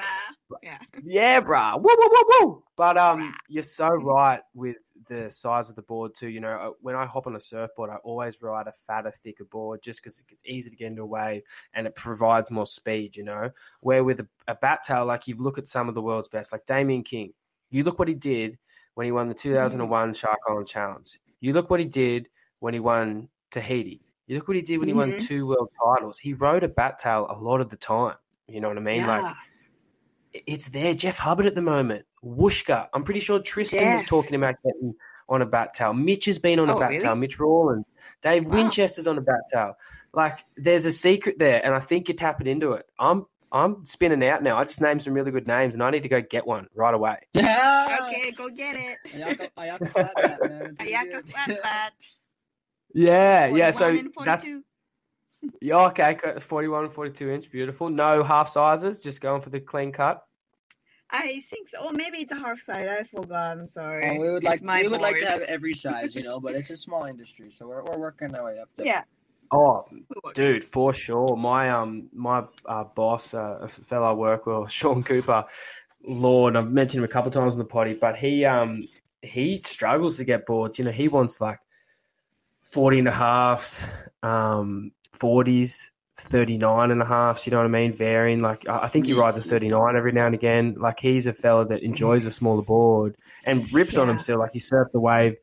Yeah, 0.62 0.78
bruh. 0.78 1.02
Yeah. 1.04 1.40
Bruh. 1.42 1.82
Woo, 1.82 1.94
woo, 1.98 2.08
woo, 2.10 2.24
woo. 2.40 2.64
But 2.76 2.96
um, 2.96 3.20
Bruh. 3.20 3.34
you're 3.48 3.62
so 3.62 3.88
right 3.88 4.40
with 4.54 4.78
the 5.06 5.28
size 5.28 5.68
of 5.68 5.76
the 5.76 5.82
board 5.82 6.14
too. 6.14 6.28
You 6.28 6.40
know, 6.40 6.48
uh, 6.48 6.70
when 6.80 6.96
I 6.96 7.04
hop 7.04 7.26
on 7.26 7.36
a 7.36 7.40
surfboard, 7.40 7.90
I 7.90 7.96
always 7.96 8.40
ride 8.40 8.66
a 8.66 8.72
fatter, 8.72 9.10
thicker 9.10 9.44
board 9.44 9.82
just 9.82 10.02
because 10.02 10.24
it's 10.30 10.42
easy 10.46 10.70
to 10.70 10.76
get 10.76 10.86
into 10.86 11.02
a 11.02 11.06
wave 11.06 11.42
and 11.74 11.86
it 11.86 11.94
provides 11.94 12.50
more 12.50 12.64
speed. 12.64 13.18
You 13.18 13.24
know, 13.24 13.50
where 13.80 14.02
with 14.02 14.20
a, 14.20 14.28
a 14.48 14.54
bat 14.54 14.82
tail, 14.82 15.04
like 15.04 15.28
you 15.28 15.34
look 15.36 15.58
at 15.58 15.68
some 15.68 15.90
of 15.90 15.94
the 15.94 16.00
world's 16.00 16.28
best, 16.28 16.52
like 16.52 16.64
Damien 16.64 17.02
King. 17.02 17.34
You 17.68 17.84
look 17.84 17.98
what 17.98 18.08
he 18.08 18.14
did 18.14 18.58
when 18.94 19.04
he 19.04 19.12
won 19.12 19.28
the 19.28 19.34
2001 19.34 20.14
Shark 20.14 20.38
Island 20.48 20.66
Challenge. 20.66 21.20
You 21.40 21.52
look 21.52 21.70
what 21.70 21.80
he 21.80 21.86
did 21.86 22.28
when 22.58 22.74
he 22.74 22.80
won 22.80 23.28
Tahiti. 23.50 24.00
You 24.26 24.36
look 24.36 24.46
what 24.48 24.56
he 24.56 24.62
did 24.62 24.78
when 24.78 24.88
he 24.88 24.94
won 24.94 25.12
Mhm. 25.12 25.26
two 25.26 25.46
world 25.46 25.70
titles. 25.84 26.18
He 26.18 26.34
rode 26.34 26.62
a 26.62 26.68
bat 26.68 26.98
tail 26.98 27.26
a 27.28 27.34
lot 27.34 27.60
of 27.60 27.68
the 27.70 27.76
time. 27.76 28.16
You 28.46 28.60
know 28.60 28.68
what 28.68 28.76
I 28.76 28.80
mean? 28.80 29.06
Like 29.06 29.34
it's 30.32 30.68
there. 30.68 30.94
Jeff 30.94 31.16
Hubbard 31.18 31.46
at 31.46 31.54
the 31.54 31.62
moment. 31.62 32.06
Wooshka. 32.24 32.88
I'm 32.94 33.02
pretty 33.02 33.20
sure 33.20 33.40
Tristan 33.40 33.94
was 33.94 34.02
Jeff. 34.02 34.08
talking 34.08 34.34
about 34.36 34.54
getting 34.64 34.94
on 35.28 35.42
a 35.42 35.46
bat 35.46 35.74
tail. 35.74 35.92
Mitch 35.94 36.26
has 36.26 36.38
been 36.38 36.58
on 36.60 36.68
a 36.68 36.76
Oh, 36.76 36.78
bat 36.78 36.90
really? 36.90 37.02
tail. 37.02 37.14
Mitch 37.16 37.38
Rawlins. 37.40 37.84
Dave 38.20 38.44
Wow. 38.46 38.54
Winchester's 38.54 39.06
on 39.06 39.18
a 39.18 39.20
bat 39.20 39.40
tail. 39.52 39.74
Like 40.12 40.44
there's 40.56 40.84
a 40.86 40.92
secret 40.92 41.38
there, 41.38 41.64
and 41.64 41.74
I 41.74 41.80
think 41.80 42.08
you're 42.08 42.16
tapping 42.16 42.46
into 42.46 42.72
it. 42.72 42.86
I'm 42.98 43.26
I'm 43.52 43.84
spinning 43.84 44.24
out 44.24 44.42
now. 44.42 44.56
I 44.56 44.64
just 44.64 44.80
named 44.80 45.02
some 45.02 45.12
really 45.14 45.30
good 45.32 45.46
names, 45.48 45.74
and 45.74 45.82
I 45.82 45.90
need 45.90 46.02
to 46.04 46.08
go 46.08 46.20
get 46.20 46.46
one 46.46 46.68
right 46.74 46.94
away. 46.94 47.18
Yeah. 47.34 47.98
Okay, 48.08 48.30
go 48.32 48.48
get 48.50 48.76
it. 48.76 48.98
Ayaka, 49.12 49.48
Ayaka 49.56 49.92
flat 49.92 50.14
bat, 50.16 50.40
man. 50.50 50.76
Pretty 50.76 50.92
Ayaka 50.92 51.10
good. 51.10 51.28
flat 51.28 51.48
bat. 51.62 51.92
Yeah, 52.94 53.46
yeah. 53.46 53.70
So 53.70 53.86
and 53.88 54.12
that's 54.24 54.44
42. 54.44 54.64
yeah, 55.60 55.86
okay. 55.86 56.14
co- 56.16 56.38
41 56.40 56.90
42 56.90 57.30
inch, 57.30 57.50
beautiful. 57.50 57.88
No 57.88 58.22
half 58.22 58.48
sizes, 58.48 58.98
just 58.98 59.20
going 59.20 59.40
for 59.40 59.50
the 59.50 59.60
clean 59.60 59.92
cut. 59.92 60.24
I 61.10 61.40
think 61.40 61.68
so. 61.68 61.84
Or 61.84 61.92
maybe 61.92 62.18
it's 62.18 62.32
a 62.32 62.36
half 62.36 62.60
side. 62.60 62.88
I 62.88 63.02
forgot. 63.04 63.58
I'm 63.58 63.66
sorry. 63.66 64.08
Oh, 64.10 64.20
we 64.20 64.30
would 64.30 64.42
It's 64.42 64.46
like 64.46 64.62
my 64.62 64.82
we 64.82 64.88
would 64.88 65.00
like 65.00 65.18
to 65.18 65.26
have 65.26 65.42
every 65.42 65.74
size, 65.74 66.14
you 66.14 66.22
know, 66.22 66.38
but 66.40 66.54
it's 66.54 66.70
a 66.70 66.76
small 66.76 67.04
industry, 67.04 67.50
so 67.50 67.66
we're, 67.66 67.82
we're 67.84 67.98
working 67.98 68.34
our 68.34 68.44
way 68.44 68.58
up 68.60 68.68
there. 68.76 68.86
Yeah. 68.86 69.02
Oh. 69.52 69.84
Dude, 70.34 70.64
for 70.64 70.92
sure. 70.92 71.36
My 71.36 71.70
um 71.70 72.08
my 72.12 72.44
uh, 72.66 72.84
boss, 72.84 73.34
uh, 73.34 73.58
a 73.62 73.68
fellow 73.68 74.10
I 74.10 74.12
work 74.12 74.46
with, 74.46 74.70
Sean 74.72 75.02
Cooper, 75.02 75.44
Lord, 76.06 76.56
I've 76.56 76.70
mentioned 76.70 76.98
him 77.00 77.04
a 77.04 77.12
couple 77.12 77.30
times 77.30 77.54
on 77.54 77.58
the 77.58 77.64
potty, 77.64 77.94
but 77.94 78.16
he 78.16 78.44
um 78.44 78.86
he 79.22 79.58
struggles 79.58 80.16
to 80.18 80.24
get 80.24 80.46
boards. 80.46 80.78
You 80.78 80.84
know, 80.86 80.90
he 80.92 81.08
wants 81.08 81.40
like 81.40 81.58
40 82.62 83.00
and 83.00 83.08
a 83.08 83.12
halves, 83.12 83.84
um, 84.22 84.92
40s, 85.18 85.90
39 86.16 86.90
and 86.90 87.02
a 87.02 87.04
halves, 87.04 87.46
you 87.46 87.50
know 87.50 87.58
what 87.58 87.64
I 87.66 87.68
mean? 87.68 87.92
Varying. 87.92 88.40
Like, 88.40 88.68
I 88.68 88.88
think 88.88 89.06
he 89.06 89.12
rides 89.12 89.36
a 89.36 89.42
39 89.42 89.96
every 89.96 90.12
now 90.12 90.26
and 90.26 90.34
again. 90.34 90.76
Like, 90.78 91.00
he's 91.00 91.26
a 91.26 91.32
fella 91.32 91.66
that 91.66 91.82
enjoys 91.82 92.24
a 92.26 92.30
smaller 92.30 92.62
board 92.62 93.16
and 93.44 93.70
rips 93.72 93.96
on 93.98 94.06
Yeah. 94.06 94.14
him 94.14 94.18
still. 94.20 94.38
Like, 94.38 94.52
he 94.52 94.60
surfed 94.60 94.92
the 94.92 95.00
wave 95.00 95.36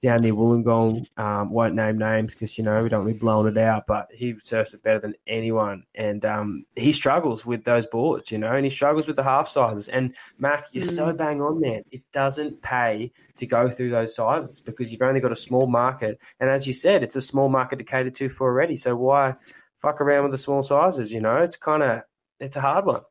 down 0.00 0.22
near 0.22 0.34
Wollongong. 0.34 1.06
Um, 1.16 1.50
won't 1.50 1.74
name 1.74 1.98
names 1.98 2.34
because, 2.34 2.56
you 2.58 2.64
know, 2.64 2.82
we 2.82 2.88
don't 2.88 3.06
be 3.06 3.12
blowing 3.12 3.48
it 3.48 3.58
out, 3.58 3.86
but 3.86 4.08
he 4.12 4.34
surfs 4.42 4.74
it 4.74 4.82
better 4.82 5.00
than 5.00 5.14
anyone. 5.26 5.84
And 5.94 6.24
um, 6.24 6.66
he 6.76 6.92
struggles 6.92 7.46
with 7.46 7.64
those 7.64 7.86
boards, 7.86 8.30
you 8.30 8.38
know, 8.38 8.52
and 8.52 8.64
he 8.64 8.70
struggles 8.70 9.06
with 9.06 9.16
the 9.16 9.22
half 9.22 9.48
sizes. 9.48 9.88
And 9.88 10.14
Mac, 10.38 10.66
you're 10.72 10.84
so 10.84 11.12
bang 11.12 11.40
on, 11.40 11.60
man. 11.60 11.82
It 11.90 12.02
doesn't 12.12 12.62
pay 12.62 13.12
to 13.36 13.46
go 13.46 13.70
through 13.70 13.90
those 13.90 14.14
sizes 14.14 14.60
because 14.60 14.92
you've 14.92 15.02
only 15.02 15.20
got 15.20 15.32
a 15.32 15.36
small 15.36 15.66
market. 15.66 16.18
And 16.40 16.50
as 16.50 16.66
you 16.66 16.72
said, 16.72 17.02
it's 17.02 17.16
a 17.16 17.22
small 17.22 17.48
market 17.48 17.76
to 17.76 17.84
cater 17.84 18.10
to 18.10 18.28
for 18.28 18.48
already. 18.48 18.76
So 18.76 18.94
why 18.94 19.36
fuck 19.80 20.00
around 20.00 20.24
with 20.24 20.32
the 20.32 20.38
small 20.38 20.62
sizes? 20.62 21.12
You 21.12 21.20
know, 21.20 21.36
it's 21.36 21.56
kind 21.56 21.82
of 21.82 22.02
it's 22.40 22.56
a 22.56 22.60
hard 22.60 22.84
one. 22.84 23.02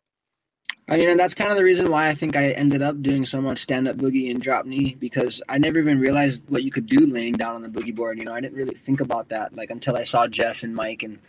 I 0.90 0.98
mean, 0.98 1.10
and 1.10 1.20
that's 1.20 1.34
kind 1.34 1.50
of 1.50 1.56
the 1.58 1.64
reason 1.64 1.90
why 1.90 2.10
I 2.10 2.14
think 2.14 2.36
I 2.36 2.52
ended 2.52 2.82
up 2.82 3.02
doing 3.02 3.26
so 3.26 3.42
much 3.42 3.60
stand 3.60 3.88
up 3.88 3.98
boogie 3.98 4.30
and 4.30 4.42
drop 4.42 4.66
knee 4.66 4.96
because 5.00 5.42
I 5.48 5.58
never 5.58 5.80
even 5.80 6.00
realized 6.00 6.44
what 6.50 6.64
you 6.64 6.72
could 6.72 6.88
do 6.88 7.08
laying 7.08 7.34
down 7.34 7.56
on 7.56 7.62
the 7.62 7.70
boogie 7.70 7.96
board. 7.96 8.20
You 8.20 8.26
know, 8.26 8.34
I 8.34 8.42
didn't 8.42 8.58
really 8.58 8.76
think 8.76 9.00
about 9.00 9.30
that 9.30 9.56
like 9.56 9.70
until 9.70 9.96
I 9.96 10.04
saw 10.04 10.28
Jeff 10.28 10.62
and 10.64 10.76
Mike 10.76 11.02
and 11.04 11.20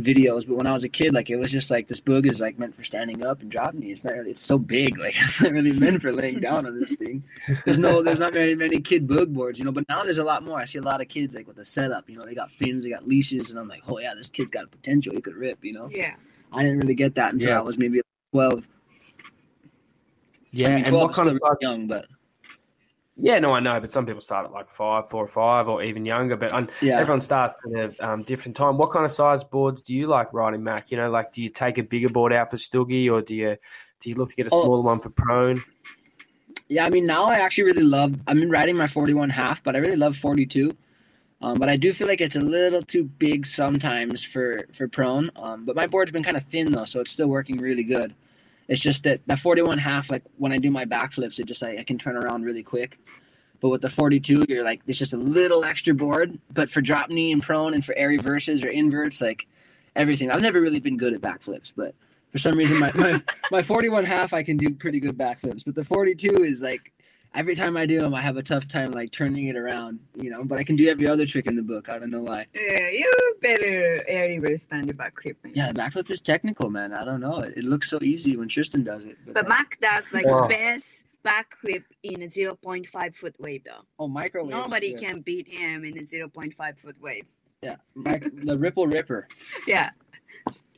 videos. 0.00 0.46
But 0.46 0.56
when 0.56 0.66
I 0.66 0.72
was 0.72 0.84
a 0.84 0.88
kid, 0.88 1.12
like 1.12 1.28
it 1.28 1.36
was 1.36 1.52
just 1.52 1.70
like 1.70 1.88
this 1.88 2.00
boog 2.00 2.30
is 2.30 2.40
like 2.40 2.58
meant 2.58 2.74
for 2.74 2.84
standing 2.84 3.24
up 3.24 3.42
and 3.42 3.50
drop 3.50 3.74
knee. 3.74 3.92
It's 3.92 4.02
not 4.02 4.14
really. 4.14 4.30
It's 4.30 4.40
so 4.40 4.58
big. 4.58 4.96
Like 5.06 5.14
it's 5.20 5.42
not 5.42 5.52
really 5.52 5.72
meant 5.78 6.00
for 6.00 6.10
laying 6.10 6.40
down 6.40 6.66
on 6.66 6.80
this 6.80 6.94
thing. 6.94 7.22
There's 7.66 7.78
no. 7.78 8.02
There's 8.02 8.18
not 8.20 8.32
very 8.32 8.54
many 8.54 8.80
kid 8.80 9.06
boog 9.06 9.32
boards. 9.32 9.58
You 9.58 9.66
know, 9.66 9.72
but 9.72 9.84
now 9.90 10.04
there's 10.04 10.18
a 10.18 10.24
lot 10.24 10.42
more. 10.42 10.58
I 10.58 10.64
see 10.64 10.78
a 10.78 10.82
lot 10.82 11.02
of 11.02 11.08
kids 11.08 11.34
like 11.34 11.46
with 11.46 11.58
a 11.58 11.64
setup. 11.66 12.08
You 12.08 12.16
know, 12.16 12.24
they 12.24 12.34
got 12.34 12.50
fins, 12.52 12.84
they 12.84 12.90
got 12.90 13.06
leashes, 13.06 13.50
and 13.50 13.60
I'm 13.60 13.68
like, 13.68 13.82
oh 13.88 13.98
yeah, 13.98 14.14
this 14.14 14.30
kid's 14.30 14.50
got 14.50 14.64
a 14.64 14.68
potential. 14.68 15.12
He 15.12 15.20
could 15.20 15.34
rip. 15.36 15.62
You 15.62 15.74
know. 15.74 15.88
Yeah. 15.90 16.14
I 16.52 16.62
didn't 16.62 16.78
really 16.78 16.94
get 16.94 17.14
that 17.16 17.34
until 17.34 17.50
Yeah. 17.50 17.58
I 17.58 17.62
was 17.62 17.76
maybe 17.76 18.00
12. 18.32 18.66
Yeah, 20.56 20.68
I 20.68 20.70
mean, 20.76 20.78
and 20.84 20.86
12 20.88 21.02
what 21.02 21.14
kind 21.14 21.28
of 21.28 21.34
size? 21.34 21.56
young, 21.60 21.86
but 21.86 22.06
Yeah, 23.16 23.38
no, 23.38 23.52
I 23.52 23.60
know, 23.60 23.80
but 23.80 23.90
some 23.90 24.04
people 24.06 24.20
start 24.20 24.46
at 24.46 24.52
like 24.52 24.68
five, 24.68 25.08
four 25.08 25.24
or 25.24 25.28
five, 25.28 25.68
or 25.68 25.82
even 25.82 26.04
younger. 26.04 26.36
But 26.36 26.52
yeah. 26.82 26.98
everyone 26.98 27.20
starts 27.20 27.56
at 27.64 27.72
a 28.00 28.06
um, 28.08 28.22
different 28.22 28.56
time. 28.56 28.76
What 28.78 28.90
kind 28.90 29.04
of 29.04 29.10
size 29.10 29.42
boards 29.44 29.82
do 29.82 29.94
you 29.94 30.06
like 30.06 30.32
riding, 30.32 30.62
Mack? 30.62 30.90
You 30.90 30.96
know, 30.98 31.10
like 31.10 31.32
do 31.32 31.42
you 31.42 31.48
take 31.48 31.78
a 31.78 31.82
bigger 31.82 32.08
board 32.08 32.32
out 32.32 32.50
for 32.50 32.56
Stuggy, 32.56 33.10
or 33.10 33.22
do 33.22 33.34
you 33.34 33.56
do 34.00 34.10
you 34.10 34.16
look 34.16 34.30
to 34.30 34.36
get 34.36 34.46
a 34.46 34.50
Oh. 34.52 34.62
smaller 34.62 34.82
one 34.82 34.98
for 35.00 35.10
prone? 35.10 35.62
Yeah, 36.68 36.84
I 36.84 36.90
mean, 36.90 37.04
now 37.04 37.24
I 37.26 37.36
actually 37.38 37.64
really 37.64 37.82
love. 37.82 38.14
I've 38.26 38.34
been 38.36 38.50
riding 38.50 38.76
my 38.76 38.86
41 38.86 39.30
half, 39.30 39.62
but 39.62 39.76
I 39.76 39.78
really 39.78 39.96
love 39.96 40.16
42. 40.16 40.76
Um, 41.42 41.58
but 41.58 41.68
I 41.68 41.76
do 41.76 41.92
feel 41.92 42.08
like 42.08 42.20
it's 42.20 42.36
a 42.36 42.40
little 42.40 42.82
too 42.82 43.04
big 43.04 43.46
sometimes 43.46 44.24
for 44.24 44.66
for 44.72 44.88
prone. 44.88 45.30
Um, 45.36 45.64
but 45.64 45.76
my 45.76 45.86
board's 45.86 46.10
been 46.12 46.22
kind 46.24 46.36
of 46.36 46.44
thin 46.44 46.70
though, 46.70 46.84
so 46.86 47.00
it's 47.00 47.12
still 47.12 47.28
working 47.28 47.58
really 47.58 47.84
good. 47.84 48.14
It's 48.68 48.80
just 48.80 49.04
that 49.04 49.20
the 49.26 49.36
41 49.36 49.78
half, 49.78 50.10
like 50.10 50.22
when 50.38 50.52
I 50.52 50.58
do 50.58 50.70
my 50.70 50.84
backflips, 50.84 51.38
it 51.38 51.44
just 51.44 51.62
I, 51.62 51.78
I 51.78 51.84
can 51.84 51.98
turn 51.98 52.16
around 52.16 52.44
really 52.44 52.62
quick. 52.62 52.98
But 53.60 53.70
with 53.70 53.80
the 53.80 53.90
42, 53.90 54.44
you're 54.48 54.64
like 54.64 54.82
it's 54.86 54.98
just 54.98 55.12
a 55.12 55.18
little 55.18 55.64
extra 55.64 55.94
board. 55.94 56.38
But 56.52 56.70
for 56.70 56.80
drop 56.80 57.10
knee 57.10 57.32
and 57.32 57.42
prone 57.42 57.74
and 57.74 57.84
for 57.84 57.96
air 57.96 58.08
reverses 58.08 58.64
or 58.64 58.68
inverts, 58.68 59.20
like 59.20 59.46
everything, 59.94 60.30
I've 60.30 60.42
never 60.42 60.60
really 60.60 60.80
been 60.80 60.96
good 60.96 61.14
at 61.14 61.20
backflips, 61.20 61.72
but 61.74 61.94
for 62.32 62.38
some 62.38 62.56
reason 62.56 62.78
my, 62.78 62.92
my, 62.94 63.22
my 63.50 63.62
41 63.62 64.04
half 64.04 64.34
I 64.34 64.42
can 64.42 64.56
do 64.56 64.74
pretty 64.74 65.00
good 65.00 65.16
backflips, 65.16 65.64
but 65.64 65.74
the 65.74 65.84
42 65.84 66.44
is 66.44 66.60
like 66.60 66.92
every 67.36 67.54
time 67.54 67.76
I 67.76 67.86
do 67.86 68.00
them 68.00 68.14
I 68.14 68.20
have 68.20 68.36
a 68.36 68.42
tough 68.42 68.66
time 68.66 68.90
like 68.92 69.12
turning 69.12 69.46
it 69.46 69.56
around, 69.56 70.00
you 70.16 70.30
know. 70.30 70.42
But 70.44 70.58
I 70.58 70.64
can 70.64 70.74
do 70.76 70.88
every 70.88 71.06
other 71.08 71.26
trick 71.26 71.46
in 71.46 71.54
the 71.54 71.62
book. 71.62 71.88
I 71.88 71.98
don't 71.98 72.10
know 72.10 72.22
why. 72.22 72.46
Yeah, 72.54 72.88
you 72.88 73.36
better 73.42 74.00
air 74.08 74.28
reverse 74.28 74.64
than 74.64 74.86
the 74.86 74.94
back 74.94 75.14
creep. 75.14 75.36
Yeah, 75.54 75.70
the 75.72 75.80
backflip 75.80 76.10
is 76.10 76.20
technical, 76.20 76.70
man. 76.70 76.92
I 76.92 77.04
don't 77.04 77.20
know. 77.20 77.40
It, 77.40 77.58
it 77.58 77.64
looks 77.64 77.88
so 77.90 77.98
easy 78.02 78.36
when 78.36 78.48
Tristan 78.48 78.82
does 78.82 79.04
it. 79.04 79.16
But 79.26 79.46
Mack 79.48 79.78
does 79.80 80.04
like 80.12 80.26
Wow. 80.26 80.48
best 80.48 81.06
backflip 81.24 81.84
in 82.02 82.22
a 82.22 82.28
0.5 82.28 83.16
foot 83.16 83.34
wave 83.38 83.62
though. 83.64 83.82
oh, 83.98 84.08
microwave. 84.08 84.50
Nobody 84.50 84.94
can 84.94 85.20
beat 85.20 85.46
him 85.48 85.84
in 85.84 85.98
a 85.98 86.02
0.5 86.02 86.78
foot 86.78 87.00
wave. 87.00 87.24
Yeah, 87.62 87.76
mic- 87.94 88.44
the 88.44 88.56
Ripple 88.58 88.86
Ripper. 88.86 89.28
Yeah. 89.66 89.90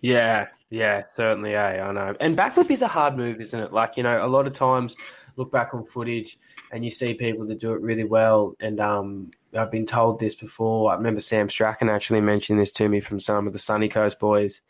Yeah, 0.01 0.47
yeah, 0.71 1.03
certainly. 1.05 1.51
Yeah, 1.53 1.89
I 1.89 1.93
know. 1.93 2.15
And 2.21 2.39
backflip 2.39 2.71
is 2.71 2.83
a 2.83 2.89
hard 2.89 3.17
move, 3.17 3.41
isn't 3.41 3.59
it? 3.61 3.73
Like 3.73 3.97
you 3.97 4.03
know, 4.05 4.25
a 4.25 4.29
lot 4.29 4.47
of 4.47 4.53
times 4.53 4.97
look 5.39 5.53
back 5.53 5.73
on 5.73 5.85
footage 5.85 6.39
and 6.73 6.85
you 6.85 6.91
see 6.91 7.15
people 7.15 7.47
that 7.47 7.61
do 7.61 7.73
it 7.73 7.81
really 7.81 8.05
well. 8.05 8.55
And 8.61 8.81
um, 8.81 9.31
I've 9.55 9.71
been 9.71 9.87
told 9.87 10.19
this 10.19 10.35
before. 10.35 10.91
I 10.91 10.97
remember 10.97 11.21
Sam 11.21 11.49
Strachan 11.49 11.89
actually 11.89 12.21
mentioned 12.21 12.59
this 12.59 12.73
to 12.73 12.89
me 12.89 13.01
from 13.01 13.21
some 13.21 13.47
of 13.47 13.53
the 13.53 13.59
Sunny 13.59 13.89
Coast 13.89 14.19
boys, 14.19 14.61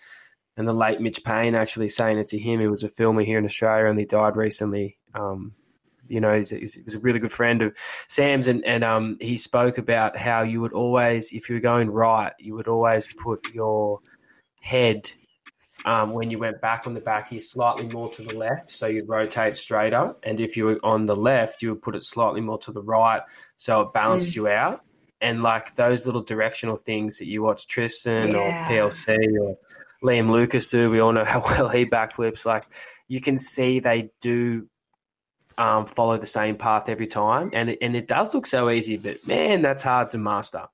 and 0.57 0.69
the 0.69 0.73
late 0.73 1.01
Mitch 1.01 1.25
Payne 1.25 1.55
actually 1.55 1.89
saying 1.89 2.19
it 2.19 2.29
to 2.29 2.39
him. 2.39 2.61
He 2.61 2.67
was 2.67 2.83
a 2.83 2.89
filmer 2.89 3.23
here 3.23 3.39
in 3.39 3.45
Australia, 3.45 3.87
and 3.87 3.99
he 3.99 4.05
died 4.05 4.37
recently. 4.37 4.99
Um, 5.15 5.55
you 6.09 6.21
know, 6.21 6.33
he 6.33 6.39
was 6.85 6.95
a 6.95 7.01
really 7.01 7.19
good 7.19 7.33
friend 7.33 7.63
of 7.63 7.77
Sam's, 8.09 8.49
and 8.49 8.65
and 8.65 8.85
um, 8.85 9.17
he 9.21 9.37
spoke 9.37 9.79
about 9.79 10.17
how 10.17 10.43
you 10.43 10.61
would 10.61 10.73
always, 10.73 11.33
if 11.33 11.49
you 11.49 11.57
were 11.57 11.61
going 11.61 11.91
right, 11.91 12.33
you 12.39 12.55
would 12.55 12.69
always 12.69 13.07
put 13.07 13.53
your 13.55 14.01
head 14.61 15.11
um, 15.89 16.11
when 16.13 16.31
you 16.31 16.39
went 16.39 16.61
back 16.61 16.87
on 16.87 16.93
the 16.93 17.01
back 17.01 17.31
here 17.31 17.41
slightly 17.41 17.87
more 17.89 18.11
to 18.11 18.21
the 18.21 18.35
left, 18.37 18.71
so 18.71 18.87
you'd 18.87 19.09
rotate 19.09 19.57
straighter. 19.57 20.15
And 20.23 20.39
if 20.39 20.55
you 20.55 20.67
were 20.67 20.79
on 20.83 21.07
the 21.07 21.17
left, 21.17 21.63
you 21.63 21.71
would 21.71 21.81
put 21.81 21.97
it 21.97 22.05
slightly 22.05 22.43
more 22.43 22.59
to 22.59 22.73
the 22.73 22.83
right, 22.83 23.23
so 23.57 23.81
it 23.81 23.95
balanced 23.95 24.37
you 24.37 24.49
out. 24.49 24.83
And 25.23 25.43
like 25.43 25.75
those 25.77 26.05
little 26.05 26.21
directional 26.21 26.77
things 26.77 27.19
that 27.19 27.27
you 27.27 27.43
watch 27.43 27.67
Tristan 27.67 28.33
Yeah. 28.33 28.37
or 28.39 28.53
PLC 28.71 29.17
or 29.41 29.57
Liam 30.05 30.31
Lucas 30.31 30.69
do, 30.69 30.91
we 30.91 31.01
all 31.01 31.13
know 31.13 31.25
how 31.25 31.41
well 31.47 31.71
he 31.71 31.87
backflips. 31.87 32.45
Like 32.45 32.65
you 33.09 33.23
can 33.23 33.39
see 33.39 33.81
they 33.81 34.11
do 34.21 34.69
um, 35.57 35.87
follow 35.87 36.19
the 36.19 36.27
same 36.27 36.57
path 36.57 36.91
every 36.91 37.07
time, 37.07 37.49
and 37.55 37.71
it, 37.71 37.79
and 37.81 37.97
it 37.97 38.07
does 38.07 38.35
look 38.35 38.47
so 38.47 38.69
easy, 38.69 38.99
but 38.99 39.27
man, 39.27 39.63
that's 39.63 39.83
hard 39.83 40.11
to 40.11 40.19
master. 40.19 40.67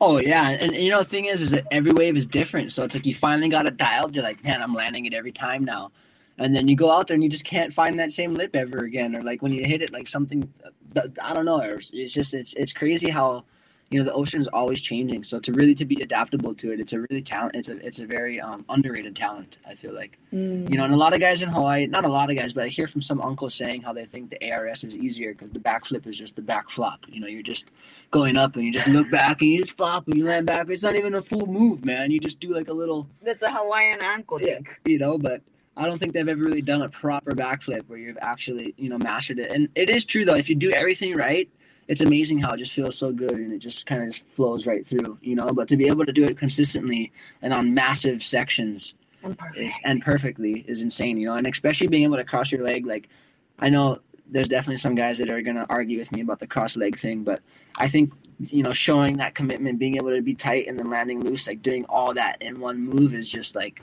Oh 0.00 0.18
yeah, 0.18 0.50
and, 0.50 0.74
and 0.74 0.82
you 0.82 0.90
know 0.90 1.00
the 1.00 1.06
thing 1.06 1.26
is, 1.26 1.42
is 1.42 1.50
that 1.52 1.66
every 1.72 1.92
wave 1.92 2.16
is 2.16 2.28
different. 2.28 2.72
So 2.72 2.84
it's 2.84 2.94
like 2.94 3.06
you 3.06 3.14
finally 3.14 3.48
got 3.48 3.66
it 3.66 3.76
dialed. 3.78 4.14
You're 4.14 4.24
like, 4.24 4.44
man, 4.44 4.62
I'm 4.62 4.74
landing 4.74 5.06
it 5.06 5.14
every 5.14 5.32
time 5.32 5.64
now. 5.64 5.92
and 6.38 6.54
then 6.56 6.68
you 6.68 6.76
go 6.76 6.90
out 6.90 7.08
there 7.08 7.14
and 7.16 7.24
you 7.24 7.30
just 7.30 7.44
can't 7.44 7.72
find 7.74 7.98
that 8.00 8.12
same 8.12 8.34
lip 8.34 8.56
ever 8.56 8.78
again, 8.78 9.16
or 9.16 9.22
like 9.22 9.42
when 9.42 9.52
you 9.52 9.64
hit 9.64 9.82
it, 9.82 9.92
like 9.92 10.06
something, 10.08 10.52
uh, 10.96 11.08
I 11.22 11.34
don't 11.34 11.46
know. 11.46 11.60
It's 11.60 12.12
just 12.14 12.34
it's 12.34 12.54
it's 12.54 12.72
crazy 12.72 13.10
how 13.10 13.44
you 13.90 13.98
know 13.98 14.04
the 14.04 14.12
ocean 14.12 14.40
is 14.40 14.48
always 14.48 14.80
changing 14.80 15.24
so 15.24 15.38
to 15.40 15.52
really 15.52 15.74
to 15.74 15.84
be 15.86 16.02
adaptable 16.02 16.54
to 16.54 16.72
it 16.72 16.78
it's 16.80 16.92
a 16.92 17.00
really 17.08 17.22
talent 17.22 17.54
it's 17.56 17.68
a 17.70 17.76
it's 17.86 17.98
a 18.00 18.06
very 18.06 18.38
um, 18.40 18.64
underrated 18.68 19.16
talent 19.16 19.58
i 19.66 19.74
feel 19.74 19.94
like 19.94 20.18
Mm. 20.30 20.68
you 20.70 20.76
know 20.76 20.84
and 20.84 20.92
a 20.92 20.96
lot 20.96 21.14
of 21.14 21.20
guys 21.20 21.40
in 21.40 21.48
hawaii 21.48 21.86
not 21.86 22.04
a 22.04 22.08
lot 22.08 22.28
of 22.30 22.36
guys 22.36 22.52
but 22.52 22.64
i 22.64 22.68
hear 22.68 22.86
from 22.86 23.00
some 23.00 23.18
uncles 23.22 23.54
saying 23.54 23.80
how 23.80 23.94
they 23.94 24.04
think 24.04 24.28
the 24.28 24.52
ars 24.52 24.84
is 24.84 24.94
easier 24.94 25.32
because 25.32 25.50
the 25.52 25.58
backflip 25.58 26.06
is 26.06 26.18
just 26.18 26.36
the 26.36 26.42
back 26.42 26.68
flop 26.68 27.00
you 27.08 27.18
know 27.18 27.26
you're 27.26 27.40
just 27.42 27.68
going 28.10 28.36
up 28.36 28.54
and 28.56 28.64
you 28.66 28.70
just 28.70 28.86
look 28.88 29.10
back 29.10 29.40
and 29.40 29.50
you 29.50 29.58
just 29.62 29.72
flop 29.74 30.06
and 30.06 30.18
you 30.18 30.24
land 30.24 30.44
back 30.46 30.68
it's 30.68 30.82
not 30.82 30.96
even 30.96 31.14
a 31.14 31.22
full 31.22 31.46
move 31.46 31.82
man 31.82 32.10
you 32.10 32.20
just 32.20 32.40
do 32.40 32.48
like 32.50 32.68
a 32.68 32.72
little 32.74 33.08
That's 33.22 33.42
a 33.42 33.50
Hawaiian 33.50 34.00
ankle 34.02 34.38
Yeah. 34.38 34.56
thing. 34.56 34.66
you 34.84 34.98
know, 34.98 35.16
but 35.16 35.40
I 35.78 35.86
don't 35.86 35.98
think 35.98 36.12
they've 36.12 36.28
ever 36.28 36.42
really 36.42 36.60
done 36.60 36.82
a 36.82 36.88
proper 36.90 37.30
backflip 37.32 37.84
where 37.86 37.98
you've 37.98 38.18
actually, 38.20 38.74
you 38.76 38.88
know, 38.88 38.98
mastered 38.98 39.38
it. 39.38 39.50
And 39.52 39.68
it 39.76 39.88
is 39.88 40.04
true 40.04 40.24
though, 40.24 40.34
if 40.34 40.48
you 40.50 40.56
do 40.56 40.72
everything 40.72 41.14
right, 41.14 41.48
it's 41.88 42.00
amazing 42.02 42.38
how 42.38 42.52
it 42.52 42.58
just 42.58 42.72
feels 42.72 42.96
so 42.96 43.12
good 43.12 43.32
and 43.32 43.52
it 43.52 43.58
just 43.58 43.86
kind 43.86 44.02
of 44.02 44.10
just 44.12 44.24
flows 44.26 44.66
right 44.66 44.86
through, 44.86 45.18
you 45.22 45.34
know. 45.34 45.52
But 45.52 45.68
to 45.68 45.76
be 45.76 45.86
able 45.88 46.04
to 46.06 46.12
do 46.12 46.24
it 46.24 46.36
consistently 46.36 47.10
and 47.42 47.52
on 47.54 47.74
massive 47.74 48.22
sections 48.22 48.94
And 49.22 49.36
perfect. 49.36 49.58
is 49.58 49.74
and 49.84 50.02
perfectly 50.02 50.64
is 50.68 50.82
insane, 50.82 51.16
you 51.16 51.26
know. 51.28 51.34
And 51.34 51.46
especially 51.46 51.86
being 51.88 52.04
able 52.04 52.16
to 52.16 52.24
cross 52.24 52.52
your 52.52 52.62
leg, 52.62 52.86
like 52.86 53.08
I 53.58 53.68
know 53.70 54.00
there's 54.30 54.48
definitely 54.48 54.76
some 54.76 54.94
guys 54.94 55.16
that 55.18 55.30
are 55.30 55.40
gonna 55.42 55.66
argue 55.70 55.98
with 55.98 56.12
me 56.12 56.20
about 56.20 56.38
the 56.40 56.46
cross 56.46 56.76
leg 56.76 56.98
thing, 56.98 57.24
but 57.24 57.40
I 57.78 57.88
think 57.88 58.12
you 58.38 58.62
know 58.62 58.72
showing 58.74 59.16
that 59.16 59.34
commitment, 59.34 59.78
being 59.78 59.96
able 59.96 60.10
to 60.14 60.20
be 60.22 60.34
tight 60.34 60.66
and 60.68 60.78
then 60.78 60.90
landing 60.90 61.20
loose, 61.22 61.48
like 61.48 61.62
doing 61.62 61.84
all 61.86 62.12
that 62.14 62.40
in 62.42 62.60
one 62.60 62.78
move 62.80 63.14
is 63.14 63.28
just 63.30 63.54
like, 63.56 63.80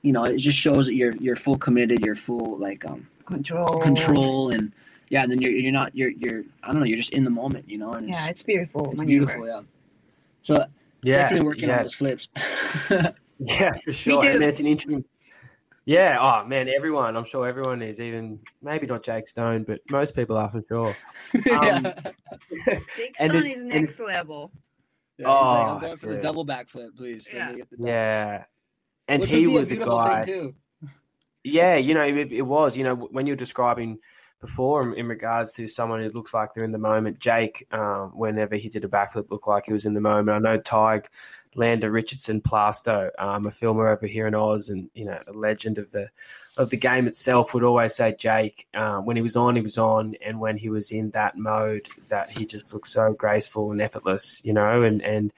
you 0.00 0.10
know, 0.12 0.24
it 0.24 0.38
just 0.38 0.58
shows 0.58 0.86
that 0.86 0.94
you're 0.94 1.14
you're 1.16 1.36
full 1.36 1.58
committed, 1.58 2.04
you're 2.04 2.14
full 2.16 2.56
like 2.56 2.84
um 2.86 3.06
control. 3.26 3.78
control 3.80 4.50
and 4.50 4.72
yeah, 5.12 5.26
then 5.26 5.40
you're 5.42 5.52
you're 5.52 5.72
not 5.72 5.94
you're 5.94 6.10
you're 6.10 6.42
I 6.62 6.68
don't 6.68 6.78
know, 6.80 6.84
you're 6.86 6.96
just 6.96 7.12
in 7.12 7.22
the 7.22 7.30
moment, 7.30 7.68
you 7.68 7.76
know, 7.78 7.92
and 7.92 8.08
it's 8.08 8.18
Yeah, 8.18 8.30
it's 8.30 8.42
beautiful. 8.42 8.90
it's 8.90 9.00
maneuver. 9.02 9.26
beautiful, 9.26 9.46
yeah. 9.46 9.60
So 10.42 10.64
Yeah, 11.04 11.16
definitely 11.18 11.46
working 11.46 11.68
yeah, 11.68 11.76
on 11.76 11.82
those 11.82 11.94
flips. 11.94 12.28
Yeah, 13.44 13.72
for 13.74 13.92
sure. 13.92 14.20
too. 14.22 14.28
I 14.28 14.32
mean, 14.34 14.42
it's 14.42 14.60
an 14.60 14.66
interesting. 14.66 15.04
Yeah, 15.84 16.16
oh 16.20 16.46
man, 16.46 16.68
everyone. 16.68 17.16
I'm 17.16 17.24
sure 17.24 17.46
everyone 17.48 17.82
is. 17.82 17.98
Even 18.00 18.38
maybe 18.62 18.86
not 18.86 19.02
Jake 19.02 19.26
Stone, 19.26 19.64
but 19.64 19.80
most 19.90 20.14
people 20.14 20.36
are 20.36 20.48
for 20.50 20.62
sure. 20.68 20.96
Um, 21.52 21.82
Jake 22.96 23.16
And 23.18 23.30
Stone 23.32 23.46
it- 23.46 23.50
is 23.52 23.60
and- 23.62 23.68
next 23.70 23.98
level. 24.00 24.52
Yeah, 25.18 25.26
he's 25.26 25.26
like, 25.26 25.36
Oh, 25.36 25.74
I'm 25.74 25.80
going 25.80 25.96
for 25.98 26.06
the 26.06 26.12
dude. 26.14 26.22
double 26.22 26.46
backflip, 26.46 26.96
please. 26.96 27.28
Yeah. 27.32 27.52
get 27.52 27.68
the 27.70 27.76
double. 27.76 27.88
Yeah, 27.88 28.44
and 29.08 29.20
Which 29.20 29.30
he 29.30 29.46
would 29.46 29.52
be 29.52 29.58
was 29.58 29.70
a 29.70 29.74
beautiful 29.74 29.96
guy. 29.98 30.24
thing 30.24 30.34
too. 30.34 30.88
Yeah, 31.44 31.76
you 31.76 31.94
know, 31.94 32.02
it, 32.02 32.32
it 32.32 32.42
was. 32.42 32.76
You 32.76 32.84
know, 32.84 32.94
when 32.94 33.26
you're 33.26 33.34
describing 33.36 33.98
before 34.42 34.82
in, 34.82 34.92
in 34.94 35.08
regards 35.08 35.52
to 35.52 35.66
someone 35.66 36.02
who 36.02 36.10
looks 36.10 36.34
like 36.34 36.52
they're 36.52 36.64
in 36.64 36.72
the 36.72 36.78
moment, 36.78 37.18
Jake, 37.18 37.66
um, 37.72 38.10
whenever 38.10 38.56
he 38.56 38.68
did 38.68 38.84
a 38.84 38.88
backflip, 38.88 39.30
looked 39.30 39.48
like 39.48 39.64
he 39.64 39.72
was 39.72 39.86
in 39.86 39.94
the 39.94 40.00
moment. 40.00 40.36
I 40.36 40.38
know 40.38 40.58
Tig, 40.58 41.08
Lander 41.54 41.90
Richardson, 41.90 42.42
Plasto, 42.42 43.10
um, 43.18 43.46
a 43.46 43.50
filmer 43.50 43.88
over 43.88 44.06
here 44.06 44.26
in 44.26 44.34
Oz, 44.34 44.68
and 44.68 44.90
you 44.94 45.06
know, 45.06 45.18
a 45.26 45.32
legend 45.32 45.78
of 45.78 45.90
the 45.90 46.10
of 46.58 46.68
the 46.68 46.76
game 46.76 47.06
itself, 47.06 47.54
would 47.54 47.64
always 47.64 47.94
say 47.94 48.14
Jake, 48.18 48.66
uh, 48.74 48.98
when 48.98 49.16
he 49.16 49.22
was 49.22 49.36
on, 49.36 49.56
he 49.56 49.62
was 49.62 49.78
on, 49.78 50.16
and 50.20 50.38
when 50.38 50.58
he 50.58 50.68
was 50.68 50.92
in 50.92 51.10
that 51.12 51.38
mode, 51.38 51.88
that 52.08 52.30
he 52.30 52.44
just 52.44 52.74
looked 52.74 52.88
so 52.88 53.14
graceful 53.14 53.72
and 53.72 53.80
effortless, 53.80 54.42
you 54.44 54.52
know, 54.52 54.82
and 54.82 55.00
and 55.00 55.32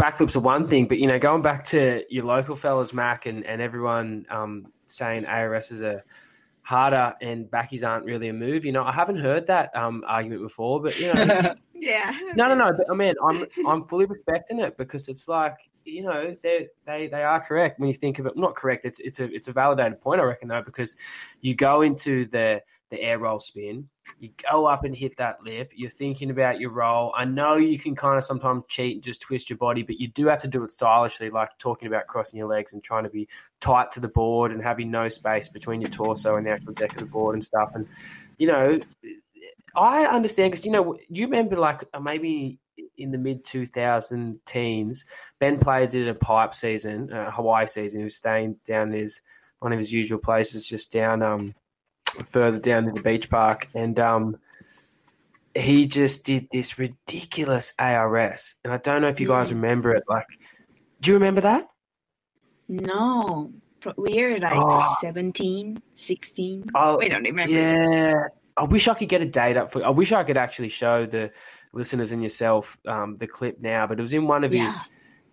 backflips 0.00 0.36
are 0.36 0.40
one 0.40 0.66
thing, 0.66 0.86
but 0.86 0.98
you 0.98 1.06
know, 1.06 1.18
going 1.18 1.42
back 1.42 1.64
to 1.64 2.04
your 2.10 2.24
local 2.24 2.56
fellas, 2.56 2.92
Mack, 2.92 3.26
and, 3.26 3.44
and 3.46 3.62
everyone 3.62 4.26
um, 4.28 4.66
saying 4.86 5.24
ARS 5.24 5.70
is 5.70 5.82
a 5.82 6.02
harder 6.64 7.14
and 7.20 7.48
backies 7.50 7.86
aren't 7.86 8.04
really 8.04 8.28
a 8.28 8.32
move. 8.32 8.64
You 8.64 8.72
know, 8.72 8.84
I 8.84 8.92
haven't 8.92 9.18
heard 9.18 9.46
that 9.46 9.74
um, 9.76 10.02
argument 10.06 10.42
before, 10.42 10.82
but 10.82 10.98
you 10.98 11.12
know, 11.14 11.54
Yeah. 11.74 12.18
no, 12.34 12.48
no, 12.48 12.54
no. 12.54 12.72
But, 12.72 12.90
I 12.90 12.94
mean, 12.94 13.14
I'm 13.22 13.46
I'm 13.66 13.82
fully 13.82 14.06
respecting 14.06 14.58
it 14.58 14.76
because 14.78 15.08
it's 15.08 15.28
like 15.28 15.56
you 15.84 16.02
know 16.02 16.34
they 16.42 16.68
they 16.86 17.08
they 17.08 17.22
are 17.22 17.40
correct 17.40 17.78
when 17.78 17.88
you 17.88 17.94
think 17.94 18.18
of 18.18 18.26
it. 18.26 18.36
Not 18.36 18.56
correct. 18.56 18.86
It's 18.86 19.00
it's 19.00 19.20
a 19.20 19.32
it's 19.32 19.48
a 19.48 19.52
validated 19.52 20.00
point, 20.00 20.20
I 20.20 20.24
reckon, 20.24 20.48
though, 20.48 20.62
because 20.62 20.96
you 21.42 21.54
go 21.54 21.82
into 21.82 22.24
the 22.26 22.62
the 22.90 23.00
air 23.00 23.18
roll 23.18 23.38
spin, 23.38 23.88
you 24.18 24.30
go 24.50 24.66
up 24.66 24.84
and 24.84 24.94
hit 24.94 25.16
that 25.16 25.42
lip. 25.42 25.72
You're 25.74 25.90
thinking 25.90 26.30
about 26.30 26.60
your 26.60 26.70
roll. 26.70 27.12
I 27.16 27.24
know 27.24 27.54
you 27.54 27.78
can 27.78 27.94
kind 27.94 28.16
of 28.16 28.24
sometimes 28.24 28.64
cheat 28.68 28.96
and 28.96 29.02
just 29.02 29.22
twist 29.22 29.50
your 29.50 29.56
body, 29.56 29.82
but 29.82 29.98
you 29.98 30.08
do 30.08 30.26
have 30.26 30.40
to 30.42 30.48
do 30.48 30.62
it 30.64 30.72
stylishly, 30.72 31.30
like 31.30 31.50
talking 31.58 31.88
about 31.88 32.06
crossing 32.06 32.38
your 32.38 32.48
legs 32.48 32.72
and 32.72 32.82
trying 32.82 33.04
to 33.04 33.10
be 33.10 33.28
tight 33.60 33.90
to 33.92 34.00
the 34.00 34.08
board 34.08 34.52
and 34.52 34.62
having 34.62 34.90
no 34.90 35.08
space 35.08 35.48
between 35.48 35.80
your 35.80 35.90
torso 35.90 36.36
and 36.36 36.46
the 36.46 36.50
actual 36.50 36.74
deck 36.74 36.92
of 36.92 36.98
the 36.98 37.06
board 37.06 37.34
and 37.34 37.42
stuff. 37.42 37.70
And 37.74 37.86
you 38.38 38.46
know, 38.46 38.80
I 39.76 40.04
understand 40.06 40.52
because 40.52 40.64
you 40.64 40.72
know 40.72 40.96
you 41.08 41.24
remember 41.26 41.56
like 41.56 41.84
uh, 41.92 42.00
maybe 42.00 42.58
in 42.96 43.10
the 43.10 43.18
mid 43.18 43.44
2000 43.44 44.40
teens, 44.46 45.04
Ben 45.40 45.58
Player 45.58 45.86
did 45.86 46.08
a 46.08 46.14
pipe 46.14 46.54
season, 46.54 47.12
a 47.12 47.30
Hawaii 47.30 47.66
season. 47.66 48.00
He 48.00 48.04
was 48.04 48.16
staying 48.16 48.56
down 48.66 48.92
in 48.92 49.00
his 49.00 49.20
one 49.60 49.72
of 49.72 49.78
his 49.78 49.92
usual 49.92 50.18
places, 50.18 50.66
just 50.66 50.92
down 50.92 51.22
um 51.22 51.54
further 52.30 52.58
down 52.58 52.84
to 52.86 52.92
the 52.92 53.02
beach 53.02 53.28
park, 53.30 53.68
and 53.74 53.98
um 53.98 54.36
he 55.56 55.86
just 55.86 56.24
did 56.24 56.48
this 56.52 56.78
ridiculous 56.78 57.74
ARS, 57.78 58.56
and 58.64 58.72
I 58.72 58.78
don't 58.78 59.02
know 59.02 59.08
if 59.08 59.20
you 59.20 59.28
guys 59.28 59.50
Mm. 59.50 59.54
remember 59.62 59.94
it. 59.94 60.02
Like, 60.08 60.26
do 61.00 61.10
you 61.10 61.14
remember 61.14 61.42
that? 61.42 61.68
No. 62.68 63.52
We're 63.96 64.38
like 64.38 64.54
Oh. 64.56 64.96
17, 65.02 65.80
16. 65.94 66.70
Oh, 66.74 66.96
we 66.96 67.08
don't 67.08 67.22
remember. 67.22 67.52
Yeah, 67.54 68.14
I 68.56 68.64
wish 68.64 68.88
I 68.88 68.94
could 68.94 69.10
get 69.10 69.20
a 69.20 69.26
date 69.26 69.56
up 69.58 69.70
for. 69.72 69.84
I 69.84 69.90
wish 69.90 70.10
I 70.10 70.24
could 70.24 70.38
actually 70.38 70.70
show 70.70 71.04
the 71.04 71.30
listeners 71.74 72.10
and 72.10 72.22
yourself 72.22 72.78
um, 72.86 73.16
the 73.18 73.26
clip 73.26 73.60
now, 73.60 73.86
but 73.86 73.98
it 73.98 74.02
was 74.02 74.14
in 74.14 74.26
one 74.26 74.42
of 74.42 74.54
Yeah. 74.54 74.64
his 74.64 74.80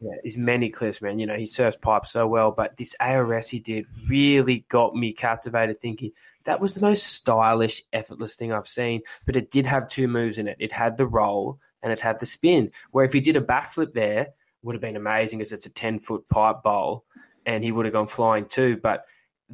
yeah, 0.02 0.16
his 0.24 0.36
many 0.36 0.70
clips, 0.70 1.02
man. 1.02 1.20
You 1.20 1.28
know, 1.28 1.36
he 1.36 1.46
surfs 1.46 1.78
pipe 1.78 2.08
so 2.08 2.26
well, 2.28 2.52
but 2.52 2.76
this 2.76 2.96
ARS 3.00 3.48
he 3.48 3.60
did 3.60 3.86
really 4.10 4.66
got 4.68 4.96
me 4.96 5.14
captivated. 5.14 5.80
Thinking 5.80 6.12
that 6.46 6.60
was 6.60 6.74
the 6.74 6.82
most 6.82 7.04
stylish, 7.04 7.84
effortless 7.94 8.34
thing 8.34 8.52
I've 8.52 8.68
seen. 8.68 9.02
But 9.28 9.36
it 9.36 9.52
did 9.52 9.68
have 9.68 9.88
two 9.88 10.08
moves 10.08 10.40
in 10.40 10.48
it. 10.48 10.58
It 10.60 10.72
had 10.72 10.98
the 10.98 11.06
roll 11.06 11.60
and 11.84 11.94
it 11.94 12.00
had 12.00 12.20
the 12.20 12.26
spin. 12.26 12.72
Where 12.90 13.06
if 13.06 13.14
he 13.14 13.20
did 13.20 13.38
a 13.38 13.42
backflip 13.42 13.94
there, 13.94 14.30
would 14.64 14.74
have 14.74 14.82
been 14.82 14.96
amazing, 14.96 15.40
because 15.40 15.54
it's 15.54 15.68
a 15.68 15.72
ten 15.72 16.00
foot 16.00 16.28
pipe 16.30 16.64
bowl, 16.64 17.06
and 17.46 17.64
he 17.64 17.72
would 17.72 17.86
have 17.86 17.94
gone 17.94 18.08
flying 18.08 18.46
too. 18.46 18.78
But 18.78 19.06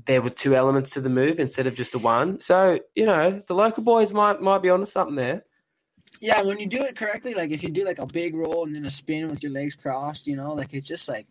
there 0.05 0.21
were 0.21 0.29
two 0.29 0.55
elements 0.55 0.91
to 0.91 1.01
the 1.01 1.09
move 1.09 1.41
instead 1.41 1.67
of 1.67 1.75
just 1.75 1.95
a 1.95 1.99
one. 1.99 2.39
So 2.39 2.79
you 2.95 3.05
know, 3.05 3.43
the 3.47 3.55
local 3.55 3.83
boys 3.83 4.13
might 4.13 4.41
might 4.41 4.61
be 4.61 4.69
onto 4.69 4.85
something 4.85 5.15
there. 5.15 5.43
Yeah, 6.19 6.41
when 6.41 6.59
you 6.59 6.65
do 6.67 6.83
it 6.83 6.95
correctly, 6.95 7.33
like 7.33 7.51
if 7.51 7.63
you 7.63 7.69
do 7.69 7.85
like 7.85 7.99
a 7.99 8.05
big 8.05 8.35
roll 8.35 8.65
and 8.65 8.75
then 8.75 8.85
a 8.85 8.89
spin 8.89 9.27
with 9.29 9.43
your 9.43 9.51
legs 9.51 9.75
crossed, 9.75 10.27
you 10.27 10.35
know, 10.35 10.53
like 10.53 10.73
it's 10.73 10.87
just 10.87 11.07
like, 11.07 11.27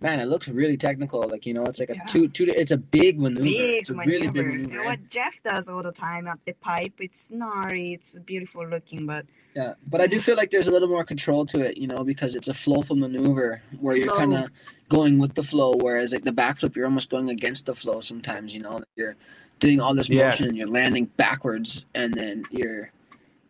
man, 0.00 0.18
it 0.20 0.26
looks 0.26 0.48
really 0.48 0.76
technical. 0.76 1.22
Like 1.22 1.46
you 1.46 1.54
know, 1.54 1.64
it's 1.64 1.78
like 1.80 1.90
a 1.90 1.94
Yeah. 1.96 2.04
two 2.06 2.28
two. 2.28 2.44
It's 2.44 2.72
a 2.72 2.76
big 2.76 3.20
maneuver. 3.20 3.44
Big 3.44 3.80
it's 3.80 3.90
a 3.90 3.94
maneuver. 3.94 4.10
really 4.10 4.28
big 4.28 4.46
And 4.46 4.64
maneuver. 4.64 4.84
what 4.84 5.08
Jeff 5.08 5.40
does 5.42 5.68
all 5.68 5.82
the 5.82 5.92
time 5.92 6.26
at 6.26 6.38
the 6.44 6.54
pipe, 6.54 6.94
it's 6.98 7.30
gnarly, 7.30 7.92
it's 7.94 8.18
beautiful 8.18 8.66
looking, 8.66 9.06
but 9.06 9.26
Yeah, 9.54 9.74
but 9.88 10.00
I 10.00 10.06
do 10.06 10.20
feel 10.20 10.36
like 10.36 10.50
there's 10.50 10.66
a 10.66 10.70
little 10.72 10.88
more 10.88 11.04
control 11.04 11.46
to 11.46 11.60
it, 11.60 11.78
you 11.78 11.86
know, 11.86 12.04
because 12.04 12.34
it's 12.34 12.48
a 12.48 12.54
flowful 12.54 12.96
maneuver 12.96 13.62
where 13.80 13.96
you're 13.96 14.14
kind 14.14 14.34
of 14.34 14.50
going 14.90 15.18
with 15.18 15.34
the 15.34 15.42
flow, 15.42 15.72
whereas 15.80 16.12
like 16.12 16.24
the 16.24 16.32
backflip, 16.32 16.76
you're 16.76 16.84
almost 16.84 17.08
going 17.10 17.30
against 17.30 17.64
the 17.66 17.74
flow 17.74 18.00
sometimes, 18.02 18.52
you 18.54 18.60
know. 18.60 18.80
You're 18.96 19.16
doing 19.60 19.80
all 19.80 19.94
this 19.94 20.10
Yeah. 20.10 20.24
motion 20.26 20.46
and 20.48 20.56
you're 20.58 20.68
landing 20.68 21.06
backwards, 21.16 21.86
and 21.94 22.12
then 22.12 22.42
you're, 22.50 22.90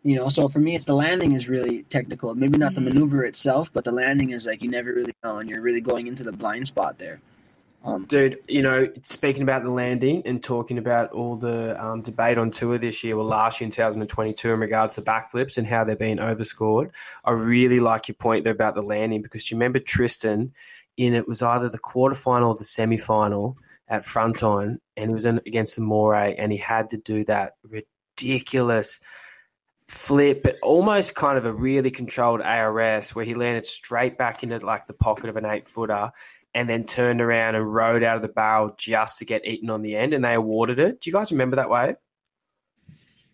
you 0.07 0.15
know. 0.15 0.29
So 0.29 0.47
for 0.47 0.59
me, 0.59 0.75
it's 0.75 0.85
the 0.85 0.93
landing 0.93 1.33
is 1.33 1.49
really 1.49 1.83
technical. 1.83 2.33
Maybe 2.33 2.57
not 2.57 2.73
the 2.73 2.81
Mhm. 2.81 2.93
maneuver 2.93 3.25
itself, 3.25 3.71
but 3.73 3.83
the 3.83 3.91
landing 3.91 4.29
is 4.31 4.45
like 4.45 4.61
you 4.61 4.69
never 4.69 4.93
really 4.93 5.13
know, 5.23 5.39
and 5.39 5.49
you're 5.49 5.61
really 5.61 5.81
going 5.81 6.07
into 6.07 6.23
the 6.23 6.31
blind 6.31 6.65
spot 6.65 6.97
there. 6.97 7.19
Um, 7.83 8.05
Dude, 8.05 8.39
you 8.47 8.61
know, 8.61 8.89
speaking 9.03 9.43
about 9.43 9.63
the 9.63 9.69
landing 9.69 10.21
and 10.25 10.41
talking 10.41 10.77
about 10.77 11.11
all 11.11 11.35
the 11.35 11.81
um, 11.83 12.01
debate 12.01 12.37
on 12.37 12.51
tour 12.51 12.77
this 12.77 13.03
year, 13.03 13.15
well, 13.15 13.25
last 13.25 13.59
year 13.59 13.65
in 13.65 13.71
2022, 13.71 14.51
in 14.51 14.59
regards 14.59 14.95
to 14.95 15.01
backflips 15.01 15.57
and 15.57 15.67
how 15.67 15.83
they're 15.83 15.95
being 15.95 16.19
overscored, 16.19 16.91
I 17.23 17.31
really 17.31 17.79
like 17.79 18.07
your 18.07 18.15
point 18.15 18.45
there 18.45 18.53
about 18.53 18.75
the 18.75 18.81
landing 18.81 19.21
because 19.21 19.43
do 19.43 19.55
you 19.55 19.57
remember 19.57 19.79
Tristan 19.79 20.53
in 20.95 21.13
it 21.13 21.27
was 21.27 21.41
either 21.41 21.69
the 21.69 21.79
quarterfinal 21.79 22.47
or 22.47 22.55
the 22.55 22.63
semi-final 22.63 23.57
at 23.89 24.05
Fronton, 24.05 24.81
and 24.97 25.09
he 25.09 25.13
was 25.13 25.25
in, 25.25 25.37
against 25.45 25.79
Amaury, 25.79 26.35
and 26.37 26.51
he 26.51 26.57
had 26.57 26.89
to 26.89 26.97
do 26.97 27.23
that 27.25 27.55
ridiculous 27.63 28.99
flip, 29.87 30.43
but 30.43 30.57
almost 30.61 31.15
kind 31.15 31.37
of 31.37 31.45
a 31.45 31.53
really 31.53 31.91
controlled 31.91 32.41
ARS 32.41 33.15
where 33.15 33.25
he 33.25 33.33
landed 33.33 33.65
straight 33.65 34.17
back 34.17 34.43
into 34.43 34.57
like 34.65 34.87
the 34.87 34.93
pocket 34.93 35.29
of 35.29 35.37
an 35.37 35.45
eight 35.45 35.67
footer 35.67 36.11
and 36.53 36.67
then 36.67 36.83
turned 36.85 37.21
around 37.21 37.55
and 37.55 37.73
rode 37.73 38.03
out 38.03 38.15
of 38.15 38.21
the 38.21 38.27
barrel 38.27 38.73
just 38.77 39.19
to 39.19 39.25
get 39.25 39.45
eaten 39.45 39.69
on 39.69 39.81
the 39.81 39.95
end, 39.95 40.13
and 40.13 40.23
they 40.23 40.33
awarded 40.33 40.79
it. 40.79 41.01
Do 41.01 41.09
you 41.09 41.13
guys 41.13 41.31
remember 41.31 41.55
that 41.55 41.69
wave? 41.69 41.95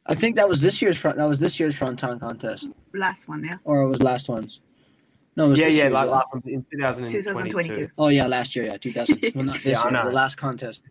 I 0.05 0.15
think 0.15 0.35
that 0.35 0.49
was 0.49 0.61
this 0.61 0.81
year's 0.81 0.97
front. 0.97 1.17
That 1.17 1.27
was 1.27 1.39
this 1.39 1.59
year's 1.59 1.75
front 1.75 1.99
fronton 1.99 2.19
contest, 2.19 2.69
last 2.93 3.29
one, 3.29 3.43
yeah. 3.43 3.57
or 3.63 3.81
it 3.81 3.87
was 3.87 4.03
last 4.03 4.27
one's. 4.27 4.59
No, 5.35 5.45
it 5.45 5.49
was 5.51 5.59
Yeah, 5.59 5.65
this 5.67 5.75
yeah, 5.75 5.83
year's, 5.83 5.93
like 5.93 6.09
last 6.09 6.27
one 6.31 6.43
in 6.45 6.65
2022. 6.69 7.21
2022. 7.23 7.89
Oh 7.97 8.09
yeah, 8.09 8.27
last 8.27 8.55
year, 8.55 8.65
yeah, 8.65 8.77
2000. 8.77 9.31
Well, 9.35 9.45
not 9.45 9.55
this 9.63 9.65
Yeah, 9.65 9.89
year, 9.89 10.03
the 10.03 10.11
last 10.11 10.35
contest. 10.35 10.83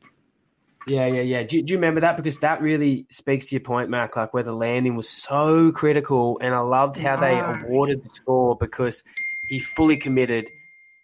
Yeah, 0.86 1.06
yeah, 1.06 1.22
yeah. 1.22 1.42
Do, 1.44 1.62
do 1.62 1.72
you 1.72 1.78
remember 1.78 2.00
that? 2.00 2.16
Because 2.16 2.38
that 2.40 2.60
really 2.60 3.06
speaks 3.08 3.46
to 3.46 3.54
your 3.54 3.60
point, 3.60 3.88
Mack, 3.88 4.16
Like 4.16 4.34
where 4.34 4.42
the 4.42 4.52
landing 4.52 4.96
was 4.96 5.08
so 5.08 5.70
critical, 5.72 6.38
and 6.40 6.54
I 6.54 6.60
loved 6.60 6.98
how 6.98 7.16
they 7.16 7.38
awarded 7.38 8.02
the 8.02 8.10
score 8.10 8.56
because 8.56 9.04
he 9.48 9.60
fully 9.60 9.96
committed 9.96 10.50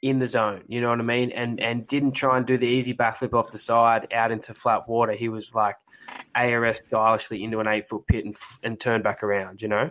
in 0.03 0.19
the 0.19 0.27
zone. 0.27 0.63
You 0.69 0.81
know 0.81 0.91
what 0.91 1.01
I 1.01 1.05
mean? 1.05 1.31
And 1.33 1.61
and 1.61 1.87
didn't 1.87 2.13
try 2.13 2.37
and 2.37 2.47
do 2.47 2.57
the 2.57 2.67
easy 2.67 2.95
backflip 2.95 3.35
off 3.35 3.51
the 3.51 3.59
side 3.59 4.13
out 4.13 4.33
into 4.33 4.55
flat 4.55 4.89
water. 4.89 5.13
He 5.13 5.29
was 5.29 5.55
like 5.55 5.77
ARS 6.35 6.79
stylishly 6.79 7.45
into 7.45 7.61
an 7.61 7.69
eight 7.69 7.89
foot 7.89 8.07
pit 8.07 8.25
and 8.25 8.37
and 8.63 8.81
turned 8.81 9.05
back 9.05 9.23
around. 9.23 9.63
You 9.63 9.69
know? 9.69 9.91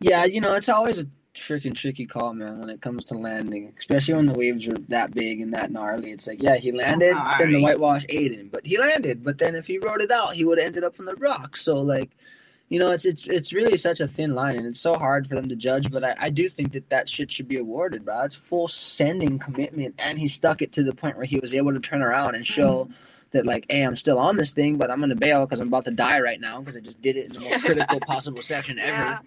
Yeah, 0.00 0.24
you 0.24 0.40
know, 0.40 0.54
it's 0.54 0.68
always 0.68 0.98
a 0.98 1.06
freaking 1.38 1.74
tricky 1.74 2.06
call, 2.06 2.34
man, 2.34 2.60
when 2.60 2.70
it 2.70 2.80
comes 2.80 3.04
to 3.04 3.14
landing, 3.14 3.72
especially 3.78 4.14
when 4.14 4.26
the 4.26 4.34
waves 4.34 4.66
are 4.68 4.74
that 4.88 5.14
big 5.14 5.40
and 5.40 5.52
that 5.54 5.70
gnarly. 5.70 6.10
It's 6.10 6.26
like, 6.26 6.42
yeah, 6.42 6.56
he 6.56 6.72
landed, 6.72 7.16
then 7.38 7.52
the 7.52 7.62
whitewash 7.62 8.04
ate 8.08 8.32
him, 8.32 8.48
but 8.52 8.66
he 8.66 8.78
landed. 8.78 9.22
But 9.22 9.38
then 9.38 9.54
if 9.54 9.66
he 9.66 9.78
rode 9.78 10.00
it 10.00 10.10
out, 10.10 10.34
he 10.34 10.44
would 10.44 10.58
have 10.58 10.66
ended 10.66 10.84
up 10.84 10.94
from 10.94 11.06
the 11.06 11.16
rock. 11.16 11.56
So 11.56 11.80
like, 11.80 12.10
you 12.68 12.78
know, 12.78 12.90
it's 12.90 13.04
it's 13.04 13.26
it's 13.26 13.52
really 13.52 13.76
such 13.76 14.00
a 14.00 14.06
thin 14.06 14.34
line, 14.34 14.56
and 14.56 14.66
it's 14.66 14.80
so 14.80 14.92
hard 14.94 15.26
for 15.26 15.34
them 15.34 15.48
to 15.48 15.56
judge. 15.56 15.90
But 15.90 16.04
I, 16.04 16.14
I 16.18 16.30
do 16.30 16.48
think 16.48 16.72
that 16.72 16.90
that 16.90 17.08
shit 17.08 17.32
should 17.32 17.48
be 17.48 17.56
awarded, 17.56 18.04
bro. 18.04 18.24
It's 18.24 18.34
full 18.34 18.68
sending 18.68 19.38
commitment, 19.38 19.94
and 19.98 20.18
he 20.18 20.28
stuck 20.28 20.60
it 20.60 20.72
to 20.72 20.82
the 20.82 20.94
point 20.94 21.16
where 21.16 21.24
he 21.24 21.38
was 21.38 21.54
able 21.54 21.72
to 21.72 21.80
turn 21.80 22.02
around 22.02 22.34
and 22.34 22.46
show. 22.46 22.84
Mm-hmm. 22.84 22.92
That 23.32 23.44
like, 23.44 23.66
hey, 23.68 23.82
I'm 23.82 23.94
still 23.94 24.18
on 24.18 24.36
this 24.36 24.54
thing, 24.54 24.78
but 24.78 24.90
I'm 24.90 25.00
gonna 25.00 25.14
bail 25.14 25.44
because 25.44 25.60
I'm 25.60 25.68
about 25.68 25.84
to 25.84 25.90
die 25.90 26.18
right 26.20 26.40
now 26.40 26.60
because 26.60 26.78
I 26.78 26.80
just 26.80 27.02
did 27.02 27.14
it 27.14 27.26
in 27.26 27.32
the 27.34 27.40
most 27.40 27.60
critical 27.64 28.00
possible 28.00 28.40
section 28.40 28.78
ever. 28.78 28.90
Yeah. 28.90 29.18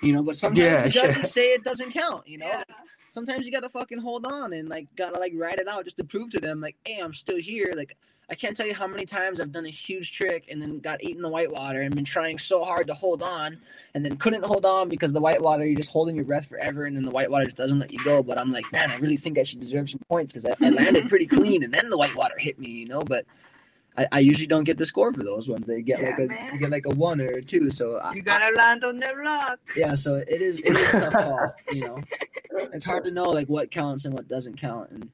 You 0.00 0.12
know, 0.12 0.22
but 0.22 0.36
sometimes 0.36 0.58
Yeah, 0.64 0.82
the 0.82 0.88
judges 0.88 1.14
sure. 1.16 1.24
say 1.24 1.52
it 1.52 1.64
doesn't 1.64 1.90
count. 1.92 2.26
You 2.28 2.38
know, 2.38 2.46
Yeah. 2.46 2.62
sometimes 3.10 3.46
you 3.46 3.52
gotta 3.52 3.68
fucking 3.68 3.98
hold 3.98 4.26
on 4.26 4.52
and 4.52 4.68
like 4.68 4.86
gotta 4.96 5.18
like 5.18 5.32
ride 5.34 5.58
it 5.58 5.68
out 5.68 5.84
just 5.84 5.96
to 5.98 6.04
prove 6.04 6.30
to 6.30 6.40
them 6.40 6.60
like, 6.60 6.76
hey, 6.84 7.00
I'm 7.00 7.14
still 7.14 7.38
here. 7.38 7.72
Like 7.76 7.96
I 8.30 8.34
can't 8.34 8.54
tell 8.54 8.66
you 8.66 8.74
how 8.74 8.86
many 8.86 9.06
times 9.06 9.40
I've 9.40 9.52
done 9.52 9.64
a 9.66 9.70
huge 9.70 10.12
trick 10.12 10.44
and 10.50 10.60
then 10.60 10.80
got 10.80 11.02
eaten 11.02 11.22
the 11.22 11.28
white 11.30 11.50
water 11.50 11.80
and 11.80 11.94
been 11.94 12.04
trying 12.04 12.38
so 12.38 12.62
hard 12.62 12.86
to 12.88 12.94
hold 12.94 13.22
on 13.22 13.56
and 13.94 14.04
then 14.04 14.16
couldn't 14.18 14.44
hold 14.44 14.66
on 14.66 14.88
because 14.90 15.12
the 15.14 15.20
white 15.20 15.40
water 15.40 15.64
you're 15.66 15.74
just 15.76 15.90
holding 15.90 16.14
your 16.14 16.26
breath 16.26 16.46
forever 16.46 16.84
and 16.84 16.94
then 16.94 17.04
the 17.06 17.10
white 17.10 17.30
water 17.30 17.46
just 17.46 17.56
doesn't 17.56 17.78
let 17.78 17.90
you 17.92 17.98
go. 18.04 18.22
But 18.22 18.38
I'm 18.38 18.52
like, 18.52 18.70
man, 18.70 18.90
I 18.90 18.98
really 18.98 19.16
think 19.16 19.38
I 19.38 19.42
should 19.44 19.60
deserve 19.60 19.88
some 19.88 20.00
points 20.10 20.32
because 20.34 20.44
I, 20.44 20.54
I 20.64 20.68
landed 20.68 21.08
pretty 21.08 21.26
clean 21.26 21.62
and 21.64 21.72
then 21.72 21.88
the 21.88 21.96
white 21.96 22.14
water 22.14 22.36
hit 22.38 22.58
me. 22.58 22.68
You 22.68 22.86
know, 22.86 23.00
but. 23.00 23.24
I, 23.98 24.08
I 24.12 24.20
usually 24.20 24.48
don't 24.48 24.64
get 24.64 24.78
the 24.78 24.86
score 24.86 25.12
for 25.12 25.24
those 25.24 25.48
ones. 25.48 25.66
They 25.66 25.82
get 25.82 26.00
Yeah, 26.00 26.08
like 26.08 26.18
a 26.20 26.28
man. 26.28 26.52
you 26.54 26.60
get 26.60 26.70
like 26.70 26.86
a 26.86 26.94
one 26.96 27.20
or 27.20 27.26
a 27.28 27.42
two. 27.42 27.70
So 27.70 27.98
I, 28.00 28.14
You 28.14 28.22
gotta 28.22 28.54
land 28.56 28.84
on 28.84 29.00
the 29.00 29.14
rock. 29.16 29.60
yeah 29.74 29.96
so 29.96 30.16
it 30.16 30.42
is 30.42 30.60
it 30.60 30.76
is 30.76 30.90
a 30.90 30.96
tough 30.96 31.18
call 31.18 31.54
you 31.70 31.82
know 31.82 32.06
it's 32.72 32.86
hard 32.86 33.04
to 33.04 33.10
know 33.12 33.30
like 33.30 33.48
what 33.48 33.70
counts 33.70 34.06
and 34.06 34.14
what 34.14 34.28
doesn't 34.28 34.58
count 34.60 34.90
and 34.92 35.10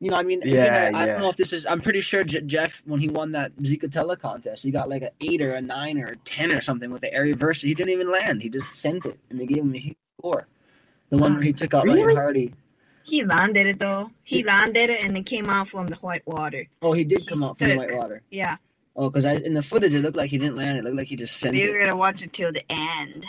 you 0.00 0.10
know 0.10 0.16
i 0.16 0.22
mean 0.24 0.42
you 0.42 0.50
Yeah, 0.52 0.72
know, 0.72 0.90
i 0.94 1.06
yeah. 1.06 1.12
don't 1.12 1.20
know 1.22 1.30
if 1.30 1.36
this 1.36 1.52
is 1.52 1.66
i'm 1.66 1.80
pretty 1.80 2.00
sure 2.02 2.24
J- 2.24 2.42
jeff 2.42 2.82
when 2.86 3.00
he 3.00 3.08
won 3.08 3.32
that 3.32 3.56
zicatella 3.58 4.18
contest 4.20 4.62
he 4.64 4.70
got 4.72 4.88
like 4.90 5.02
an 5.02 5.10
eight 5.20 5.42
or 5.42 5.54
a 5.54 5.62
nine 5.62 5.98
or 5.98 6.06
a 6.06 6.16
ten 6.18 6.52
or 6.52 6.60
something 6.62 6.90
with 6.90 7.02
the 7.02 7.12
air 7.14 7.24
reverse 7.24 7.62
he 7.62 7.74
didn't 7.74 7.92
even 7.92 8.10
land 8.12 8.42
he 8.42 8.48
just 8.50 8.74
sent 8.76 9.06
it 9.06 9.18
and 9.30 9.40
they 9.40 9.46
gave 9.46 9.58
him 9.64 9.74
a 9.74 9.78
huge 9.78 9.96
score 10.20 10.46
the 11.10 11.18
one 11.18 11.34
where 11.34 11.42
he 11.42 11.52
took 11.52 11.74
out 11.74 11.84
Really? 11.84 12.04
Ryan 12.04 12.16
Hardy. 12.16 12.54
He 13.06 13.24
landed 13.24 13.66
it 13.66 13.78
though. 13.78 14.10
He 14.24 14.42
landed 14.42 14.90
it 14.90 15.04
and 15.04 15.16
it 15.16 15.26
came 15.26 15.48
out 15.48 15.68
from 15.68 15.86
the 15.86 15.96
white 15.96 16.26
water. 16.26 16.66
Oh, 16.82 16.92
he 16.92 17.04
did 17.04 17.26
come 17.26 17.38
He 17.40 17.44
out 17.44 17.58
from 17.58 17.68
the 17.68 17.76
white 17.76 17.94
water. 17.96 18.22
Yeah. 18.30 18.56
Oh, 18.96 19.10
because 19.10 19.24
in 19.24 19.54
the 19.54 19.62
footage 19.62 19.94
it 19.94 20.00
looked 20.02 20.16
like 20.16 20.30
he 20.30 20.38
didn't 20.38 20.56
land. 20.56 20.78
It 20.78 20.84
looked 20.84 20.96
like 20.96 21.06
he 21.06 21.16
just 21.16 21.36
sent 21.36 21.54
You're 21.54 21.78
gonna 21.78 21.96
watch 21.96 22.22
it 22.22 22.32
till 22.32 22.50
the 22.52 22.64
end. 22.70 23.24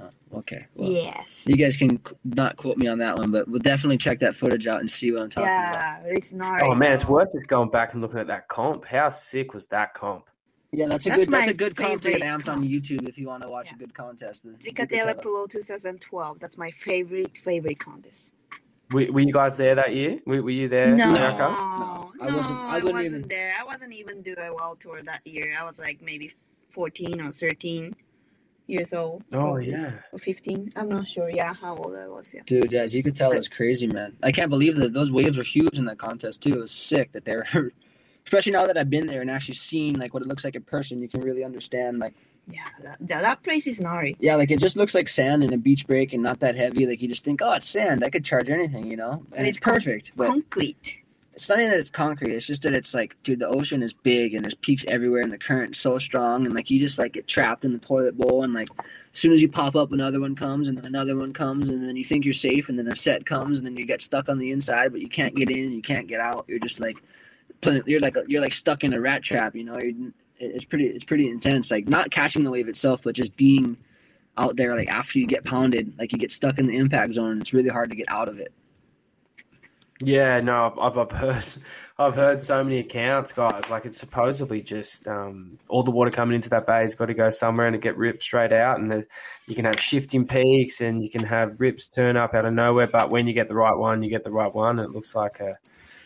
Oh, 0.00 0.10
okay. 0.34 0.66
Well, 0.74 0.90
yes. 0.90 1.44
You 1.46 1.56
guys 1.56 1.76
can 1.76 1.98
not 2.24 2.56
quote 2.56 2.76
me 2.76 2.86
on 2.86 2.98
that 2.98 3.16
one, 3.16 3.30
but 3.30 3.48
we'll 3.48 3.58
definitely 3.60 3.96
check 3.98 4.18
that 4.20 4.34
footage 4.34 4.66
out 4.66 4.80
and 4.80 4.90
see 4.90 5.10
what 5.10 5.22
I'm 5.22 5.30
talking 5.30 5.48
about. 5.48 5.72
Yeah, 5.74 6.02
it's 6.06 6.32
not. 6.32 6.62
Oh 6.62 6.74
man, 6.74 6.92
it's 6.92 7.08
worth 7.08 7.32
just 7.32 7.48
going 7.48 7.70
back 7.70 7.94
and 7.94 8.02
looking 8.02 8.18
at 8.20 8.26
that 8.28 8.46
comp. 8.48 8.84
How 8.84 9.08
sick 9.08 9.54
was 9.54 9.66
that 9.68 9.94
comp? 9.94 10.26
Yeah, 10.72 10.88
that's 10.88 11.06
a 11.06 11.08
That's 11.08 11.24
good 11.24 11.32
that's 11.32 11.48
a 11.48 11.54
good 11.54 11.76
comp 11.76 12.02
to 12.02 12.10
get 12.10 12.20
favorite 12.20 12.44
amped 12.44 12.48
on. 12.52 12.62
YouTube 12.62 13.08
if 13.08 13.16
you 13.16 13.26
want 13.28 13.42
to 13.42 13.48
watch 13.48 13.70
Yeah. 13.70 13.76
a 13.76 13.78
good 13.78 13.94
contest. 13.94 14.42
The 14.44 14.50
Zicatella 14.50 15.14
Zicatella. 15.14 15.22
Polo 15.22 15.46
2012. 15.46 16.38
That's 16.38 16.58
my 16.58 16.70
favorite 16.72 17.32
favorite 17.42 17.78
contest. 17.78 18.34
Were, 18.92 19.06
were 19.12 19.20
you 19.20 19.32
guys 19.32 19.56
there 19.56 19.74
that 19.74 19.94
year? 19.94 20.20
Were, 20.26 20.42
were 20.42 20.50
you 20.50 20.68
there, 20.68 20.94
no, 20.94 21.10
America? 21.10 21.38
No, 21.38 22.12
I 22.20 22.28
no, 22.30 22.36
wasn't- 22.36 22.58
I 22.58 22.76
I 22.76 22.78
wasn't 22.82 23.02
even- 23.02 23.28
there. 23.28 23.52
I 23.58 23.64
wasn't 23.64 23.92
even 23.92 24.22
doing 24.22 24.38
a 24.38 24.54
world 24.54 24.78
tour 24.80 25.02
that 25.02 25.26
year. 25.26 25.56
I 25.58 25.64
was 25.64 25.78
like 25.78 26.00
maybe 26.02 26.32
14 26.68 27.20
or 27.20 27.32
13 27.32 27.94
years 28.68 28.92
old. 28.92 29.22
Oh 29.32 29.38
probably, 29.38 29.70
yeah. 29.70 29.92
Or 30.12 30.18
15. 30.18 30.72
I'm 30.76 30.88
not 30.88 31.06
sure. 31.08 31.28
Yeah, 31.30 31.52
how 31.52 31.76
old 31.76 31.94
I 31.96 32.06
was. 32.08 32.32
Yeah. 32.32 32.42
Dude, 32.46 32.70
yeah, 32.70 32.84
Zicatella 32.84 33.36
is 33.36 33.48
crazy, 33.48 33.86
man. 33.86 34.16
I 34.22 34.30
can't 34.32 34.50
believe 34.50 34.76
that 34.76 34.92
those 34.92 35.10
waves 35.10 35.36
were 35.36 35.44
huge 35.44 35.78
in 35.78 35.84
that 35.86 35.98
contest 35.98 36.42
too. 36.42 36.50
It 36.54 36.58
was 36.58 36.70
sick 36.72 37.12
that 37.12 37.24
they 37.24 37.36
were, 37.36 37.72
especially 38.26 38.52
now 38.52 38.66
that 38.66 38.76
I've 38.78 38.90
been 38.90 39.06
there 39.06 39.20
and 39.20 39.30
actually 39.30 39.54
seen 39.54 39.94
like 39.98 40.14
what 40.14 40.22
it 40.22 40.28
looks 40.28 40.44
like 40.44 40.54
in 40.54 40.62
person. 40.62 41.00
You 41.02 41.08
can 41.08 41.20
really 41.22 41.44
understand 41.44 41.98
like, 41.98 42.14
Yeah, 42.48 42.62
that, 42.82 42.98
that, 43.00 43.22
that 43.22 43.42
place 43.42 43.66
is 43.66 43.80
gnarly. 43.80 44.16
yeah, 44.20 44.36
like 44.36 44.50
it 44.52 44.60
just 44.60 44.76
looks 44.76 44.94
like 44.94 45.08
sand 45.08 45.42
in 45.42 45.52
a 45.52 45.56
beach 45.58 45.86
break 45.86 46.12
and 46.12 46.22
not 46.22 46.38
that 46.40 46.54
heavy. 46.56 46.86
Like 46.86 47.02
you 47.02 47.08
just 47.08 47.24
think, 47.24 47.40
oh, 47.42 47.52
it's 47.54 47.68
sand. 47.68 48.04
I 48.04 48.10
could 48.10 48.24
charge 48.24 48.48
anything, 48.50 48.86
you 48.86 48.96
know, 48.96 49.24
and 49.32 49.34
And 49.34 49.46
it's 49.48 49.58
it's 49.58 49.64
con- 49.64 49.74
perfect. 49.74 50.12
But 50.14 50.28
Concrete. 50.28 51.00
it's 51.34 51.48
not 51.48 51.58
even 51.58 51.70
that 51.70 51.80
it's 51.80 51.90
concrete. 51.90 52.32
It's 52.32 52.46
just 52.46 52.62
that 52.62 52.72
it's 52.72 52.94
like, 52.94 53.16
dude, 53.24 53.40
the 53.40 53.48
ocean 53.48 53.82
is 53.82 53.92
big 53.92 54.34
and 54.34 54.44
there's 54.44 54.54
peaks 54.54 54.84
everywhere 54.86 55.22
and 55.22 55.32
the 55.32 55.38
current's 55.38 55.80
so 55.80 55.98
strong 55.98 56.46
and 56.46 56.54
like 56.54 56.70
you 56.70 56.78
just 56.78 56.98
like 57.00 57.14
get 57.14 57.26
trapped 57.26 57.64
in 57.64 57.72
the 57.72 57.78
toilet 57.80 58.16
bowl 58.16 58.44
and 58.44 58.54
like 58.54 58.68
as 59.12 59.18
soon 59.18 59.32
as 59.32 59.42
you 59.42 59.48
pop 59.48 59.74
up, 59.74 59.90
another 59.90 60.20
one 60.20 60.36
comes 60.36 60.68
and 60.68 60.78
then 60.78 60.84
another 60.84 61.16
one 61.16 61.32
comes 61.32 61.68
and 61.68 61.82
then 61.82 61.96
you 61.96 62.04
think 62.04 62.24
you're 62.24 62.32
safe 62.32 62.68
and 62.68 62.78
then 62.78 62.86
a 62.86 62.94
set 62.94 63.26
comes 63.26 63.58
and 63.58 63.66
then 63.66 63.76
you 63.76 63.84
get 63.84 64.00
stuck 64.00 64.28
on 64.28 64.38
the 64.38 64.52
inside 64.52 64.92
but 64.92 65.00
you 65.00 65.08
can't 65.08 65.34
get 65.34 65.50
in, 65.50 65.64
and 65.64 65.74
you 65.74 65.82
can't 65.82 66.06
get 66.06 66.20
out. 66.20 66.44
You're 66.46 66.60
just 66.60 66.78
like, 66.78 66.96
you're 67.86 68.00
like 68.00 68.16
you're 68.28 68.40
like 68.42 68.52
stuck 68.52 68.84
in 68.84 68.92
a 68.92 69.00
rat 69.00 69.22
trap. 69.24 69.56
You 69.56 69.64
know, 69.64 69.78
you're, 69.80 70.12
it's 70.38 70.64
pretty 70.64 70.86
it's 70.86 71.04
pretty 71.04 71.28
intense. 71.28 71.70
Like 71.70 71.88
not 71.88 72.10
catching 72.10 72.44
the 72.44 72.50
wave 72.50 72.68
itself, 72.68 73.02
but 73.04 73.14
just 73.14 73.36
being 73.36 73.76
out 74.38 74.56
there 74.56 74.74
like 74.74 74.88
after 74.88 75.18
you 75.18 75.26
get 75.26 75.44
pounded, 75.44 75.94
like 75.98 76.12
you 76.12 76.18
get 76.18 76.32
stuck 76.32 76.58
in 76.58 76.66
the 76.66 76.76
impact 76.76 77.14
zone. 77.14 77.40
It's 77.40 77.52
really 77.52 77.70
hard 77.70 77.90
to 77.90 77.96
get 77.96 78.10
out 78.10 78.28
of 78.28 78.38
it. 78.38 78.52
Yeah, 80.02 80.40
no, 80.40 80.74
I've, 80.78 80.98
I've, 80.98 81.10
heard, 81.10 81.44
I've 81.98 82.14
heard 82.14 82.42
so 82.42 82.62
many 82.62 82.78
accounts, 82.80 83.32
guys. 83.32 83.70
Like 83.70 83.86
it's 83.86 83.98
supposedly 83.98 84.60
just 84.60 85.08
um, 85.08 85.58
all 85.68 85.82
the 85.82 85.90
water 85.90 86.10
coming 86.10 86.34
into 86.34 86.50
that 86.50 86.66
bay 86.66 86.82
has 86.82 86.94
got 86.94 87.06
to 87.06 87.14
go 87.14 87.30
somewhere 87.30 87.66
and 87.66 87.74
it 87.74 87.80
get 87.80 87.96
ripped 87.96 88.22
straight 88.22 88.52
out. 88.52 88.78
And 88.78 89.06
you 89.46 89.54
can 89.54 89.64
have 89.64 89.80
shifting 89.80 90.26
peaks 90.26 90.82
and 90.82 91.02
you 91.02 91.08
can 91.08 91.24
have 91.24 91.58
rips 91.58 91.86
turn 91.86 92.16
up 92.16 92.34
out 92.34 92.44
of 92.44 92.52
nowhere. 92.52 92.88
But 92.88 93.10
when 93.10 93.26
you 93.26 93.32
get 93.32 93.48
the 93.48 93.54
right 93.54 93.76
one, 93.76 94.02
you 94.02 94.10
get 94.10 94.24
the 94.24 94.30
right 94.30 94.54
one. 94.54 94.78
It 94.78 94.90
looks 94.90 95.14
like 95.14 95.40
a, 95.40 95.54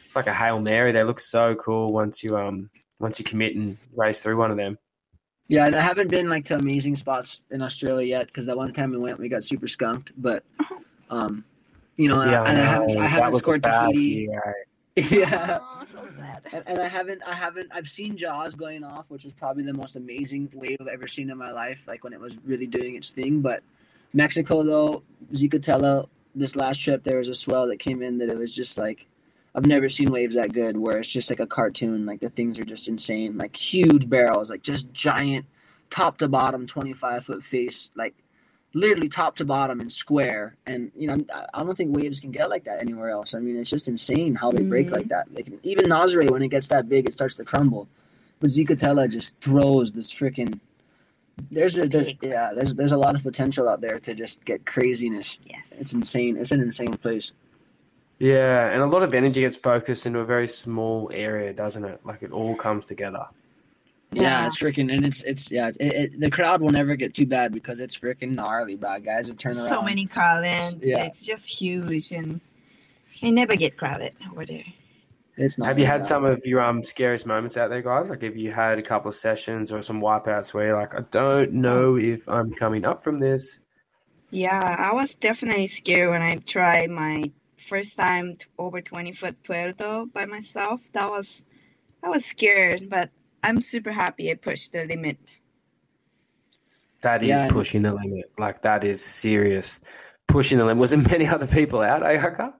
it's 0.07 0.14
like 0.14 0.28
a 0.28 0.35
hail 0.35 0.61
mary. 0.61 0.93
They 0.93 1.03
look 1.03 1.18
so 1.18 1.57
cool 1.57 1.93
once 1.93 2.22
you 2.22 2.39
um 2.39 2.70
once 3.01 3.18
you 3.18 3.24
commit 3.24 3.57
and 3.57 3.76
race 3.96 4.22
through 4.22 4.36
one 4.36 4.51
of 4.53 4.57
them. 4.57 4.78
Yeah, 5.48 5.66
and 5.66 5.74
I 5.74 5.80
haven't 5.80 6.09
been 6.09 6.28
like 6.28 6.44
to 6.44 6.55
amazing 6.55 6.94
spots 6.94 7.40
in 7.51 7.61
Australia 7.61 8.07
yet 8.07 8.26
because 8.28 8.46
that 8.46 8.57
one 8.57 8.72
time 8.72 8.92
we 8.92 8.98
went, 8.98 9.18
we 9.18 9.28
got 9.28 9.42
super 9.42 9.66
skunked. 9.66 10.12
But, 10.16 10.44
um, 11.11 11.44
you 11.96 12.09
know, 12.09 12.20
and, 12.20 12.30
I, 12.30 12.48
and 12.51 12.59
I 12.59 12.64
haven't. 12.64 12.96
I 12.96 13.07
haven't 13.07 13.34
scored 13.34 13.62
bad 13.62 13.86
Tahiti. 13.86 14.28
year, 14.30 14.55
yeah, 14.96 15.59
Oh, 15.61 15.84
so 15.84 16.05
sad. 16.05 16.42
and, 16.53 16.62
and 16.66 16.78
I 16.78 16.86
haven't, 16.86 17.22
I 17.26 17.34
haven't, 17.34 17.68
I've 17.72 17.88
seen 17.88 18.16
Jaws 18.16 18.55
going 18.55 18.84
off, 18.84 19.07
which 19.09 19.24
is 19.24 19.32
probably 19.32 19.64
the 19.64 19.72
most 19.72 19.96
amazing 19.96 20.51
wave 20.53 20.76
I've 20.80 20.88
ever 20.88 21.09
seen 21.09 21.30
in 21.30 21.38
my 21.38 21.51
life. 21.53 21.80
Like 21.86 22.05
when 22.05 22.12
it 22.12 22.20
was 22.20 22.36
really 22.44 22.66
doing 22.66 22.96
its 22.96 23.11
thing. 23.11 23.40
But 23.40 23.62
Mexico, 24.12 24.62
though, 24.62 25.03
Zicatella, 25.32 26.07
this 26.34 26.55
last 26.55 26.80
trip, 26.80 27.03
there 27.03 27.18
was 27.18 27.28
a 27.28 27.34
swell 27.34 27.66
that 27.68 27.78
came 27.78 28.03
in 28.03 28.18
that 28.18 28.28
it 28.28 28.38
was 28.38 28.55
just 28.55 28.78
like. 28.78 29.07
I've 29.55 29.66
never 29.66 29.88
seen 29.88 30.11
waves 30.12 30.36
that 30.36 30.53
good 30.53 30.76
where 30.76 30.98
it's 30.98 31.09
just 31.09 31.30
like 31.30 31.40
a 31.40 31.46
cartoon. 31.46 32.07
Like 32.07 32.20
the 32.20 32.30
things 32.30 32.59
are 32.59 32.64
just 32.64 32.88
insane. 32.88 33.36
Like 33.36 33.57
huge 33.57 34.09
barrels, 34.09 34.51
like 34.51 34.62
just 34.62 34.92
giant, 34.92 35.44
top 35.90 36.18
to 36.18 36.28
bottom, 36.28 36.66
25 36.66 37.24
foot 37.24 37.42
face, 37.42 37.91
like 37.96 38.14
literally 38.75 39.08
top 39.08 39.34
to 39.37 39.45
bottom 39.45 39.80
and 39.80 39.91
square. 39.91 40.57
And, 40.66 40.92
you 40.96 41.08
know, 41.08 41.18
I- 41.54 41.62
don't 41.64 41.76
think 41.76 41.96
waves 41.96 42.20
can 42.20 42.30
get 42.30 42.49
like 42.49 42.64
that 42.64 42.80
anywhere 42.80 43.11
else. 43.11 43.34
I 43.34 43.41
mean, 43.41 43.57
it's 43.57 43.70
just 43.70 43.88
insane 43.88 44.37
how 44.37 44.53
they 44.53 44.62
break 44.62 44.87
Mhm. 44.88 44.92
like 44.96 45.08
that. 45.08 45.34
Like 45.34 45.50
even 45.64 45.87
Nazare, 45.87 46.30
when 46.30 46.42
it 46.42 46.49
gets 46.49 46.68
that 46.68 46.88
big, 46.88 47.08
it 47.08 47.14
starts 47.14 47.34
to 47.37 47.45
crumble. 47.45 47.88
But 48.38 48.50
Zicatella 48.50 49.11
just 49.11 49.34
throws 49.41 49.91
this 49.92 50.12
freaking. 50.12 50.61
There's 51.50 51.76
a 51.76 51.88
there's, 51.88 52.14
yeah 52.22 52.53
there's 52.54 52.75
there's 52.75 52.92
a 52.92 52.96
lot 52.99 53.14
of 53.16 53.22
potential 53.22 53.68
out 53.68 53.80
there 53.80 53.99
to 53.99 54.14
just 54.14 54.45
get 54.45 54.64
craziness. 54.66 55.38
Yes. 55.45 55.64
It's 55.72 55.92
insane. 55.92 56.37
It's 56.37 56.53
an 56.53 56.61
insane 56.61 56.92
place. 56.95 57.33
Yeah, 58.21 58.68
and 58.71 58.83
a 58.83 58.87
lot 58.87 59.03
of 59.03 59.14
energy 59.14 59.41
gets 59.41 59.57
focused 59.57 60.05
into 60.07 60.18
a 60.21 60.25
very 60.26 60.47
small 60.47 61.11
area, 61.13 61.53
doesn't 61.55 61.84
it? 61.84 62.01
Like 62.05 62.22
it 62.22 62.30
all 62.33 62.55
comes 62.55 62.84
together. 62.84 63.26
Yeah, 64.13 64.22
Yeah. 64.22 64.47
it's 64.47 64.59
freaking, 64.59 64.92
and 64.95 65.05
it's 65.07 65.22
it's 65.22 65.51
yeah. 65.51 65.68
It, 65.68 65.80
it, 65.80 66.21
the 66.21 66.30
crowd 66.30 66.61
will 66.61 66.71
never 66.71 66.97
get 66.97 67.14
too 67.14 67.26
bad 67.26 67.53
because 67.53 67.80
it's 67.80 67.97
freaking 67.99 68.33
gnarly, 68.33 68.76
bro. 68.76 69.01
Guys 69.01 69.26
have 69.29 69.38
turned 69.38 69.57
around. 69.57 69.68
so 69.68 69.80
many 69.83 70.05
crowded. 70.05 70.80
Yeah. 70.83 71.05
It's 71.05 71.25
just 71.25 71.47
huge 71.49 72.13
and 72.13 72.41
they 73.22 73.30
never 73.30 73.57
get 73.57 73.76
crowded 73.79 74.14
over 74.30 74.45
there. 74.45 74.64
It's 75.37 75.57
not. 75.57 75.68
Have 75.68 75.79
you 75.79 75.87
had 75.87 76.05
some 76.05 76.25
of 76.26 76.45
your 76.45 76.61
um 76.61 76.84
scariest 76.84 77.25
moments 77.25 77.57
out 77.57 77.71
there, 77.71 77.80
guys? 77.80 78.11
Like, 78.11 78.22
have 78.22 78.37
you 78.37 78.51
had 78.53 78.79
a 78.79 78.83
couple 78.83 79.09
of 79.09 79.14
sessions 79.14 79.72
or 79.72 79.80
some 79.80 80.03
wipeouts 80.03 80.53
where 80.53 80.67
you're 80.67 80.76
like, 80.79 80.95
I 80.95 81.03
don't 81.11 81.55
know 81.55 81.97
if 81.97 82.29
I'm 82.29 82.53
coming 82.53 82.84
up 82.84 83.03
from 83.03 83.18
this? 83.18 83.59
Yeah, 84.30 84.76
I 84.79 84.92
was 84.92 85.14
definitely 85.14 85.68
scared 85.68 86.11
when 86.11 86.21
I 86.21 86.37
tried 86.37 86.91
my 86.91 87.30
first 87.66 87.96
time 87.96 88.37
t- 88.37 88.46
over 88.58 88.80
20 88.80 89.12
foot 89.12 89.42
Puerto 89.42 90.07
by 90.12 90.26
myself. 90.26 90.80
That 90.92 91.08
was, 91.11 91.45
I 92.03 92.08
was 92.08 92.24
scared, 92.24 92.88
but 92.91 93.11
I'm 93.42 93.61
super 93.62 93.92
happy 93.92 94.30
I 94.30 94.34
pushed 94.34 94.72
the 94.72 94.84
limit. 94.84 95.18
That 97.03 97.22
is 97.22 97.28
Yeah. 97.28 97.49
pushing 97.49 97.82
the 97.82 97.95
limit. 97.95 98.30
Like 98.38 98.62
that 98.62 98.84
is 98.84 99.03
serious. 99.04 99.80
Pushing 100.26 100.58
the 100.58 100.64
limit. 100.64 100.80
Was 100.80 100.91
there 100.91 101.00
many 101.00 101.26
other 101.34 101.46
people 101.46 101.80
out, 101.80 102.03
Ayaka? 102.03 102.54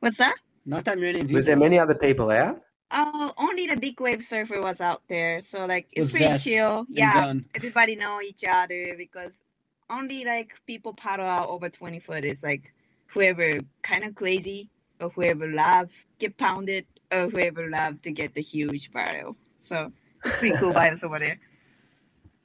What's 0.00 0.18
that? 0.18 0.36
Not 0.66 0.84
that 0.84 0.98
many 0.98 1.20
people. 1.20 1.34
Was 1.34 1.46
there 1.46 1.56
many 1.56 1.78
other 1.78 1.94
people 1.94 2.30
out? 2.30 2.60
Oh, 2.90 3.32
only 3.36 3.66
the 3.66 3.76
big 3.76 4.00
wave 4.00 4.22
surfer 4.22 4.60
was 4.60 4.80
out 4.80 5.02
there. 5.08 5.40
So 5.40 5.66
like 5.66 5.88
it's 5.92 6.10
pretty 6.10 6.26
vest 6.26 6.44
chill. 6.44 6.86
Yeah, 6.88 7.14
gun. 7.14 7.44
everybody 7.54 7.96
know 7.96 8.20
each 8.22 8.44
other 8.48 8.94
because 8.96 9.42
only 9.90 10.24
like 10.24 10.52
people 10.66 10.92
paddle 10.94 11.26
out 11.26 11.48
over 11.48 11.68
20 11.70 12.00
foot 12.00 12.24
is 12.24 12.42
like 12.42 12.72
whoever 13.08 13.60
kind 13.82 14.04
of 14.04 14.14
crazy 14.14 14.70
or 15.00 15.10
whoever 15.10 15.46
love 15.48 15.90
get 16.18 16.36
pounded 16.36 16.86
or 17.12 17.28
whoever 17.28 17.68
love 17.70 18.00
to 18.02 18.10
get 18.12 18.34
the 18.34 18.42
huge 18.42 18.90
barrel. 18.92 19.36
So 19.60 19.92
it's 20.24 20.36
pretty 20.36 20.56
cool 20.58 20.72
vibes 20.72 21.02
over 21.04 21.18
there. 21.18 21.38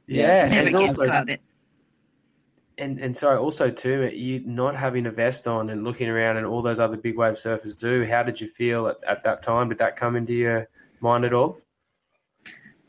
Yeah, 0.08 0.48
Never 0.48 0.68
and 0.68 0.78
gets 0.78 0.98
also, 0.98 1.06
crowded. 1.08 1.40
and 2.78 3.00
and 3.00 3.16
sorry, 3.16 3.38
also 3.38 3.70
too, 3.70 4.10
you 4.14 4.42
not 4.46 4.76
having 4.76 5.06
a 5.06 5.12
vest 5.12 5.48
on 5.48 5.70
and 5.70 5.84
looking 5.84 6.10
around, 6.10 6.38
and 6.38 6.46
all 6.46 6.62
those 6.62 6.80
other 6.80 6.98
big 6.98 7.18
wave 7.18 7.36
surfers 7.36 7.78
do. 7.80 8.04
How 8.06 8.24
did 8.24 8.42
you 8.42 8.48
feel 8.48 8.88
at, 8.88 8.98
at 9.08 9.24
that 9.24 9.42
time? 9.42 9.70
Did 9.70 9.78
that 9.78 9.96
come 9.96 10.16
into 10.16 10.34
your 10.34 10.68
mind 11.00 11.24
at 11.26 11.34
all? 11.34 11.58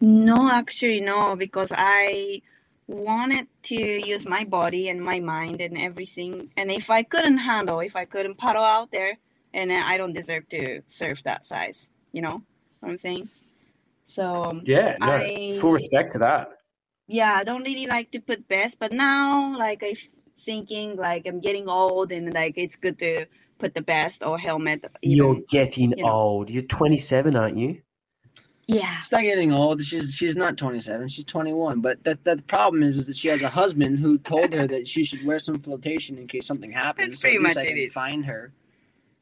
No, 0.01 0.51
actually, 0.51 1.01
no, 1.01 1.37
because 1.37 1.73
I 1.75 2.43
wanted 2.87 3.47
to 3.65 3.75
use 3.75 4.27
my 4.27 4.45
body 4.45 4.89
and 4.89 5.01
my 5.03 5.21
mind 5.21 5.61
and 5.61 5.79
everything. 5.79 6.51
And 6.57 6.71
if 6.71 6.91
I 6.91 7.03
couldn't 7.03 7.39
handle, 7.39 7.81
if 7.81 7.97
I 7.97 8.05
couldn't 8.05 8.39
paddle 8.39 8.63
out 8.63 8.91
there, 8.91 9.17
and 9.53 9.73
I 9.73 9.97
don't 9.97 10.13
deserve 10.13 10.49
to 10.51 10.83
surf 10.87 11.23
that 11.25 11.47
size, 11.47 11.89
you 12.13 12.21
know 12.23 12.43
what 12.81 12.89
I'm 12.91 12.97
saying? 12.97 13.29
So, 14.05 14.45
um, 14.45 14.63
Yeah, 14.67 14.97
no, 15.01 15.13
I- 15.13 15.59
full 15.61 15.73
respect 15.73 16.13
to 16.13 16.19
that. 16.19 16.49
yeah, 17.07 17.35
I 17.35 17.45
don't 17.45 17.63
really 17.63 17.87
like 17.87 18.11
to 18.13 18.21
put 18.21 18.49
best, 18.49 18.79
but 18.79 18.93
now, 18.93 19.57
like, 19.57 19.83
I'm 19.83 19.97
thinking 20.37 20.97
like 20.97 21.27
I'm 21.27 21.41
getting 21.41 21.69
old 21.69 22.13
and 22.13 22.35
like 22.35 22.55
it's 22.57 22.77
good 22.77 22.99
to 22.99 23.27
put 23.59 23.73
the 23.73 23.81
best 23.83 24.23
or 24.25 24.39
helmet. 24.39 24.85
You're 25.01 25.41
getting 25.49 25.93
you 25.97 26.05
know. 26.05 26.11
old. 26.11 26.51
You're 26.51 26.65
27, 26.65 27.37
aren't 27.37 27.57
you? 27.57 27.81
Yeah. 28.67 29.01
She's 29.01 29.13
not 29.13 29.23
getting 29.23 29.53
old. 29.53 29.85
She's 29.85 30.15
she's 30.15 30.37
not 30.37 30.57
27. 30.57 31.09
She's 31.09 31.25
21. 31.25 31.81
But 31.81 32.03
that 32.05 32.25
that 32.25 32.39
the 32.39 32.43
problem 32.45 32.83
is, 32.83 32.97
is 32.97 33.07
that 33.07 33.17
she 33.17 33.29
has 33.29 33.43
a 33.43 33.49
husband 33.49 33.99
who 33.99 34.19
told 34.19 34.53
her 34.55 34.67
that 34.67 34.89
she 34.89 35.05
should 35.05 35.25
wear 35.25 35.39
some 35.39 35.59
flotation 35.61 36.19
in 36.19 36.27
case 36.27 36.47
something 36.47 36.73
happens. 36.73 37.09
That's 37.09 37.23
so 37.23 37.29
at 37.29 37.31
pretty 37.33 37.45
least 37.45 37.57
much 37.57 37.65
I 37.65 37.69
can 37.69 37.79
it 37.79 37.81
is. 37.81 37.93
Find 37.93 38.25
her. 38.27 38.53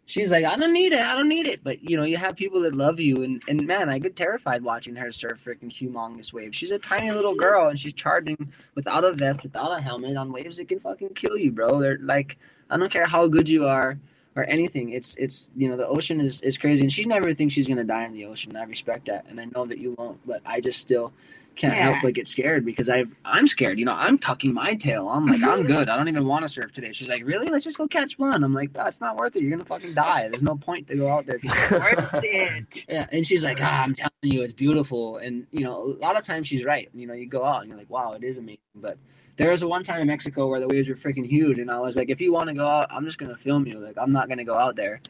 She's 0.05 0.33
like, 0.33 0.45
I 0.45 0.57
don't 0.57 0.73
need 0.73 0.93
it. 0.93 1.01
I 1.01 1.15
don't 1.15 1.29
need 1.29 1.47
it. 1.47 1.63
But 1.65 1.89
you 1.89 1.97
know, 1.97 2.03
you 2.03 2.17
have 2.17 2.37
people 2.37 2.61
that 2.63 2.75
love 2.75 3.01
you, 3.01 3.23
and 3.23 3.43
and 3.49 3.67
man, 3.67 3.89
I 3.89 3.99
get 3.99 4.17
terrified 4.17 4.63
watching 4.63 4.95
her 4.97 5.11
surf 5.11 5.45
freaking 5.45 5.73
humongous 5.73 6.33
waves. 6.33 6.57
She's 6.57 6.73
a 6.73 6.79
tiny 6.79 7.11
little 7.11 7.35
girl, 7.35 7.69
and 7.69 7.79
she's 7.79 7.95
charging 7.95 8.53
without 8.75 9.05
a 9.05 9.13
vest, 9.13 9.43
without 9.43 9.77
a 9.77 9.81
helmet, 9.81 10.17
on 10.17 10.33
waves 10.33 10.57
that 10.59 10.69
can 10.69 10.81
fucking 10.81 11.15
kill 11.15 11.37
you, 11.37 11.51
bro. 11.51 11.79
They're 11.79 11.99
like, 12.01 12.39
I 12.71 12.77
don't 12.77 12.93
care 12.93 13.07
how 13.07 13.27
good 13.27 13.49
you 13.49 13.67
are 13.67 13.99
or 14.37 14.45
anything. 14.45 14.91
It's 14.91 15.15
it's 15.17 15.51
you 15.57 15.69
know 15.69 15.77
the 15.77 15.87
ocean 15.87 16.21
is 16.21 16.41
is 16.41 16.59
crazy, 16.59 16.83
and 16.83 16.93
she 16.93 17.05
never 17.05 17.33
thinks 17.35 17.55
she's 17.55 17.69
gonna 17.69 17.85
die 17.85 18.05
in 18.05 18.13
the 18.13 18.25
ocean. 18.27 18.57
I 18.57 18.65
respect 18.65 19.07
that, 19.07 19.27
and 19.29 19.41
I 19.41 19.47
know 19.47 19.67
that 19.67 19.79
you 19.79 19.95
won't. 19.99 20.21
But 20.27 20.43
I 20.47 20.61
just 20.61 20.81
still 20.81 21.13
can't 21.55 21.75
Yeah. 21.75 21.83
help 21.91 21.97
but 22.03 22.15
get 22.15 22.27
scared 22.27 22.65
because 22.65 22.89
I 22.89 23.05
I'm 23.27 23.47
scared. 23.47 23.79
You 23.79 23.85
know, 23.85 23.93
I'm 23.95 24.17
tucking 24.19 24.55
my 24.55 24.75
tail. 24.75 25.09
I'm 25.11 25.27
like 25.27 25.43
I'm 25.43 25.65
good. 25.65 25.89
I 25.91 25.97
don't 25.97 26.09
even 26.09 26.27
want 26.27 26.43
to 26.45 26.49
surf 26.49 26.73
today. 26.73 26.93
She's 26.93 27.11
like, 27.11 27.25
really? 27.27 27.49
Let's 27.49 27.65
just 27.65 27.77
go 27.77 27.87
catch 27.87 28.19
one. 28.19 28.43
I'm 28.43 28.55
like, 28.55 28.71
oh, 28.77 28.87
it's 28.87 29.03
not 29.03 29.17
worth 29.17 29.37
it. 29.37 29.43
You're 29.43 29.51
gonna 29.51 29.65
fucking 29.67 29.93
die. 29.95 30.29
There's 30.29 30.43
no 30.43 30.57
point 30.57 30.89
to 30.89 30.97
go 30.97 31.09
out 31.09 31.27
there. 31.27 31.39
Worth 31.71 32.25
it. 32.25 32.87
Yeah, 32.89 33.07
and 33.13 33.27
she's 33.27 33.45
like, 33.45 33.59
ah, 33.61 33.83
I'm 33.85 33.95
telling 33.95 34.13
you, 34.23 34.43
it's 34.43 34.55
beautiful. 34.55 35.19
And 35.19 35.47
you 35.51 35.61
know, 35.65 35.95
a 35.99 36.01
lot 36.01 36.17
of 36.19 36.25
times 36.25 36.47
she's 36.47 36.65
right. 36.65 36.89
You 36.95 37.07
know, 37.07 37.13
you 37.15 37.27
go 37.27 37.45
out 37.45 37.61
and 37.61 37.69
you're 37.69 37.79
like, 37.79 37.91
wow, 37.91 38.13
it 38.13 38.25
is 38.25 38.39
amazing. 38.39 38.59
But 38.75 38.97
there 39.37 39.51
was 39.51 39.63
a 39.63 39.69
one 39.69 39.83
time 39.83 40.01
in 40.01 40.07
Mexico 40.09 40.49
where 40.49 40.61
the 40.61 40.69
waves 40.69 40.89
were 40.89 40.95
freaking 40.95 41.27
huge, 41.27 41.59
and 41.59 41.71
I 41.71 41.79
was 41.81 41.97
like, 41.97 42.11
if 42.11 42.21
you 42.21 42.33
want 42.33 42.49
to 42.49 42.55
go 42.55 42.67
out, 42.67 42.87
I'm 42.91 43.05
just 43.05 43.19
gonna 43.19 43.37
film 43.37 43.67
you. 43.67 43.79
Like, 43.79 43.97
I'm 43.99 44.13
not 44.13 44.29
gonna 44.29 44.45
go 44.45 44.57
out 44.57 44.77
there. 44.77 45.01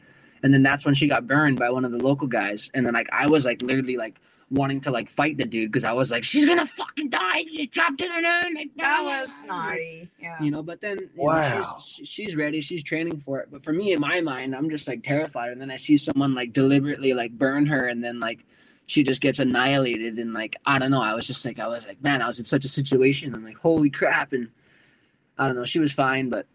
And 0.43 0.53
then 0.53 0.61
that's 0.63 0.85
when 0.85 0.93
she 0.93 1.07
got 1.07 1.25
burned 1.27 1.57
by 1.59 1.69
one 1.69 1.85
of 1.85 1.91
the 1.91 1.97
local 2.03 2.27
guys. 2.27 2.69
And 2.73 2.85
then 2.85 2.93
like 2.93 3.07
I 3.13 3.27
was 3.27 3.45
like 3.45 3.61
literally 3.61 3.95
like 3.97 4.19
wanting 4.51 4.81
to 4.81 4.91
like 4.91 5.09
fight 5.09 5.37
the 5.37 5.45
dude 5.45 5.71
because 5.71 5.85
I 5.85 5.93
was 5.93 6.11
like, 6.11 6.23
she's 6.23 6.45
gonna 6.45 6.65
fucking 6.65 7.09
die. 7.09 7.43
She 7.49 7.57
just 7.59 7.71
dropped 7.71 8.01
in 8.01 8.11
her 8.11 8.17
own. 8.45 8.53
Like, 8.53 8.69
That 8.77 9.03
was 9.03 9.29
naughty. 9.47 10.09
Yeah. 10.21 10.41
You 10.41 10.51
know, 10.51 10.61
but 10.61 10.81
then 10.81 10.99
you 10.99 11.07
know, 11.15 11.23
Wow. 11.23 11.77
she's, 11.83 12.07
she's 12.09 12.35
ready. 12.35 12.59
She's 12.61 12.83
training 12.83 13.21
for 13.25 13.39
it. 13.39 13.49
But 13.51 13.63
for 13.63 13.71
me, 13.71 13.93
in 13.93 14.01
my 14.01 14.19
mind, 14.21 14.53
I'm 14.53 14.69
just 14.69 14.87
like 14.87 15.01
terrified. 15.03 15.51
And 15.53 15.61
then 15.61 15.71
I 15.71 15.77
see 15.77 15.97
someone 15.97 16.35
like 16.35 16.51
deliberately 16.53 17.13
like 17.13 17.31
burn 17.37 17.65
her, 17.67 17.87
and 17.87 18.03
then 18.03 18.19
like 18.19 18.45
she 18.85 19.03
just 19.03 19.21
gets 19.21 19.39
annihilated. 19.39 20.17
And 20.19 20.33
like 20.33 20.55
I 20.65 20.79
don't 20.79 20.91
know. 20.91 21.01
I 21.01 21.13
was 21.13 21.27
just 21.27 21.45
like 21.45 21.59
I 21.59 21.67
was 21.67 21.85
like, 21.87 22.01
man, 22.03 22.21
I 22.21 22.27
was 22.27 22.39
in 22.39 22.45
such 22.45 22.65
a 22.65 22.69
situation. 22.69 23.33
I'm 23.33 23.43
like, 23.45 23.57
holy 23.57 23.89
crap. 23.89 24.33
And 24.33 24.49
I 25.37 25.47
don't 25.47 25.55
know. 25.55 25.65
She 25.65 25.79
was 25.79 25.91
fine, 25.93 26.29
but 26.29 26.45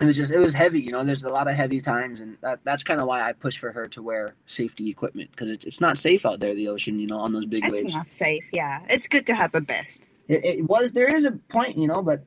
it 0.00 0.04
was 0.04 0.16
just 0.16 0.30
it 0.32 0.38
was 0.38 0.54
heavy. 0.54 0.80
You 0.80 0.92
know, 0.92 1.04
there's 1.04 1.24
a 1.24 1.30
lot 1.30 1.48
of 1.48 1.54
heavy 1.54 1.80
times, 1.80 2.20
and 2.20 2.36
that, 2.42 2.60
that's 2.64 2.82
kind 2.82 3.00
of 3.00 3.06
why 3.06 3.22
I 3.22 3.32
push 3.32 3.58
for 3.58 3.72
her 3.72 3.86
to 3.88 4.02
wear 4.02 4.34
safety 4.46 4.90
equipment 4.90 5.30
because 5.30 5.50
it's 5.50 5.64
it's 5.64 5.80
not 5.80 5.96
safe 5.98 6.26
out 6.26 6.40
there, 6.40 6.54
the 6.54 6.68
ocean. 6.68 6.98
You 6.98 7.06
know, 7.06 7.18
on 7.18 7.32
those 7.32 7.46
big 7.46 7.64
It's 7.64 7.82
waves. 7.82 7.94
not 7.94 8.06
safe. 8.06 8.44
Yeah. 8.52 8.80
It's 8.90 9.08
good 9.08 9.26
to 9.26 9.34
have 9.34 9.54
a 9.54 9.60
best. 9.60 10.00
It, 10.28 10.44
it 10.44 10.64
was 10.64 10.92
there 10.92 11.14
is 11.14 11.24
a 11.24 11.32
point, 11.32 11.78
you 11.78 11.86
know, 11.88 12.02
but 12.02 12.24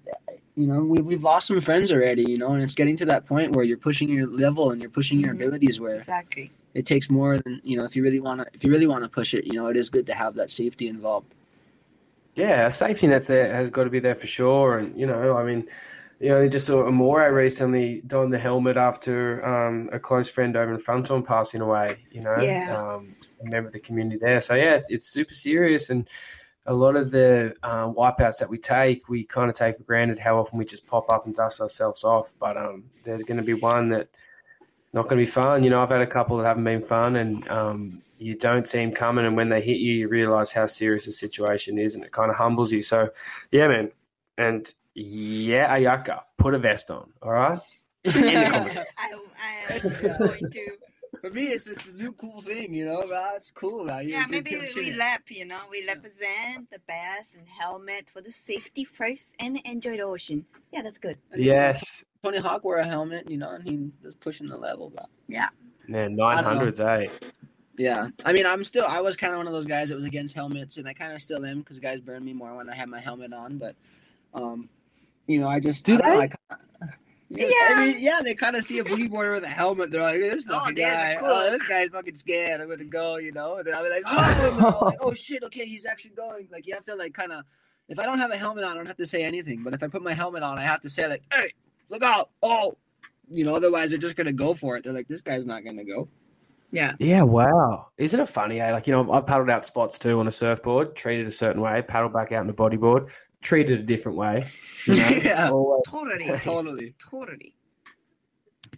you 0.55 0.65
know 0.67 0.81
we 0.81 1.01
we've 1.01 1.23
lost 1.23 1.47
some 1.47 1.61
friends 1.61 1.91
already, 1.91 2.23
you 2.27 2.37
know, 2.37 2.53
and 2.53 2.63
it's 2.63 2.73
getting 2.73 2.95
to 2.97 3.05
that 3.05 3.25
point 3.27 3.55
where 3.55 3.63
you're 3.63 3.77
pushing 3.77 4.09
your 4.09 4.25
level 4.27 4.71
and 4.71 4.81
you're 4.81 4.89
pushing 4.89 5.19
your 5.19 5.33
Mhm. 5.33 5.37
abilities 5.37 5.79
where 5.79 5.95
Exactly. 5.99 6.51
It 6.73 6.85
takes 6.85 7.09
more 7.09 7.37
than 7.37 7.61
you 7.63 7.77
know 7.77 7.85
if 7.85 7.95
you 7.95 8.03
really 8.03 8.19
want 8.19 8.41
to 8.41 8.47
if 8.53 8.63
you 8.63 8.71
really 8.71 8.87
want 8.87 9.03
to 9.03 9.09
push 9.09 9.33
it, 9.33 9.45
you 9.45 9.53
know, 9.53 9.67
it 9.67 9.77
is 9.77 9.89
good 9.89 10.05
to 10.07 10.13
have 10.13 10.35
that 10.35 10.51
safety 10.51 10.87
involved. 10.87 11.33
Yeah, 12.35 12.67
a 12.67 12.71
safety 12.71 13.07
net's 13.07 13.27
there 13.27 13.53
has 13.53 13.69
got 13.69 13.85
to 13.85 13.89
be 13.89 13.99
there 13.99 14.15
for 14.15 14.27
sure. 14.27 14.77
And 14.77 14.97
you 14.99 15.05
know, 15.05 15.35
I 15.35 15.43
mean, 15.43 15.67
you 16.19 16.29
know, 16.29 16.47
just 16.47 16.67
saw 16.67 16.85
Amore 16.87 17.33
recently 17.33 18.01
don 18.05 18.29
the 18.29 18.37
helmet 18.37 18.77
after 18.77 19.45
um, 19.45 19.89
a 19.91 19.99
close 19.99 20.29
friend 20.29 20.55
over 20.55 20.73
in 20.73 20.79
Fronton 20.79 21.23
passing 21.23 21.61
away. 21.61 21.97
You 22.11 22.21
know, 22.21 22.35
Yeah. 22.41 22.77
um, 22.95 23.15
a 23.41 23.45
member 23.45 23.67
of 23.67 23.73
the 23.73 23.79
community 23.79 24.17
there. 24.17 24.41
So 24.41 24.55
yeah, 24.55 24.75
it's, 24.75 24.89
it's 24.89 25.07
super 25.07 25.33
serious, 25.33 25.89
and 25.89 26.07
a 26.65 26.73
lot 26.73 26.95
of 26.95 27.09
the 27.09 27.55
uh, 27.63 27.87
wipeouts 27.87 28.37
that 28.39 28.49
we 28.49 28.57
take, 28.57 29.09
we 29.09 29.23
kind 29.23 29.49
of 29.49 29.55
take 29.55 29.77
for 29.77 29.83
granted 29.83 30.19
how 30.19 30.37
often 30.37 30.59
we 30.59 30.65
just 30.65 30.85
pop 30.85 31.09
up 31.09 31.25
and 31.25 31.33
dust 31.33 31.61
ourselves 31.61 32.03
off. 32.03 32.31
But 32.39 32.57
um, 32.57 32.83
there's 33.03 33.23
going 33.23 33.37
to 33.37 33.43
be 33.43 33.55
one 33.55 33.89
that 33.89 34.09
not 34.93 35.03
going 35.03 35.19
to 35.19 35.25
be 35.25 35.31
fun. 35.31 35.63
You 35.63 35.69
know, 35.69 35.81
I've 35.81 35.89
had 35.89 36.01
a 36.01 36.07
couple 36.07 36.37
that 36.37 36.45
haven't 36.45 36.63
been 36.63 36.81
fun, 36.81 37.15
and 37.15 37.47
um, 37.49 38.01
you 38.17 38.33
don't 38.33 38.67
see 38.67 38.79
them 38.79 38.91
coming. 38.91 39.25
And 39.25 39.35
when 39.35 39.49
they 39.49 39.61
hit 39.61 39.77
you, 39.77 39.93
you 39.93 40.07
realize 40.07 40.51
how 40.51 40.65
serious 40.65 41.05
the 41.05 41.11
situation 41.11 41.77
is, 41.77 41.95
and 41.95 42.03
it 42.03 42.11
kind 42.11 42.31
of 42.31 42.37
humbles 42.37 42.71
you. 42.71 42.81
So, 42.81 43.09
yeah, 43.51 43.67
man. 43.67 43.91
And 44.37 44.73
yeah, 44.95 45.77
Ayaka, 45.77 46.21
put 46.37 46.53
a 46.53 46.59
vest 46.59 46.91
on. 46.91 47.11
All 47.21 47.31
right. 47.31 47.59
End 48.05 48.15
the 48.15 48.49
conversation. 48.49 48.85
I, 48.97 49.13
I 49.69 49.73
was 49.73 49.89
going 49.89 50.51
to. 50.51 50.67
For 51.21 51.29
me, 51.29 51.47
it's 51.47 51.65
just 51.65 51.85
a 51.85 51.91
new 51.91 52.13
cool 52.13 52.41
thing, 52.41 52.73
you 52.73 52.85
know. 52.85 53.05
That's 53.05 53.51
cool. 53.51 53.83
Now. 53.83 53.99
Yeah, 53.99 54.25
maybe 54.29 54.55
we, 54.55 54.71
we 54.73 54.93
lap, 54.93 55.23
you 55.27 55.43
know, 55.43 55.59
we 55.69 55.85
represent 55.85 56.71
the 56.71 56.79
best 56.87 57.33
and 57.33 57.45
helmet 57.45 58.09
for 58.09 58.21
the 58.21 58.31
safety 58.31 58.85
first 58.85 59.33
and 59.37 59.59
enjoy 59.65 59.97
the 59.97 60.03
ocean. 60.03 60.45
Yeah, 60.71 60.81
that's 60.81 60.97
good. 60.97 61.17
Yes. 61.35 62.05
Tony 62.23 62.37
Hawk 62.37 62.63
wore 62.63 62.77
a 62.77 62.85
helmet, 62.85 63.29
you 63.29 63.37
know, 63.37 63.51
and 63.51 63.63
he 63.63 63.89
was 64.03 64.13
pushing 64.15 64.47
the 64.47 64.57
level. 64.57 64.91
But 64.93 65.09
yeah, 65.27 65.49
Man, 65.87 66.15
nine 66.15 66.43
hundreds, 66.43 66.79
eh? 66.79 67.07
Yeah, 67.77 68.09
I 68.25 68.33
mean, 68.33 68.45
I'm 68.45 68.63
still. 68.63 68.85
I 68.85 68.99
was 68.99 69.15
kind 69.15 69.31
of 69.33 69.37
one 69.37 69.47
of 69.47 69.53
those 69.53 69.65
guys 69.65 69.87
that 69.89 69.95
was 69.95 70.03
against 70.03 70.35
helmets, 70.35 70.77
and 70.77 70.87
I 70.87 70.93
kind 70.93 71.13
of 71.13 71.21
still 71.21 71.45
am 71.45 71.59
because 71.59 71.79
guys 71.79 72.01
burn 72.01 72.25
me 72.25 72.33
more 72.33 72.53
when 72.55 72.69
I 72.69 72.75
have 72.75 72.89
my 72.89 72.99
helmet 72.99 73.31
on. 73.31 73.57
But, 73.57 73.75
um, 74.33 74.67
you 75.27 75.39
know, 75.39 75.47
I 75.47 75.61
just 75.61 75.85
Do 75.85 75.95
I 75.95 75.97
don't 75.97 76.09
know. 76.09 76.19
I 76.19 76.27
kinda, 76.27 76.95
yeah, 77.29 77.45
Yeah. 77.47 77.53
I 77.77 77.85
mean, 77.85 77.95
yeah, 77.99 78.19
they 78.21 78.35
kind 78.35 78.57
of 78.57 78.65
see 78.65 78.79
a 78.79 78.83
boogie 78.83 79.09
boarder 79.09 79.31
with 79.31 79.45
a 79.45 79.47
helmet. 79.47 79.91
They're 79.91 80.01
like, 80.01 80.19
"This 80.19 80.43
Oh, 80.49 80.59
fucking 80.59 80.75
there's 80.75 80.93
a 80.93 80.97
guy, 80.97 81.15
cool- 81.19 81.29
oh, 81.29 81.51
this 81.51 81.63
guy's 81.67 81.89
fucking 81.89 82.15
scared. 82.15 82.59
I'm 82.59 82.67
gonna 82.69 82.83
go," 82.83 83.15
you 83.15 83.31
know. 83.31 83.55
And 83.57 83.65
then 83.67 83.75
I'll 83.75 83.83
be 83.83 83.89
like, 83.89 84.03
"Oh, 84.05 84.79
like, 84.81 84.97
oh 85.01 85.13
shit, 85.13 85.43
okay, 85.43 85.65
he's 85.65 85.85
actually 85.85 86.15
going." 86.15 86.49
Like 86.51 86.67
you 86.67 86.73
have 86.73 86.83
to 86.83 86.95
like 86.95 87.13
kind 87.13 87.31
of. 87.31 87.45
If 87.87 87.97
I 87.97 88.03
don't 88.03 88.19
have 88.19 88.31
a 88.31 88.37
helmet 88.37 88.65
on, 88.65 88.71
I 88.71 88.75
don't 88.75 88.85
have 88.87 88.97
to 88.97 89.05
say 89.05 89.23
anything. 89.23 89.63
But 89.63 89.73
if 89.73 89.81
I 89.81 89.87
put 89.87 90.03
my 90.03 90.13
helmet 90.13 90.43
on, 90.43 90.59
I 90.59 90.63
have 90.63 90.81
to 90.81 90.89
say 90.89 91.07
like, 91.07 91.23
"Hey, 91.33 91.53
look 91.89 92.03
out!" 92.03 92.29
Oh, 92.43 92.77
you 93.29 93.43
know. 93.43 93.55
Otherwise, 93.55 93.89
they're 93.91 93.99
just 93.99 94.15
gonna 94.15 94.33
go 94.33 94.53
for 94.53 94.77
it. 94.77 94.83
They're 94.83 94.93
like, 94.93 95.07
"This 95.07 95.21
guy's 95.21 95.45
not 95.45 95.63
gonna 95.63 95.85
go." 95.85 96.07
Yeah. 96.71 96.93
Yeah, 96.99 97.23
wow. 97.23 97.87
Isn't 97.97 98.19
it 98.19 98.29
funny, 98.29 98.61
eh? 98.61 98.71
Like, 98.71 98.85
you 98.85 98.93
know, 98.93 99.11
I've 99.11 99.25
paddled 99.25 99.49
out 99.49 99.65
spots 99.65 99.97
too 99.97 100.19
on 100.19 100.27
a 100.27 100.31
surfboard, 100.31 100.95
treated 100.95 101.25
a 101.25 101.31
certain 101.31 101.61
way, 101.61 101.81
paddled 101.81 102.13
back 102.13 102.31
out 102.31 102.41
on 102.41 102.49
a 102.49 102.53
bodyboard, 102.53 103.09
treated 103.41 103.79
a 103.79 103.83
different 103.83 104.17
way. 104.19 104.45
You, 104.85 104.95
know? 104.95 105.07
Yeah. 105.23 105.49
Always- 105.49 105.81
Totally. 105.87 106.25
Totally. 106.43 106.95
totally. 107.09 107.55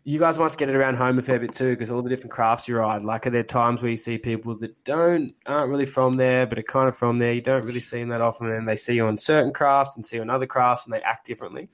you 0.06 0.20
guys 0.20 0.40
must 0.40 0.58
get 0.58 0.70
it 0.70 0.76
around 0.76 0.96
home 0.96 1.20
a 1.20 1.22
fair 1.22 1.38
bit 1.38 1.54
too, 1.54 1.72
because 1.72 1.92
all 1.92 2.02
the 2.02 2.10
different 2.10 2.32
crafts 2.32 2.66
you 2.66 2.78
ride. 2.78 3.04
Like, 3.04 3.28
are 3.28 3.30
there 3.30 3.44
times 3.44 3.82
where 3.82 3.92
you 3.92 3.98
see 3.98 4.18
people 4.18 4.56
that 4.60 4.82
don't 4.86 5.36
aren't 5.46 5.70
really 5.70 5.86
from 5.86 6.14
there, 6.14 6.46
but 6.48 6.58
are 6.58 6.64
kind 6.64 6.88
of 6.88 6.96
from 6.96 7.20
there? 7.20 7.34
You 7.34 7.42
don't 7.42 7.66
really 7.66 7.82
see 7.82 8.00
them 8.00 8.08
that 8.10 8.22
often, 8.22 8.48
and 8.52 8.68
they 8.68 8.78
see 8.78 8.94
you 8.96 9.06
on 9.06 9.18
certain 9.18 9.52
crafts 9.52 9.98
and 9.98 10.06
see 10.06 10.16
you 10.16 10.22
on 10.22 10.30
other 10.30 10.48
crafts, 10.48 10.86
and 10.86 10.94
they 10.94 11.02
act 11.02 11.26
differently. 11.28 11.68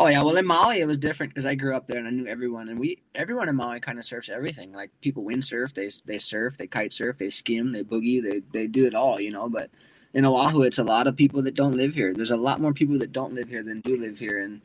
Oh 0.00 0.06
yeah, 0.06 0.22
well 0.22 0.36
in 0.36 0.46
Maui 0.46 0.78
it 0.78 0.86
was 0.86 0.96
different 0.96 1.34
because 1.34 1.44
I 1.44 1.56
grew 1.56 1.74
up 1.74 1.88
there 1.88 1.98
and 1.98 2.06
I 2.06 2.10
knew 2.10 2.26
everyone, 2.26 2.68
and 2.68 2.78
we 2.78 3.02
everyone 3.16 3.48
in 3.48 3.56
Maui 3.56 3.80
kind 3.80 3.98
of 3.98 4.04
surfs 4.04 4.28
everything. 4.28 4.72
Like 4.72 4.90
people 5.00 5.24
windsurf, 5.24 5.74
they 5.74 5.90
they 6.06 6.18
surf, 6.20 6.56
they 6.56 6.68
kite 6.68 6.92
surf, 6.92 7.18
they 7.18 7.30
skim, 7.30 7.72
they 7.72 7.82
boogie, 7.82 8.22
they 8.22 8.42
they 8.52 8.68
do 8.68 8.86
it 8.86 8.94
all, 8.94 9.20
you 9.20 9.32
know. 9.32 9.48
But 9.48 9.70
in 10.14 10.24
Oahu, 10.24 10.62
it's 10.62 10.78
a 10.78 10.84
lot 10.84 11.08
of 11.08 11.16
people 11.16 11.42
that 11.42 11.54
don't 11.54 11.74
live 11.74 11.94
here. 11.94 12.14
There's 12.14 12.30
a 12.30 12.36
lot 12.36 12.60
more 12.60 12.72
people 12.72 12.98
that 13.00 13.12
don't 13.12 13.34
live 13.34 13.48
here 13.48 13.64
than 13.64 13.80
do 13.80 13.96
live 13.96 14.20
here, 14.20 14.38
and 14.38 14.60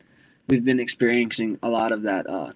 we've 0.46 0.64
been 0.64 0.78
experiencing 0.78 1.58
a 1.64 1.68
lot 1.68 1.90
of 1.90 2.02
that. 2.02 2.30
Uh, 2.30 2.52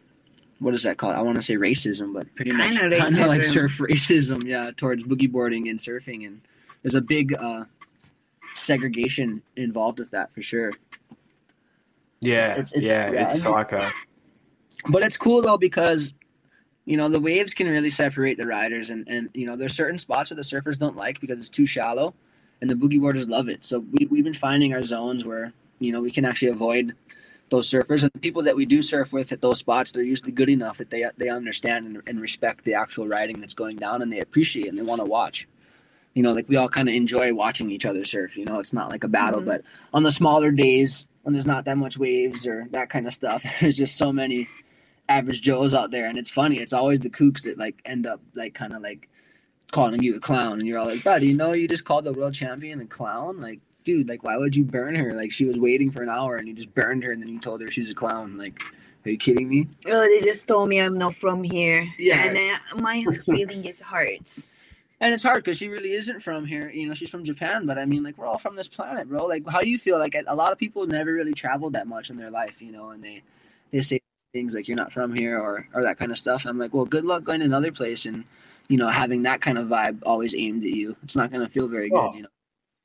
what 0.61 0.73
is 0.73 0.85
that 0.85 0.99
called? 0.99 1.17
I 1.17 1.23
want 1.23 1.37
to 1.37 1.43
say 1.43 1.55
racism, 1.55 2.15
but 2.15 2.33
pretty 2.37 2.57
much 2.57 2.79
Kinda 2.79 2.97
kind 2.99 3.19
of 3.19 3.27
like 3.27 3.45
surf 3.45 3.79
racism, 3.79 4.45
yeah, 4.45 4.71
towards 4.77 5.03
boogie 5.03 5.31
boarding 5.31 5.69
and 5.69 5.81
surfing, 5.81 6.29
and 6.29 6.41
there's 6.83 6.95
a 6.95 7.01
big 7.01 7.35
uh, 7.35 7.65
segregation 8.55 9.43
involved 9.57 9.99
with 9.99 10.13
that 10.13 10.33
for 10.33 10.43
sure. 10.43 10.73
Yeah, 12.21 12.53
It's- 12.53 12.73
it's- 12.73 12.83
yeah, 12.83 13.11
yeah, 13.13 13.31
it's 13.31 13.45
I 13.45 13.51
mean- 13.81 13.93
but 14.89 15.03
it's 15.03 15.17
cool 15.17 15.43
though 15.43 15.59
because 15.59 16.15
you 16.85 16.97
know 16.97 17.09
the 17.09 17.21
waves 17.21 17.55
can 17.55 17.67
really 17.69 17.91
separate 17.91 18.39
the 18.39 18.47
riders 18.47 18.91
and 18.91 19.07
and 19.09 19.29
you 19.35 19.47
know 19.47 19.57
there's 19.57 19.75
certain 19.75 19.99
spots 19.99 20.31
where 20.31 20.37
the 20.37 20.43
surfers 20.43 20.79
don't 20.79 20.97
like 20.97 21.21
because 21.21 21.39
it's 21.39 21.49
too 21.51 21.67
shallow 21.67 22.15
and 22.61 22.69
the 22.71 22.75
boogie 22.75 22.99
boarders 23.01 23.29
love 23.29 23.49
it. 23.49 23.65
So 23.65 23.81
we, 23.81 24.07
we've 24.07 24.25
been 24.25 24.35
finding 24.35 24.73
our 24.75 24.83
zones 24.83 25.25
where 25.25 25.53
you 25.79 25.93
know 25.93 26.01
we 26.01 26.11
can 26.11 26.25
actually 26.25 26.49
avoid 26.51 26.95
those 27.51 27.71
surfers 27.71 28.03
and 28.03 28.11
the 28.13 28.19
people 28.19 28.43
that 28.43 28.57
we 28.57 28.67
do 28.67 28.83
surf 28.83 29.13
with 29.13 29.33
at 29.33 29.41
those 29.41 29.59
spots 29.59 29.93
they're 29.93 30.03
usually 30.03 30.33
good 30.33 30.51
enough 30.51 30.77
that 30.79 30.91
they 30.91 31.05
they 31.19 31.29
understand 31.29 31.87
and, 31.87 32.03
and 32.07 32.21
respect 32.21 32.65
the 32.65 32.75
actual 32.75 33.07
riding 33.07 33.39
that's 33.41 33.55
going 33.55 33.77
down 33.77 34.03
and 34.03 34.13
they 34.13 34.21
appreciate 34.21 34.67
it 34.67 34.69
and 34.71 34.79
they 34.79 34.83
want 34.83 35.01
to 35.01 35.07
watch. 35.07 35.47
You 36.15 36.23
know 36.23 36.33
like 36.33 36.49
we 36.49 36.57
all 36.57 36.69
kind 36.69 36.89
of 36.89 36.95
enjoy 36.95 37.33
watching 37.35 37.71
each 37.71 37.87
other 37.87 38.05
surf 38.05 38.37
you 38.37 38.45
know 38.45 38.59
it's 38.61 38.73
not 38.73 38.91
like 38.91 39.05
a 39.05 39.09
battle 39.09 39.41
Mhm. 39.41 39.47
but 39.47 39.61
on 39.95 40.03
the 40.03 40.11
smaller 40.11 40.51
days 40.51 41.07
when 41.29 41.35
there's 41.35 41.47
not 41.47 41.67
that 41.67 41.77
much 41.77 41.99
waves 41.99 42.47
or 42.47 42.67
that 42.71 42.89
kind 42.89 43.07
of 43.07 43.13
stuff 43.13 43.45
there's 43.61 43.77
just 43.77 43.99
so 43.99 44.11
many 44.11 44.49
average 45.11 45.43
joes 45.43 45.75
out 45.75 45.91
there 45.91 46.07
and 46.07 46.17
it's 46.17 46.31
funny 46.31 46.59
it's 46.59 46.73
always 46.73 47.01
the 47.01 47.11
kooks 47.11 47.43
that 47.43 47.59
like 47.59 47.79
end 47.85 48.07
up 48.07 48.19
like 48.35 48.55
kind 48.55 48.73
of 48.73 48.81
like 48.81 49.11
calling 49.71 50.03
you 50.03 50.17
a 50.17 50.21
clown 50.21 50.53
and 50.53 50.63
you're 50.63 50.79
all 50.79 50.87
like 50.87 51.05
buddy 51.05 51.27
you 51.27 51.37
know 51.37 51.53
you 51.53 51.69
just 51.69 51.85
called 51.85 52.05
the 52.05 52.13
world 52.15 52.33
champion 52.33 52.81
a 52.81 52.87
clown 52.87 53.43
like 53.43 53.61
dude 53.85 54.09
like 54.09 54.25
why 54.25 54.39
would 54.39 54.57
you 54.57 54.65
burn 54.65 54.95
her 54.95 55.13
like 55.13 55.31
she 55.31 55.45
was 55.45 55.59
waiting 55.59 55.91
for 55.91 56.03
an 56.03 56.09
hour 56.09 56.39
and 56.39 56.49
you 56.49 56.55
just 56.55 56.73
burned 56.73 57.05
her 57.05 57.13
and 57.13 57.21
then 57.21 57.29
you 57.29 57.39
told 57.39 57.61
her 57.61 57.71
she's 57.71 57.91
a 57.91 57.95
clown 57.95 58.39
like 58.39 58.63
are 59.05 59.11
you 59.11 59.19
kidding 59.19 59.51
me 59.51 59.69
Oh, 59.85 60.01
they 60.01 60.25
just 60.25 60.49
told 60.49 60.71
me 60.71 60.81
I'm 60.81 60.99
not 60.99 61.15
from 61.15 61.45
here. 61.45 61.87
Yeah. 61.99 62.25
And 62.25 62.37
uh, 62.37 62.83
my 62.83 63.05
feeling 63.25 63.65
is 63.65 63.81
hurts. 63.81 64.49
And 65.01 65.15
it's 65.15 65.23
hard 65.23 65.45
because 65.45 65.57
she 65.57 65.69
really 65.69 65.93
isn't 65.93 66.21
from 66.23 66.45
here 66.45 66.71
you 66.71 66.87
know 66.87 66.95
she's 66.95 67.11
from 67.11 67.25
japan 67.25 67.67
but 67.67 67.79
i 67.79 67.85
mean 67.85 68.03
like 68.03 68.17
we're 68.19 68.27
all 68.27 68.39
from 68.39 68.57
this 68.57 68.69
planet 68.69 69.09
bro 69.09 69.27
like 69.27 69.49
how 69.49 69.61
do 69.61 69.69
you 69.69 69.79
feel 69.79 69.99
like 69.99 70.17
a 70.27 70.35
lot 70.35 70.53
of 70.53 70.59
people 70.59 70.87
never 70.87 71.13
really 71.13 71.35
traveled 71.35 71.73
that 71.73 71.87
much 71.87 72.11
in 72.11 72.17
their 72.17 72.31
life 72.31 72.61
you 72.61 72.73
know 72.73 72.91
and 72.91 73.03
they 73.03 73.23
they 73.71 73.83
say 73.83 74.01
things 74.33 74.55
like 74.55 74.69
you're 74.69 74.77
not 74.77 74.93
from 74.93 75.15
here 75.15 75.39
or 75.39 75.67
or 75.75 75.83
that 75.83 75.99
kind 75.99 76.11
of 76.11 76.19
stuff 76.19 76.45
i'm 76.47 76.59
like 76.59 76.75
well 76.75 76.85
good 76.85 77.05
luck 77.05 77.25
going 77.25 77.41
to 77.41 77.47
another 77.47 77.73
place 77.73 78.07
and 78.07 78.25
you 78.69 78.77
know 78.77 78.89
having 78.89 79.23
that 79.23 79.41
kind 79.41 79.57
of 79.59 79.69
vibe 79.69 79.99
always 80.05 80.35
aimed 80.35 80.63
at 80.65 80.71
you 80.71 80.95
it's 81.03 81.17
not 81.17 81.31
going 81.31 81.45
to 81.45 81.53
feel 81.53 81.69
very 81.69 81.89
good 81.89 81.97
Oh. 81.99 82.15
you 82.15 82.23
know 82.23 82.29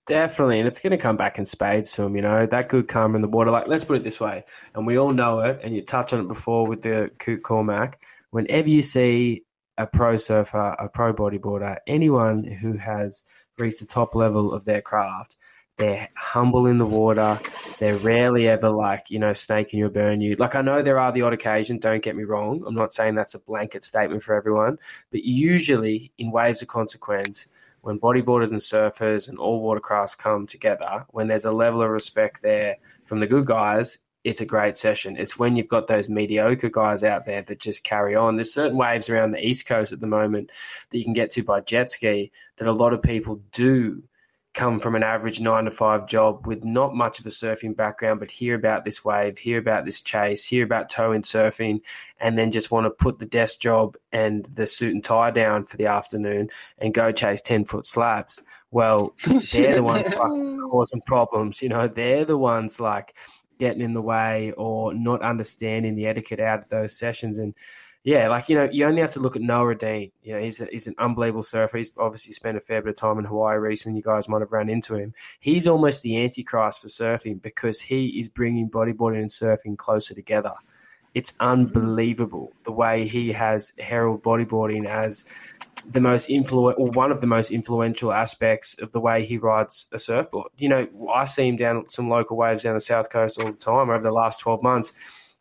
Definitely, 0.06 0.60
and 0.60 0.68
it's 0.68 0.82
going 0.82 0.92
to 0.92 0.98
come 0.98 1.16
back 1.16 1.40
in 1.40 1.46
spades 1.46 1.94
to 1.94 2.04
him. 2.04 2.18
You 2.18 2.24
know 2.24 2.46
that 2.46 2.68
good 2.68 2.90
karma 2.90 3.16
in 3.16 3.22
the 3.22 3.28
water. 3.30 3.52
Like, 3.52 3.68
let's 3.68 3.86
put 3.86 3.96
it 3.96 4.04
this 4.04 4.20
way, 4.20 4.44
and 4.76 4.86
we 4.86 4.98
all 4.98 5.14
know 5.14 5.40
it. 5.40 5.62
And 5.64 5.74
you 5.74 5.82
touched 5.82 6.12
on 6.12 6.20
it 6.20 6.28
before 6.28 6.68
with 6.68 6.82
the 6.82 7.10
Coot 7.20 7.42
Cormac. 7.42 8.02
Whenever 8.32 8.68
you 8.68 8.82
see 8.82 9.46
a 9.78 9.88
pro 9.88 10.18
surfer, 10.18 10.76
a 10.80 10.88
pro 10.90 11.14
bodyboarder, 11.14 11.78
anyone 11.88 12.44
who 12.44 12.74
has 12.74 13.26
reached 13.58 13.80
the 13.80 13.86
top 13.86 14.16
level 14.16 14.54
of 14.54 14.66
their 14.66 14.82
craft, 14.82 15.38
they're 15.78 16.08
humble 16.16 16.68
in 16.68 16.78
the 16.78 16.86
water. 16.86 17.40
They're 17.80 17.98
rarely 17.98 18.48
ever 18.48 18.70
like 18.70 19.10
you 19.10 19.18
know 19.18 19.34
snaking 19.34 19.80
you 19.80 19.88
or 19.88 19.90
burn 19.90 20.22
you. 20.22 20.36
Like 20.36 20.56
I 20.56 20.62
know 20.62 20.82
there 20.82 21.00
are 21.00 21.12
the 21.12 21.24
odd 21.24 21.34
occasion. 21.34 21.80
Don't 21.80 22.04
get 22.04 22.16
me 22.16 22.24
wrong. 22.24 22.64
I'm 22.68 22.76
not 22.76 22.94
saying 22.94 23.16
that's 23.16 23.34
a 23.34 23.40
blanket 23.40 23.84
statement 23.84 24.22
for 24.22 24.36
everyone, 24.36 24.78
but 25.12 25.24
usually 25.24 26.12
in 26.20 26.32
waves 26.32 26.62
of 26.62 26.68
consequence 26.68 27.48
when 27.82 28.00
bodyboarders 28.00 28.52
and 28.52 28.62
surfers 28.62 29.28
and 29.28 29.38
all 29.38 29.62
watercrafts 29.62 30.18
come 30.18 30.48
together, 30.48 31.06
when 31.10 31.28
there's 31.28 31.44
a 31.44 31.52
level 31.52 31.82
of 31.82 31.90
respect 31.90 32.42
there 32.42 32.78
from 33.04 33.20
the 33.20 33.28
good 33.28 33.46
guys, 33.46 33.98
it's 34.24 34.42
a 34.42 34.46
great 34.46 34.78
session. 34.78 35.18
It's 35.18 35.38
when 35.38 35.56
you've 35.56 35.68
got 35.68 35.88
those 35.88 36.10
mediocre 36.10 36.70
guys 36.70 37.04
out 37.04 37.26
there 37.26 37.42
that 37.42 37.60
just 37.60 37.84
carry 37.84 38.16
on. 38.16 38.36
There's 38.36 38.54
certain 38.54 38.78
waves 38.78 39.10
around 39.10 39.32
the 39.32 39.46
East 39.46 39.66
Coast 39.66 39.92
at 39.92 40.00
the 40.00 40.08
moment 40.08 40.52
that 40.90 40.98
you 40.98 41.04
can 41.04 41.14
get 41.14 41.32
to 41.32 41.44
by 41.44 41.60
jet 41.62 41.90
ski 41.90 42.32
that 42.58 42.68
a 42.68 42.72
lot 42.72 42.94
of 42.94 43.02
people 43.02 43.42
do 43.52 44.04
come 44.54 44.80
from 44.80 44.94
an 44.96 45.04
average 45.04 45.40
nine 45.40 45.66
to 45.66 45.72
five 45.72 46.08
job 46.08 46.46
with 46.46 46.64
not 46.64 46.94
much 46.94 47.20
of 47.20 47.26
a 47.26 47.30
surfing 47.30 47.76
background, 47.76 48.20
but 48.20 48.30
hear 48.30 48.54
about 48.54 48.86
this 48.86 49.04
wave, 49.04 49.38
hear 49.38 49.58
about 49.58 49.84
this 49.84 50.00
chase, 50.00 50.46
hear 50.46 50.64
about 50.64 50.90
tow 50.90 51.12
in 51.12 51.24
surfing, 51.24 51.82
and 52.20 52.38
then 52.38 52.52
just 52.52 52.70
want 52.70 52.86
to 52.86 52.92
put 52.92 53.18
the 53.18 53.26
desk 53.26 53.60
job 53.60 53.98
and 54.12 54.46
the 54.54 54.68
suit 54.68 54.94
and 54.94 55.04
tie 55.04 55.32
down 55.32 55.66
for 55.66 55.78
the 55.78 55.88
afternoon 55.88 56.50
and 56.78 56.94
go 56.94 57.12
chase 57.12 57.42
10 57.42 57.66
foot 57.66 57.86
slabs. 57.88 58.40
Well, 58.70 59.16
they're 59.52 59.76
the 59.76 59.84
ones 59.84 60.14
causing 60.70 61.02
problems. 61.02 61.62
You 61.62 61.70
know, 61.70 61.88
they're 61.88 62.26
the 62.26 62.38
ones 62.38 62.80
like 62.80 63.16
getting 63.60 63.82
in 63.82 63.94
the 63.94 64.02
way 64.02 64.52
or 64.58 64.94
not 64.94 65.22
understanding 65.22 65.96
the 65.96 66.08
etiquette 66.08 66.40
out 66.40 66.64
of 66.64 66.70
those 66.70 66.98
sessions. 66.98 67.38
And 67.38 67.54
yeah, 68.04 68.28
like, 68.28 68.50
you 68.50 68.56
know, 68.56 68.68
you 68.72 68.86
only 68.86 69.02
have 69.02 69.12
to 69.12 69.20
look 69.20 69.36
at 69.36 69.42
Noah 69.42 69.76
Dean. 69.76 70.12
You 70.24 70.34
know, 70.34 70.42
he's, 70.42 70.60
a, 70.60 70.66
he's 70.66 70.88
an 70.88 70.96
unbelievable 70.98 71.44
surfer. 71.44 71.78
He's 71.78 71.92
obviously 71.98 72.34
spent 72.34 72.58
a 72.58 72.62
fair 72.62 72.82
bit 72.82 72.90
of 72.90 72.96
time 72.98 73.18
in 73.18 73.26
Hawaii 73.26 73.58
recently. 73.58 73.98
You 73.98 74.04
guys 74.04 74.28
might 74.28 74.42
have 74.42 74.52
run 74.52 74.70
into 74.70 74.96
him. 74.96 75.14
He's 75.40 75.68
almost 75.68 76.02
the 76.02 76.22
antichrist 76.22 76.82
for 76.82 76.90
surfing 76.90 77.42
because 77.42 77.80
he 77.80 78.20
is 78.20 78.28
bringing 78.28 78.70
bodyboarding 78.70 79.20
and 79.20 79.30
surfing 79.30 79.78
closer 79.78 80.14
together. 80.14 80.52
It's 81.14 81.34
unbelievable 81.40 82.52
the 82.64 82.72
way 82.72 83.08
he 83.08 83.32
has 83.32 83.72
heralded 83.80 84.24
bodyboarding 84.24 84.88
as 84.88 85.26
the 85.86 86.02
most 86.02 86.30
influent 86.30 86.80
or 86.80 86.90
one 86.92 87.12
of 87.12 87.22
the 87.22 87.28
most 87.28 87.52
influential 87.52 88.12
aspects 88.14 88.76
of 88.80 88.92
the 88.92 89.00
way 89.00 89.26
he 89.26 89.38
rides 89.38 89.88
a 89.92 90.00
surfboard. 90.00 90.48
You 90.58 90.70
know, 90.70 90.88
I 91.14 91.26
see 91.26 91.48
him 91.48 91.56
down 91.56 91.90
some 91.90 92.10
local 92.10 92.38
waves 92.38 92.64
down 92.64 92.76
the 92.76 92.82
south 92.82 93.10
coast 93.10 93.40
all 93.40 93.52
the 93.52 93.58
time 93.58 93.90
over 93.90 94.00
the 94.00 94.12
last 94.12 94.40
12 94.40 94.64
months. 94.64 94.94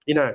You 0.07 0.15
know, 0.15 0.35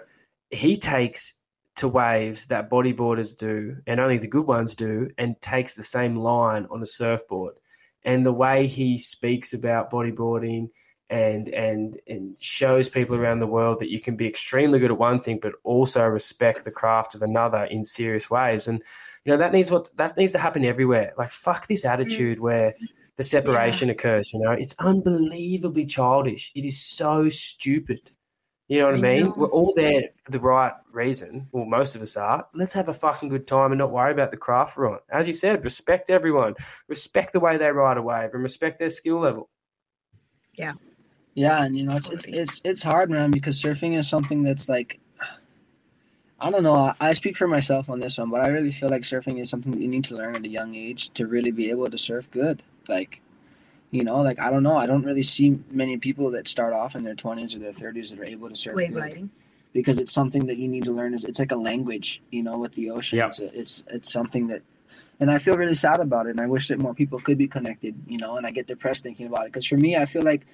he 0.50 0.78
takes 0.78 1.36
to 1.78 1.88
waves 1.88 2.48
that 2.48 2.70
bodyboarders 2.70 3.38
do 3.38 3.78
and 3.86 4.00
only 4.00 4.18
the 4.18 4.28
good 4.28 4.48
ones 4.48 4.76
do 4.76 5.10
and 5.18 5.40
takes 5.42 5.74
the 5.74 5.84
same 5.84 6.16
line 6.16 6.68
on 6.72 6.82
a 6.82 6.86
surfboard. 6.86 7.56
And 8.04 8.26
the 8.26 8.34
way 8.34 8.68
he 8.68 8.98
speaks 8.98 9.54
about 9.54 9.92
bodyboarding 9.92 10.70
and 11.10 11.48
and 11.50 12.00
and 12.08 12.36
shows 12.40 12.90
people 12.90 13.16
around 13.16 13.40
the 13.40 13.48
world 13.48 13.80
that 13.80 13.90
you 13.90 14.00
can 14.00 14.16
be 14.18 14.28
extremely 14.28 14.78
good 14.78 14.92
at 14.92 14.98
one 14.98 15.22
thing 15.22 15.40
but 15.42 15.54
also 15.64 16.06
respect 16.06 16.66
the 16.66 16.72
craft 16.72 17.16
of 17.16 17.22
another 17.22 17.64
in 17.66 17.86
serious 17.86 18.30
waves 18.30 18.68
and 18.68 18.84
you 19.28 19.34
know 19.34 19.38
that 19.38 19.52
needs 19.52 19.70
what 19.70 19.96
that 19.98 20.16
needs 20.16 20.32
to 20.32 20.38
happen 20.38 20.64
everywhere. 20.64 21.12
Like 21.18 21.32
fuck 21.32 21.68
this 21.68 21.84
mm. 21.84 21.90
attitude 21.90 22.40
where 22.40 22.74
the 23.18 23.24
separation 23.24 23.90
occurs 23.90 24.32
you 24.32 24.40
know? 24.40 24.52
It's 24.52 24.74
unbelievably 24.80 25.86
childish. 25.88 26.52
It 26.56 26.64
is 26.64 26.82
so 26.82 27.28
stupid. 27.28 28.12
You 28.70 28.80
know 28.80 28.86
what 28.86 28.96
i, 28.96 28.98
I 28.98 29.02
mean? 29.02 29.24
know. 29.26 29.34
we're 29.36 29.50
all 29.50 29.74
there 29.76 30.04
for 30.24 30.32
the 30.32 30.40
right 30.40 30.72
reason. 30.94 31.50
Well 31.52 31.66
most 31.66 31.94
of 31.94 32.02
us 32.02 32.16
are. 32.16 32.48
Let's 32.54 32.74
have 32.74 32.88
a 32.88 32.94
fucking 32.94 33.28
good 33.28 33.48
time 33.48 33.74
and 33.74 33.80
not 33.80 33.92
worry 33.92 34.14
about 34.14 34.32
the 34.32 34.38
craft 34.38 34.78
we're 34.78 34.90
on. 34.90 35.00
As 35.10 35.28
you 35.28 35.34
said 35.34 35.62
respect 35.66 36.10
everyone. 36.10 36.56
Respect 36.88 37.34
the 37.34 37.42
way 37.42 37.58
they 37.58 37.70
ride 37.70 37.98
a 37.98 38.02
wave 38.02 38.30
and 38.34 38.42
respect 38.42 38.80
their 38.80 38.90
skill 38.90 39.20
level. 39.20 39.50
Yeah, 40.54 40.74
Yeah, 41.36 41.64
and 41.64 41.78
you 41.78 41.84
know 41.84 41.98
it's 41.98 42.12
it's 42.12 42.26
it's 42.30 42.62
it's 42.64 42.82
hard, 42.82 43.12
man, 43.12 43.32
because 43.32 43.62
surfing 43.62 43.98
is 43.98 44.08
something 44.08 44.42
that's 44.42 44.70
like 44.70 45.02
I 46.40 46.52
don't 46.52 46.64
know. 46.64 46.76
I, 46.76 46.96
I 47.00 47.14
speak 47.14 47.36
for 47.36 47.48
myself 47.48 47.90
on 47.90 48.00
this 48.00 48.18
one, 48.18 48.30
but 48.30 48.42
I 48.42 48.48
really 48.50 48.72
feel 48.72 48.90
like 48.90 49.02
surfing 49.02 49.40
is 49.40 49.50
something 49.50 49.72
that 49.72 49.82
you 49.82 49.88
need 49.88 50.06
to 50.06 50.16
learn 50.16 50.36
at 50.36 50.44
a 50.44 50.48
young 50.48 50.76
age 50.76 51.10
to 51.16 51.26
really 51.28 51.52
be 51.52 51.70
able 51.70 51.90
to 51.90 51.98
surf 51.98 52.30
good. 52.30 52.62
Like, 52.88 53.22
you 53.92 54.04
know, 54.04 54.22
like 54.22 54.40
I 54.40 54.52
don't 54.52 54.64
know. 54.64 54.78
I 54.78 54.86
don't 54.86 55.04
really 55.04 55.24
see 55.24 55.60
many 55.72 55.98
people 55.98 56.30
that 56.32 56.48
start 56.48 56.74
off 56.74 56.96
in 56.96 57.02
their 57.02 57.16
twenties 57.16 57.56
or 57.56 57.60
their 57.60 57.74
thirties 57.74 58.12
that 58.12 58.20
are 58.20 58.26
able 58.26 58.50
to 58.50 58.56
surf 58.56 58.76
Wave 58.76 58.94
good 58.94 59.02
riding. 59.02 59.30
because 59.74 59.98
it's 59.98 60.14
something 60.14 60.46
that 60.48 60.58
you 60.58 60.68
need 60.68 60.84
to 60.84 60.92
learn. 60.92 61.14
Is 61.14 61.24
it's 61.24 61.40
like 61.40 61.52
a 61.52 61.56
language, 61.56 62.22
you 62.32 62.44
know, 62.44 62.58
with 62.60 62.74
the 62.74 62.92
ocean. 62.92 63.18
Yeah. 63.18 63.28
It's, 63.28 63.40
a, 63.40 63.60
it's 63.60 63.84
it's 63.88 64.12
something 64.12 64.48
that, 64.48 64.62
and 65.20 65.32
I 65.32 65.40
feel 65.40 65.58
really 65.58 65.76
sad 65.76 66.00
about 66.02 66.28
it. 66.28 66.32
And 66.32 66.42
I 66.42 66.46
wish 66.46 66.68
that 66.68 66.80
more 66.80 66.94
people 66.94 67.20
could 67.20 67.38
be 67.38 67.48
connected, 67.48 67.96
you 68.08 68.18
know. 68.20 68.38
And 68.38 68.46
I 68.46 68.52
get 68.52 68.68
depressed 68.68 69.02
thinking 69.04 69.26
about 69.26 69.46
it 69.46 69.54
because 69.54 69.66
for 69.66 69.78
me, 69.78 69.96
I 69.96 70.06
feel 70.06 70.24
like 70.24 70.46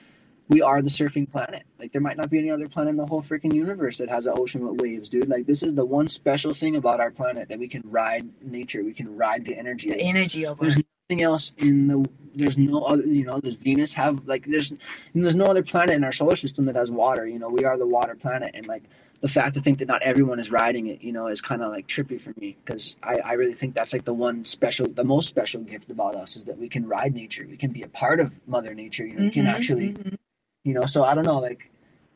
we 0.49 0.61
are 0.61 0.81
the 0.81 0.89
surfing 0.89 1.29
planet. 1.29 1.63
Like 1.79 1.91
there 1.91 2.01
might 2.01 2.17
not 2.17 2.29
be 2.29 2.39
any 2.39 2.51
other 2.51 2.67
planet 2.67 2.91
in 2.91 2.97
the 2.97 3.05
whole 3.05 3.21
freaking 3.21 3.53
universe 3.53 3.97
that 3.97 4.09
has 4.09 4.25
an 4.25 4.33
ocean 4.35 4.67
with 4.67 4.81
waves, 4.81 5.09
dude. 5.09 5.29
Like 5.29 5.45
this 5.45 5.63
is 5.63 5.73
the 5.75 5.85
one 5.85 6.07
special 6.07 6.53
thing 6.53 6.75
about 6.75 6.99
our 6.99 7.11
planet 7.11 7.49
that 7.49 7.59
we 7.59 7.67
can 7.67 7.81
ride 7.85 8.27
nature. 8.41 8.83
We 8.83 8.93
can 8.93 9.15
ride 9.15 9.45
the 9.45 9.57
energy. 9.57 9.89
The 9.89 10.01
energy 10.01 10.45
of 10.45 10.59
there's 10.59 10.77
nothing 11.09 11.23
else 11.23 11.53
in 11.57 11.87
the 11.87 12.09
there's 12.35 12.57
no 12.57 12.83
other 12.83 13.03
you 13.03 13.23
know 13.25 13.39
does 13.39 13.55
venus 13.55 13.93
have 13.93 14.25
like 14.27 14.45
there's 14.45 14.73
there's 15.13 15.35
no 15.35 15.45
other 15.45 15.63
planet 15.63 15.91
in 15.91 16.03
our 16.03 16.11
solar 16.11 16.35
system 16.35 16.65
that 16.65 16.75
has 16.75 16.89
water 16.89 17.27
you 17.27 17.37
know 17.37 17.49
we 17.49 17.63
are 17.63 17.77
the 17.77 17.85
water 17.85 18.15
planet 18.15 18.51
and 18.55 18.65
like 18.65 18.83
the 19.21 19.27
fact 19.27 19.53
to 19.53 19.61
think 19.61 19.77
that 19.77 19.87
not 19.87 20.01
everyone 20.01 20.39
is 20.39 20.49
riding 20.49 20.87
it 20.87 21.01
you 21.01 21.11
know 21.11 21.27
is 21.27 21.41
kind 21.41 21.61
of 21.61 21.71
like 21.71 21.87
trippy 21.87 22.19
for 22.19 22.33
me 22.39 22.57
because 22.65 22.95
I, 23.03 23.17
I 23.17 23.33
really 23.33 23.53
think 23.53 23.75
that's 23.75 23.93
like 23.93 24.05
the 24.05 24.13
one 24.13 24.45
special 24.45 24.87
the 24.87 25.03
most 25.03 25.27
special 25.27 25.61
gift 25.61 25.91
about 25.91 26.15
us 26.15 26.35
is 26.35 26.45
that 26.45 26.57
we 26.57 26.67
can 26.69 26.87
ride 26.87 27.13
nature 27.13 27.45
we 27.47 27.57
can 27.57 27.71
be 27.71 27.83
a 27.83 27.87
part 27.87 28.19
of 28.19 28.31
mother 28.47 28.73
nature 28.73 29.05
you 29.05 29.15
know 29.15 29.23
we 29.25 29.29
can 29.31 29.45
Mhm, 29.45 29.55
actually 29.55 29.89
mhm. 29.91 30.17
You 30.63 30.73
know 30.73 30.85
so 30.85 31.03
i 31.03 31.13
don't 31.13 31.25
know 31.25 31.39
like 31.39 31.69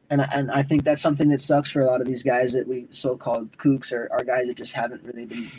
and 0.09 0.21
and 0.31 0.51
I 0.51 0.63
think 0.63 0.83
that's 0.83 1.01
something 1.01 1.29
that 1.29 1.41
sucks 1.41 1.69
for 1.69 1.81
a 1.81 1.85
lot 1.85 2.01
of 2.01 2.07
these 2.07 2.23
guys 2.23 2.53
that 2.53 2.67
we 2.67 2.87
so-called 2.91 3.57
kooks 3.57 3.91
or 3.91 4.07
are 4.11 4.23
guys 4.23 4.47
that 4.47 4.55
just 4.55 4.73
haven't 4.73 5.03
really 5.03 5.25
been 5.25 5.51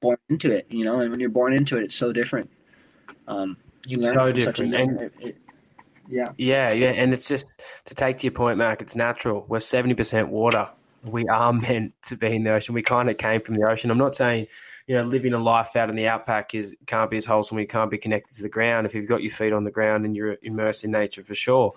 born 0.00 0.16
into 0.28 0.50
it, 0.50 0.66
you 0.70 0.84
know. 0.84 1.00
And 1.00 1.10
when 1.10 1.20
you're 1.20 1.28
born 1.30 1.52
into 1.52 1.76
it, 1.76 1.84
it's 1.84 1.94
so 1.94 2.12
different. 2.12 2.50
Um, 3.28 3.56
you 3.86 3.98
learn 3.98 4.14
So 4.14 4.26
from 4.26 4.40
such 4.40 4.60
a 4.60 4.66
different, 4.66 4.72
young, 4.72 4.88
and- 4.90 5.00
it, 5.00 5.12
it- 5.20 5.36
yeah, 6.08 6.26
Yeah, 6.36 6.72
yeah, 6.72 6.88
and 6.90 7.14
it's 7.14 7.28
just 7.28 7.62
to 7.84 7.94
take 7.94 8.18
to 8.18 8.26
your 8.26 8.32
point, 8.32 8.58
Mack. 8.58 8.82
It's 8.82 8.96
natural. 8.96 9.46
We're 9.48 9.60
seventy 9.60 9.94
percent 9.94 10.28
water. 10.28 10.68
We 11.04 11.24
are 11.28 11.52
meant 11.68 11.94
to 12.06 12.16
be 12.16 12.34
in 12.34 12.42
the 12.42 12.52
ocean. 12.54 12.74
We 12.74 12.82
kind 12.82 13.08
of 13.08 13.18
came 13.18 13.40
from 13.40 13.54
the 13.54 13.70
ocean. 13.70 13.88
I'm 13.90 13.98
not 13.98 14.16
saying, 14.16 14.48
you 14.88 14.96
know, 14.96 15.04
living 15.04 15.32
a 15.32 15.38
life 15.38 15.76
out 15.76 15.88
in 15.90 15.96
the 15.96 16.08
outback 16.08 16.54
is 16.56 16.76
can't 16.86 17.08
be 17.08 17.18
as 17.18 17.24
wholesome. 17.24 17.56
We 17.56 17.66
can't 17.66 17.90
be 17.90 17.98
connected 17.98 18.34
to 18.36 18.42
the 18.42 18.48
ground. 18.48 18.84
If 18.84 18.94
you've 18.96 19.08
got 19.08 19.22
your 19.22 19.30
feet 19.32 19.52
on 19.52 19.62
the 19.62 19.70
ground 19.70 20.04
and 20.04 20.16
you're 20.16 20.36
immersed 20.42 20.82
in 20.82 20.90
nature, 20.90 21.22
for 21.22 21.36
sure, 21.36 21.72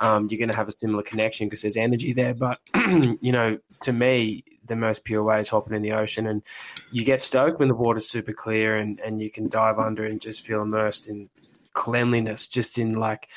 um, 0.00 0.28
you're 0.30 0.38
going 0.38 0.50
to 0.50 0.56
have 0.56 0.68
a 0.68 0.72
similar 0.72 1.02
connection 1.02 1.46
because 1.46 1.62
there's 1.62 1.76
energy 1.76 2.12
there. 2.12 2.34
But 2.34 2.60
you 3.20 3.32
know, 3.32 3.58
to 3.82 3.92
me, 3.92 4.44
the 4.66 4.76
most 4.76 5.04
pure 5.04 5.22
way 5.22 5.40
is 5.40 5.48
hopping 5.48 5.74
in 5.74 5.82
the 5.82 5.92
ocean, 5.92 6.26
and 6.26 6.42
you 6.90 7.04
get 7.04 7.22
stoked 7.22 7.58
when 7.58 7.68
the 7.68 7.74
water's 7.74 8.08
super 8.08 8.32
clear 8.32 8.76
and 8.76 9.00
and 9.00 9.20
you 9.20 9.30
can 9.30 9.48
dive 9.48 9.78
under 9.78 10.04
and 10.04 10.20
just 10.20 10.46
feel 10.46 10.62
immersed 10.62 11.08
in 11.08 11.28
cleanliness, 11.74 12.46
just 12.46 12.78
in 12.78 12.94
like 12.94 13.28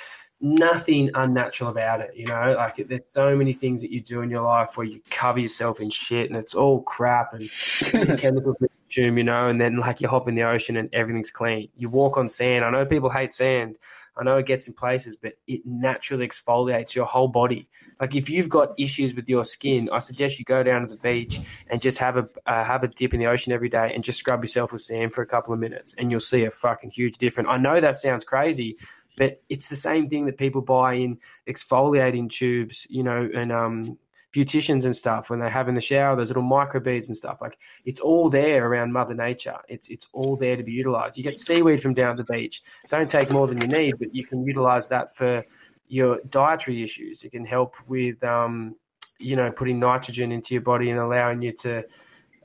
nothing 0.41 1.09
unnatural 1.13 1.69
about 1.69 2.01
it. 2.01 2.11
You 2.15 2.27
know, 2.27 2.55
like 2.57 2.75
there's 2.87 3.07
so 3.07 3.35
many 3.35 3.53
things 3.53 3.81
that 3.81 3.91
you 3.91 4.01
do 4.01 4.21
in 4.21 4.29
your 4.29 4.41
life 4.41 4.75
where 4.75 4.87
you 4.87 5.01
cover 5.09 5.39
yourself 5.39 5.79
in 5.79 5.89
shit 5.89 6.29
and 6.29 6.37
it's 6.37 6.55
all 6.55 6.81
crap 6.81 7.33
and 7.33 7.49
chemicals 8.19 8.57
that 8.59 8.71
you 8.71 8.79
consume, 8.87 9.17
you 9.17 9.23
know, 9.23 9.47
and 9.47 9.61
then 9.61 9.77
like 9.77 10.01
you 10.01 10.07
hop 10.07 10.27
in 10.27 10.35
the 10.35 10.43
ocean 10.43 10.77
and 10.77 10.89
everything's 10.93 11.31
clean. 11.31 11.69
You 11.77 11.89
walk 11.89 12.17
on 12.17 12.27
sand. 12.27 12.65
I 12.65 12.71
know 12.71 12.85
people 12.85 13.09
hate 13.09 13.31
sand. 13.31 13.77
I 14.21 14.23
know 14.23 14.37
it 14.37 14.45
gets 14.45 14.67
in 14.67 14.73
places, 14.73 15.15
but 15.15 15.33
it 15.47 15.65
naturally 15.65 16.27
exfoliates 16.27 16.93
your 16.93 17.07
whole 17.07 17.27
body. 17.27 17.67
Like 17.99 18.15
if 18.15 18.29
you've 18.29 18.49
got 18.49 18.79
issues 18.79 19.15
with 19.15 19.27
your 19.27 19.43
skin, 19.43 19.89
I 19.91 19.97
suggest 19.97 20.37
you 20.37 20.45
go 20.45 20.61
down 20.61 20.81
to 20.81 20.87
the 20.87 21.01
beach 21.01 21.41
and 21.71 21.81
just 21.81 21.97
have 21.97 22.17
a 22.17 22.29
uh, 22.45 22.63
have 22.63 22.83
a 22.83 22.87
dip 22.87 23.15
in 23.15 23.19
the 23.19 23.25
ocean 23.25 23.51
every 23.51 23.69
day 23.69 23.91
and 23.95 24.03
just 24.03 24.19
scrub 24.19 24.43
yourself 24.43 24.71
with 24.71 24.81
sand 24.81 25.15
for 25.15 25.23
a 25.23 25.25
couple 25.25 25.55
of 25.55 25.59
minutes, 25.59 25.95
and 25.97 26.11
you'll 26.11 26.19
see 26.19 26.45
a 26.45 26.51
fucking 26.51 26.91
huge 26.91 27.17
difference. 27.17 27.49
I 27.49 27.57
know 27.57 27.79
that 27.79 27.97
sounds 27.97 28.23
crazy, 28.23 28.77
but 29.17 29.41
it's 29.49 29.69
the 29.69 29.75
same 29.75 30.07
thing 30.07 30.27
that 30.27 30.37
people 30.37 30.61
buy 30.61 30.93
in 30.93 31.17
exfoliating 31.49 32.29
tubes, 32.29 32.85
you 32.91 33.01
know, 33.01 33.27
and 33.33 33.51
um, 33.51 33.97
beauticians 34.33 34.85
and 34.85 34.95
stuff 34.95 35.29
when 35.29 35.39
they 35.39 35.49
have 35.49 35.67
in 35.67 35.75
the 35.75 35.81
shower. 35.81 36.15
Those 36.15 36.29
little 36.29 36.43
microbeads 36.43 37.07
and 37.07 37.17
stuff. 37.17 37.41
Like 37.41 37.57
it's 37.85 37.99
all 37.99 38.29
there 38.29 38.67
around 38.67 38.93
Mother 38.93 39.13
Nature. 39.13 39.57
It's 39.67 39.89
it's 39.89 40.07
all 40.13 40.35
there 40.35 40.55
to 40.55 40.63
be 40.63 40.71
utilized. 40.71 41.17
You 41.17 41.23
get 41.23 41.37
seaweed 41.37 41.81
from 41.81 41.93
down 41.93 42.11
at 42.11 42.17
the 42.17 42.31
beach. 42.31 42.61
Don't 42.89 43.09
take 43.09 43.31
more 43.31 43.47
than 43.47 43.59
you 43.59 43.67
need, 43.67 43.99
but 43.99 44.13
you 44.13 44.23
can 44.23 44.45
utilize 44.45 44.87
that 44.89 45.15
for 45.15 45.43
your 45.87 46.19
dietary 46.29 46.83
issues. 46.83 47.23
It 47.23 47.31
can 47.31 47.45
help 47.45 47.75
with 47.87 48.23
um, 48.23 48.75
you 49.19 49.35
know 49.35 49.51
putting 49.51 49.79
nitrogen 49.79 50.31
into 50.31 50.53
your 50.53 50.61
body 50.61 50.89
and 50.89 50.99
allowing 50.99 51.41
you 51.41 51.51
to 51.51 51.83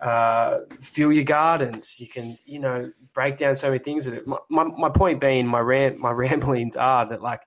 uh, 0.01 0.61
fuel 0.81 1.13
your 1.13 1.25
gardens. 1.25 1.99
You 2.01 2.09
can, 2.09 2.39
you 2.45 2.59
know, 2.59 2.91
break 3.13 3.37
down 3.37 3.55
so 3.57 3.69
many 3.69 3.79
things 3.79 4.07
with 4.07 4.15
it. 4.15 4.27
My, 4.27 4.37
my, 4.49 4.65
my 4.65 4.91
point 4.91 5.21
being, 5.21 5.47
my 5.47 5.61
rant, 5.61 5.99
my 5.99 6.11
ramblings 6.23 6.77
are 6.77 7.07
that 7.07 7.23
like 7.23 7.41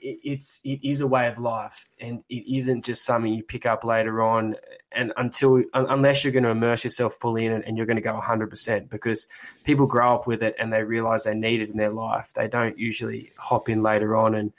it, 0.00 0.18
it's 0.22 0.60
it 0.64 0.80
is 0.82 1.00
a 1.00 1.06
way 1.06 1.28
of 1.28 1.38
life, 1.38 1.88
and 2.00 2.22
it 2.28 2.44
isn't 2.56 2.84
just 2.84 3.04
something 3.04 3.32
you 3.32 3.42
pick 3.42 3.66
up 3.66 3.84
later 3.84 4.22
on. 4.22 4.56
And 4.92 5.12
until 5.16 5.62
unless 5.74 6.24
you're 6.24 6.32
going 6.32 6.44
to 6.44 6.50
immerse 6.50 6.84
yourself 6.84 7.14
fully 7.14 7.46
in 7.46 7.52
it, 7.52 7.64
and 7.66 7.76
you're 7.76 7.86
going 7.86 7.96
to 7.96 8.02
go 8.02 8.14
100 8.14 8.48
percent, 8.48 8.90
because 8.90 9.28
people 9.64 9.86
grow 9.86 10.14
up 10.14 10.26
with 10.26 10.42
it 10.42 10.54
and 10.58 10.72
they 10.72 10.82
realize 10.82 11.24
they 11.24 11.34
need 11.34 11.60
it 11.60 11.70
in 11.70 11.76
their 11.76 11.92
life. 11.92 12.32
They 12.34 12.48
don't 12.48 12.78
usually 12.78 13.32
hop 13.36 13.68
in 13.68 13.82
later 13.82 14.16
on 14.16 14.34
and 14.34 14.52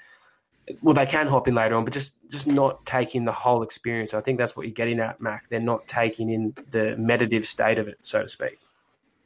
well, 0.81 0.93
they 0.93 1.05
can 1.05 1.27
hop 1.27 1.47
in 1.47 1.55
later 1.55 1.76
on, 1.76 1.85
but 1.85 1.93
just 1.93 2.15
just 2.30 2.47
not 2.47 2.85
taking 2.85 3.26
the 3.26 3.31
whole 3.31 3.64
experience. 3.64 4.14
I 4.14 4.22
think 4.22 4.38
that's 4.38 4.55
what 4.55 4.65
you're 4.65 4.73
getting 4.73 4.99
at, 4.99 5.22
Mack. 5.22 5.47
They're 5.49 5.59
not 5.59 5.88
taking 5.88 6.30
in 6.30 6.55
the 6.72 6.97
meditative 6.97 7.47
state 7.47 7.77
of 7.77 7.88
it, 7.88 7.99
so 8.01 8.23
to 8.23 8.27
speak. 8.27 8.59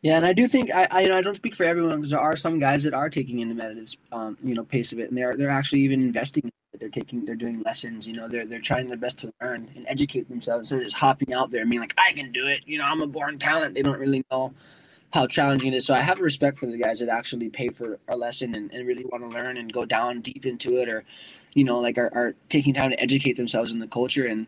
Yeah, 0.02 0.18
and 0.18 0.26
I 0.26 0.34
do 0.34 0.48
think 0.48 0.72
I 0.74 0.88
I, 0.90 1.02
you 1.02 1.10
know, 1.10 1.18
I 1.18 1.22
don't 1.22 1.36
speak 1.36 1.56
for 1.56 1.64
everyone 1.64 1.98
because 1.98 2.10
there 2.10 2.20
are 2.20 2.36
some 2.36 2.58
guys 2.60 2.84
that 2.84 2.94
are 2.94 3.10
taking 3.10 3.40
in 3.40 3.50
the 3.50 3.56
meditative 3.56 3.96
um, 4.12 4.38
you 4.44 4.56
know 4.56 4.64
pace 4.64 4.92
of 4.92 5.00
it, 5.00 5.10
and 5.10 5.18
they're 5.18 5.36
they're 5.36 5.50
actually 5.50 5.82
even 5.82 6.02
investing. 6.02 6.52
They're 6.80 6.90
taking 6.90 7.26
they're 7.26 7.36
doing 7.36 7.62
lessons. 7.64 8.08
You 8.08 8.14
know, 8.14 8.28
they're 8.28 8.46
they're 8.46 8.62
trying 8.62 8.88
their 8.88 8.98
best 8.98 9.20
to 9.20 9.34
learn 9.42 9.70
and 9.76 9.86
educate 9.88 10.28
themselves. 10.28 10.70
So 10.70 10.80
just 10.80 10.96
hopping 10.96 11.34
out 11.34 11.52
there 11.52 11.62
and 11.62 11.70
being 11.70 11.82
like, 11.82 11.94
I 11.98 12.14
can 12.14 12.32
do 12.32 12.48
it. 12.48 12.62
You 12.66 12.80
know, 12.80 12.86
I'm 12.86 13.02
a 13.02 13.08
born 13.08 13.38
talent. 13.38 13.76
They 13.76 13.84
don't 13.84 14.00
really 14.00 14.26
know 14.32 14.54
how 15.14 15.28
challenging 15.28 15.74
it 15.74 15.76
is. 15.76 15.86
So 15.86 15.94
I 15.94 16.00
have 16.00 16.20
respect 16.20 16.58
for 16.58 16.66
the 16.68 16.78
guys 16.78 17.00
that 17.00 17.10
actually 17.10 17.50
pay 17.50 17.70
for 17.70 18.00
a 18.08 18.18
lesson 18.18 18.56
and, 18.56 18.72
and 18.74 18.88
really 18.88 19.06
want 19.06 19.24
to 19.24 19.30
learn 19.30 19.58
and 19.58 19.72
go 19.72 19.86
down 19.86 20.22
deep 20.22 20.46
into 20.48 20.78
it, 20.78 20.90
or 20.90 21.04
you 21.54 21.64
know, 21.64 21.80
like 21.80 22.00
are, 22.00 22.12
are 22.16 22.34
taking 22.50 22.74
time 22.74 22.90
to 22.92 23.00
educate 23.00 23.36
themselves 23.36 23.72
in 23.72 23.78
the 23.80 23.88
culture 23.88 24.26
and 24.26 24.48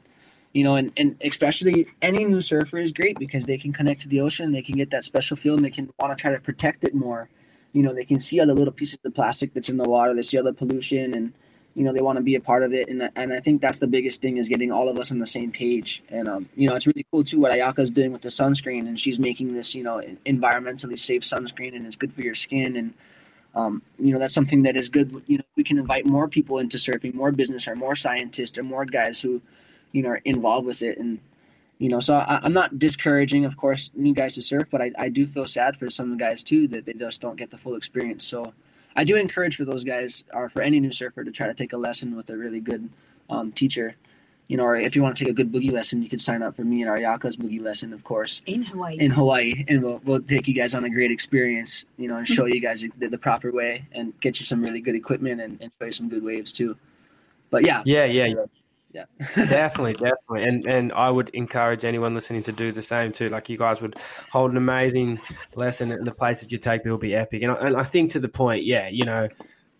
you 0.53 0.63
know, 0.63 0.75
and, 0.75 0.91
and 0.97 1.17
especially 1.21 1.87
any 2.01 2.23
new 2.25 2.41
surfer 2.41 2.77
is 2.77 2.91
great 2.91 3.17
because 3.17 3.45
they 3.45 3.57
can 3.57 3.73
connect 3.73 4.01
to 4.01 4.07
the 4.07 4.21
ocean, 4.21 4.51
they 4.51 4.61
can 4.61 4.75
get 4.75 4.91
that 4.91 5.03
special 5.03 5.35
feel, 5.35 5.55
and 5.55 5.65
they 5.65 5.71
can 5.71 5.91
want 5.99 6.15
to 6.15 6.21
try 6.21 6.31
to 6.31 6.39
protect 6.39 6.83
it 6.83 6.93
more. 6.93 7.27
You 7.73 7.81
know, 7.81 7.93
they 7.93 8.05
can 8.05 8.19
see 8.19 8.39
all 8.39 8.45
the 8.45 8.53
little 8.53 8.73
pieces 8.73 8.99
of 9.03 9.15
plastic 9.15 9.53
that's 9.53 9.69
in 9.69 9.77
the 9.77 9.89
water, 9.89 10.13
they 10.13 10.21
see 10.21 10.37
all 10.37 10.43
the 10.43 10.53
pollution, 10.53 11.15
and 11.15 11.33
you 11.73 11.83
know 11.83 11.91
they 11.91 12.01
want 12.01 12.17
to 12.17 12.23
be 12.23 12.35
a 12.35 12.39
part 12.39 12.61
of 12.61 12.71
it. 12.71 12.87
And 12.87 13.09
and 13.15 13.33
I 13.33 13.39
think 13.39 13.61
that's 13.61 13.79
the 13.79 13.87
biggest 13.87 14.21
thing 14.21 14.37
is 14.37 14.47
getting 14.47 14.71
all 14.71 14.89
of 14.89 14.99
us 14.99 15.11
on 15.11 15.17
the 15.17 15.25
same 15.25 15.51
page. 15.51 16.03
And 16.09 16.29
um, 16.29 16.49
you 16.55 16.67
know, 16.67 16.75
it's 16.75 16.85
really 16.85 17.05
cool 17.11 17.23
too 17.23 17.39
what 17.39 17.51
Ayaka's 17.51 17.89
doing 17.89 18.13
with 18.13 18.21
the 18.21 18.29
sunscreen, 18.29 18.87
and 18.87 18.99
she's 18.99 19.19
making 19.19 19.55
this 19.55 19.73
you 19.73 19.83
know 19.83 20.03
environmentally 20.27 20.99
safe 20.99 21.23
sunscreen, 21.23 21.75
and 21.75 21.87
it's 21.87 21.95
good 21.95 22.13
for 22.13 22.21
your 22.21 22.35
skin 22.35 22.77
and. 22.77 22.93
Um, 23.55 23.83
you 23.99 24.11
know 24.11 24.17
that's 24.17 24.33
something 24.33 24.63
that 24.63 24.75
is 24.75 24.89
good. 24.89 25.21
You 25.27 25.37
know, 25.37 25.43
we 25.55 25.63
can 25.63 25.77
invite 25.77 26.07
more 26.07 26.27
people 26.27 26.57
into 26.57 26.77
surfing, 26.77 27.13
more 27.13 27.31
business, 27.31 27.67
or 27.67 27.75
more 27.75 27.93
scientists, 27.93 28.57
or 28.57 28.63
more 28.63 28.83
guys 28.83 29.21
who 29.21 29.43
you 29.93 30.03
know 30.03 30.09
are 30.09 30.21
involved 30.25 30.67
with 30.67 30.81
it. 30.81 30.97
And 30.97 31.19
you 31.79 31.89
know 31.89 31.99
so 31.99 32.15
I, 32.15 32.39
i'm 32.43 32.53
not 32.53 32.77
discouraging 32.77 33.45
of 33.45 33.57
course 33.57 33.91
new 33.95 34.13
guys 34.13 34.35
to 34.35 34.41
surf 34.41 34.63
but 34.71 34.81
I, 34.81 34.91
I 34.97 35.09
do 35.09 35.25
feel 35.25 35.47
sad 35.47 35.75
for 35.75 35.89
some 35.89 36.17
guys 36.17 36.43
too 36.43 36.67
that 36.69 36.85
they 36.85 36.93
just 36.93 37.19
don't 37.19 37.35
get 37.35 37.51
the 37.51 37.57
full 37.57 37.75
experience. 37.75 38.25
So 38.25 38.53
i 38.95 39.03
do 39.03 39.15
encourage 39.15 39.55
for 39.55 39.65
those 39.65 39.83
guys 39.83 40.23
or 40.33 40.49
for 40.49 40.61
any 40.61 40.79
new 40.79 40.91
surfer 40.91 41.23
to 41.23 41.31
try 41.31 41.47
to 41.47 41.53
take 41.53 41.73
a 41.73 41.77
lesson 41.77 42.15
with 42.15 42.29
a 42.29 42.37
really 42.37 42.59
good 42.59 42.89
um, 43.29 43.51
teacher. 43.51 43.95
You 44.47 44.57
know 44.57 44.63
or 44.63 44.75
if 44.75 44.95
you 44.95 45.01
want 45.01 45.17
to 45.17 45.23
take 45.23 45.31
a 45.31 45.35
good 45.35 45.51
boogie 45.51 45.71
lesson 45.71 46.03
you 46.03 46.09
can 46.09 46.19
sign 46.19 46.43
up 46.43 46.55
for 46.55 46.63
me 46.63 46.83
and 46.83 46.91
Ayaka's 46.91 47.37
boogie 47.37 47.61
lesson 47.61 47.91
of 47.91 48.03
course. 48.03 48.41
In 48.45 48.63
Hawaii. 48.63 48.97
in 48.99 49.09
hawaii 49.09 49.65
and 49.67 49.83
we'll, 49.83 49.99
we'll 50.05 50.21
take 50.21 50.47
you 50.47 50.53
guys 50.53 50.75
on 50.75 50.83
a 50.83 50.89
great 50.89 51.11
experience 51.11 51.85
you 51.97 52.07
know 52.07 52.17
and 52.17 52.27
show 52.27 52.45
you 52.53 52.61
guys 52.61 52.85
the, 52.97 53.07
the 53.07 53.17
proper 53.17 53.51
way 53.51 53.87
and 53.93 54.17
get 54.19 54.39
you 54.39 54.45
some 54.45 54.61
really 54.61 54.81
good 54.81 54.95
equipment 54.95 55.41
and, 55.41 55.59
and 55.59 55.71
show 55.79 55.85
you 55.87 55.91
some 55.91 56.07
good 56.07 56.23
waves 56.23 56.53
too. 56.53 56.77
But 57.49 57.65
yeah. 57.65 57.83
Yeah, 57.85 58.05
yeah, 58.05 58.45
yeah 58.93 59.05
definitely, 59.35 59.93
definitely. 59.93 60.43
And 60.43 60.65
and 60.65 60.93
I 60.93 61.09
would 61.09 61.29
encourage 61.29 61.83
anyone 61.83 62.13
listening 62.13 62.43
to 62.43 62.51
do 62.51 62.71
the 62.71 62.81
same 62.81 63.11
too. 63.11 63.27
Like 63.27 63.49
you 63.49 63.57
guys 63.57 63.81
would 63.81 63.97
hold 64.31 64.51
an 64.51 64.57
amazing 64.57 65.19
lesson, 65.55 65.91
and 65.91 66.05
the 66.05 66.13
places 66.13 66.51
you 66.51 66.57
take 66.57 66.85
will 66.85 66.97
be 66.97 67.15
epic. 67.15 67.41
And 67.41 67.51
I, 67.51 67.55
and 67.55 67.75
I 67.75 67.83
think 67.83 68.11
to 68.11 68.19
the 68.19 68.29
point, 68.29 68.63
yeah, 68.65 68.87
you 68.87 69.05
know, 69.05 69.27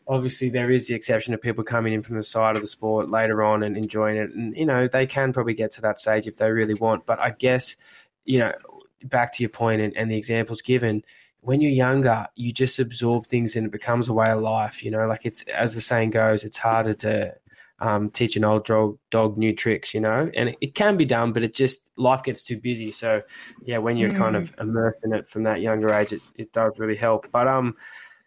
obviously 0.08 0.50
there 0.50 0.72
is 0.72 0.88
the 0.88 0.96
exception 0.96 1.34
of 1.34 1.42
people 1.42 1.64
coming 1.64 1.94
in 1.94 2.02
from 2.02 2.18
the 2.18 2.24
side 2.24 2.56
of 2.56 2.62
the 2.62 2.68
sport 2.68 3.10
later 3.10 3.44
on 3.44 3.64
and 3.64 3.78
enjoying 3.78 4.18
it, 4.18 4.32
and 4.32 4.58
you 4.58 4.66
know 4.66 4.88
they 4.88 5.06
can 5.06 5.32
probably 5.32 5.54
get 5.54 5.72
to 5.74 5.82
that 5.82 6.00
stage 6.00 6.28
if 6.28 6.38
they 6.38 6.50
really 6.52 6.74
want. 6.74 7.06
But 7.06 7.20
I 7.20 7.32
guess 7.32 7.76
you 8.26 8.40
know, 8.40 8.54
back 9.04 9.34
to 9.34 9.44
your 9.44 9.50
point 9.50 9.82
and, 9.82 9.96
and 9.96 10.10
the 10.10 10.18
examples 10.18 10.62
given. 10.62 11.04
When 11.42 11.60
you're 11.60 11.72
younger, 11.72 12.26
you 12.36 12.54
just 12.54 12.80
absorb 12.80 13.28
things 13.28 13.58
and 13.58 13.66
it 13.66 13.72
becomes 13.72 14.08
a 14.08 14.14
way 14.14 14.30
of 14.30 14.42
life. 14.42 14.82
You 14.82 14.92
know, 14.92 15.08
like 15.08 15.26
it's 15.26 15.44
as 15.44 15.76
the 15.76 15.82
saying 15.82 16.12
goes, 16.12 16.46
it's 16.46 16.58
harder 16.58 16.94
to 16.94 17.36
um, 17.80 18.10
teach 18.10 18.36
an 18.38 18.46
old 18.46 18.66
dog, 18.66 18.98
dog 19.10 19.38
new 19.38 19.54
tricks, 19.54 19.94
you 19.94 20.00
know, 20.00 20.30
and 20.36 20.50
it, 20.50 20.58
it, 20.62 20.76
can 20.76 20.96
be 20.96 21.06
done, 21.06 21.34
but 21.34 21.44
it 21.44 21.54
just 21.54 21.90
life 21.98 22.24
gets 22.24 22.44
too 22.44 22.58
busy. 22.58 22.92
So, 22.92 23.22
yeah, 23.64 23.80
when 23.80 23.98
you're 23.98 24.12
mm. 24.12 24.18
kind 24.18 24.36
of 24.36 24.54
immersed 24.60 25.00
in 25.04 25.14
it 25.14 25.28
from 25.28 25.44
that 25.44 25.62
younger 25.62 25.94
age, 25.94 26.14
it, 26.14 26.22
it 26.36 26.54
does 26.54 26.74
really 26.78 26.96
help. 26.96 27.28
But 27.32 27.48
um, 27.48 27.76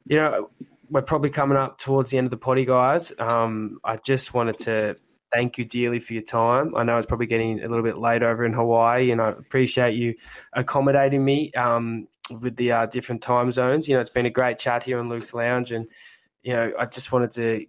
you 0.04 0.16
know, 0.16 0.50
we're 0.90 1.02
probably 1.02 1.30
coming 1.30 1.56
up 1.56 1.78
towards 1.78 2.10
the 2.10 2.18
end 2.18 2.26
of 2.26 2.30
the 2.30 2.36
potty, 2.36 2.64
guys. 2.64 3.12
Um, 3.18 3.78
I 3.84 3.96
just 3.96 4.34
wanted 4.34 4.58
to 4.60 4.96
thank 5.32 5.58
you 5.58 5.64
dearly 5.64 6.00
for 6.00 6.12
your 6.12 6.22
time. 6.22 6.74
I 6.76 6.84
know 6.84 6.96
it's 6.98 7.06
probably 7.06 7.26
getting 7.26 7.62
a 7.62 7.68
little 7.68 7.82
bit 7.82 7.98
late 7.98 8.22
over 8.22 8.44
in 8.44 8.52
Hawaii, 8.52 9.10
and 9.10 9.20
I 9.20 9.30
appreciate 9.30 9.94
you 9.94 10.14
accommodating 10.52 11.24
me 11.24 11.52
um, 11.52 12.08
with 12.40 12.56
the 12.56 12.72
uh, 12.72 12.86
different 12.86 13.22
time 13.22 13.52
zones. 13.52 13.88
You 13.88 13.94
know, 13.94 14.00
it's 14.00 14.10
been 14.10 14.26
a 14.26 14.30
great 14.30 14.58
chat 14.58 14.84
here 14.84 14.98
in 14.98 15.08
Luke's 15.08 15.34
Lounge, 15.34 15.72
and 15.72 15.88
you 16.42 16.52
know, 16.52 16.72
I 16.78 16.86
just 16.86 17.10
wanted 17.10 17.32
to 17.32 17.66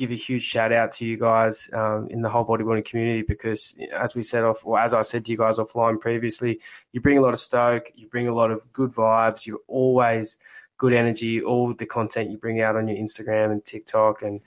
give 0.00 0.10
a 0.10 0.14
huge 0.14 0.42
shout 0.42 0.72
out 0.72 0.92
to 0.92 1.04
you 1.04 1.18
guys 1.18 1.68
um, 1.74 2.08
in 2.08 2.22
the 2.22 2.28
whole 2.28 2.44
bodyboarding 2.44 2.86
community 2.86 3.20
because, 3.20 3.74
as 3.92 4.14
we 4.14 4.22
said 4.22 4.42
off, 4.44 4.64
or 4.64 4.78
as 4.78 4.94
I 4.94 5.02
said 5.02 5.26
to 5.26 5.30
you 5.30 5.36
guys 5.36 5.58
offline 5.58 6.00
previously, 6.00 6.58
you 6.92 7.02
bring 7.02 7.18
a 7.18 7.20
lot 7.20 7.34
of 7.34 7.38
stoke, 7.38 7.92
you 7.94 8.08
bring 8.08 8.26
a 8.26 8.32
lot 8.32 8.50
of 8.50 8.72
good 8.72 8.90
vibes, 8.90 9.46
you're 9.46 9.60
always 9.68 10.38
good 10.78 10.94
energy. 10.94 11.42
All 11.42 11.74
the 11.74 11.84
content 11.84 12.30
you 12.30 12.38
bring 12.38 12.62
out 12.62 12.76
on 12.76 12.88
your 12.88 12.96
Instagram 12.96 13.52
and 13.52 13.62
TikTok 13.62 14.22
and 14.22 14.40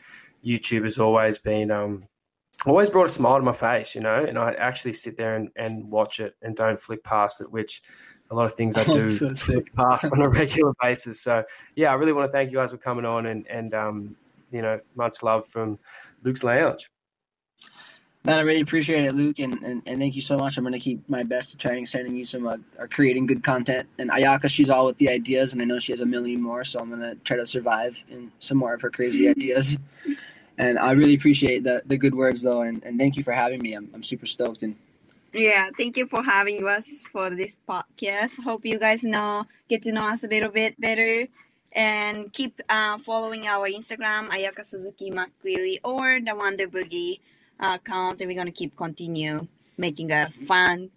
YouTube 0.43 0.85
has 0.85 0.97
always 0.97 1.37
been, 1.37 1.69
um, 1.69 2.07
always 2.65 2.89
brought 2.89 3.05
a 3.05 3.09
smile 3.09 3.37
to 3.37 3.43
my 3.43 3.53
face, 3.53 3.93
you 3.93 4.01
know. 4.01 4.25
And 4.25 4.39
I 4.39 4.53
actually 4.53 4.93
sit 4.93 5.17
there 5.17 5.35
and, 5.35 5.49
and 5.55 5.91
watch 5.91 6.19
it 6.19 6.35
and 6.41 6.55
don't 6.55 6.81
flick 6.81 7.03
past 7.03 7.41
it, 7.41 7.51
which 7.51 7.83
a 8.31 8.35
lot 8.35 8.45
of 8.45 8.55
things 8.55 8.75
I 8.75 8.83
do 8.85 9.07
so 9.11 9.35
flick 9.35 9.71
past 9.75 10.11
on 10.11 10.19
a 10.19 10.29
regular 10.41 10.73
basis. 10.81 11.21
So 11.21 11.43
yeah, 11.75 11.91
I 11.91 11.93
really 11.93 12.13
want 12.13 12.31
to 12.31 12.35
thank 12.35 12.51
you 12.51 12.57
guys 12.57 12.71
for 12.71 12.77
coming 12.77 13.05
on 13.05 13.27
and 13.27 13.45
and 13.47 13.73
um, 13.75 14.15
you 14.53 14.61
know, 14.61 14.79
much 14.95 15.23
love 15.23 15.45
from 15.47 15.79
Luke's 16.23 16.43
Lounge. 16.43 16.89
Man, 18.25 18.39
I 18.39 18.41
really 18.41 18.61
appreciate 18.61 19.03
it, 19.03 19.13
Luke, 19.13 19.39
and, 19.39 19.53
and, 19.63 19.81
and 19.85 19.99
thank 19.99 20.15
you 20.15 20.21
so 20.21 20.37
much. 20.37 20.57
I'm 20.57 20.63
gonna 20.63 20.79
keep 20.79 21.03
my 21.09 21.23
best 21.23 21.51
to 21.51 21.57
trying 21.57 21.85
sending 21.85 22.15
you 22.15 22.23
some 22.23 22.47
uh, 22.47 22.55
or 22.79 22.87
creating 22.87 23.25
good 23.25 23.43
content. 23.43 23.85
And 23.97 24.09
Ayaka, 24.09 24.47
she's 24.47 24.69
all 24.69 24.85
with 24.85 24.97
the 24.97 25.09
ideas, 25.09 25.51
and 25.51 25.61
I 25.61 25.65
know 25.65 25.77
she 25.77 25.91
has 25.91 25.99
a 25.99 26.05
million 26.05 26.41
more, 26.41 26.63
so 26.63 26.79
I'm 26.79 26.89
gonna 26.89 27.15
try 27.25 27.35
to 27.35 27.45
survive 27.45 28.01
in 28.09 28.31
some 28.39 28.57
more 28.57 28.73
of 28.73 28.81
her 28.81 28.89
crazy 28.89 29.27
ideas. 29.35 29.75
And 30.57 30.79
I 30.79 30.91
really 30.91 31.15
appreciate 31.15 31.65
the 31.65 31.81
the 31.85 31.97
good 31.97 32.15
words 32.15 32.41
though, 32.41 32.61
and, 32.61 32.81
and 32.85 32.97
thank 32.97 33.17
you 33.17 33.23
for 33.23 33.33
having 33.33 33.61
me. 33.61 33.73
I'm 33.73 33.89
I'm 33.93 34.03
super 34.03 34.25
stoked 34.25 34.63
and 34.63 34.77
Yeah, 35.33 35.67
thank 35.77 35.97
you 35.97 36.07
for 36.07 36.23
having 36.23 36.65
us 36.65 36.87
for 37.11 37.29
this 37.29 37.57
podcast. 37.67 38.41
Hope 38.41 38.65
you 38.65 38.79
guys 38.79 39.03
know, 39.03 39.43
get 39.67 39.81
to 39.81 39.91
know 39.91 40.07
us 40.07 40.23
a 40.23 40.27
little 40.27 40.51
bit 40.51 40.79
better, 40.79 41.27
and 41.73 42.31
keep 42.33 42.61
uh, 42.69 42.97
following 42.99 43.47
our 43.47 43.67
Instagram, 43.69 44.29
Ayaka 44.29 44.65
Suzuki 44.65 45.11
McCleary, 45.11 45.79
or 45.83 46.19
the 46.19 46.35
Wonder 46.35 46.67
Boogie 46.67 47.19
uh, 47.59 47.77
account, 47.79 48.21
and 48.21 48.29
we're 48.29 48.37
gonna 48.37 48.51
keep 48.51 48.75
continue 48.75 49.47
making 49.77 50.11
a 50.11 50.29
fun, 50.29 50.89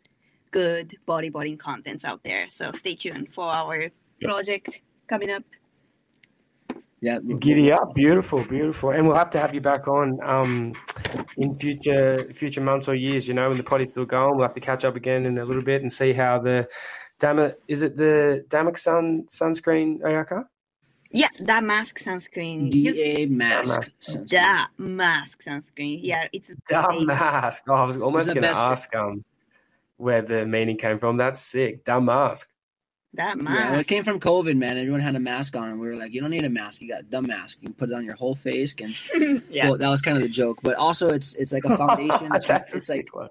good 0.51 0.97
bodyboarding 1.09 1.59
contents 1.59 2.05
out 2.05 2.23
there. 2.23 2.47
So 2.51 2.73
stay 2.73 2.95
tuned 2.95 3.33
for 3.33 3.45
our 3.45 3.89
project 4.21 4.83
coming 5.07 5.31
up. 5.31 5.45
yeah. 7.01 7.19
Giddy 7.39 7.73
up, 7.73 7.95
beautiful, 7.95 8.45
beautiful, 8.45 8.91
and 8.91 9.07
we'll 9.07 9.17
have 9.17 9.31
to 9.31 9.39
have 9.39 9.55
you 9.55 9.61
back 9.61 9.89
on 9.89 10.19
um, 10.23 10.73
in 11.37 11.59
future 11.59 12.19
future 12.35 12.61
months 12.61 12.89
or 12.89 12.95
years. 12.95 13.27
You 13.29 13.35
know, 13.35 13.49
when 13.49 13.57
the 13.57 13.65
potty's 13.65 13.91
still 13.91 14.05
going, 14.07 14.37
we'll 14.37 14.47
have 14.47 14.55
to 14.55 14.61
catch 14.61 14.85
up 14.85 14.97
again 14.97 15.27
in 15.27 15.39
a 15.39 15.45
little 15.45 15.63
bit 15.63 15.83
and 15.83 15.93
see 15.93 16.13
how 16.13 16.39
the 16.39 16.69
Dama 17.19 17.55
is 17.67 17.83
it 17.83 17.97
the 17.97 18.45
Damac 18.49 18.79
sun 18.79 19.25
sunscreen 19.27 20.01
Ayaka? 20.01 20.45
Yeah, 21.13 21.29
that 21.41 21.63
mask 21.65 21.99
sunscreen. 22.01 22.73
You- 22.75 22.93
DA 22.93 23.27
mask. 23.27 23.81
Mask. 23.81 24.27
that 24.31 24.69
mask 24.79 25.45
sunscreen. 25.45 26.01
Yeah, 26.03 26.29
it's 26.33 26.51
a 26.51 26.55
Dumb 26.69 26.85
amazing. 26.87 27.07
mask. 27.07 27.65
Oh, 27.69 27.75
I 27.75 27.85
was 27.85 27.97
almost 27.97 28.27
going 28.27 28.37
to 28.37 28.41
best- 28.43 28.65
ask 28.65 28.95
um 28.95 29.25
where 29.99 30.21
the 30.23 30.45
meaning 30.45 30.77
came 30.77 30.99
from. 30.99 31.17
That's 31.17 31.41
sick. 31.41 31.85
Dumb 31.85 32.07
mask. 32.07 32.51
That 33.15 33.39
Yeah, 33.41 33.71
when 33.71 33.81
it 33.81 33.87
came 33.87 34.05
from 34.05 34.21
COVID, 34.21 34.57
man, 34.59 34.77
everyone 34.77 35.01
had 35.01 35.17
a 35.17 35.21
mask 35.21 35.57
on, 35.57 35.71
and 35.71 35.81
we 35.81 35.87
were 35.87 35.97
like, 35.97 36.13
"You 36.13 36.21
don't 36.21 36.29
need 36.31 36.45
a 36.45 36.51
mask. 36.51 36.83
You 36.83 36.89
got 36.89 37.01
a 37.01 37.05
dumb 37.05 37.27
mask. 37.27 37.59
You 37.63 37.69
can 37.69 37.75
put 37.75 37.89
it 37.89 37.95
on 37.95 38.05
your 38.05 38.15
whole 38.17 38.35
face." 38.35 38.75
And 38.79 39.43
yeah. 39.51 39.71
well, 39.71 39.79
that 39.79 39.89
was 39.89 40.03
kind 40.03 40.19
of 40.19 40.23
the 40.23 40.29
joke. 40.29 40.59
But 40.63 40.75
also, 40.77 41.09
it's 41.09 41.35
it's 41.37 41.53
like 41.53 41.65
a 41.65 41.77
foundation. 41.79 42.31
It's, 42.35 42.45
That's 42.47 42.75
a 42.75 42.77
it's 42.77 42.89
like 42.91 43.15
one. 43.15 43.31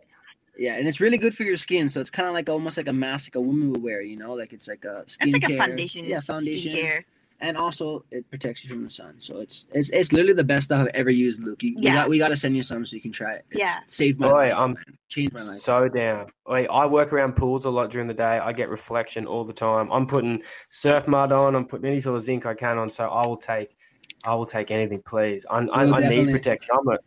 Yeah, 0.58 0.76
and 0.78 0.88
it's 0.88 1.00
really 1.02 1.18
good 1.20 1.36
for 1.36 1.44
your 1.44 1.58
skin. 1.58 1.88
So 1.90 2.00
it's 2.00 2.10
kind 2.10 2.28
of 2.28 2.34
like 2.34 2.50
almost 2.50 2.78
like 2.78 2.88
a 2.88 2.94
mask 2.94 3.28
like 3.30 3.36
a 3.36 3.42
woman 3.42 3.72
would 3.74 3.84
wear, 3.84 4.02
you 4.02 4.16
know, 4.18 4.34
like 4.34 4.54
it's 4.54 4.68
like 4.68 4.86
a 4.86 5.00
It's 5.02 5.18
skincare. 5.18 5.34
like 5.34 5.52
a 5.52 5.58
foundation. 5.58 6.06
Yeah, 6.06 6.22
foundation. 6.22 6.72
Skincare. 6.72 7.04
And 7.42 7.58
also, 7.58 8.06
it 8.12 8.30
protects 8.30 8.64
you 8.64 8.70
from 8.70 8.84
the 8.84 8.90
sun. 8.90 9.16
So 9.18 9.40
it's 9.40 9.68
it's 9.74 9.90
it's 9.90 10.14
literally 10.14 10.34
the 10.34 10.44
best 10.44 10.66
stuff 10.66 10.82
I've 10.82 10.96
ever 10.96 11.10
used, 11.10 11.44
Luke. 11.44 11.62
You, 11.62 11.76
we 11.76 11.82
Yeah. 11.84 11.96
got 11.96 12.10
we 12.10 12.18
got 12.18 12.30
to 12.30 12.38
send 12.38 12.56
you 12.56 12.64
some 12.64 12.86
so 12.86 12.96
you 12.96 13.02
can 13.02 13.12
try 13.12 13.34
it. 13.34 13.46
It's 13.52 13.60
Yeah. 13.60 13.78
Save 13.88 14.20
my 14.20 14.28
Boy, 14.28 14.34
life. 14.34 14.54
I'm 14.56 14.74
man. 14.74 14.84
Changed 15.10 15.34
my 15.34 15.44
life. 15.44 15.60
So 15.60 15.90
down. 15.90 16.28
Wait, 16.48 16.68
I 16.68 16.86
work 16.86 17.12
around 17.12 17.36
pools 17.36 17.66
a 17.66 17.70
lot 17.70 17.92
during 17.92 18.08
the 18.08 18.14
day. 18.14 18.24
I 18.24 18.54
get 18.54 18.70
reflection 18.70 19.26
all 19.26 19.44
the 19.44 19.54
time. 19.54 19.92
I'm 19.92 20.08
putting 20.08 20.44
surf 20.70 21.08
mud 21.08 21.32
on. 21.34 21.56
I'm 21.56 21.66
putting 21.66 21.86
any 21.88 22.00
sort 22.00 22.16
of 22.16 22.24
zinc 22.24 22.46
I 22.46 22.54
can 22.54 22.78
on. 22.78 22.90
So 22.90 23.06
I 23.10 23.28
will 23.28 23.38
take, 23.38 23.76
I 24.24 24.34
will 24.34 24.46
take 24.46 24.72
anything, 24.72 25.02
please. 25.06 25.46
I, 25.50 25.60
I, 25.68 25.84
I 25.84 26.08
need 26.10 26.32
protection. 26.32 26.74
I'm 26.80 26.88
a, 26.88 26.98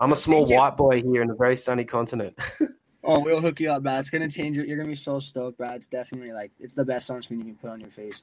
I'm 0.00 0.12
a 0.12 0.16
small 0.16 0.40
Thank 0.40 0.50
you. 0.50 0.56
white 0.56 0.76
boy 0.76 1.02
here 1.02 1.22
in 1.22 1.30
a 1.30 1.34
very 1.34 1.56
sunny 1.56 1.84
continent. 1.84 2.36
Oh, 3.08 3.20
we'll 3.20 3.40
hook 3.40 3.60
you 3.60 3.70
up, 3.70 3.84
Brad. 3.84 4.00
It's 4.00 4.10
gonna 4.10 4.28
change 4.28 4.56
your. 4.56 4.66
You're 4.66 4.76
gonna 4.76 4.88
be 4.88 4.96
so 4.96 5.20
stoked, 5.20 5.58
Brad. 5.58 5.76
It's 5.76 5.86
definitely 5.86 6.32
like 6.32 6.50
it's 6.58 6.74
the 6.74 6.84
best 6.84 7.08
sunscreen 7.08 7.38
you 7.38 7.44
can 7.44 7.54
put 7.54 7.70
on 7.70 7.78
your 7.78 7.90
face. 7.90 8.20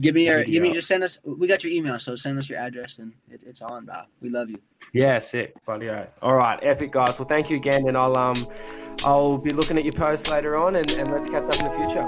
Give 0.00 0.14
me 0.14 0.26
your. 0.26 0.44
Good 0.44 0.50
Give 0.52 0.62
me 0.62 0.68
go. 0.70 0.74
just 0.74 0.88
send 0.88 1.02
us. 1.02 1.18
We 1.24 1.46
got 1.46 1.64
your 1.64 1.72
email, 1.72 1.98
so 1.98 2.14
send 2.14 2.38
us 2.38 2.48
your 2.48 2.58
address 2.58 2.98
and 2.98 3.12
it, 3.30 3.42
it's 3.46 3.62
on, 3.62 3.86
bro. 3.86 4.02
We 4.20 4.28
love 4.28 4.50
you. 4.50 4.58
yeah, 4.92 5.18
sick, 5.18 5.54
buddy. 5.64 5.88
All 6.20 6.34
right, 6.34 6.58
epic 6.62 6.92
guys. 6.92 7.18
Well, 7.18 7.26
thank 7.28 7.48
you 7.50 7.56
again, 7.56 7.88
and 7.88 7.96
I'll 7.96 8.16
um, 8.16 8.36
I'll 9.04 9.38
be 9.38 9.50
looking 9.50 9.78
at 9.78 9.84
your 9.84 9.94
posts 9.94 10.30
later 10.30 10.56
on, 10.56 10.76
and, 10.76 10.90
and 10.92 11.10
let's 11.10 11.28
catch 11.28 11.44
up 11.44 11.54
in 11.60 11.64
the 11.64 11.72
future. 11.72 12.02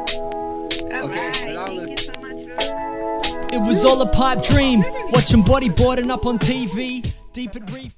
All 0.95 1.09
Okay, 1.09 1.19
right. 1.29 1.57
right 1.57 1.87
Thank 1.87 1.91
you 1.91 1.97
so 1.97 2.13
much, 2.21 3.53
It 3.55 3.61
was 3.67 3.85
all 3.85 4.01
a 4.03 4.11
pipe 4.13 4.43
dream, 4.43 4.83
watching 5.11 5.43
bodyboarding 5.43 6.11
up 6.11 6.27
on 6.27 6.39
TV, 6.39 7.15
deep 7.33 7.57
at 7.57 7.71
reef. 7.71 7.95